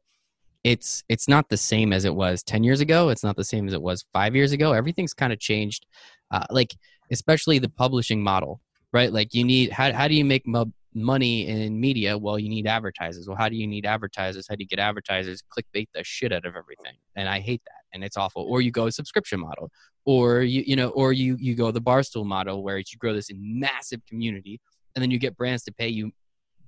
it's 0.65 1.05
it's 1.09 1.29
not 1.29 1.49
the 1.49 1.57
same 1.57 1.93
as 1.93 2.05
it 2.05 2.15
was 2.15 2.43
10 2.43 2.65
years 2.65 2.81
ago. 2.81 3.11
It's 3.11 3.25
not 3.25 3.37
the 3.37 3.45
same 3.45 3.69
as 3.69 3.75
it 3.75 3.81
was 3.81 4.05
5 4.13 4.35
years 4.35 4.53
ago. 4.53 4.73
Everything's 4.73 5.15
kind 5.15 5.33
of 5.33 5.39
changed. 5.39 5.87
Uh, 6.33 6.45
like 6.51 6.75
especially 7.13 7.61
the 7.61 7.69
publishing 7.69 8.21
model, 8.21 8.61
right? 8.93 9.13
Like 9.13 9.35
you 9.35 9.45
need 9.45 9.71
how 9.71 9.93
how 9.93 10.09
do 10.09 10.15
you 10.15 10.25
make 10.25 10.47
money 10.95 11.47
in 11.49 11.81
media 11.81 12.17
well 12.17 12.39
you 12.39 12.49
need 12.49 12.67
advertisers. 12.67 13.27
Well 13.27 13.37
how 13.37 13.49
do 13.49 13.57
you 13.57 13.67
need 13.67 13.87
advertisers? 13.87 14.47
How 14.49 14.55
do 14.55 14.63
you 14.63 14.69
get 14.69 14.79
advertisers 14.79 15.43
clickbait 15.43 15.89
the 15.95 16.05
shit 16.05 16.33
out 16.33 16.45
of 16.45 16.57
everything? 16.57 16.97
And 17.17 17.29
i 17.29 17.41
hate 17.41 17.63
that 17.65 17.83
and 17.93 18.05
it's 18.05 18.17
awful. 18.17 18.43
Or 18.43 18.61
you 18.61 18.71
go 18.71 18.91
subscription 18.91 19.41
model 19.41 19.71
or 20.05 20.43
you 20.43 20.63
you 20.67 20.77
know 20.77 20.91
or 20.91 21.13
you 21.13 21.37
you 21.41 21.55
go 21.55 21.71
the 21.71 21.81
barstool 21.81 22.25
model 22.25 22.63
where 22.63 22.79
you 22.79 22.85
grow 22.99 23.15
this 23.15 23.31
massive 23.35 24.05
community 24.07 24.61
and 24.95 25.03
then 25.03 25.11
you 25.11 25.19
get 25.19 25.37
brands 25.37 25.65
to 25.65 25.73
pay 25.73 25.89
you 25.89 26.13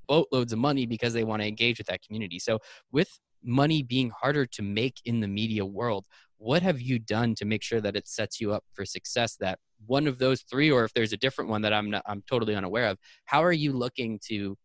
boatloads 0.09 0.53
of 0.53 0.59
money 0.59 0.87
because 0.87 1.13
they 1.13 1.25
want 1.25 1.43
to 1.43 1.49
engage 1.49 1.79
with 1.79 1.87
that 1.89 2.03
community. 2.03 2.39
So 2.39 2.59
with 2.93 3.09
money 3.43 3.83
being 3.83 4.11
harder 4.11 4.47
to 4.47 4.63
make 4.63 5.01
in 5.05 5.21
the 5.21 5.29
media 5.29 5.65
world 5.65 6.05
what 6.39 6.63
have 6.63 6.81
you 6.81 6.99
done 6.99 7.35
to 7.35 7.45
make 7.45 7.63
sure 7.63 7.81
that 7.81 7.97
it 7.97 8.07
sets 8.07 8.41
you 8.41 8.53
up 8.53 8.65
for 8.73 8.85
success 8.85 9.37
that 9.37 9.59
one 9.87 10.07
of 10.07 10.19
those 10.19 10.43
three 10.43 10.71
or 10.71 10.85
if 10.85 10.93
there's 10.95 11.13
a 11.13 11.17
different 11.17 11.51
one 11.51 11.63
that 11.63 11.73
i'm 11.73 11.91
not, 11.91 12.03
i'm 12.07 12.23
totally 12.29 12.55
unaware 12.55 12.89
of 12.89 12.99
how 13.25 13.43
are 13.43 13.53
you 13.53 13.73
looking 13.73 14.19
to 14.27 14.57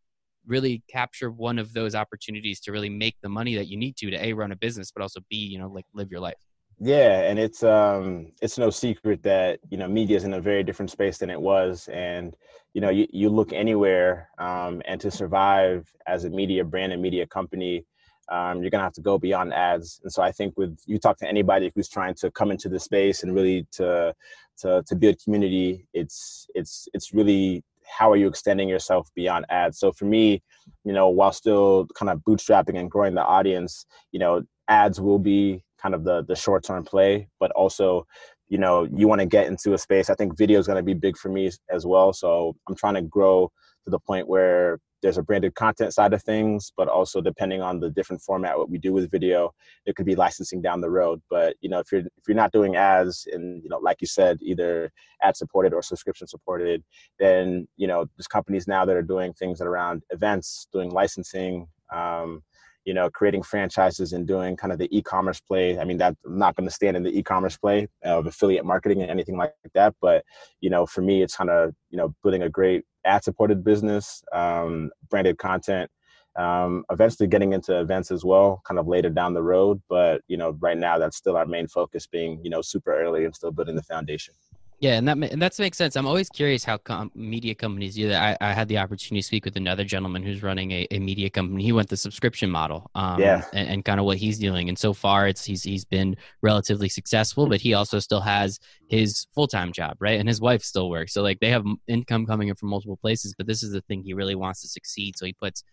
really 0.46 0.84
capture 0.90 1.30
one 1.30 1.60
of 1.60 1.74
those 1.74 1.94
opportunities 1.94 2.60
to 2.60 2.72
really 2.72 2.90
make 2.90 3.16
the 3.22 3.30
money 3.30 3.56
that 3.56 3.68
you 3.68 3.78
need 3.78 3.96
to 3.96 4.10
to 4.10 4.26
a 4.26 4.34
run 4.34 4.52
a 4.52 4.56
business 4.56 4.92
but 4.92 5.02
also 5.02 5.20
b 5.30 5.36
you 5.36 5.60
know 5.60 5.68
like 5.68 5.86
live 5.94 6.10
your 6.12 6.20
life? 6.20 6.36
Yeah 6.80 7.22
and 7.30 7.38
it's 7.38 7.64
um 7.64 8.32
it's 8.42 8.58
no 8.58 8.70
secret 8.72 9.22
that 9.24 9.60
you 9.70 9.78
know 9.78 9.88
media 9.88 10.18
is 10.18 10.24
in 10.24 10.34
a 10.34 10.42
very 10.42 10.64
different 10.64 10.90
space 10.90 11.20
than 11.20 11.30
it 11.30 11.40
was 11.40 11.88
and 11.90 12.36
you 12.74 12.82
know 12.82 12.90
you, 12.90 13.06
you 13.12 13.30
look 13.30 13.54
anywhere 13.54 14.30
um 14.40 14.82
and 14.86 15.00
to 15.02 15.12
survive 15.12 15.88
as 16.08 16.26
a 16.26 16.30
media 16.30 16.64
brand 16.64 16.92
and 16.92 17.02
media 17.02 17.28
company 17.28 17.86
um, 18.32 18.62
you're 18.62 18.72
gonna 18.72 18.84
have 18.84 18.94
to 18.94 19.02
go 19.02 19.20
beyond 19.20 19.54
ads. 19.54 20.00
And 20.04 20.12
so 20.12 20.24
I 20.24 20.32
think 20.32 20.58
with 20.58 20.80
you 20.88 20.98
talk 20.98 21.18
to 21.18 21.28
anybody 21.28 21.72
who's 21.76 21.90
trying 21.90 22.16
to 22.16 22.32
come 22.32 22.50
into 22.50 22.70
the 22.70 22.80
space 22.80 23.24
and 23.24 23.36
really 23.36 23.68
to 23.74 24.16
to 24.60 24.84
to 24.88 24.96
build 24.96 25.18
community, 25.24 25.86
it's 25.94 26.48
it's 26.56 26.88
it's 26.94 27.14
really 27.14 27.64
how 27.98 28.10
are 28.10 28.16
you 28.16 28.28
extending 28.28 28.70
yourself 28.70 29.10
beyond 29.16 29.46
ads? 29.50 29.78
So 29.80 29.92
for 29.92 30.06
me, 30.06 30.42
you 30.86 30.94
know, 30.94 31.10
while 31.10 31.34
still 31.34 31.88
kind 31.94 32.10
of 32.10 32.20
bootstrapping 32.20 32.80
and 32.80 32.90
growing 32.90 33.16
the 33.16 33.24
audience, 33.24 33.86
you 34.14 34.20
know, 34.20 34.44
ads 34.70 35.02
will 35.02 35.20
be 35.20 35.64
kind 35.82 35.94
of 35.94 36.06
the 36.06 36.24
the 36.24 36.36
short 36.36 36.64
term 36.64 36.86
play, 36.86 37.28
but 37.40 37.52
also, 37.52 38.08
you 38.48 38.58
know, 38.58 38.88
you 38.96 39.08
want 39.10 39.20
to 39.20 39.28
get 39.28 39.48
into 39.48 39.74
a 39.74 39.78
space. 39.78 40.10
I 40.10 40.16
think 40.16 40.38
video 40.38 40.60
is 40.60 40.68
going 40.68 40.78
to 40.78 40.84
be 40.84 40.94
big 40.94 41.18
for 41.18 41.30
me 41.30 41.52
as 41.70 41.86
well. 41.86 42.14
So 42.14 42.56
I'm 42.68 42.76
trying 42.76 42.96
to 42.96 43.02
grow 43.02 43.52
to 43.86 43.92
the 43.92 44.00
point 44.00 44.28
where 44.28 44.80
there's 45.02 45.18
a 45.18 45.24
branded 45.24 45.56
content 45.56 45.94
side 45.94 46.14
of 46.14 46.22
things, 46.22 46.72
but 46.78 46.88
also 46.88 47.22
depending 47.22 47.62
on 47.62 47.80
the 47.80 47.90
different 47.90 48.22
format 48.22 48.58
what 48.58 48.70
we 48.70 48.78
do 48.78 48.94
with 48.94 49.10
video, 49.10 49.52
there 49.86 49.94
could 49.94 50.06
be 50.06 50.16
licensing 50.16 50.62
down 50.62 50.82
the 50.82 50.90
road. 50.90 51.22
But 51.30 51.56
you 51.62 51.70
know, 51.70 51.80
if 51.80 51.92
you're 51.92 52.02
if 52.02 52.28
you're 52.28 52.36
not 52.36 52.52
doing 52.52 52.76
ads 52.76 53.28
and 53.32 53.64
you 53.64 53.70
know, 53.70 53.80
like 53.80 53.98
you 54.02 54.08
said, 54.08 54.38
either 54.42 54.92
ad 55.24 55.36
supported 55.36 55.74
or 55.74 55.82
subscription 55.82 56.28
supported, 56.28 56.84
then 57.20 57.68
you 57.78 57.88
know, 57.88 58.06
there's 58.18 58.28
companies 58.28 58.68
now 58.68 58.86
that 58.86 58.96
are 58.96 59.02
doing 59.02 59.34
things 59.34 59.62
around 59.62 60.04
events, 60.12 60.68
doing 60.72 60.92
licensing. 60.92 61.68
Um, 61.94 62.44
you 62.86 62.94
know, 62.94 63.10
creating 63.10 63.44
franchises 63.44 64.14
and 64.14 64.28
doing 64.28 64.58
kind 64.58 64.74
of 64.74 64.80
the 64.80 64.96
e-commerce 64.96 65.40
play. 65.40 65.78
I 65.80 65.84
mean, 65.84 65.98
that's 65.98 66.16
not 66.26 66.56
going 66.56 66.68
to 66.68 66.74
stand 66.74 66.98
in 66.98 67.04
the 67.04 67.18
e-commerce 67.18 67.58
play 67.58 67.88
of 68.04 68.26
affiliate 68.26 68.66
marketing 68.66 69.02
and 69.02 69.12
anything 69.12 69.38
like 69.38 69.54
that. 69.74 69.96
But 70.02 70.24
you 70.62 70.70
know, 70.70 70.86
for 70.86 71.02
me, 71.02 71.22
it's 71.22 71.36
kind 71.36 71.50
of 71.50 71.74
you 71.90 71.98
know 71.98 72.14
building 72.24 72.44
a 72.44 72.50
great 72.50 72.84
ad 73.06 73.24
supported 73.24 73.64
business, 73.64 74.24
um, 74.34 74.92
branded 75.10 75.38
content, 75.38 75.90
um, 76.38 76.84
eventually 76.92 77.28
getting 77.28 77.54
into 77.54 77.80
events 77.80 78.12
as 78.12 78.24
well, 78.24 78.62
kind 78.66 78.80
of 78.80 78.88
later 78.88 79.10
down 79.10 79.34
the 79.34 79.44
road. 79.44 79.82
But 79.90 80.22
you 80.28 80.38
know, 80.38 80.58
right 80.60 80.78
now 80.78 80.98
that's 80.98 81.18
still 81.18 81.38
our 81.38 81.46
main 81.46 81.68
focus, 81.68 82.08
being 82.08 82.40
you 82.44 82.50
know 82.50 82.62
super 82.62 82.94
early 83.00 83.26
and 83.26 83.36
still 83.36 83.52
building 83.52 83.76
the 83.76 83.84
foundation. 83.84 84.34
Yeah, 84.82 84.94
and 84.94 85.08
that 85.08 85.16
and 85.16 85.40
that 85.40 85.60
makes 85.60 85.78
sense. 85.78 85.96
I'm 85.96 86.08
always 86.08 86.28
curious 86.28 86.64
how 86.64 86.78
com- 86.78 87.12
media 87.14 87.54
companies 87.54 87.94
do 87.94 88.10
that. 88.10 88.40
I, 88.42 88.50
I, 88.50 88.52
had 88.52 88.68
the 88.68 88.80
opportunity 88.80 89.22
to 89.22 89.28
speak 89.28 89.46
with 89.46 89.56
another 89.56 89.84
gentleman 89.84 90.24
who's 90.24 90.42
running 90.42 90.72
a, 90.72 90.88
a 90.90 90.98
media 90.98 91.30
company. 91.30 91.62
He 91.64 91.72
went 91.72 91.88
the 91.88 91.96
subscription 91.96 92.50
model, 92.50 92.90
um, 92.96 93.22
yeah, 93.22 93.44
and, 93.54 93.70
and 93.70 93.86
kind 93.86 94.00
of 94.00 94.08
what 94.08 94.18
he's 94.18 94.40
doing. 94.40 94.70
And 94.70 94.80
so 94.80 94.92
far, 94.94 95.28
it's 95.28 95.46
he's 95.46 95.62
he's 95.62 95.86
been 95.86 96.18
relatively 96.42 96.90
successful, 96.90 97.48
but 97.48 97.62
he 97.62 97.76
also 97.76 98.00
still 98.00 98.22
has 98.22 98.60
his 98.88 99.28
full 99.36 99.46
time 99.46 99.72
job, 99.72 99.98
right? 100.00 100.20
And 100.20 100.28
his 100.28 100.42
wife 100.42 100.64
still 100.64 100.90
works, 100.90 101.14
so 101.14 101.22
like 101.22 101.40
they 101.42 101.52
have 101.52 101.64
income 101.88 102.26
coming 102.26 102.48
in 102.48 102.56
from 102.56 102.70
multiple 102.70 102.98
places. 102.98 103.36
But 103.38 103.46
this 103.46 103.62
is 103.62 103.72
the 103.72 103.82
thing 103.82 104.02
he 104.02 104.16
really 104.16 104.36
wants 104.36 104.64
to 104.64 104.68
succeed, 104.68 105.16
so 105.16 105.28
he 105.28 105.34
puts 105.34 105.64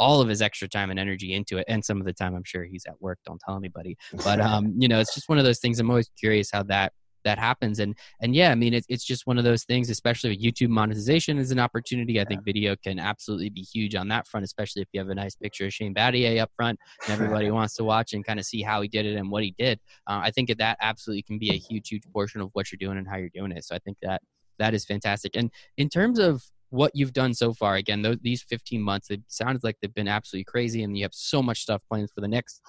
all 0.00 0.20
of 0.20 0.28
his 0.28 0.42
extra 0.42 0.68
time 0.68 0.90
and 0.90 0.98
energy 0.98 1.34
into 1.34 1.56
it 1.56 1.64
and 1.68 1.82
some 1.82 1.98
of 2.00 2.04
the 2.04 2.12
time 2.12 2.34
i'm 2.34 2.44
sure 2.44 2.64
he's 2.64 2.84
at 2.84 3.00
work 3.00 3.18
don't 3.24 3.40
tell 3.40 3.56
anybody 3.56 3.96
but 4.24 4.42
um 4.42 4.74
you 4.76 4.88
know 4.88 5.00
it's 5.00 5.14
just 5.14 5.26
one 5.26 5.38
of 5.38 5.44
those 5.44 5.58
things 5.58 5.80
i'm 5.80 5.88
always 5.88 6.10
curious 6.20 6.50
how 6.52 6.62
that 6.62 6.92
that 7.26 7.38
happens. 7.38 7.78
And 7.80 7.94
and 8.20 8.34
yeah 8.34 8.50
i 8.50 8.54
mean 8.54 8.72
it, 8.72 8.86
it's 8.88 9.04
just 9.04 9.26
one 9.26 9.36
of 9.36 9.44
those 9.44 9.64
things 9.64 9.90
especially 9.90 10.30
with 10.30 10.42
youtube 10.42 10.68
monetization 10.68 11.38
is 11.38 11.50
an 11.50 11.58
opportunity. 11.58 12.20
I 12.20 12.24
think 12.24 12.44
video 12.44 12.76
can 12.76 12.98
absolutely 12.98 13.50
be 13.50 13.62
huge 13.62 13.94
on 13.94 14.08
that 14.08 14.26
front 14.26 14.44
especially 14.44 14.82
if 14.82 14.88
you 14.92 15.00
have 15.00 15.10
a 15.10 15.14
nice 15.14 15.34
picture 15.34 15.66
of 15.66 15.74
shane 15.74 15.94
battier 15.94 16.40
up 16.40 16.50
front 16.56 16.78
and 17.04 17.12
everybody 17.12 17.50
wants 17.58 17.74
to 17.76 17.84
watch 17.84 18.14
and 18.14 18.24
kind 18.24 18.38
of 18.38 18.46
see 18.46 18.62
how 18.62 18.80
he 18.80 18.88
did 18.88 19.04
it 19.04 19.16
and 19.16 19.30
what 19.30 19.42
he 19.42 19.54
did. 19.58 19.78
Uh, 20.06 20.20
i 20.22 20.30
think 20.30 20.46
that 20.56 20.78
absolutely 20.80 21.22
can 21.22 21.38
be 21.38 21.50
a 21.50 21.58
huge 21.58 21.88
huge 21.88 22.04
portion 22.12 22.40
of 22.40 22.50
what 22.54 22.70
you're 22.70 22.78
doing 22.78 22.98
and 22.98 23.08
how 23.08 23.16
you're 23.16 23.36
doing 23.40 23.52
it. 23.52 23.64
So 23.64 23.74
i 23.74 23.78
think 23.78 23.98
that 24.02 24.22
that 24.58 24.72
is 24.72 24.86
fantastic. 24.86 25.36
And 25.36 25.50
in 25.76 25.90
terms 25.90 26.18
of 26.18 26.42
what 26.70 26.90
you've 26.94 27.12
done 27.12 27.32
so 27.32 27.52
far 27.52 27.76
again 27.76 28.04
these 28.22 28.42
15 28.42 28.82
months 28.82 29.08
it 29.10 29.20
sounds 29.28 29.62
like 29.62 29.76
they've 29.80 29.94
been 29.94 30.08
absolutely 30.08 30.44
crazy 30.44 30.82
and 30.82 30.98
you 30.98 31.04
have 31.04 31.14
so 31.14 31.40
much 31.40 31.60
stuff 31.60 31.80
planned 31.88 32.10
for 32.10 32.20
the 32.20 32.28
next 32.28 32.60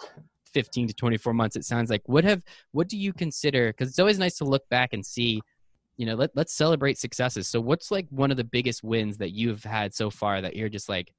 15 0.57 0.87
to 0.87 0.93
24 0.95 1.35
months 1.35 1.55
it 1.55 1.65
sounds 1.65 1.91
like. 1.91 2.01
What 2.07 2.23
have 2.23 2.41
what 2.71 2.89
do 2.89 2.97
you 2.97 3.13
consider 3.13 3.67
because 3.67 3.89
it's 3.89 3.99
always 3.99 4.17
nice 4.17 4.37
to 4.39 4.43
look 4.43 4.67
back 4.69 4.93
and 4.93 5.05
see 5.05 5.39
you 5.97 6.07
know 6.07 6.15
let, 6.15 6.31
let's 6.33 6.55
celebrate 6.55 6.97
successes. 6.97 7.47
So 7.47 7.61
what's 7.61 7.91
like 7.91 8.07
one 8.09 8.31
of 8.31 8.37
the 8.37 8.43
biggest 8.43 8.83
wins 8.83 9.17
that 9.17 9.33
you've 9.33 9.63
had 9.63 9.93
so 9.93 10.09
far 10.09 10.41
that 10.41 10.55
you're 10.55 10.67
just 10.67 10.89
like 10.89 11.13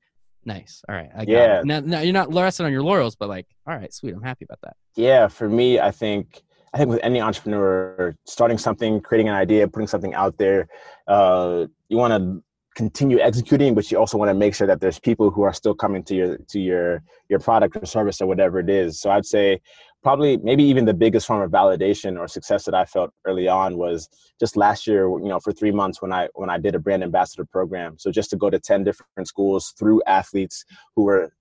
nice 0.45 0.83
all 0.89 0.97
right 0.97 1.11
I 1.15 1.25
got 1.25 1.31
yeah. 1.31 1.63
Now, 1.65 1.79
now 1.79 2.01
you're 2.01 2.13
not 2.13 2.35
resting 2.35 2.67
on 2.67 2.73
your 2.73 2.83
laurels 2.83 3.15
but 3.15 3.29
like 3.29 3.47
all 3.69 3.77
right 3.77 3.93
sweet 3.93 4.15
i'm 4.15 4.23
happy 4.23 4.45
about 4.45 4.59
that. 4.63 4.77
Yeah 4.97 5.29
for 5.29 5.49
me 5.49 5.79
i 5.79 5.91
think 5.91 6.43
i 6.73 6.79
think 6.79 6.91
with 6.91 7.01
any 7.03 7.21
entrepreneur 7.21 8.17
starting 8.25 8.59
something 8.59 9.01
creating 9.01 9.29
an 9.29 9.35
idea 9.35 9.69
putting 9.69 9.89
something 9.89 10.15
out 10.15 10.37
there 10.39 10.69
uh, 11.07 11.67
you 11.89 11.97
want 11.97 12.13
to 12.13 12.43
continue 12.79 13.19
executing 13.19 13.75
but 13.75 13.91
you 13.91 13.99
also 13.99 14.17
want 14.17 14.29
to 14.29 14.35
make 14.35 14.55
sure 14.55 14.69
that 14.69 14.81
there's 14.81 15.01
people 15.01 15.33
who 15.33 15.43
are 15.43 15.53
still 15.53 15.75
coming 15.75 16.01
to 16.05 16.15
your 16.15 16.39
to 16.47 16.61
your 16.61 17.03
your 17.29 17.41
product 17.41 17.77
or 17.77 17.85
service 17.85 18.21
or 18.21 18.29
whatever 18.29 18.61
it 18.61 18.71
is. 18.71 19.01
So 19.01 19.11
i'd 19.11 19.27
say 19.27 19.61
probably 20.01 20.37
maybe 20.37 20.63
even 20.63 20.85
the 20.85 20.95
biggest 20.95 21.27
form 21.27 21.43
of 21.43 21.51
validation 21.51 22.17
or 22.17 22.29
success 22.29 22.65
that 22.67 22.77
i 22.77 22.85
felt 22.85 23.11
early 23.25 23.49
on 23.49 23.77
was 23.77 24.09
just 24.39 24.57
last 24.57 24.87
year 24.87 25.03
you 25.25 25.31
know 25.33 25.41
for 25.41 25.53
three 25.53 25.73
months 25.73 26.01
when 26.01 26.13
i 26.13 26.29
when 26.35 26.51
i 26.51 26.57
did 26.57 26.77
a 26.77 26.79
brand 26.79 27.03
ambassador 27.03 27.45
program. 27.45 27.99
So 27.99 28.13
just 28.13 28.31
to 28.31 28.37
go 28.37 28.49
to 28.49 28.61
10 28.61 28.85
different 28.85 29.27
schools 29.27 29.75
through 29.77 30.01
athletes 30.07 30.65
who 30.95 31.03
were 31.03 31.33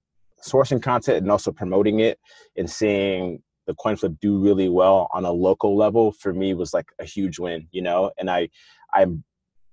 sourcing 0.43 0.81
content 0.81 1.19
and 1.19 1.29
also 1.29 1.51
promoting 1.51 1.99
it 1.99 2.17
and 2.57 2.67
seeing 2.67 3.43
the 3.67 3.75
Coin 3.75 3.95
Flyp 3.95 4.17
do 4.19 4.39
really 4.39 4.69
well 4.69 5.07
on 5.13 5.23
a 5.23 5.31
local 5.31 5.77
level 5.77 6.13
for 6.13 6.33
me 6.33 6.55
was 6.55 6.73
like 6.73 6.89
a 6.99 7.05
huge 7.05 7.37
win 7.37 7.67
you 7.71 7.83
know? 7.83 8.09
And 8.17 8.27
i 8.27 8.49
i'm 8.95 9.23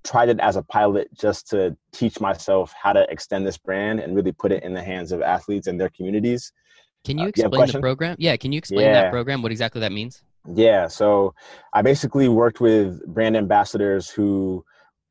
tried 0.04 0.28
it 0.28 0.38
as 0.40 0.56
a 0.56 0.62
pilot 0.62 1.08
just 1.18 1.48
to 1.48 1.76
teach 1.92 2.20
myself 2.20 2.72
how 2.80 2.92
to 2.92 3.06
extend 3.10 3.46
this 3.46 3.58
brand 3.58 4.00
and 4.00 4.14
really 4.14 4.32
put 4.32 4.52
it 4.52 4.62
in 4.62 4.74
the 4.74 4.82
hands 4.82 5.12
of 5.12 5.22
athletes 5.22 5.66
and 5.66 5.80
their 5.80 5.88
communities. 5.90 6.52
Can 7.04 7.18
you 7.18 7.26
explain 7.26 7.62
uh, 7.62 7.66
you 7.66 7.72
the 7.72 7.80
program? 7.80 8.16
Yeah, 8.18 8.36
can 8.36 8.52
you 8.52 8.58
explain 8.58 8.86
yeah. 8.86 9.02
that 9.02 9.10
program? 9.10 9.42
What 9.42 9.52
exactly 9.52 9.80
that 9.80 9.92
means? 9.92 10.22
Yeah, 10.46 10.88
so 10.88 11.34
I 11.72 11.82
basically 11.82 12.28
worked 12.28 12.60
with 12.60 13.04
brand 13.06 13.36
ambassadors 13.36 14.10
who, 14.10 14.64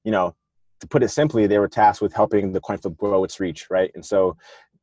you 0.04 0.12
know, 0.12 0.36
to 0.80 0.88
put 0.88 1.02
it 1.02 1.10
simply, 1.10 1.48
they 1.48 1.60
were 1.60 1.68
tasked 1.68 2.02
with 2.02 2.14
helping 2.14 2.52
the 2.52 2.60
Coin 2.60 2.78
Flyp 2.78 2.98
grow 2.98 3.24
its 3.24 3.40
reach, 3.40 3.68
right? 3.70 3.92
And 3.96 4.06
so 4.06 4.38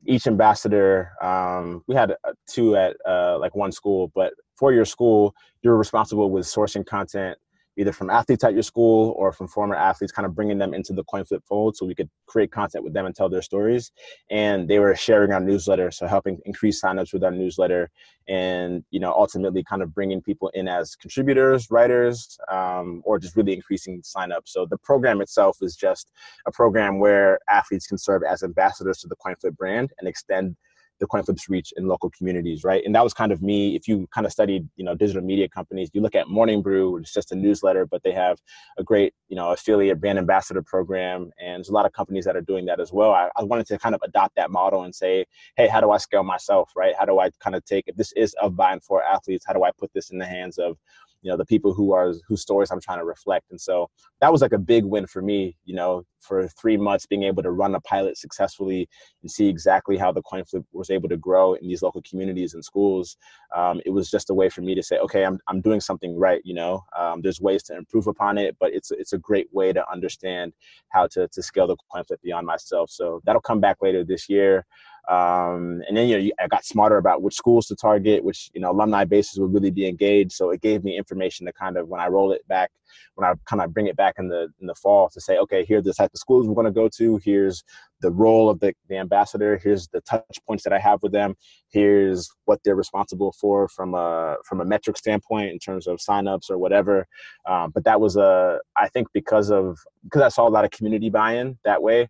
each 0.07 0.27
ambassador, 0.27 1.13
um, 1.23 1.85
we 1.87 1.95
had 1.95 2.13
uh, 2.13 2.33
two 2.49 2.75
at 2.75 2.97
uh, 3.07 3.39
like 3.39 3.55
one 3.55 3.71
school, 3.71 4.11
but 4.15 4.33
for 4.57 4.73
your 4.73 4.85
school, 4.85 5.35
you're 5.63 5.77
responsible 5.77 6.31
with 6.31 6.47
sourcing 6.47 6.87
content 6.87 7.39
either 7.77 7.93
from 7.93 8.11
athletes 8.11 8.45
at 8.45 8.53
your 8.53 8.63
school 8.63 9.15
or 9.17 9.33
from 9.33 9.49
former 9.49 9.75
athletes, 9.75 10.13
kind 10.13 10.27
of 10.27 10.35
bringing 10.35 10.59
them 10.59 10.75
into 10.75 10.93
the 10.93 11.05
Coin 11.05 11.25
Flyp 11.25 11.45
fold 11.45 11.77
so 11.77 11.87
we 11.87 11.95
could 11.95 12.11
create 12.27 12.51
content 12.51 12.85
with 12.85 12.93
them 12.93 13.07
and 13.07 13.15
tell 13.15 13.29
their 13.29 13.43
stories. 13.43 13.93
And 14.31 14.69
they 14.69 14.79
were 14.79 14.95
sharing 14.95 15.33
our 15.33 15.41
newsletter, 15.41 15.91
so 15.91 16.07
helping 16.07 16.39
increase 16.45 16.83
signups 16.83 17.13
with 17.13 17.25
our 17.25 17.31
newsletter, 17.31 17.91
and 18.29 18.85
you 18.91 19.01
know 19.01 19.13
ultimately 19.13 19.65
kind 19.65 19.83
of 19.83 19.95
bringing 19.95 20.21
people 20.21 20.49
in 20.55 20.69
as 20.69 20.95
contributors, 20.97 21.71
writers, 21.71 22.39
um, 22.51 23.03
or 23.05 23.19
just 23.19 23.37
really 23.37 23.55
increasing 23.55 24.03
signups. 24.03 24.49
So 24.49 24.67
the 24.67 24.79
program 24.79 25.21
itself 25.21 25.59
is 25.63 25.77
just 25.77 26.11
a 26.47 26.53
program 26.53 26.99
where 26.99 27.39
athletes 27.49 27.87
can 27.87 27.99
serve 27.99 28.23
as 28.23 28.43
ambassadors 28.43 28.99
to 28.99 29.09
the 29.09 29.17
Coin 29.17 29.35
Flyp 29.43 29.57
brand 29.57 29.93
and 29.99 30.09
extend 30.09 30.57
the 31.01 31.07
Coin 31.07 31.23
Flyps 31.23 31.49
reach 31.49 31.73
in 31.77 31.89
local 31.89 32.11
communities, 32.11 32.63
right? 32.63 32.85
And 32.85 32.95
that 32.95 33.03
was 33.03 33.15
kind 33.15 33.33
of 33.33 33.43
me. 33.43 33.75
If 33.75 33.89
you 33.89 34.07
kind 34.15 34.27
of 34.27 34.33
studied, 34.33 34.69
you 34.77 34.85
know, 34.85 34.95
digital 34.95 35.23
media 35.23 35.49
companies, 35.49 35.91
you 35.93 36.01
look 36.01 36.15
at 36.15 36.29
Morning 36.29 36.63
Brew, 36.63 36.99
it's 36.99 37.13
just 37.13 37.33
a 37.33 37.35
newsletter, 37.35 37.87
but 37.87 38.03
they 38.03 38.13
have 38.13 38.39
a 38.79 38.85
great, 38.85 39.15
you 39.29 39.37
know, 39.37 39.51
affiliate 39.51 40.01
brand 40.01 40.19
ambassador 40.19 40.63
program, 40.63 41.31
and 41.41 41.57
there's 41.57 41.71
a 41.71 41.73
lot 41.73 41.87
of 41.87 41.93
companies 41.93 42.25
that 42.27 42.37
are 42.37 42.43
doing 42.43 42.67
that 42.67 42.81
as 42.81 42.93
well. 42.93 43.13
I, 43.13 43.31
I 43.37 43.43
wanted 43.43 43.67
to 43.69 43.79
kind 43.79 43.95
of 43.95 44.01
adopt 44.05 44.37
that 44.37 44.51
model 44.51 44.85
and 44.85 44.95
say, 44.95 45.25
hey, 45.57 45.67
how 45.67 45.81
do 45.81 45.91
I 45.91 45.97
scale 45.97 46.23
myself, 46.23 46.71
right? 46.77 46.95
How 46.99 47.07
do 47.07 47.19
I 47.19 47.31
kind 47.41 47.57
of 47.57 47.65
take 47.65 47.85
if 47.89 47.97
this 47.97 48.13
is 48.13 48.35
of 48.43 48.55
by 48.55 48.73
and 48.73 48.83
for 48.83 49.03
athletes? 49.03 49.45
How 49.47 49.55
do 49.55 49.65
I 49.65 49.71
put 49.79 49.91
this 49.95 50.11
in 50.11 50.19
the 50.19 50.27
hands 50.27 50.59
of 50.59 50.77
you 51.23 51.31
know 51.31 51.37
the 51.37 51.45
people 51.45 51.73
who 51.75 51.93
are 51.93 52.13
whose 52.27 52.43
stories 52.43 52.71
i'm 52.71 52.81
trying 52.81 52.99
to 52.99 53.05
reflect. 53.05 53.47
And 53.51 53.61
so 53.61 53.89
that 54.21 54.33
was 54.33 54.43
like 54.43 54.53
a 54.53 54.59
big 54.59 54.85
win 54.85 55.07
for 55.07 55.23
me 55.23 55.57
you 55.65 55.75
know 55.75 56.03
for 56.21 56.47
three 56.49 56.77
months 56.77 57.07
being 57.07 57.23
able 57.23 57.43
to 57.43 57.51
run 57.51 57.75
a 57.75 57.81
pilot 57.81 58.19
successfully 58.19 58.89
and 59.23 59.31
see 59.31 59.49
exactly 59.49 59.97
how 59.97 60.13
the 60.13 60.21
Coin 60.21 60.45
Flyp 60.45 60.65
was 60.73 60.91
able 60.91 61.09
to 61.09 61.17
grow 61.17 61.55
in 61.55 61.67
these 61.67 61.83
local 61.83 62.03
communities 62.03 62.53
and 62.53 62.63
schools. 62.63 63.17
Um, 63.57 63.81
it 63.87 63.91
was 63.91 64.11
just 64.11 64.29
a 64.29 64.35
way 64.35 64.51
for 64.51 64.61
me 64.61 64.75
to 64.75 64.83
say 64.83 64.99
okay 64.99 65.25
i'm, 65.25 65.39
I'm 65.49 65.61
doing 65.61 65.81
something 65.81 66.17
right 66.19 66.41
you 66.45 66.55
know? 66.55 66.85
Um, 66.99 67.21
there's 67.23 67.41
ways 67.41 67.63
to 67.65 67.77
improve 67.77 68.07
upon 68.07 68.39
it 68.39 68.57
but 68.61 68.73
it's 68.73 68.91
it's 68.91 69.13
a 69.13 69.19
great 69.19 69.49
way 69.53 69.73
to 69.73 69.91
understand 69.91 70.53
how 70.91 71.07
to, 71.09 71.29
to 71.29 71.43
scale 71.43 71.67
the 71.67 71.77
Coin 71.91 72.05
Flyp 72.05 72.21
beyond 72.23 72.47
myself. 72.47 72.91
So 72.91 73.21
that'll 73.25 73.41
come 73.41 73.61
back 73.61 73.79
later 73.81 74.05
this 74.05 74.29
year 74.29 74.67
Um, 75.09 75.83
and 75.89 75.97
then 75.97 76.09
you 76.09 76.19
know, 76.19 76.31
I 76.39 76.47
got 76.49 76.65
smarter 76.65 76.97
about 76.97 77.23
which 77.23 77.35
schools 77.35 77.67
to 77.67 77.77
target, 77.77 78.23
which 78.23 78.51
you 78.55 78.61
know 78.61 78.71
alumni 78.71 79.05
bases 79.05 79.39
would 79.41 79.53
really 79.53 79.71
be 79.71 79.87
engaged. 79.89 80.33
So 80.33 80.51
it 80.51 80.61
gave 80.61 80.85
me 80.85 80.97
information 80.97 81.47
to 81.47 81.53
kind 81.53 81.77
of 81.77 81.89
when 81.89 82.01
I 82.01 82.09
roll 82.09 82.33
it 82.33 82.47
back, 82.49 82.71
when 83.15 83.29
I 83.29 83.35
kind 83.47 83.63
of 83.63 83.73
bring 83.73 83.87
it 83.87 83.97
back 83.97 84.17
in 84.19 84.29
the 84.29 84.49
in 84.61 84.67
the 84.67 84.75
fall 84.75 85.09
to 85.09 85.21
say, 85.21 85.39
okay, 85.39 85.65
here 85.65 85.79
are 85.79 85.83
the 85.83 85.95
type 85.95 86.11
of 86.13 86.21
schools 86.21 86.47
we're 86.47 86.55
going 86.55 86.67
to 86.67 86.71
go 86.71 86.89
to. 86.97 87.21
Here's 87.25 87.65
the 88.01 88.11
role 88.11 88.49
of 88.49 88.61
the, 88.61 88.75
the 88.89 88.97
ambassador. 88.97 89.59
Here's 89.63 89.89
the 89.89 90.01
touch 90.03 90.39
points 90.47 90.65
that 90.65 90.73
I 90.73 90.79
have 90.79 91.03
with 91.03 91.13
them. 91.13 91.35
Here's 91.69 92.31
what 92.45 92.61
they're 92.65 92.77
responsible 92.77 93.33
for 93.33 93.69
from 93.69 93.95
a 93.95 94.37
from 94.45 94.61
a 94.61 94.65
metric 94.65 94.97
standpoint 94.97 95.51
in 95.51 95.59
terms 95.59 95.87
of 95.87 95.99
signups 95.99 96.51
or 96.51 96.59
whatever. 96.59 97.07
Um, 97.47 97.71
but 97.71 97.85
that 97.85 98.01
was 98.01 98.17
a 98.17 98.61
I 98.77 98.89
think 98.89 99.09
because 99.13 99.51
of 99.51 99.79
because 100.05 100.23
I 100.23 100.29
saw 100.29 100.47
a 100.47 100.51
lot 100.51 100.65
of 100.65 100.71
community 100.71 101.11
buy-in 101.11 101.59
that 101.65 101.83
way. 101.83 102.09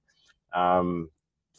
Um, 0.52 1.10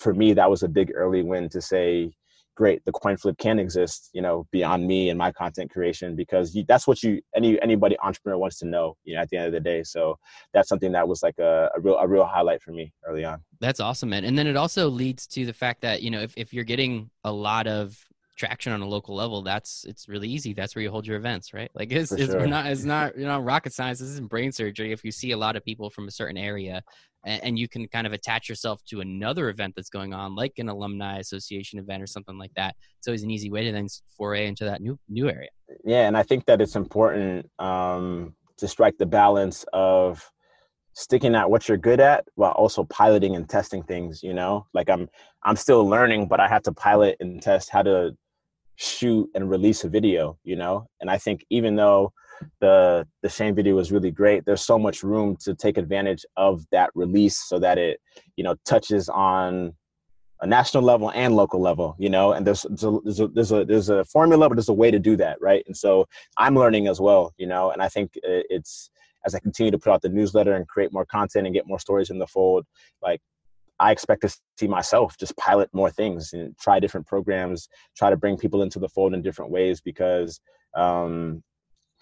for 0.02 0.14
me, 0.14 0.34
that 0.34 0.50
was 0.50 0.64
a 0.64 0.68
big 0.68 0.92
early 0.96 1.22
win 1.22 1.48
to 1.50 1.62
say, 1.62 2.12
great, 2.56 2.84
the 2.86 2.92
Coin 2.92 3.16
Flyp 3.16 3.38
can 3.38 3.60
exist, 3.60 4.10
you 4.14 4.22
know, 4.22 4.46
beyond 4.52 4.86
me 4.86 5.10
and 5.10 5.18
my 5.18 5.32
content 5.32 5.72
creation 5.72 6.16
because 6.16 6.54
you, 6.54 6.66
that's 6.68 6.88
what 6.88 7.02
you 7.02 7.22
any 7.36 7.62
anybody 7.62 7.98
entrepreneur 8.04 8.38
wants 8.38 8.58
to 8.60 8.66
know, 8.66 8.96
you 9.04 9.16
know, 9.16 9.22
at 9.22 9.30
the 9.30 9.38
end 9.38 9.48
of 9.48 9.54
the 9.54 9.60
day. 9.60 9.84
So 9.84 10.18
that's 10.54 10.68
something 10.68 10.92
that 10.92 11.08
was 11.08 11.24
like 11.24 11.38
a, 11.40 11.70
a 11.76 11.80
real 11.80 11.98
a 11.98 12.08
real 12.08 12.26
highlight 12.26 12.62
for 12.62 12.72
me 12.72 12.94
early 13.08 13.24
on. 13.24 13.42
That's 13.60 13.80
awesome, 13.80 14.10
man. 14.10 14.26
And 14.26 14.38
then 14.38 14.48
it 14.48 14.58
also 14.58 14.90
leads 14.90 15.28
to 15.28 15.46
the 15.46 15.54
fact 15.54 15.82
that 15.82 16.02
you 16.02 16.12
know 16.12 16.22
if 16.22 16.34
if 16.36 16.54
you're 16.54 16.64
getting 16.64 17.10
a 17.24 17.32
lot 17.32 17.68
of 17.68 17.98
traction 18.38 18.74
on 18.74 18.82
a 18.82 18.88
local 18.88 19.16
level, 19.16 19.42
that's 19.42 19.86
it's 19.86 20.08
really 20.08 20.30
easy. 20.30 20.54
That's 20.54 20.76
where 20.76 20.84
you 20.84 20.92
hold 20.92 21.06
your 21.06 21.18
events, 21.18 21.54
right? 21.54 21.70
Like 21.74 21.92
it's, 21.92 22.12
it's 22.12 22.32
sure. 22.32 22.48
not 22.48 22.66
it's 22.68 22.84
not 22.96 23.18
you 23.18 23.26
know 23.26 23.40
rocket 23.40 23.74
science. 23.74 24.00
This 24.00 24.10
isn't 24.10 24.30
brain 24.30 24.52
surgery. 24.52 24.92
If 24.92 25.04
you 25.04 25.12
see 25.12 25.32
a 25.32 25.38
lot 25.38 25.56
of 25.56 25.64
people 25.64 25.90
from 25.90 26.08
a 26.08 26.12
certain 26.12 26.38
area, 26.38 26.82
and, 27.26 27.44
and, 27.44 27.60
you 27.60 27.68
can 27.68 27.88
kind 27.88 28.08
of 28.08 28.14
attach 28.14 28.50
yourself 28.50 28.84
to 28.86 29.02
another 29.02 29.50
event 29.50 29.76
that's 29.76 29.90
going 29.90 30.14
on, 30.14 30.36
like 30.36 30.54
an 30.58 30.70
alumni 30.70 31.20
association 31.20 31.78
event 31.78 32.02
or 32.02 32.08
something 32.08 32.38
like 32.38 32.54
that, 32.56 32.76
it's 32.98 33.08
always 33.08 33.24
an 33.24 33.30
easy 33.30 33.52
way 33.52 33.64
to 33.64 33.72
then 33.72 33.88
foray 34.18 34.48
into 34.48 34.66
that 34.66 34.82
new 34.82 34.98
new 35.08 35.30
area. 35.30 35.50
Yeah, 35.84 36.08
and 36.08 36.18
I 36.18 36.24
think 36.24 36.46
that 36.46 36.62
it's 36.62 36.76
important 36.76 37.50
um, 37.60 38.36
to 38.58 38.68
strike 38.68 38.98
the 38.98 39.06
balance 39.06 39.66
of 39.74 40.30
sticking 40.94 41.36
at 41.36 41.50
what 41.50 41.68
you're 41.68 41.78
good 41.78 42.00
at 42.00 42.26
while 42.36 42.52
also 42.52 42.84
piloting 42.86 43.36
and 43.36 43.50
testing 43.50 43.84
things 43.84 44.22
you 44.24 44.34
know? 44.34 44.66
Like 44.74 44.90
i'm 44.90 45.08
i'm 45.44 45.56
still 45.56 45.88
learning 45.88 46.28
but 46.28 46.40
i 46.40 46.48
have 46.48 46.64
to 46.64 46.72
pilot 46.72 47.18
and 47.20 47.42
test 47.42 47.70
how 47.70 47.82
to 47.84 48.12
shoot 48.76 49.30
and 49.36 49.50
release 49.50 49.84
a 49.84 49.90
video 49.90 50.38
you 50.44 50.56
know? 50.56 50.88
And 51.00 51.10
i 51.10 51.18
think 51.18 51.46
even 51.50 51.76
though 51.76 52.12
the 52.60 53.08
the 53.22 53.30
Shane 53.30 53.56
video 53.56 53.76
was 53.76 53.92
really 53.92 54.12
great 54.12 54.46
there's 54.46 54.66
so 54.66 54.80
much 54.80 55.04
room 55.04 55.38
to 55.42 55.54
take 55.54 55.78
advantage 55.78 56.26
of 56.38 56.66
that 56.72 56.90
release 56.96 57.38
so 57.38 57.60
that 57.60 57.78
it 57.78 58.00
you 58.36 58.44
know 58.44 58.56
touches 58.66 59.10
on 59.10 59.74
a 60.42 60.48
national 60.48 60.84
level 60.84 61.12
and 61.12 61.36
local 61.36 61.62
level 61.62 61.96
you 62.00 62.10
know? 62.10 62.32
And 62.34 62.46
there's 62.46 62.64
there's 62.64 62.84
a, 62.84 63.00
there's 63.04 63.20
a 63.20 63.28
there's 63.28 63.52
a, 63.52 63.66
there's 63.66 63.90
a 63.90 64.04
formula 64.06 64.50
but 64.50 64.56
there's 64.56 64.70
a 64.70 64.74
way 64.74 64.90
to 64.92 65.00
do 65.00 65.16
that 65.18 65.40
right? 65.40 65.64
And 65.68 65.78
so 65.78 66.06
i'm 66.38 66.56
learning 66.56 66.88
as 66.88 67.00
well 67.00 67.34
you 67.38 67.48
know? 67.48 67.72
And 67.72 67.82
i 67.82 67.88
think 67.88 68.12
it's 68.24 68.90
as 69.26 69.36
i 69.36 69.40
continue 69.40 69.72
to 69.72 69.78
put 69.78 69.92
out 69.92 70.02
the 70.02 70.10
newsletter 70.10 70.54
and 70.56 70.68
create 70.68 70.94
more 70.94 71.06
content 71.06 71.46
and 71.46 71.54
get 71.54 71.68
more 71.68 71.80
stories 71.80 72.10
in 72.10 72.20
the 72.20 72.28
fold 72.28 72.66
like 73.02 73.22
I 73.82 73.92
expect 73.92 74.22
to 74.22 74.38
see 74.60 74.68
myself 74.68 75.18
just 75.18 75.36
pilot 75.38 75.68
more 75.74 75.90
things 75.90 76.34
and 76.34 76.56
try 76.60 76.80
different 76.80 77.08
programs, 77.08 77.68
try 77.98 78.12
to 78.12 78.16
bring 78.16 78.38
people 78.38 78.62
into 78.62 78.78
the 78.78 78.88
fold 78.88 79.16
in 79.16 79.24
different 79.24 79.50
ways 79.50 79.82
because 79.82 80.40
um, 80.76 81.42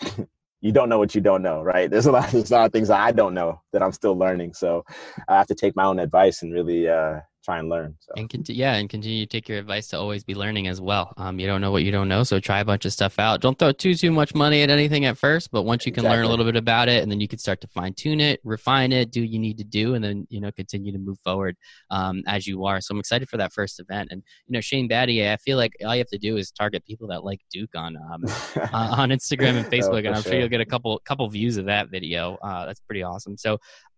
you 0.62 0.74
don't 0.74 0.90
know 0.90 1.00
what 1.00 1.16
you 1.16 1.22
don't 1.22 1.42
know, 1.42 1.62
right? 1.62 1.90
There's 1.90 2.06
a 2.06 2.12
lot, 2.12 2.30
there's 2.32 2.52
a 2.52 2.56
lot 2.56 2.66
of 2.66 2.74
things 2.74 2.90
I 2.90 3.14
don't 3.14 3.34
know 3.34 3.62
that 3.72 3.82
I'm 3.82 3.94
still 3.94 4.18
learning. 4.18 4.56
So 4.56 4.84
I 5.30 5.38
have 5.38 5.48
to 5.48 5.56
take 5.56 5.76
my 5.78 5.86
own 5.86 6.00
advice 6.00 6.42
and 6.42 6.54
really 6.54 6.90
uh, 6.90 7.22
try 7.44 7.60
and 7.60 7.70
learn. 7.70 7.96
So. 8.00 8.14
And 8.18 8.30
continue, 8.30 8.60
yeah, 8.60 8.76
and 8.76 8.90
continue 8.90 9.26
to 9.26 9.30
take 9.30 9.48
your 9.48 9.58
advice 9.58 9.88
to 9.90 10.00
always 10.00 10.24
be 10.24 10.36
learning 10.36 10.68
as 10.68 10.82
well. 10.82 11.14
Um, 11.18 11.40
you 11.40 11.48
don't 11.48 11.62
know 11.62 11.72
what 11.72 11.84
you 11.84 11.92
don't 11.92 12.08
know, 12.08 12.24
so 12.24 12.40
try 12.40 12.60
a 12.60 12.66
bunch 12.66 12.86
of 12.86 12.94
stuff 12.94 13.20
out. 13.20 13.42
Don't 13.42 13.58
throw 13.58 13.72
too 13.72 13.96
too 13.96 14.12
much 14.12 14.36
money 14.36 14.62
at 14.62 14.70
anything 14.70 15.06
at 15.06 15.18
first, 15.18 15.52
but 15.52 15.64
once 15.64 15.86
you 15.86 15.92
can 15.92 16.02
exactly. 16.02 16.18
learn 16.18 16.26
a 16.26 16.30
little 16.30 16.46
bit 16.46 16.56
about 16.56 16.90
it, 16.90 17.04
and 17.04 17.12
then 17.12 17.20
you 17.20 17.28
can 17.28 17.40
start 17.40 17.62
to 17.62 17.68
fine 17.68 17.94
tune 17.94 18.20
it, 18.20 18.40
refine 18.44 18.92
it, 18.92 19.12
do 19.12 19.22
what 19.22 19.30
you 19.30 19.40
need 19.40 19.58
to 19.58 19.64
do, 19.64 19.96
and 19.96 20.04
then 20.04 20.28
you 20.30 20.42
know 20.42 20.52
continue 20.52 20.92
to 20.92 21.00
move 21.00 21.18
forward 21.24 21.56
um, 21.92 22.22
as 22.28 22.46
you 22.46 22.66
are. 22.66 22.82
So 22.82 22.94
I'm 22.94 23.00
excited 23.00 23.30
for 23.30 23.38
that 23.38 23.54
first 23.54 23.80
event. 23.80 24.10
And 24.12 24.24
you 24.48 24.54
know 24.54 24.62
Shane 24.62 24.90
Battier, 24.90 25.32
I 25.32 25.38
feel 25.38 25.58
like 25.58 25.74
all 25.86 25.96
you 25.96 26.00
have 26.00 26.08
to 26.08 26.18
do 26.18 26.38
is 26.38 26.52
target 26.52 26.86
people 26.86 27.08
that 27.08 27.24
like 27.24 27.42
Duke 27.52 27.76
on 27.76 27.96
um, 27.98 28.24
uh, 28.56 28.96
on 28.98 29.10
Instagram 29.10 29.56
and 29.56 29.66
oh, 29.66 29.70
Facebook, 29.70 29.94
oh, 29.94 30.08
and 30.08 30.10
I'm 30.10 30.22
sure. 30.22 30.32
sure. 30.32 30.40
you'll 30.40 30.50
get 30.50 30.62
a 30.62 30.66
couple 30.66 31.00
couple 31.06 31.30
views 31.30 31.58
of 31.58 31.66
that 31.66 31.90
video. 31.90 32.38
Uh, 32.42 32.66
that's 32.66 32.80
pretty 32.82 33.04
awesome. 33.04 33.38
So 33.38 33.58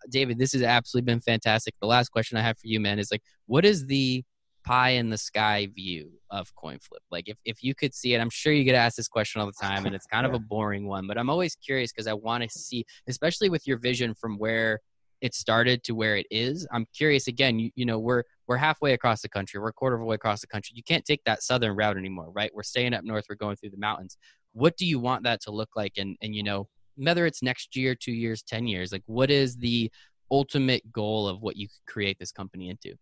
David, 0.09 0.37
this 0.37 0.53
has 0.53 0.61
absolutely 0.61 1.11
been 1.11 1.21
fantastic. 1.21 1.75
The 1.81 1.87
last 1.87 2.09
question 2.09 2.37
I 2.37 2.41
have 2.41 2.57
for 2.57 2.67
you, 2.67 2.79
man, 2.79 2.99
is 2.99 3.11
like, 3.11 3.23
what 3.45 3.65
is 3.65 3.85
the 3.85 4.23
pie 4.63 4.91
in 4.91 5.09
the 5.09 5.17
sky 5.17 5.67
view 5.73 6.11
of 6.29 6.53
Coin 6.55 6.77
Flyp? 6.77 6.99
Like, 7.09 7.27
if, 7.27 7.37
if 7.45 7.63
you 7.63 7.73
could 7.75 7.93
see 7.93 8.13
it, 8.13 8.19
I'm 8.19 8.29
sure 8.29 8.53
you 8.53 8.63
get 8.63 8.75
asked 8.75 8.97
this 8.97 9.07
question 9.07 9.41
all 9.41 9.47
the 9.47 9.53
time, 9.61 9.85
and 9.85 9.95
it's 9.95 10.05
kind 10.05 10.25
of 10.25 10.33
a 10.35 10.39
boring 10.39 10.87
one, 10.87 11.07
but 11.07 11.17
I'm 11.17 11.29
always 11.29 11.55
curious 11.55 11.91
because 11.91 12.07
I 12.07 12.13
want 12.13 12.43
to 12.43 12.49
see, 12.49 12.85
especially 13.07 13.49
with 13.49 13.67
your 13.67 13.77
vision 13.77 14.13
from 14.13 14.37
where 14.37 14.79
it 15.21 15.35
started 15.35 15.83
to 15.83 15.93
where 15.93 16.17
it 16.17 16.25
is. 16.31 16.67
I'm 16.73 16.87
curious 16.95 17.27
again, 17.27 17.59
you, 17.59 17.69
you 17.75 17.85
know, 17.85 17.99
we're 17.99 18.23
we're 18.47 18.57
halfway 18.57 18.93
across 18.93 19.21
the 19.21 19.29
country, 19.29 19.59
we're 19.59 19.69
a 19.69 19.73
quarter 19.73 19.95
of 19.95 20.01
a 20.01 20.05
way 20.05 20.15
across 20.15 20.41
the 20.41 20.47
country. 20.47 20.73
You 20.75 20.83
can't 20.83 21.05
take 21.05 21.23
that 21.25 21.43
southern 21.43 21.75
route 21.75 21.95
anymore, 21.95 22.31
right? 22.31 22.51
We're 22.53 22.63
staying 22.63 22.93
up 22.93 23.03
north, 23.03 23.25
we're 23.29 23.35
going 23.35 23.55
through 23.55 23.69
the 23.69 23.77
mountains. 23.77 24.17
What 24.53 24.75
do 24.77 24.85
you 24.85 24.99
want 24.99 25.23
that 25.23 25.41
to 25.41 25.51
look 25.51 25.69
like? 25.75 25.93
And 25.97 26.17
and 26.21 26.35
you 26.35 26.43
know, 26.43 26.67
whether 26.95 27.25
it's 27.25 27.41
next 27.41 27.75
year, 27.75 27.95
two 27.95 28.11
years, 28.11 28.43
10 28.43 28.67
years, 28.67 28.91
like 28.91 29.03
what 29.05 29.29
is 29.31 29.57
the 29.57 29.91
ultimate 30.29 30.91
goal 30.91 31.27
of 31.27 31.41
what 31.41 31.57
you 31.57 31.67
create 31.87 32.17
this 32.19 32.31
company 32.31 32.69
into? 32.69 32.95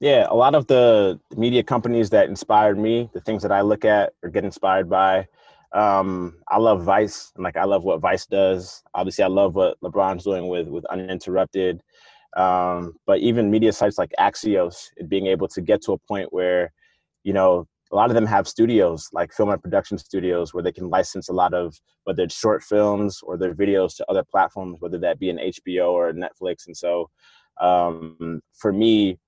Yeah, 0.00 0.26
a 0.28 0.34
lot 0.34 0.54
of 0.54 0.66
the 0.66 1.18
media 1.36 1.62
companies 1.62 2.10
that 2.10 2.28
inspired 2.28 2.78
me, 2.78 3.08
the 3.14 3.20
things 3.20 3.42
that 3.42 3.52
I 3.52 3.62
look 3.62 3.84
at 3.84 4.12
or 4.22 4.28
get 4.28 4.44
inspired 4.44 4.90
by, 4.90 5.26
um, 5.72 6.34
I 6.48 6.58
love 6.58 6.82
Vice. 6.84 7.32
Like 7.36 7.56
I 7.56 7.64
love 7.64 7.84
what 7.84 8.00
Vice 8.00 8.26
does. 8.26 8.82
Obviously, 8.94 9.24
I 9.24 9.28
love 9.28 9.54
what 9.54 9.78
LeBron's 9.82 10.24
doing 10.24 10.48
with 10.48 10.68
with 10.68 10.84
Uninterrupted. 10.86 11.82
Um, 12.36 12.94
but 13.06 13.20
even 13.20 13.50
media 13.50 13.72
sites 13.72 13.98
like 13.98 14.12
Axios, 14.18 14.88
being 15.08 15.26
able 15.26 15.48
to 15.48 15.60
get 15.60 15.82
to 15.82 15.92
a 15.92 15.98
point 15.98 16.32
where, 16.32 16.72
you 17.24 17.32
know, 17.32 17.66
a 17.92 17.96
lot 17.96 18.10
of 18.10 18.14
them 18.14 18.26
have 18.26 18.48
studios 18.48 19.08
like 19.12 19.32
film 19.32 19.50
and 19.50 19.62
production 19.62 19.98
studios 19.98 20.52
where 20.52 20.62
they 20.62 20.72
can 20.72 20.90
license 20.90 21.28
a 21.28 21.32
lot 21.32 21.54
of 21.54 21.78
whether 22.04 22.22
it's 22.22 22.38
short 22.38 22.62
films 22.62 23.20
or 23.22 23.36
their 23.36 23.54
videos 23.54 23.96
to 23.96 24.04
other 24.08 24.24
platforms 24.24 24.76
whether 24.80 24.98
that 24.98 25.18
be 25.18 25.30
an 25.30 25.38
hbo 25.38 25.90
or 25.90 26.12
netflix. 26.12 26.66
And 26.66 26.76
so 26.76 27.10
um, 27.60 28.40
for 28.54 28.72
me 28.72 29.18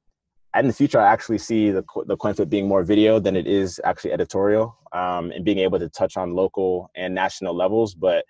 in 0.56 0.66
the 0.66 0.72
future 0.72 1.00
i 1.00 1.06
actually 1.06 1.38
see 1.38 1.70
the, 1.70 1.84
the 2.06 2.16
Coin 2.16 2.34
Flyp 2.34 2.48
being 2.48 2.68
more 2.68 2.82
video 2.82 3.18
than 3.20 3.36
it 3.36 3.46
is 3.46 3.80
actually 3.84 4.12
editorial 4.12 4.76
um, 4.92 5.30
and 5.30 5.44
being 5.44 5.58
able 5.58 5.78
to 5.78 5.88
touch 5.88 6.16
on 6.16 6.34
local 6.34 6.90
and 6.96 7.14
national 7.14 7.54
levels. 7.54 7.94
But 7.94 8.24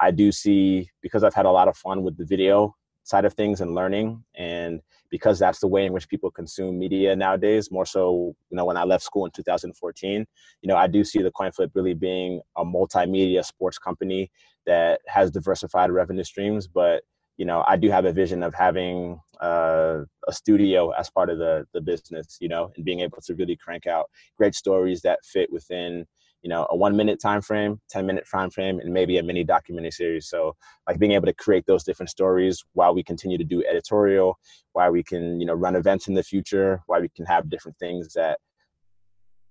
i 0.00 0.10
do 0.10 0.32
see 0.32 0.88
because 1.02 1.22
i've 1.22 1.34
had 1.34 1.46
a 1.46 1.50
lot 1.50 1.68
of 1.68 1.76
fun 1.76 2.02
with 2.02 2.16
the 2.16 2.24
video 2.24 2.74
side 3.04 3.24
of 3.24 3.34
things 3.34 3.60
and 3.60 3.74
learning 3.74 4.22
and 4.36 4.80
because 5.10 5.38
that's 5.38 5.60
the 5.60 5.66
way 5.66 5.84
in 5.84 5.92
which 5.92 6.08
people 6.08 6.30
consume 6.30 6.78
media 6.78 7.14
nowadays 7.16 7.70
more 7.70 7.86
so 7.86 8.34
you 8.50 8.56
know 8.56 8.64
when 8.64 8.76
i 8.76 8.84
left 8.84 9.02
school 9.02 9.24
in 9.24 9.30
2014 9.32 10.26
you 10.62 10.68
know 10.68 10.76
i 10.76 10.86
do 10.86 11.02
see 11.04 11.20
the 11.20 11.30
Coin 11.32 11.50
Flyp 11.50 11.70
really 11.74 11.94
being 11.94 12.40
a 12.56 12.64
multimedia 12.64 13.44
sports 13.44 13.78
company 13.78 14.30
that 14.66 15.00
has 15.06 15.30
diversified 15.30 15.90
revenue 15.90 16.24
streams 16.24 16.68
but 16.68 17.02
you 17.36 17.44
know 17.44 17.64
i 17.66 17.76
do 17.76 17.90
have 17.90 18.04
a 18.04 18.12
vision 18.12 18.42
of 18.42 18.54
having 18.54 19.18
uh, 19.40 20.02
a 20.28 20.32
studio 20.32 20.90
as 20.90 21.10
part 21.10 21.28
of 21.28 21.38
the 21.38 21.66
the 21.74 21.80
business 21.80 22.38
you 22.40 22.48
know 22.48 22.70
and 22.76 22.84
being 22.84 23.00
able 23.00 23.18
to 23.20 23.34
really 23.34 23.56
crank 23.56 23.86
out 23.86 24.06
great 24.38 24.54
stories 24.54 25.02
that 25.02 25.18
fit 25.24 25.52
within 25.52 26.06
you 26.42 26.48
know 26.48 26.66
a 26.70 26.76
one 26.76 26.96
minute 26.96 27.20
time 27.20 27.40
frame 27.40 27.80
10 27.90 28.04
minute 28.06 28.24
time 28.30 28.50
frame 28.50 28.80
and 28.80 28.92
maybe 28.92 29.18
a 29.18 29.22
mini 29.22 29.44
documentary 29.44 29.90
series. 29.90 30.28
So 30.28 30.54
like 30.86 30.98
being 30.98 31.12
able 31.12 31.26
to 31.26 31.34
create 31.34 31.64
those 31.66 31.84
different 31.84 32.10
stories 32.10 32.62
while 32.74 32.94
we 32.94 33.02
continue 33.02 33.38
to 33.38 33.44
do 33.44 33.64
editorial 33.68 34.38
while 34.72 34.90
we 34.90 35.02
can 35.02 35.40
you 35.40 35.46
know 35.46 35.54
run 35.54 35.76
events 35.76 36.08
in 36.08 36.14
the 36.14 36.22
future 36.22 36.80
while 36.86 37.00
we 37.00 37.08
can 37.08 37.26
have 37.26 37.48
different 37.48 37.78
things 37.78 38.12
that 38.14 38.38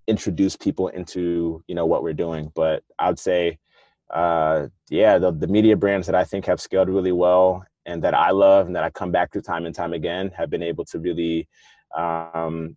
introduce 0.08 0.56
people 0.56 0.90
into 0.90 1.64
you 1.68 1.76
know 1.76 1.86
what 1.86 2.04
we're 2.04 2.14
doing. 2.14 2.52
But 2.56 2.84
i 3.00 3.08
would 3.08 3.20
say 3.20 3.58
uh 4.14 4.68
yeah 4.90 5.18
the, 5.18 5.32
the 5.32 5.48
media 5.48 5.78
brands 5.78 6.06
that 6.06 6.16
i 6.16 6.24
think 6.26 6.46
have 6.46 6.60
scaled 6.60 6.90
really 6.90 7.14
well 7.14 7.64
and 7.86 8.04
that 8.04 8.14
i 8.14 8.30
love 8.30 8.68
and 8.68 8.76
that 8.76 8.84
i 8.84 8.90
come 8.90 9.10
back 9.10 9.32
to 9.32 9.42
time 9.42 9.66
and 9.66 9.74
time 9.74 9.94
again 9.94 10.30
have 10.36 10.50
been 10.50 10.62
able 10.62 10.84
to 10.84 11.00
really 11.00 11.48
um 11.98 12.76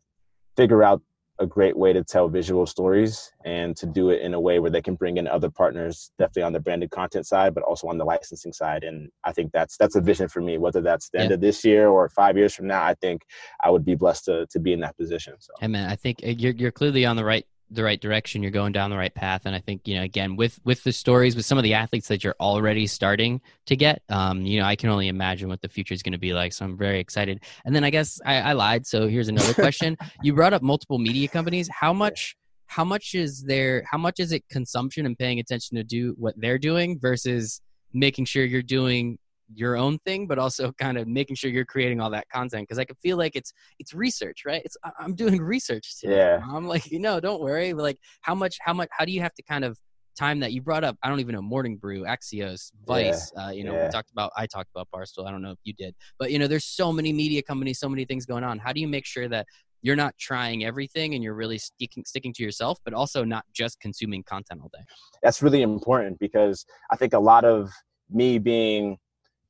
figure 0.57 0.85
out 0.85 1.03
a 1.41 1.47
great 1.47 1.77
way 1.77 1.93
to 1.93 2.05
tell 2.05 2.29
visual 2.29 2.67
stories 2.67 3.33
and 3.45 3.77
to 3.77 3.87
do 3.87 4.11
it 4.11 4.23
in 4.23 4.35
a 4.35 4.41
way 4.41 4.61
where 4.61 4.71
they 4.71 4.83
can 4.83 4.95
bring 4.95 5.17
in 5.17 5.27
other 5.27 5.51
partners 5.51 6.13
definitely 6.19 6.43
on 6.43 6.53
the 6.53 6.61
branded 6.61 6.91
content 6.91 7.27
side 7.27 7.55
but 7.55 7.65
also 7.65 7.89
on 7.89 7.99
the 7.99 8.05
licensing 8.05 8.53
side. 8.53 8.85
And 8.85 9.11
i 9.25 9.33
think 9.33 9.53
that's 9.53 9.77
that's 9.77 9.97
a 9.97 10.01
vision 10.01 10.29
for 10.29 10.41
me. 10.41 10.59
Whether 10.59 10.81
that's 10.81 11.09
the 11.11 11.19
yeah. 11.19 11.25
end 11.25 11.33
of 11.33 11.41
this 11.41 11.65
year 11.65 11.89
or 11.89 12.09
five 12.09 12.37
years 12.37 12.55
from 12.55 12.67
now 12.67 12.83
i 12.83 12.95
think 12.95 13.23
i 13.63 13.71
would 13.71 13.85
be 13.85 13.95
blessed 13.95 14.27
to, 14.27 14.47
to 14.47 14.59
be 14.59 14.73
in 14.73 14.81
that 14.81 14.97
position 14.97 15.35
so. 15.39 15.53
Hey 15.61 15.69
man 15.69 15.91
i 15.91 15.97
think 15.97 16.21
uh, 16.25 16.29
you're, 16.29 16.53
you're 16.53 16.71
clearly 16.71 17.05
on 17.05 17.17
the 17.17 17.25
right 17.25 17.47
the 17.71 17.83
right 17.83 18.01
direction 18.01 18.43
you're 18.43 18.51
going 18.51 18.73
down 18.73 18.91
the 18.91 18.97
right 18.97 19.15
path. 19.15 19.43
And 19.45 19.55
i 19.55 19.61
think 19.61 19.87
you 19.87 19.95
know 19.95 20.03
again 20.03 20.37
with 20.37 20.61
with 20.65 20.83
the 20.85 20.93
stories 20.93 21.37
with 21.37 21.45
some 21.45 21.59
of 21.59 21.65
the 21.65 21.75
athletes 21.75 22.09
that 22.09 22.23
you're 22.23 22.37
already 22.41 22.87
starting 22.87 23.41
to 23.67 23.77
get 23.77 24.03
um 24.09 24.43
you 24.43 24.61
know 24.61 24.67
i 24.67 24.77
can 24.77 24.91
only 24.91 25.09
imagine 25.09 25.49
what 25.49 25.63
the 25.63 25.69
future 25.69 25.95
is 25.95 26.03
going 26.03 26.13
to 26.13 26.19
be 26.19 26.33
like. 26.33 26.53
So 26.53 26.65
i'm 26.65 26.77
very 26.77 27.01
excited. 27.01 27.41
And 27.65 27.75
then 27.75 27.85
i 27.85 27.91
guess 27.91 28.21
i, 28.25 28.37
I 28.37 28.53
lied. 28.53 28.87
So 28.87 29.09
here's 29.09 29.29
another 29.29 29.55
question. 29.65 29.97
You 30.23 30.35
brought 30.35 30.53
up 30.53 30.63
multiple 30.63 30.99
media 30.99 31.29
companies. 31.29 31.69
How 31.69 31.93
much 31.93 32.37
how 32.67 32.85
much 32.85 33.15
is 33.15 33.43
there 33.43 33.85
how 33.91 33.99
much 33.99 34.21
is 34.21 34.33
it 34.33 34.43
consumption 34.49 35.07
and 35.07 35.17
paying 35.19 35.39
attention 35.39 35.77
to 35.77 35.85
do 35.85 36.15
what 36.19 36.35
they're 36.37 36.59
doing 36.59 36.99
versus 36.99 37.61
making 37.93 38.25
sure 38.25 38.45
you're 38.45 38.63
doing 38.63 39.19
your 39.53 39.77
own 39.77 39.99
thing 40.01 40.27
but 40.27 40.39
also 40.39 40.73
kind 40.79 40.99
of 40.99 41.07
making 41.07 41.37
sure 41.37 41.51
you're 41.51 41.65
creating 41.65 42.01
all 42.01 42.11
that 42.11 42.29
content 42.29 42.63
because 42.63 42.79
i 42.79 42.85
can 42.85 42.97
feel 43.03 43.17
like 43.17 43.37
it's 43.37 43.53
it's 43.79 43.95
research 43.95 44.43
right 44.47 44.63
it's 44.65 44.77
i'm 44.99 45.15
doing 45.15 45.41
research 45.41 46.01
today. 46.01 46.17
yeah 46.17 46.41
i'm 46.51 46.67
like 46.75 46.91
you 46.91 46.99
know 46.99 47.21
don't 47.21 47.41
worry 47.41 47.73
like 47.73 47.99
how 48.23 48.35
much 48.35 48.57
how 48.61 48.73
much 48.73 48.89
how 48.93 49.05
do 49.05 49.13
you 49.13 49.21
have 49.21 49.35
to 49.35 49.43
kind 49.43 49.65
of 49.65 49.79
time 50.19 50.39
that 50.39 50.53
you 50.53 50.63
brought 50.63 50.85
up 50.85 50.97
i 51.03 51.09
don't 51.09 51.21
even 51.21 51.35
know 51.35 51.43
morning 51.43 51.77
brew 51.77 52.05
axios 52.05 52.71
vice 52.87 53.33
yeah. 53.37 53.47
uh, 53.47 53.51
you 53.51 53.65
know 53.65 53.73
yeah. 53.73 53.87
we 53.87 53.91
talked 53.91 54.11
about 54.11 54.31
i 54.37 54.47
talked 54.47 54.71
about 54.75 54.89
barstool 54.95 55.27
i 55.27 55.31
don't 55.31 55.43
know 55.43 55.51
if 55.51 55.59
you 55.65 55.73
did 55.73 55.95
but 56.19 56.31
you 56.31 56.39
know 56.39 56.47
there's 56.47 56.65
so 56.65 56.93
many 56.93 57.13
media 57.13 57.43
companies 57.43 57.79
so 57.79 57.89
many 57.89 58.05
things 58.05 58.25
going 58.25 58.45
on 58.45 58.59
how 58.59 58.73
do 58.73 58.81
you 58.81 58.89
make 58.89 59.05
sure 59.05 59.29
that 59.29 59.47
you're 59.83 59.97
not 59.97 60.17
trying 60.19 60.65
everything 60.65 61.15
and 61.15 61.23
you're 61.23 61.35
really 61.35 61.59
sticking 61.59 62.05
sticking 62.07 62.33
to 62.33 62.43
yourself 62.43 62.79
but 62.85 62.95
also 62.95 63.25
not 63.25 63.45
just 63.53 63.81
consuming 63.81 64.23
content 64.23 64.61
all 64.63 64.71
day 64.73 64.85
that's 65.23 65.43
really 65.43 65.63
important 65.63 66.19
because 66.21 66.65
i 66.93 66.97
think 66.97 67.13
a 67.13 67.19
lot 67.19 67.45
of 67.45 67.71
me 68.11 68.39
being 68.39 68.97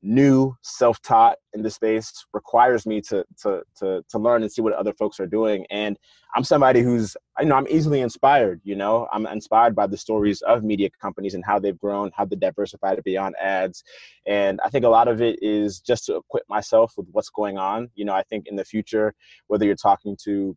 new 0.04 0.54
self-taught 0.60 1.38
in 1.54 1.62
the 1.62 1.70
space 1.70 2.26
requires 2.34 2.84
me 2.86 3.00
to, 3.00 3.24
to 3.40 3.62
to 3.74 4.04
to 4.08 4.18
learn 4.18 4.42
and 4.42 4.52
see 4.52 4.60
what 4.60 4.74
other 4.74 4.92
folks 4.92 5.18
are 5.18 5.26
doing. 5.26 5.66
And 5.70 5.98
i'm 6.36 6.44
somebody 6.44 6.82
who's 6.82 7.16
i 7.38 7.44
know 7.44 7.56
i'm 7.56 7.66
easily 7.68 8.00
inspired 8.00 8.60
you 8.64 8.76
know? 8.76 9.08
I'm 9.12 9.26
inspired 9.26 9.74
by 9.74 9.86
the 9.86 9.96
stories 9.96 10.42
of 10.42 10.62
media 10.62 10.90
companies 11.00 11.34
and 11.34 11.44
how 11.44 11.58
they've 11.58 11.78
grown 11.78 12.10
how 12.14 12.26
they 12.26 12.36
diversified 12.36 13.02
beyond 13.04 13.34
ads. 13.40 13.82
And 14.26 14.60
i 14.64 14.68
think 14.68 14.84
a 14.84 14.88
lot 14.88 15.08
of 15.08 15.22
it 15.22 15.38
is 15.42 15.80
just 15.80 16.04
to 16.06 16.16
equip 16.16 16.44
myself 16.48 16.92
with 16.96 17.08
what's 17.12 17.30
going 17.30 17.56
on. 17.56 17.88
You 17.94 18.04
know 18.04 18.14
i 18.14 18.22
think 18.22 18.46
in 18.46 18.56
the 18.56 18.64
future 18.64 19.14
whether 19.46 19.64
you're 19.64 19.74
talking 19.76 20.16
to 20.24 20.56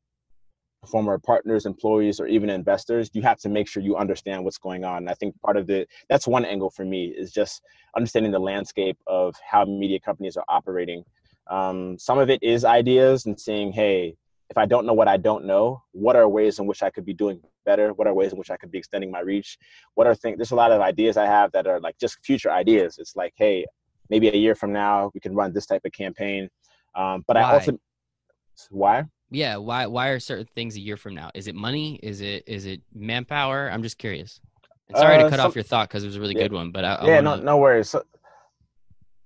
former 0.87 1.17
partners, 1.19 1.65
employees, 1.65 2.19
or 2.19 2.27
even 2.27 2.49
investors, 2.49 3.09
you 3.13 3.21
have 3.21 3.39
to 3.39 3.49
make 3.49 3.67
sure 3.67 3.83
you 3.83 3.95
understand 3.95 4.43
what's 4.43 4.57
going 4.57 4.83
on. 4.83 4.97
And 4.97 5.09
I 5.09 5.13
think 5.13 5.39
part 5.41 5.57
of 5.57 5.67
the 5.67 5.87
that's 6.09 6.27
one 6.27 6.45
angle 6.45 6.69
for 6.69 6.85
me 6.85 7.07
is 7.07 7.31
just 7.31 7.61
understanding 7.95 8.31
the 8.31 8.39
landscape 8.39 8.97
of 9.07 9.35
how 9.49 9.65
media 9.65 9.99
companies 9.99 10.37
are 10.37 10.45
operating. 10.49 11.03
Um, 11.49 11.97
some 11.99 12.19
of 12.19 12.29
it 12.29 12.41
is 12.41 12.65
ideas 12.65 13.25
and 13.25 13.39
saying, 13.39 13.73
hey, 13.73 14.15
if 14.49 14.57
I 14.57 14.65
don't 14.65 14.85
know 14.85 14.93
what 14.93 15.07
I 15.07 15.17
don't 15.17 15.45
know, 15.45 15.83
what 15.91 16.15
are 16.15 16.27
ways 16.27 16.59
in 16.59 16.67
which 16.67 16.81
I 16.81 16.89
could 16.89 17.05
be 17.05 17.13
doing 17.13 17.41
better? 17.65 17.93
What 17.93 18.07
are 18.07 18.13
ways 18.13 18.31
in 18.31 18.37
which 18.37 18.49
I 18.51 18.57
could 18.57 18.71
be 18.71 18.77
extending 18.77 19.11
my 19.11 19.19
reach? 19.19 19.57
What 19.95 20.07
are 20.07 20.15
things? 20.15 20.37
There's 20.37 20.51
a 20.51 20.55
lot 20.55 20.71
of 20.71 20.81
ideas 20.81 21.17
I 21.17 21.25
have 21.25 21.51
that 21.51 21.67
are 21.67 21.79
like 21.79 21.97
just 21.99 22.17
future 22.23 22.51
ideas. 22.51 22.97
It's 22.97 23.15
like, 23.15 23.33
hey, 23.35 23.65
maybe 24.09 24.29
a 24.29 24.35
year 24.35 24.55
from 24.55 24.71
now 24.71 25.11
we 25.13 25.19
can 25.19 25.35
run 25.35 25.53
this 25.53 25.65
type 25.65 25.81
of 25.85 25.91
campaign. 25.91 26.49
Um, 26.95 27.23
but 27.27 27.35
Why? 27.35 27.43
I 27.43 27.53
also 27.53 27.77
why? 28.69 29.03
Yeah 29.29 29.57
why 29.57 29.85
why 29.87 30.09
are 30.09 30.19
certain 30.19 30.47
things 30.55 30.75
a 30.75 30.79
year 30.79 30.97
from 30.97 31.15
now? 31.15 31.29
Is 31.33 31.47
it 31.47 31.55
money? 31.55 31.99
Is 32.03 32.21
it 32.21 32.43
is 32.47 32.65
it 32.65 32.81
manpower? 32.93 33.69
I'm 33.71 33.83
just 33.83 33.97
curious. 33.97 34.39
And 34.89 34.97
sorry 34.97 35.15
uh, 35.15 35.23
to 35.23 35.29
cut 35.29 35.37
some, 35.37 35.47
off 35.47 35.55
your 35.55 35.63
thought 35.63 35.89
because 35.89 36.03
it 36.03 36.07
was 36.07 36.15
a 36.15 36.21
really 36.21 36.35
yeah, 36.35 36.43
good 36.43 36.53
one 36.53 36.71
but 36.71 36.85
I, 36.85 36.95
I 36.95 37.05
yeah 37.07 37.15
wanna... 37.15 37.37
no 37.37 37.43
no 37.43 37.57
worries. 37.57 37.89
So, 37.89 38.03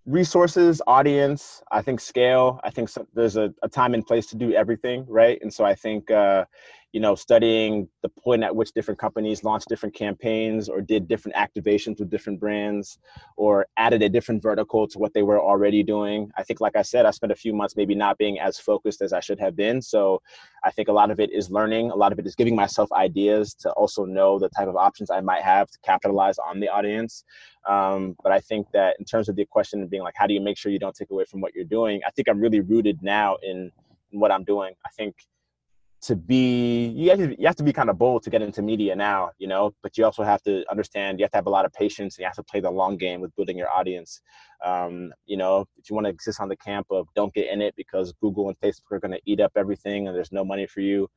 resources 0.07 0.81
audience 0.87 1.61
i 1.71 1.79
think 1.79 1.99
scale 1.99 2.59
i 2.63 2.71
think 2.71 2.89
some, 2.89 3.05
there's 3.13 3.37
a, 3.37 3.53
a, 3.61 3.69
time 3.69 3.93
and 3.93 4.05
place 4.05 4.25
to 4.25 4.35
do 4.35 4.51
everything 4.51 5.05
right? 5.07 5.37
And 5.43 5.53
so 5.53 5.63
i 5.63 5.75
think 5.75 6.09
uh, 6.09 6.45
you 6.93 6.99
know, 6.99 7.15
studying 7.15 7.87
the 8.01 8.09
point 8.09 8.43
at 8.43 8.53
which 8.53 8.73
different 8.73 8.99
companies 8.99 9.43
launched 9.43 9.69
different 9.69 9.95
campaigns 9.95 10.67
or 10.67 10.81
did 10.81 11.07
different 11.07 11.35
activations 11.37 11.99
with 11.99 12.09
different 12.09 12.39
brands 12.39 12.99
or 13.37 13.65
added 13.77 14.01
a 14.01 14.09
different 14.09 14.43
vertical 14.43 14.87
to 14.87 14.99
what 14.99 15.13
they 15.13 15.23
were 15.23 15.39
already 15.39 15.83
doing. 15.83 16.29
I 16.37 16.43
think, 16.43 16.59
like 16.59 16.75
I 16.75 16.81
said, 16.81 17.05
I 17.05 17.11
spent 17.11 17.31
a 17.31 17.35
few 17.35 17.53
months 17.53 17.77
maybe 17.77 17.95
not 17.95 18.17
being 18.17 18.39
as 18.39 18.59
focused 18.59 19.01
as 19.01 19.13
I 19.13 19.21
should 19.21 19.39
have 19.39 19.55
been. 19.55 19.81
So 19.81 20.21
I 20.65 20.71
think 20.71 20.89
a 20.89 20.91
lot 20.91 21.11
of 21.11 21.21
it 21.21 21.31
is 21.31 21.49
learning, 21.49 21.91
a 21.91 21.95
lot 21.95 22.11
of 22.11 22.19
it 22.19 22.27
is 22.27 22.35
giving 22.35 22.55
myself 22.55 22.91
ideas 22.91 23.53
to 23.55 23.71
also 23.71 24.03
know 24.03 24.37
the 24.37 24.49
type 24.49 24.67
of 24.67 24.75
options 24.75 25.09
I 25.09 25.21
might 25.21 25.43
have 25.43 25.71
to 25.71 25.79
capitalize 25.83 26.37
on 26.39 26.59
the 26.59 26.67
audience. 26.67 27.23
Um, 27.69 28.17
but 28.21 28.33
I 28.33 28.39
think 28.41 28.67
that 28.73 28.97
in 28.99 29.05
terms 29.05 29.29
of 29.29 29.37
the 29.37 29.45
question 29.45 29.81
of 29.81 29.89
being 29.89 30.03
like, 30.03 30.15
how 30.17 30.27
do 30.27 30.33
you 30.33 30.41
make 30.41 30.57
sure 30.57 30.71
you 30.71 30.79
don't 30.79 30.95
take 30.95 31.11
away 31.11 31.23
from 31.23 31.39
what 31.39 31.55
you're 31.55 31.63
doing? 31.63 32.01
I 32.05 32.11
think 32.11 32.27
I'm 32.27 32.41
really 32.41 32.59
rooted 32.59 33.01
now 33.01 33.37
in, 33.43 33.71
in 34.11 34.19
what 34.19 34.31
I'm 34.31 34.43
doing. 34.43 34.73
I 34.85 34.89
think 34.89 35.15
to 36.01 36.15
be 36.15 36.87
you 36.87 37.09
have 37.09 37.19
to, 37.19 37.39
you 37.39 37.45
have 37.45 37.55
to 37.55 37.63
be 37.63 37.73
kind 37.73 37.89
of 37.89 37.97
bold 37.97 38.23
to 38.23 38.29
get 38.29 38.41
into 38.41 38.61
media 38.61 38.95
now 38.95 39.29
you 39.37 39.47
know 39.47 39.73
but 39.83 39.97
you 39.97 40.03
also 40.03 40.23
have 40.23 40.41
to 40.41 40.63
understand 40.71 41.19
you 41.19 41.23
have 41.23 41.31
to 41.31 41.37
have 41.37 41.47
a 41.47 41.49
lot 41.49 41.65
of 41.65 41.71
patience 41.73 42.17
and 42.17 42.23
you 42.23 42.25
have 42.25 42.35
to 42.35 42.43
play 42.43 42.59
the 42.59 42.69
long 42.69 42.97
game 42.97 43.21
with 43.21 43.35
building 43.35 43.57
your 43.57 43.69
audience. 43.69 44.21
Um, 44.65 45.13
you 45.25 45.37
know 45.37 45.65
if 45.77 45.89
you 45.89 45.95
want 45.95 46.05
to 46.05 46.11
exist 46.11 46.39
on 46.39 46.49
the 46.49 46.57
camp 46.57 46.87
of 46.91 47.07
don't 47.15 47.33
get 47.33 47.49
in 47.49 47.61
it 47.61 47.75
because 47.75 48.13
google 48.21 48.47
and 48.47 48.59
facebook 48.59 48.91
are 48.91 48.99
going 48.99 49.11
to 49.11 49.21
eat 49.25 49.39
up 49.39 49.51
everything 49.55 50.07
and 50.07 50.15
there's 50.15 50.31
no 50.31 50.43
money 50.43 50.67
for 50.67 50.81
you 50.81 51.07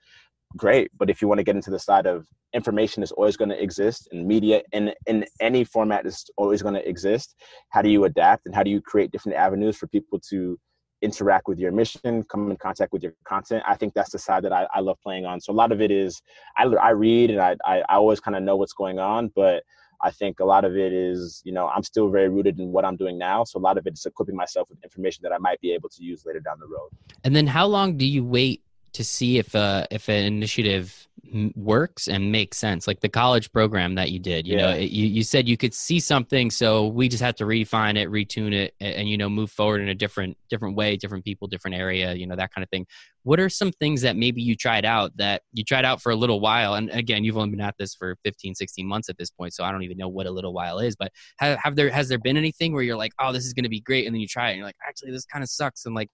great. 0.57 0.91
But 0.97 1.11
if 1.11 1.21
you 1.21 1.29
want 1.29 1.39
to 1.39 1.45
get 1.45 1.57
into 1.57 1.71
the 1.71 1.79
side 1.79 2.07
of 2.07 2.27
information 2.53 3.03
is 3.03 3.13
always 3.13 3.37
going 3.37 3.49
to 3.49 3.61
exist 3.61 4.09
and 4.13 4.27
media 4.27 4.63
in 4.73 4.93
in 5.07 5.25
any 5.41 5.65
format 5.65 6.07
is 6.07 6.25
always 6.37 6.63
going 6.63 6.75
to 6.75 6.89
exist 6.89 7.35
how 7.71 7.83
do 7.83 7.89
you 7.89 8.05
adapt 8.05 8.47
and 8.47 8.55
how 8.55 8.63
do 8.63 8.71
you 8.71 8.81
create 8.81 9.11
different 9.11 9.37
avenues 9.37 9.77
for 9.77 9.89
people 9.89 10.21
to 10.21 10.57
interact 11.05 11.47
with 11.47 11.59
your 11.59 11.71
mission, 11.71 12.23
come 12.25 12.51
in 12.51 12.57
contact 12.57 12.93
with 12.93 13.03
your 13.03 13.13
content. 13.25 13.63
I 13.67 13.77
think 13.77 13.95
that's 13.95 14.11
the 14.11 14.19
side 14.19 14.43
that 14.45 14.53
I, 14.53 14.67
I 14.75 14.81
love 14.81 14.99
playing 15.03 15.27
on. 15.27 15.41
So 15.41 15.53
a 15.53 15.59
lot 15.63 15.71
of 15.71 15.81
it 15.81 15.91
is 15.91 16.23
I, 16.57 16.65
I 16.65 16.91
read 16.91 17.31
and 17.31 17.41
I, 17.41 17.57
I, 17.65 17.81
I 17.89 17.95
always 17.97 18.21
kind 18.21 18.37
of 18.37 18.43
know 18.43 18.57
what's 18.57 18.73
going 18.73 18.99
on, 18.99 19.31
but 19.37 19.63
I 20.03 20.11
think 20.11 20.41
a 20.41 20.45
lot 20.45 20.65
of 20.65 20.77
it 20.77 20.93
is, 20.93 21.41
you 21.45 21.53
know, 21.53 21.69
I'm 21.69 21.83
still 21.83 22.11
very 22.11 22.29
rooted 22.29 22.59
in 22.59 22.73
what 22.73 22.85
I'm 22.85 22.97
doing 22.97 23.17
now. 23.19 23.45
So 23.45 23.59
a 23.59 23.65
lot 23.69 23.79
of 23.79 23.87
it 23.87 23.95
is 23.95 24.05
equipping 24.05 24.37
myself 24.37 24.69
with 24.69 24.83
information 24.83 25.21
that 25.23 25.33
I 25.33 25.39
might 25.39 25.61
be 25.61 25.73
able 25.73 25.89
to 25.91 26.03
use 26.03 26.25
later 26.27 26.41
down 26.41 26.59
the 26.59 26.67
road. 26.67 26.91
And 27.23 27.35
then 27.37 27.47
how 27.47 27.67
long 27.67 27.97
do 27.97 28.07
you 28.07 28.25
wait 28.25 28.63
to 28.93 29.03
see 29.03 29.39
if 29.39 29.55
uh 29.57 29.87
if 29.91 30.09
an 30.09 30.25
initiative 30.25 31.09
works 31.55 32.09
and 32.09 32.31
makes 32.31 32.59
sense 32.59 32.87
like 32.87 33.01
the 33.01 33.09
college 33.09 33.51
program 33.53 33.95
that 33.95 34.11
you 34.11 34.19
did 34.19 34.47
you 34.47 34.57
yeah. 34.57 34.61
know 34.61 34.71
it, 34.71 34.91
you, 34.91 35.07
you 35.07 35.23
said 35.23 35.49
you 35.49 35.57
could 35.57 35.75
see 35.75 35.99
something 35.99 36.51
so 36.51 36.87
we 36.87 37.09
just 37.09 37.23
had 37.23 37.37
to 37.37 37.47
refine 37.47 37.97
it 37.97 38.11
retune 38.11 38.53
it 38.53 38.75
and, 38.81 38.95
and, 38.95 39.09
you 39.09 39.17
know 39.17 39.29
move 39.29 39.51
forward 39.51 39.81
in 39.81 39.89
a 39.89 39.95
different 39.95 40.37
different 40.49 40.77
way 40.77 40.97
different 40.97 41.25
people 41.25 41.49
different 41.49 41.77
area 41.77 42.15
you 42.15 42.27
know 42.27 42.37
that 42.37 42.53
kind 42.53 42.63
of 42.63 42.71
thing 42.71 42.87
what 43.23 43.41
are 43.41 43.49
some 43.49 43.73
things 43.73 44.03
that 44.03 44.17
maybe 44.17 44.43
you 44.43 44.55
tried 44.55 44.85
out 44.85 45.17
that 45.17 45.43
you 45.53 45.65
tried 45.65 45.85
out 45.85 46.01
for 46.01 46.13
a 46.13 46.17
little 46.17 46.41
while 46.41 46.75
and 46.75 46.91
again 46.91 47.25
you've 47.25 47.37
only 47.37 47.51
been 47.51 47.61
at 47.61 47.75
this 47.79 47.95
for 47.95 48.17
15 48.25 48.55
16 48.55 48.87
months 48.87 49.09
at 49.09 49.17
this 49.17 49.31
point 49.31 49.53
so 49.53 49.65
i 49.65 49.73
don't 49.73 49.83
even 49.83 49.97
know 49.97 50.09
what 50.09 50.27
a 50.27 50.31
little 50.31 50.53
while 50.53 50.79
is 50.79 50.95
but 50.95 51.11
have, 51.39 51.59
have 51.59 51.77
there 51.77 51.91
has 51.91 52.09
there 52.09 52.19
been 52.19 52.37
anything 52.37 52.73
where 52.73 52.83
you're 52.83 52.97
like 52.97 53.13
oh 53.19 53.33
this 53.33 53.45
is 53.45 53.53
going 53.53 53.65
to 53.65 53.69
be 53.69 53.81
great 53.81 54.07
and 54.07 54.15
then 54.15 54.21
you 54.21 54.29
try 54.29 54.49
it 54.49 54.53
and 54.53 54.59
you're 54.59 54.67
like 54.67 54.77
actually 54.87 55.11
this 55.11 55.25
kind 55.25 55.43
of 55.43 55.49
sucks 55.49 55.87
and 55.87 55.95
like 55.95 56.11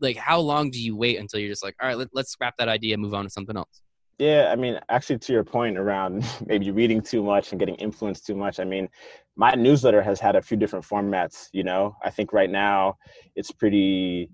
like 0.00 0.16
how 0.16 0.38
long 0.38 0.70
do 0.70 0.80
you 0.80 0.96
wait 0.96 1.18
until 1.18 1.40
you're 1.40 1.50
just 1.50 1.64
like 1.64 1.74
all 1.80 1.88
right 1.88 1.98
let, 1.98 2.08
let's 2.12 2.30
scrap 2.30 2.54
that 2.58 2.68
idea 2.68 2.96
move 2.96 3.14
on 3.14 3.24
to 3.24 3.30
something 3.30 3.56
else 3.56 3.82
yeah 4.18 4.48
i 4.50 4.56
mean 4.56 4.78
actually 4.88 5.18
to 5.18 5.32
your 5.32 5.44
point 5.44 5.78
around 5.78 6.24
maybe 6.46 6.70
reading 6.70 7.00
too 7.00 7.22
much 7.22 7.52
and 7.52 7.58
getting 7.58 7.74
influenced 7.76 8.26
too 8.26 8.34
much 8.34 8.60
i 8.60 8.64
mean 8.64 8.88
my 9.36 9.52
newsletter 9.52 10.02
has 10.02 10.18
had 10.20 10.36
a 10.36 10.42
few 10.42 10.56
different 10.56 10.84
formats 10.84 11.48
you 11.52 11.62
know 11.62 11.96
i 12.02 12.10
think 12.10 12.32
right 12.32 12.50
now 12.50 12.96
it's 13.34 13.50
pretty 13.50 14.30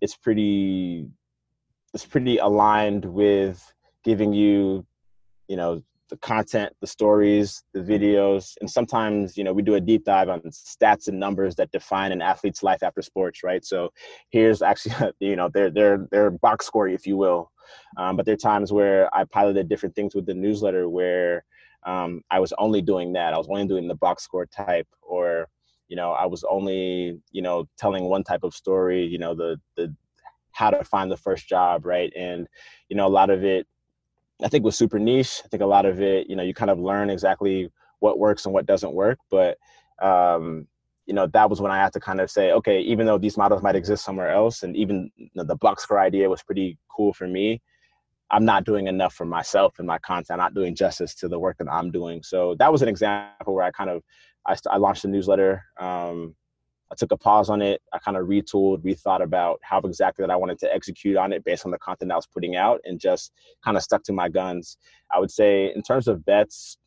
it's 0.00 0.16
pretty 0.16 1.08
it's 1.94 2.06
pretty 2.06 2.38
aligned 2.38 3.04
with 3.04 3.72
giving 4.04 4.32
you 4.32 4.86
you 5.48 5.56
know 5.56 5.82
the 6.08 6.16
content, 6.18 6.72
the 6.80 6.86
stories, 6.86 7.64
the 7.74 7.80
videos, 7.80 8.56
and 8.60 8.70
sometimes 8.70 9.36
you 9.36 9.44
know 9.44 9.52
we 9.52 9.62
do 9.62 9.74
a 9.74 9.80
deep 9.80 10.04
dive 10.04 10.28
on 10.28 10.40
stats 10.42 11.08
and 11.08 11.18
numbers 11.18 11.56
that 11.56 11.70
define 11.72 12.12
an 12.12 12.22
athlete's 12.22 12.62
life 12.62 12.82
after 12.82 13.02
sports, 13.02 13.42
right? 13.42 13.64
So 13.64 13.90
here's 14.30 14.62
actually 14.62 14.94
you 15.20 15.36
know 15.36 15.48
their 15.48 15.70
their 15.70 16.06
their 16.10 16.30
box 16.30 16.66
score, 16.66 16.88
if 16.88 17.06
you 17.06 17.16
will. 17.16 17.50
Um, 17.96 18.16
but 18.16 18.26
there 18.26 18.34
are 18.34 18.38
times 18.38 18.72
where 18.72 19.14
I 19.14 19.24
piloted 19.24 19.68
different 19.68 19.94
things 19.94 20.14
with 20.14 20.26
the 20.26 20.34
newsletter 20.34 20.88
where 20.88 21.44
um, 21.84 22.22
I 22.30 22.40
was 22.40 22.52
only 22.58 22.82
doing 22.82 23.12
that. 23.14 23.32
I 23.32 23.38
was 23.38 23.48
only 23.48 23.66
doing 23.66 23.88
the 23.88 23.94
box 23.94 24.24
score 24.24 24.46
type, 24.46 24.88
or 25.02 25.48
you 25.88 25.96
know 25.96 26.12
I 26.12 26.26
was 26.26 26.44
only 26.44 27.20
you 27.30 27.42
know 27.42 27.68
telling 27.78 28.04
one 28.04 28.24
type 28.24 28.42
of 28.42 28.54
story. 28.54 29.04
You 29.04 29.18
know 29.18 29.34
the 29.34 29.60
the 29.76 29.94
how 30.52 30.70
to 30.70 30.82
find 30.84 31.10
the 31.10 31.16
first 31.16 31.48
job, 31.48 31.86
right? 31.86 32.12
And 32.16 32.48
you 32.88 32.96
know 32.96 33.06
a 33.06 33.08
lot 33.08 33.30
of 33.30 33.44
it 33.44 33.66
I 34.42 34.48
think 34.48 34.64
was 34.64 34.76
super 34.76 34.98
niche. 34.98 35.42
I 35.44 35.48
think 35.48 35.62
a 35.62 35.66
lot 35.66 35.86
of 35.86 36.00
it, 36.00 36.28
you 36.28 36.36
know, 36.36 36.42
you 36.42 36.52
kind 36.52 36.70
of 36.70 36.78
learn 36.78 37.10
exactly 37.10 37.70
what 38.00 38.18
works 38.18 38.44
and 38.44 38.52
what 38.52 38.66
doesn't 38.66 38.92
work. 38.92 39.18
But 39.30 39.58
um, 40.02 40.66
you 41.06 41.14
know, 41.14 41.26
that 41.28 41.48
was 41.48 41.60
when 41.60 41.70
I 41.70 41.78
had 41.78 41.92
to 41.94 42.00
kind 42.00 42.20
of 42.20 42.30
say, 42.30 42.52
okay, 42.52 42.80
even 42.80 43.06
though 43.06 43.18
these 43.18 43.36
models 43.36 43.62
might 43.62 43.76
exist 43.76 44.04
somewhere 44.04 44.30
else, 44.30 44.62
and 44.62 44.76
even 44.76 45.10
you 45.16 45.30
know, 45.34 45.44
the 45.44 45.56
box 45.56 45.84
score 45.84 46.00
idea 46.00 46.28
was 46.28 46.42
pretty 46.42 46.78
cool 46.88 47.12
for 47.12 47.28
me, 47.28 47.62
I'm 48.30 48.44
not 48.44 48.64
doing 48.64 48.88
enough 48.88 49.14
for 49.14 49.24
myself 49.24 49.74
and 49.78 49.86
my 49.86 49.98
content. 49.98 50.30
I'm 50.30 50.38
not 50.38 50.54
doing 50.54 50.74
justice 50.74 51.14
to 51.16 51.28
the 51.28 51.38
work 51.38 51.58
that 51.58 51.70
I'm 51.70 51.90
doing. 51.90 52.22
So 52.22 52.56
that 52.58 52.72
was 52.72 52.82
an 52.82 52.88
example 52.88 53.54
where 53.54 53.64
I 53.64 53.70
kind 53.70 53.90
of 53.90 54.02
I, 54.46 54.56
I 54.70 54.76
launched 54.78 55.04
a 55.04 55.08
newsletter. 55.08 55.64
Um, 55.78 56.34
I 56.90 56.94
took 56.94 57.10
a 57.12 57.16
pause 57.16 57.50
on 57.50 57.62
it. 57.62 57.82
I 57.92 57.98
kind 57.98 58.16
of 58.16 58.26
retooled, 58.26 58.84
rethought 58.84 59.22
about 59.22 59.58
how 59.62 59.80
exactly 59.80 60.22
that 60.22 60.30
I 60.30 60.36
wanted 60.36 60.58
to 60.60 60.72
execute 60.72 61.16
on 61.16 61.32
it 61.32 61.44
based 61.44 61.64
on 61.64 61.72
the 61.72 61.78
content 61.78 62.12
I 62.12 62.16
was 62.16 62.28
putting 62.28 62.54
out 62.54 62.80
and 62.84 63.00
just 63.00 63.32
kind 63.64 63.76
of 63.76 63.82
stuck 63.82 64.04
to 64.04 64.12
my 64.12 64.28
guns. 64.28 64.76
I 65.12 65.18
would 65.18 65.30
say 65.30 65.72
in 65.74 65.82
terms 65.82 66.06
of 66.06 66.24
bets, 66.24 66.78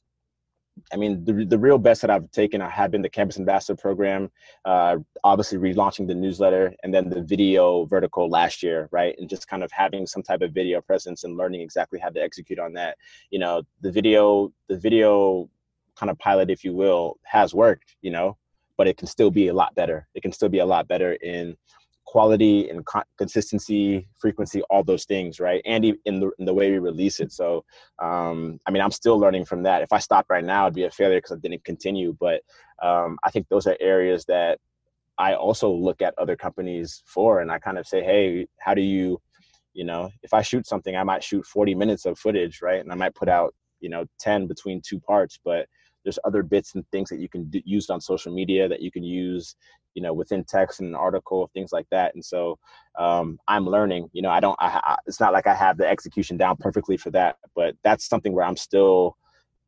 I 0.92 0.98
mean, 0.98 1.24
the, 1.26 1.46
the 1.46 1.58
real 1.58 1.78
best 1.78 2.02
that 2.02 2.10
I've 2.10 2.30
taken 2.32 2.62
I 2.62 2.70
have 2.70 2.92
been 2.92 3.02
the 3.02 3.10
Campus 3.10 3.38
Ambassador 3.38 3.76
Program, 3.80 4.32
uh, 4.66 4.98
obviously 5.24 5.58
relaunching 5.58 6.08
the 6.08 6.16
newsletter, 6.16 6.74
and 6.84 6.94
then 6.94 7.10
the 7.10 7.22
video 7.22 7.86
vertical 7.86 8.30
last 8.30 8.64
year, 8.64 8.90
right? 8.92 9.16
And 9.18 9.30
just 9.30 9.48
kind 9.48 9.64
of 9.64 9.72
having 9.72 10.06
some 10.08 10.24
type 10.24 10.42
of 10.42 10.52
video 10.52 10.82
presence 10.82 11.24
and 11.24 11.38
learning 11.38 11.62
exactly 11.62 12.00
how 12.00 12.10
to 12.10 12.22
execute 12.22 12.60
on 12.60 12.74
that. 12.74 12.98
You 13.30 13.40
know, 13.40 13.64
the 13.82 13.92
video, 13.92 14.52
the 14.68 14.78
video 14.78 15.50
kind 15.96 16.10
of 16.10 16.18
pilot, 16.20 16.50
if 16.50 16.64
you 16.64 16.74
will, 16.74 17.18
has 17.24 17.54
worked, 17.54 17.96
you 18.02 18.12
know, 18.12 18.38
but 18.78 18.88
it 18.88 18.98
can 18.98 19.08
still 19.08 19.30
be 19.30 19.50
a 19.50 19.54
lot 19.54 19.76
better. 19.76 20.08
It 20.16 20.22
can 20.22 20.32
still 20.32 20.50
be 20.50 20.60
a 20.60 20.66
lot 20.66 20.88
better 20.88 21.14
in 21.14 21.58
quality 22.10 22.68
and 22.72 22.84
co- 22.88 23.04
consistency, 23.20 24.08
frequency, 24.18 24.64
all 24.64 24.84
those 24.84 25.06
things, 25.06 25.40
right? 25.40 25.62
And 25.64 25.86
in 26.06 26.20
the 26.20 26.32
in 26.40 26.46
the 26.46 26.54
way 26.56 26.72
we 26.72 26.80
release 26.80 27.20
it. 27.20 27.32
So, 27.32 27.64
um, 28.00 28.60
I 28.66 28.72
mean, 28.72 28.82
I'm 28.82 28.90
still 28.90 29.20
learning 29.20 29.46
from 29.46 29.62
that. 29.64 29.84
If 29.84 29.94
I 29.94 30.00
stopped 30.00 30.32
right 30.32 30.44
now, 30.44 30.66
it'd 30.66 30.74
be 30.74 30.86
a 30.86 30.90
failure 30.90 31.20
because 31.20 31.38
I 31.38 31.40
didn't 31.40 31.64
continue. 31.64 32.18
But 32.20 32.42
um, 32.82 33.20
I 33.24 33.30
think 33.30 33.48
those 33.48 33.68
are 33.68 33.78
areas 33.80 34.26
that 34.26 34.58
I 35.20 35.36
also 35.36 35.70
look 35.70 36.02
at 36.02 36.16
other 36.18 36.36
companies 36.36 37.04
for, 37.06 37.42
and 37.42 37.52
I 37.52 37.60
kind 37.60 37.78
of 37.78 37.86
say, 37.86 38.02
hey, 38.02 38.48
how 38.60 38.74
do 38.74 38.82
you, 38.82 39.22
you 39.74 39.84
know, 39.84 40.10
if 40.24 40.34
I 40.34 40.42
shoot 40.42 40.66
something, 40.66 40.96
I 40.96 41.04
might 41.04 41.24
shoot 41.24 41.46
40 41.46 41.76
minutes 41.76 42.08
of 42.08 42.18
footage, 42.18 42.60
right? 42.64 42.80
And 42.80 42.92
I 42.92 42.96
might 42.96 43.14
put 43.14 43.30
out, 43.30 43.54
you 43.82 43.90
know, 43.90 44.06
10 44.20 44.48
between 44.48 44.82
two 44.84 45.00
parts, 45.00 45.38
but 45.46 45.68
there's 46.04 46.20
other 46.24 46.42
bits 46.42 46.74
and 46.74 46.84
things 46.92 47.10
that 47.10 47.20
you 47.20 47.30
can 47.30 47.50
do, 47.50 47.62
use 47.66 47.90
on 47.92 48.02
social 48.02 48.34
media 48.34 48.68
that 48.68 48.82
you 48.82 48.92
can 48.92 49.04
use 49.04 49.56
you 49.94 50.02
know 50.02 50.14
within 50.14 50.44
text 50.44 50.80
and 50.80 50.90
an 50.90 50.96
article 50.96 51.50
things 51.54 51.72
like 51.72 51.88
that 51.92 52.14
and 52.16 52.24
so 52.24 52.58
um, 52.98 53.38
i'm 53.48 53.66
learning 53.66 54.10
you 54.14 54.22
know 54.22 54.30
i 54.30 54.40
don't 54.40 54.58
I, 54.60 54.80
I, 54.84 54.98
it's 55.08 55.20
not 55.20 55.34
like 55.34 55.48
i 55.48 55.54
have 55.54 55.78
the 55.78 55.88
execution 55.88 56.38
down 56.38 56.58
perfectly 56.58 56.98
for 56.98 57.12
that 57.12 57.38
but 57.56 57.76
that's 57.84 58.08
something 58.08 58.34
where 58.34 58.46
i'm 58.46 58.58
still 58.58 59.18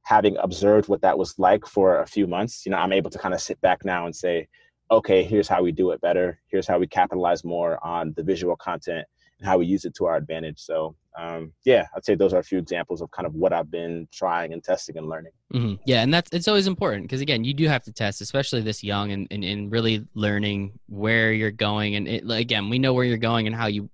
having 0.04 0.36
observed 0.38 0.90
what 0.90 1.02
that 1.02 1.18
was 1.18 1.38
like 1.38 1.66
for 1.66 2.00
a 2.02 2.08
few 2.08 2.28
months 2.28 2.66
you 2.66 2.72
know 2.72 2.78
i'm 2.78 2.94
able 2.94 3.10
to 3.10 3.20
kind 3.20 3.34
of 3.34 3.42
sit 3.42 3.60
back 3.62 3.86
now 3.86 4.06
and 4.06 4.16
say 4.16 4.48
okay 4.90 5.24
here's 5.24 5.48
how 5.48 5.62
we 5.62 5.72
do 5.72 5.92
it 5.92 6.02
better 6.02 6.40
here's 6.48 6.68
how 6.68 6.80
we 6.80 6.88
capitalize 6.88 7.44
more 7.44 7.84
on 7.86 8.14
the 8.18 8.24
visual 8.24 8.56
content 8.56 9.06
and 9.42 9.50
how 9.50 9.58
we 9.58 9.66
use 9.66 9.86
it 9.86 9.96
to 9.96 10.06
our 10.06 10.16
advantage. 10.16 10.60
So 10.60 10.96
um, 11.18 11.54
yeah, 11.66 11.88
I'd 11.96 12.06
say 12.06 12.16
those 12.16 12.34
are 12.34 12.40
a 12.40 12.44
few 12.44 12.58
examples 12.58 13.02
of 13.02 13.12
kind 13.12 13.26
of 13.26 13.34
what 13.34 13.52
I've 13.52 13.70
been 13.70 14.08
trying 14.14 14.54
and 14.54 14.64
testing 14.64 14.98
and 14.98 15.08
learning. 15.08 15.34
Mm-hmm. 15.54 15.76
Yeah, 15.86 16.02
and 16.02 16.14
that's 16.14 16.30
it's 16.32 16.48
always 16.48 16.68
important 16.68 17.04
because 17.04 17.22
again, 17.22 17.44
you 17.44 17.54
do 17.54 17.68
have 17.68 17.84
to 17.84 17.92
test, 17.92 18.22
especially 18.22 18.62
this 18.62 18.84
young, 18.84 19.12
and, 19.12 19.28
and, 19.32 19.44
and 19.44 19.72
really 19.72 20.06
learning 20.14 20.80
where 20.88 21.34
you're 21.34 21.52
going. 21.52 21.96
And 21.96 22.08
it, 22.08 22.24
again, 22.30 22.70
we 22.70 22.80
know 22.80 22.94
where 22.94 23.04
you're 23.04 23.18
going 23.18 23.48
and 23.48 23.56
how 23.56 23.68
you 23.68 23.90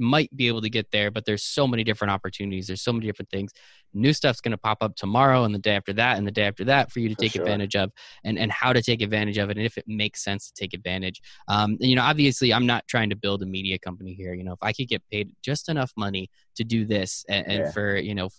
might 0.00 0.34
be 0.36 0.48
able 0.48 0.62
to 0.62 0.70
get 0.70 0.90
there, 0.90 1.10
but 1.10 1.24
there's 1.24 1.42
so 1.42 1.66
many 1.66 1.84
different 1.84 2.10
opportunities. 2.10 2.66
There's 2.66 2.82
so 2.82 2.92
many 2.92 3.06
different 3.06 3.30
things. 3.30 3.52
New 3.92 4.12
stuff's 4.12 4.40
going 4.40 4.52
to 4.52 4.58
pop 4.58 4.78
up 4.82 4.96
tomorrow 4.96 5.44
and 5.44 5.54
the 5.54 5.58
day 5.58 5.76
after 5.76 5.92
that 5.94 6.18
and 6.18 6.26
the 6.26 6.30
day 6.30 6.44
after 6.44 6.64
that 6.64 6.90
for 6.90 7.00
you 7.00 7.08
to 7.08 7.14
for 7.14 7.20
take 7.20 7.32
sure. 7.32 7.42
advantage 7.42 7.76
of 7.76 7.90
and, 8.24 8.38
and 8.38 8.50
how 8.50 8.72
to 8.72 8.82
take 8.82 9.02
advantage 9.02 9.38
of 9.38 9.50
it 9.50 9.56
and 9.56 9.66
if 9.66 9.76
it 9.76 9.84
makes 9.86 10.24
sense 10.24 10.50
to 10.50 10.54
take 10.54 10.74
advantage. 10.74 11.20
Um, 11.48 11.76
and, 11.80 11.90
you 11.90 11.96
know, 11.96 12.02
obviously, 12.02 12.52
I'm 12.52 12.66
not 12.66 12.86
trying 12.88 13.10
to 13.10 13.16
build 13.16 13.42
a 13.42 13.46
media 13.46 13.78
company 13.78 14.14
here. 14.14 14.34
You 14.34 14.44
know, 14.44 14.52
if 14.52 14.62
I 14.62 14.72
could 14.72 14.88
get 14.88 15.02
paid 15.10 15.30
just 15.42 15.68
enough 15.68 15.92
money 15.96 16.30
to 16.56 16.64
do 16.64 16.84
this 16.84 17.24
and, 17.28 17.46
and 17.46 17.58
yeah. 17.64 17.70
for, 17.72 17.96
you 17.96 18.14
know, 18.14 18.30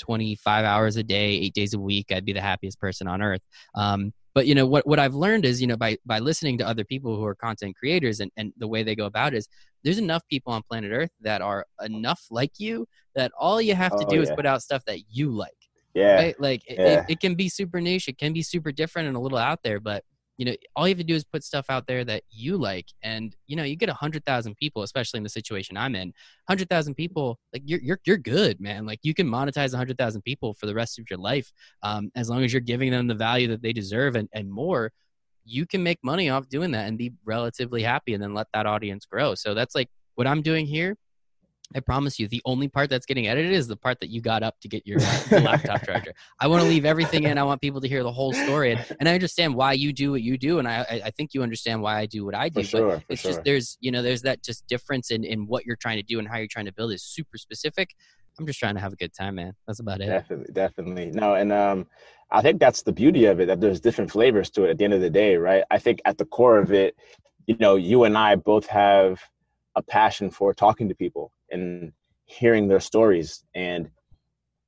25 0.00 0.64
hours 0.64 0.96
a 0.96 1.02
day, 1.02 1.30
eight 1.30 1.54
days 1.54 1.74
a 1.74 1.78
week, 1.78 2.10
I'd 2.10 2.24
be 2.24 2.32
the 2.32 2.40
happiest 2.40 2.80
person 2.80 3.06
on 3.06 3.22
earth. 3.22 3.42
Um, 3.74 4.12
but 4.34 4.46
you 4.46 4.54
know 4.54 4.66
what 4.66 4.86
what 4.86 4.98
i've 4.98 5.14
learned 5.14 5.44
is 5.44 5.60
you 5.60 5.66
know 5.66 5.76
by 5.76 5.96
by 6.06 6.18
listening 6.18 6.58
to 6.58 6.66
other 6.66 6.84
people 6.84 7.16
who 7.16 7.24
are 7.24 7.34
content 7.34 7.76
creators 7.76 8.20
and, 8.20 8.30
and 8.36 8.52
the 8.58 8.68
way 8.68 8.82
they 8.82 8.94
go 8.94 9.06
about 9.06 9.34
it 9.34 9.38
is 9.38 9.48
there's 9.82 9.98
enough 9.98 10.22
people 10.28 10.52
on 10.52 10.62
planet 10.62 10.92
earth 10.92 11.10
that 11.20 11.40
are 11.40 11.66
enough 11.84 12.26
like 12.30 12.52
you 12.58 12.86
that 13.14 13.32
all 13.38 13.60
you 13.60 13.74
have 13.74 13.92
to 13.92 14.04
oh, 14.06 14.10
do 14.10 14.16
yeah. 14.16 14.22
is 14.22 14.30
put 14.30 14.46
out 14.46 14.62
stuff 14.62 14.84
that 14.86 15.00
you 15.10 15.30
like 15.30 15.52
yeah 15.94 16.14
right 16.14 16.40
like 16.40 16.62
yeah. 16.68 17.00
It, 17.00 17.06
it, 17.08 17.20
can 17.20 17.34
be 17.34 17.48
super 17.48 17.80
niche 17.80 18.08
it 18.08 18.18
can 18.18 18.32
be 18.32 18.42
super 18.42 18.72
different 18.72 19.08
and 19.08 19.16
a 19.16 19.20
little 19.20 19.38
out 19.38 19.60
there 19.62 19.80
but 19.80 20.04
you 20.40 20.46
know 20.46 20.54
all 20.74 20.88
you 20.88 20.92
have 20.92 20.98
to 20.98 21.04
do 21.04 21.14
is 21.14 21.24
put 21.24 21.44
stuff 21.44 21.66
out 21.68 21.86
there 21.86 22.04
that 22.04 22.22
you 22.30 22.56
like 22.56 22.86
and 23.02 23.36
you 23.46 23.54
know 23.54 23.62
you 23.62 23.76
get 23.76 23.88
a 23.88 23.94
hundred 23.94 24.24
thousand 24.24 24.56
people 24.56 24.82
especially 24.82 25.18
in 25.18 25.24
the 25.24 25.28
situation 25.28 25.76
i'm 25.76 25.94
in 25.94 26.12
hundred 26.48 26.68
thousand 26.68 26.94
people 26.94 27.38
like 27.52 27.62
you're, 27.64 27.80
you're 27.80 28.00
you're 28.04 28.16
good 28.16 28.60
man. 28.60 28.86
Like 28.86 29.00
you 29.02 29.14
can 29.14 29.28
monetize 29.28 29.72
a 29.72 29.76
hundred 29.76 29.98
thousand 29.98 30.22
people 30.22 30.54
for 30.54 30.66
the 30.66 30.74
rest 30.74 30.98
of 30.98 31.08
your 31.08 31.18
life 31.18 31.52
um, 31.82 32.10
as 32.16 32.28
long 32.28 32.42
as 32.42 32.52
you're 32.52 32.60
giving 32.60 32.90
them 32.90 33.06
the 33.06 33.14
value 33.14 33.48
that 33.48 33.62
they 33.62 33.72
deserve 33.72 34.16
and, 34.16 34.28
and 34.32 34.50
more 34.50 34.90
you 35.44 35.64
can 35.66 35.82
make 35.82 35.98
money 36.02 36.28
off 36.28 36.48
doing 36.48 36.72
that 36.72 36.88
and 36.88 36.98
be 36.98 37.12
relatively 37.24 37.82
happy 37.82 38.14
and 38.14 38.22
then 38.22 38.34
let 38.34 38.46
that 38.52 38.66
audience 38.66 39.06
grow. 39.06 39.34
So 39.34 39.54
that's 39.54 39.74
like 39.74 39.88
what 40.16 40.26
i'm 40.26 40.42
doing 40.42 40.66
here 40.66 40.96
I 41.74 41.80
promise 41.80 42.18
you, 42.18 42.26
the 42.26 42.42
only 42.44 42.66
part 42.66 42.90
that's 42.90 43.06
getting 43.06 43.28
edited 43.28 43.52
is 43.52 43.68
the 43.68 43.76
part 43.76 44.00
that 44.00 44.10
you 44.10 44.20
got 44.20 44.42
up 44.42 44.58
to 44.60 44.68
get 44.68 44.86
your 44.86 44.98
laptop 45.30 45.84
charger. 45.84 46.12
I 46.40 46.48
want 46.48 46.62
to 46.62 46.68
leave 46.68 46.84
everything 46.84 47.24
in. 47.24 47.38
I 47.38 47.44
want 47.44 47.60
people 47.60 47.80
to 47.80 47.88
hear 47.88 48.02
the 48.02 48.12
whole 48.12 48.32
story, 48.32 48.72
and, 48.72 48.84
and 48.98 49.08
I 49.08 49.14
understand 49.14 49.54
why 49.54 49.74
you 49.74 49.92
do 49.92 50.10
what 50.10 50.22
you 50.22 50.36
do, 50.36 50.58
and 50.58 50.66
I 50.66 51.02
I 51.04 51.10
think 51.10 51.32
you 51.32 51.42
understand 51.42 51.80
why 51.80 51.98
I 51.98 52.06
do 52.06 52.24
what 52.24 52.34
I 52.34 52.48
do. 52.48 52.62
For 52.62 52.66
sure, 52.66 52.96
but 52.96 53.04
it's 53.08 53.22
sure. 53.22 53.32
just 53.32 53.44
there's 53.44 53.78
you 53.80 53.92
know 53.92 54.02
there's 54.02 54.22
that 54.22 54.42
just 54.42 54.66
difference 54.66 55.10
in 55.10 55.24
in 55.24 55.46
what 55.46 55.64
you're 55.64 55.76
trying 55.76 55.98
to 55.98 56.02
do 56.02 56.18
and 56.18 56.26
how 56.26 56.38
you're 56.38 56.48
trying 56.48 56.66
to 56.66 56.72
build 56.72 56.92
is 56.92 57.04
super 57.04 57.38
specific. 57.38 57.90
I'm 58.38 58.46
just 58.46 58.58
trying 58.58 58.74
to 58.74 58.80
have 58.80 58.92
a 58.92 58.96
good 58.96 59.12
time, 59.12 59.36
man. 59.36 59.54
That's 59.66 59.80
about 59.80 60.00
it. 60.00 60.06
Definitely, 60.06 60.52
definitely. 60.52 61.10
No, 61.12 61.34
and 61.34 61.52
um, 61.52 61.86
I 62.30 62.42
think 62.42 62.58
that's 62.58 62.82
the 62.82 62.92
beauty 62.92 63.26
of 63.26 63.38
it 63.40 63.46
that 63.46 63.60
there's 63.60 63.80
different 63.80 64.10
flavors 64.10 64.50
to 64.50 64.64
it. 64.64 64.70
At 64.70 64.78
the 64.78 64.84
end 64.84 64.94
of 64.94 65.00
the 65.00 65.10
day, 65.10 65.36
right? 65.36 65.62
I 65.70 65.78
think 65.78 66.00
at 66.04 66.18
the 66.18 66.24
core 66.24 66.58
of 66.58 66.72
it, 66.72 66.96
you 67.46 67.56
know, 67.60 67.76
you 67.76 68.04
and 68.04 68.16
I 68.16 68.36
both 68.36 68.66
have 68.66 69.20
a 69.76 69.82
passion 69.82 70.30
for 70.30 70.52
talking 70.52 70.88
to 70.88 70.94
people 70.94 71.32
and 71.50 71.92
hearing 72.24 72.68
their 72.68 72.80
stories 72.80 73.44
and 73.54 73.90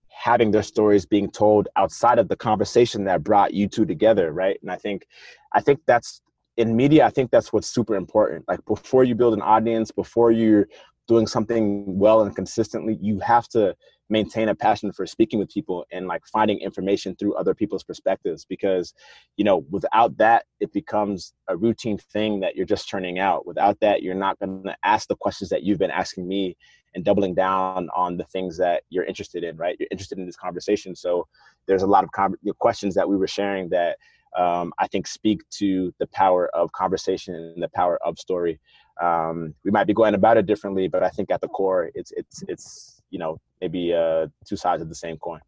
having 0.09 0.51
their 0.51 0.63
stories 0.63 1.07
being 1.07 1.31
told 1.31 1.69
outside 1.77 2.19
of 2.19 2.29
the 2.29 2.37
conversation 2.37 3.05
that 3.05 3.25
brought 3.25 3.55
you 3.55 3.67
two 3.69 3.85
together 3.85 4.33
right? 4.33 4.59
And 4.63 4.71
i 4.71 4.77
think 4.77 5.07
i 5.53 5.61
think 5.61 5.81
that's 5.87 6.21
in 6.57 6.77
media 6.77 7.05
i 7.07 7.11
think 7.11 7.31
that's 7.31 7.53
what's 7.53 7.69
super 7.69 7.97
important. 7.97 8.45
Like 8.49 8.65
before 8.67 9.05
you 9.05 9.15
build 9.15 9.35
an 9.35 9.43
audience 9.43 9.91
before 9.91 10.31
you're 10.31 10.69
doing 11.09 11.27
something 11.27 11.99
well 11.99 12.23
and 12.23 12.35
consistently 12.35 12.97
you 13.01 13.19
have 13.21 13.49
to 13.49 13.75
maintain 14.13 14.51
a 14.51 14.55
passion 14.55 14.93
for 14.93 15.07
speaking 15.07 15.39
with 15.39 15.49
people 15.49 15.87
and 15.91 16.07
like 16.07 16.23
finding 16.27 16.59
information 16.61 17.17
through 17.17 17.35
other 17.35 17.55
people's 17.55 17.83
perspectives 17.83 18.45
because 18.45 18.93
you 19.39 19.45
know 19.45 19.65
without 19.71 20.17
that 20.19 20.45
it 20.61 20.71
becomes 20.73 21.33
a 21.49 21.57
routine 21.57 21.97
thing 22.13 22.39
that 22.39 22.55
you're 22.55 22.67
just 22.67 22.89
turning 22.89 23.19
out. 23.19 23.47
Without 23.47 23.81
that 23.81 24.03
you're 24.03 24.15
not 24.15 24.39
going 24.39 24.63
to 24.65 24.77
ask 24.85 25.09
the 25.09 25.17
questions 25.17 25.49
that 25.49 25.63
you've 25.63 25.79
been 25.79 25.91
asking 25.91 26.29
me 26.29 26.57
and 26.95 27.05
doubling 27.05 27.35
down 27.35 27.89
on 27.97 28.19
the 28.19 28.25
things 28.25 28.59
that 28.59 28.83
you're 28.91 29.05
interested 29.05 29.43
in 29.43 29.57
right? 29.57 29.77
You're 29.81 29.89
interested 29.91 30.19
in 30.19 30.27
this 30.27 30.37
conversation. 30.37 30.95
So 30.95 31.27
there's 31.67 31.83
a 31.83 31.87
lot 31.87 32.05
of 32.05 32.13
com- 32.13 32.37
questions 32.59 32.95
that 32.95 33.09
we 33.09 33.17
were 33.17 33.27
sharing 33.27 33.71
that 33.71 33.97
um, 34.39 34.73
I 34.79 34.87
think 34.89 35.07
speak 35.07 35.41
to 35.61 35.93
the 35.99 36.07
power 36.09 36.49
of 36.55 36.71
conversation 36.73 37.35
and 37.35 37.63
the 37.63 37.71
power 37.75 37.99
of 38.05 38.19
story. 38.19 38.61
Um, 39.01 39.55
we 39.65 39.71
might 39.71 39.87
be 39.87 39.95
going 39.95 40.15
about 40.15 40.37
it 40.37 40.47
differently, 40.47 40.87
but 40.89 41.03
I 41.03 41.09
think 41.09 41.31
at 41.31 41.41
the 41.41 41.49
core, 41.49 41.91
it's 41.95 42.13
it's 42.13 42.43
it's 42.49 42.92
you 43.13 43.21
know 43.21 43.39
maybe 43.61 43.95
uh, 43.95 44.27
two 44.45 44.57
sides 44.57 44.83
of 44.83 44.89
the 44.89 44.95
same 44.95 45.17
coin. 45.19 45.41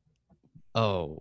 Oh, 0.76 1.18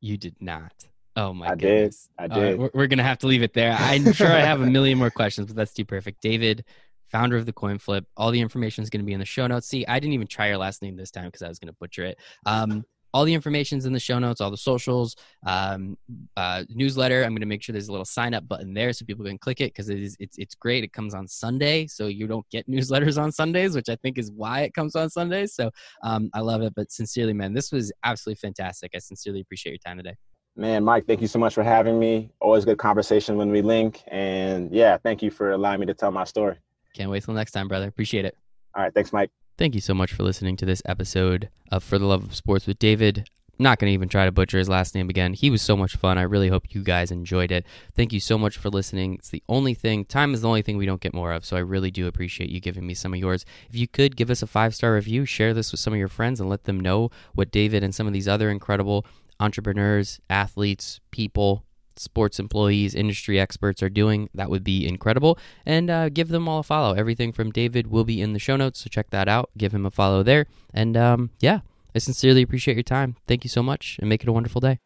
you 0.00 0.18
did 0.18 0.36
not. 0.40 0.72
Oh 1.16 1.32
my 1.32 1.46
I 1.46 1.54
goodness. 1.54 2.10
did. 2.18 2.32
I 2.32 2.34
did. 2.34 2.58
we're, 2.58 2.70
we're, 2.74 2.86
gonna 2.88 3.04
have 3.04 3.18
to 3.18 3.26
leave 3.26 3.42
it 3.42 3.54
there. 3.54 3.72
I'm 3.78 4.12
sure 4.12 4.26
I 4.26 4.40
have 4.40 4.60
a 4.60 4.66
million 4.66 4.98
more 4.98 5.10
questions, 5.10 5.46
but 5.46 5.56
that's 5.56 5.72
too 5.72 5.84
perfect. 5.84 6.20
David, 6.20 6.64
founder 7.10 7.36
of 7.36 7.46
the 7.46 7.52
Coin 7.52 7.78
Flyp. 7.78 8.04
All 8.16 8.32
the 8.32 8.40
information 8.40 8.82
is 8.82 8.90
going 8.90 9.00
to 9.00 9.06
be 9.06 9.12
in 9.12 9.20
the 9.20 9.24
show 9.24 9.46
notes. 9.46 9.68
See, 9.68 9.86
I 9.86 10.00
didn't 10.00 10.14
even 10.14 10.26
try 10.26 10.48
your 10.48 10.58
last 10.58 10.82
name 10.82 10.96
this 10.96 11.12
time 11.12 11.26
because 11.26 11.42
I 11.42 11.48
was 11.48 11.60
going 11.60 11.68
to 11.68 11.76
butcher 11.78 12.04
it. 12.04 12.18
Um, 12.44 12.84
all 13.14 13.24
the 13.24 13.32
information's 13.32 13.86
in 13.86 13.92
the 13.92 14.00
show 14.00 14.18
notes, 14.18 14.40
all 14.40 14.50
the 14.50 14.56
socials, 14.56 15.14
um, 15.46 15.96
uh, 16.36 16.64
newsletter. 16.68 17.22
I'm 17.22 17.30
going 17.30 17.40
to 17.40 17.46
make 17.46 17.62
sure 17.62 17.72
there's 17.72 17.88
a 17.88 17.92
little 17.92 18.04
sign 18.04 18.34
up 18.34 18.46
button 18.48 18.74
there 18.74 18.92
so 18.92 19.06
people 19.06 19.24
can 19.24 19.38
click 19.38 19.60
it 19.60 19.72
because 19.72 19.88
it 19.88 20.00
is 20.00 20.16
it's 20.18 20.36
it's 20.36 20.56
great. 20.56 20.82
It 20.82 20.92
comes 20.92 21.14
on 21.14 21.28
Sunday, 21.28 21.86
so 21.86 22.08
you 22.08 22.26
don't 22.26 22.44
get 22.50 22.68
newsletters 22.70 23.22
on 23.22 23.30
Sundays, 23.30 23.76
which 23.76 23.88
I 23.88 23.94
think 23.96 24.18
is 24.18 24.32
why 24.32 24.62
it 24.62 24.74
comes 24.74 24.96
on 24.96 25.08
Sundays. 25.08 25.54
So 25.54 25.70
um, 26.02 26.28
I 26.34 26.40
love 26.40 26.60
it. 26.62 26.74
But 26.74 26.90
sincerely, 26.90 27.32
man, 27.32 27.54
this 27.54 27.70
was 27.70 27.92
absolutely 28.02 28.40
fantastic. 28.40 28.90
I 28.96 28.98
sincerely 28.98 29.40
appreciate 29.40 29.72
your 29.72 29.78
time 29.78 29.96
today. 29.98 30.16
Man, 30.56 30.84
Mike, 30.84 31.06
thank 31.06 31.20
you 31.20 31.28
so 31.28 31.38
much 31.38 31.54
for 31.54 31.62
having 31.62 31.98
me. 31.98 32.30
Always 32.40 32.64
good 32.64 32.78
conversation 32.78 33.36
when 33.36 33.50
we 33.50 33.62
link, 33.62 34.02
and 34.08 34.72
yeah, 34.72 34.98
thank 34.98 35.22
you 35.22 35.30
for 35.30 35.52
allowing 35.52 35.80
me 35.80 35.86
to 35.86 35.94
tell 35.94 36.10
my 36.10 36.24
story. 36.24 36.56
Can't 36.94 37.10
wait 37.10 37.24
till 37.24 37.34
next 37.34 37.52
time, 37.52 37.68
brother. 37.68 37.86
Appreciate 37.86 38.24
it. 38.24 38.36
All 38.76 38.82
right, 38.82 38.92
thanks, 38.92 39.12
Mike. 39.12 39.30
Thank 39.56 39.76
you 39.76 39.80
so 39.80 39.94
much 39.94 40.12
for 40.12 40.24
listening 40.24 40.56
to 40.56 40.66
this 40.66 40.82
episode 40.84 41.48
of 41.70 41.84
For 41.84 41.96
the 41.96 42.06
Love 42.06 42.24
of 42.24 42.34
Sports 42.34 42.66
with 42.66 42.80
David. 42.80 43.30
Not 43.56 43.78
going 43.78 43.88
to 43.88 43.94
even 43.94 44.08
try 44.08 44.24
to 44.24 44.32
butcher 44.32 44.58
his 44.58 44.68
last 44.68 44.96
name 44.96 45.08
again. 45.08 45.32
He 45.32 45.48
was 45.48 45.62
so 45.62 45.76
much 45.76 45.94
fun. 45.94 46.18
I 46.18 46.22
really 46.22 46.48
hope 46.48 46.74
you 46.74 46.82
guys 46.82 47.12
enjoyed 47.12 47.52
it. 47.52 47.64
Thank 47.94 48.12
you 48.12 48.18
so 48.18 48.36
much 48.36 48.56
for 48.56 48.68
listening. 48.68 49.14
It's 49.14 49.30
the 49.30 49.44
only 49.48 49.72
thing, 49.74 50.06
time 50.06 50.34
is 50.34 50.40
the 50.40 50.48
only 50.48 50.62
thing 50.62 50.76
we 50.76 50.86
don't 50.86 51.00
get 51.00 51.14
more 51.14 51.30
of. 51.30 51.44
So 51.44 51.56
I 51.56 51.60
really 51.60 51.92
do 51.92 52.08
appreciate 52.08 52.50
you 52.50 52.58
giving 52.58 52.84
me 52.84 52.94
some 52.94 53.14
of 53.14 53.20
yours. 53.20 53.46
If 53.68 53.76
you 53.76 53.86
could 53.86 54.16
give 54.16 54.28
us 54.28 54.42
a 54.42 54.48
five 54.48 54.74
star 54.74 54.94
review, 54.94 55.24
share 55.24 55.54
this 55.54 55.70
with 55.70 55.78
some 55.78 55.92
of 55.92 56.00
your 56.00 56.08
friends, 56.08 56.40
and 56.40 56.50
let 56.50 56.64
them 56.64 56.80
know 56.80 57.12
what 57.34 57.52
David 57.52 57.84
and 57.84 57.94
some 57.94 58.08
of 58.08 58.12
these 58.12 58.26
other 58.26 58.50
incredible 58.50 59.06
entrepreneurs, 59.38 60.18
athletes, 60.28 60.98
people, 61.12 61.64
sports 61.96 62.38
employees, 62.38 62.94
industry 62.94 63.38
experts 63.40 63.82
are 63.82 63.88
doing, 63.88 64.28
that 64.34 64.50
would 64.50 64.64
be 64.64 64.86
incredible. 64.86 65.38
And 65.66 65.90
uh, 65.90 66.08
give 66.08 66.28
them 66.28 66.48
all 66.48 66.60
a 66.60 66.62
follow. 66.62 66.94
Everything 66.94 67.32
from 67.32 67.50
David 67.50 67.88
will 67.88 68.04
be 68.04 68.20
in 68.20 68.32
the 68.32 68.38
show 68.38 68.56
notes, 68.56 68.80
so 68.80 68.88
check 68.88 69.10
that 69.10 69.28
out. 69.28 69.50
Give 69.56 69.74
him 69.74 69.86
a 69.86 69.90
follow 69.90 70.22
there. 70.22 70.46
And 70.72 70.96
um, 70.96 71.30
yeah, 71.40 71.60
I 71.94 71.98
sincerely 71.98 72.42
appreciate 72.42 72.76
your 72.76 72.82
time. 72.82 73.16
Thank 73.26 73.44
you 73.44 73.50
so 73.50 73.62
much, 73.62 73.96
and 74.00 74.08
make 74.08 74.22
it 74.22 74.28
a 74.28 74.32
wonderful 74.32 74.60
day. 74.60 74.80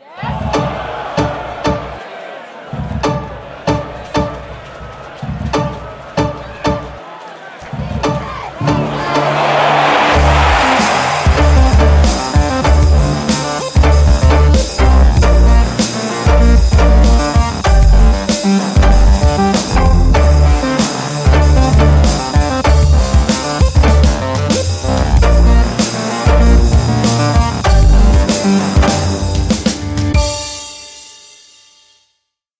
Yes. 0.00 0.83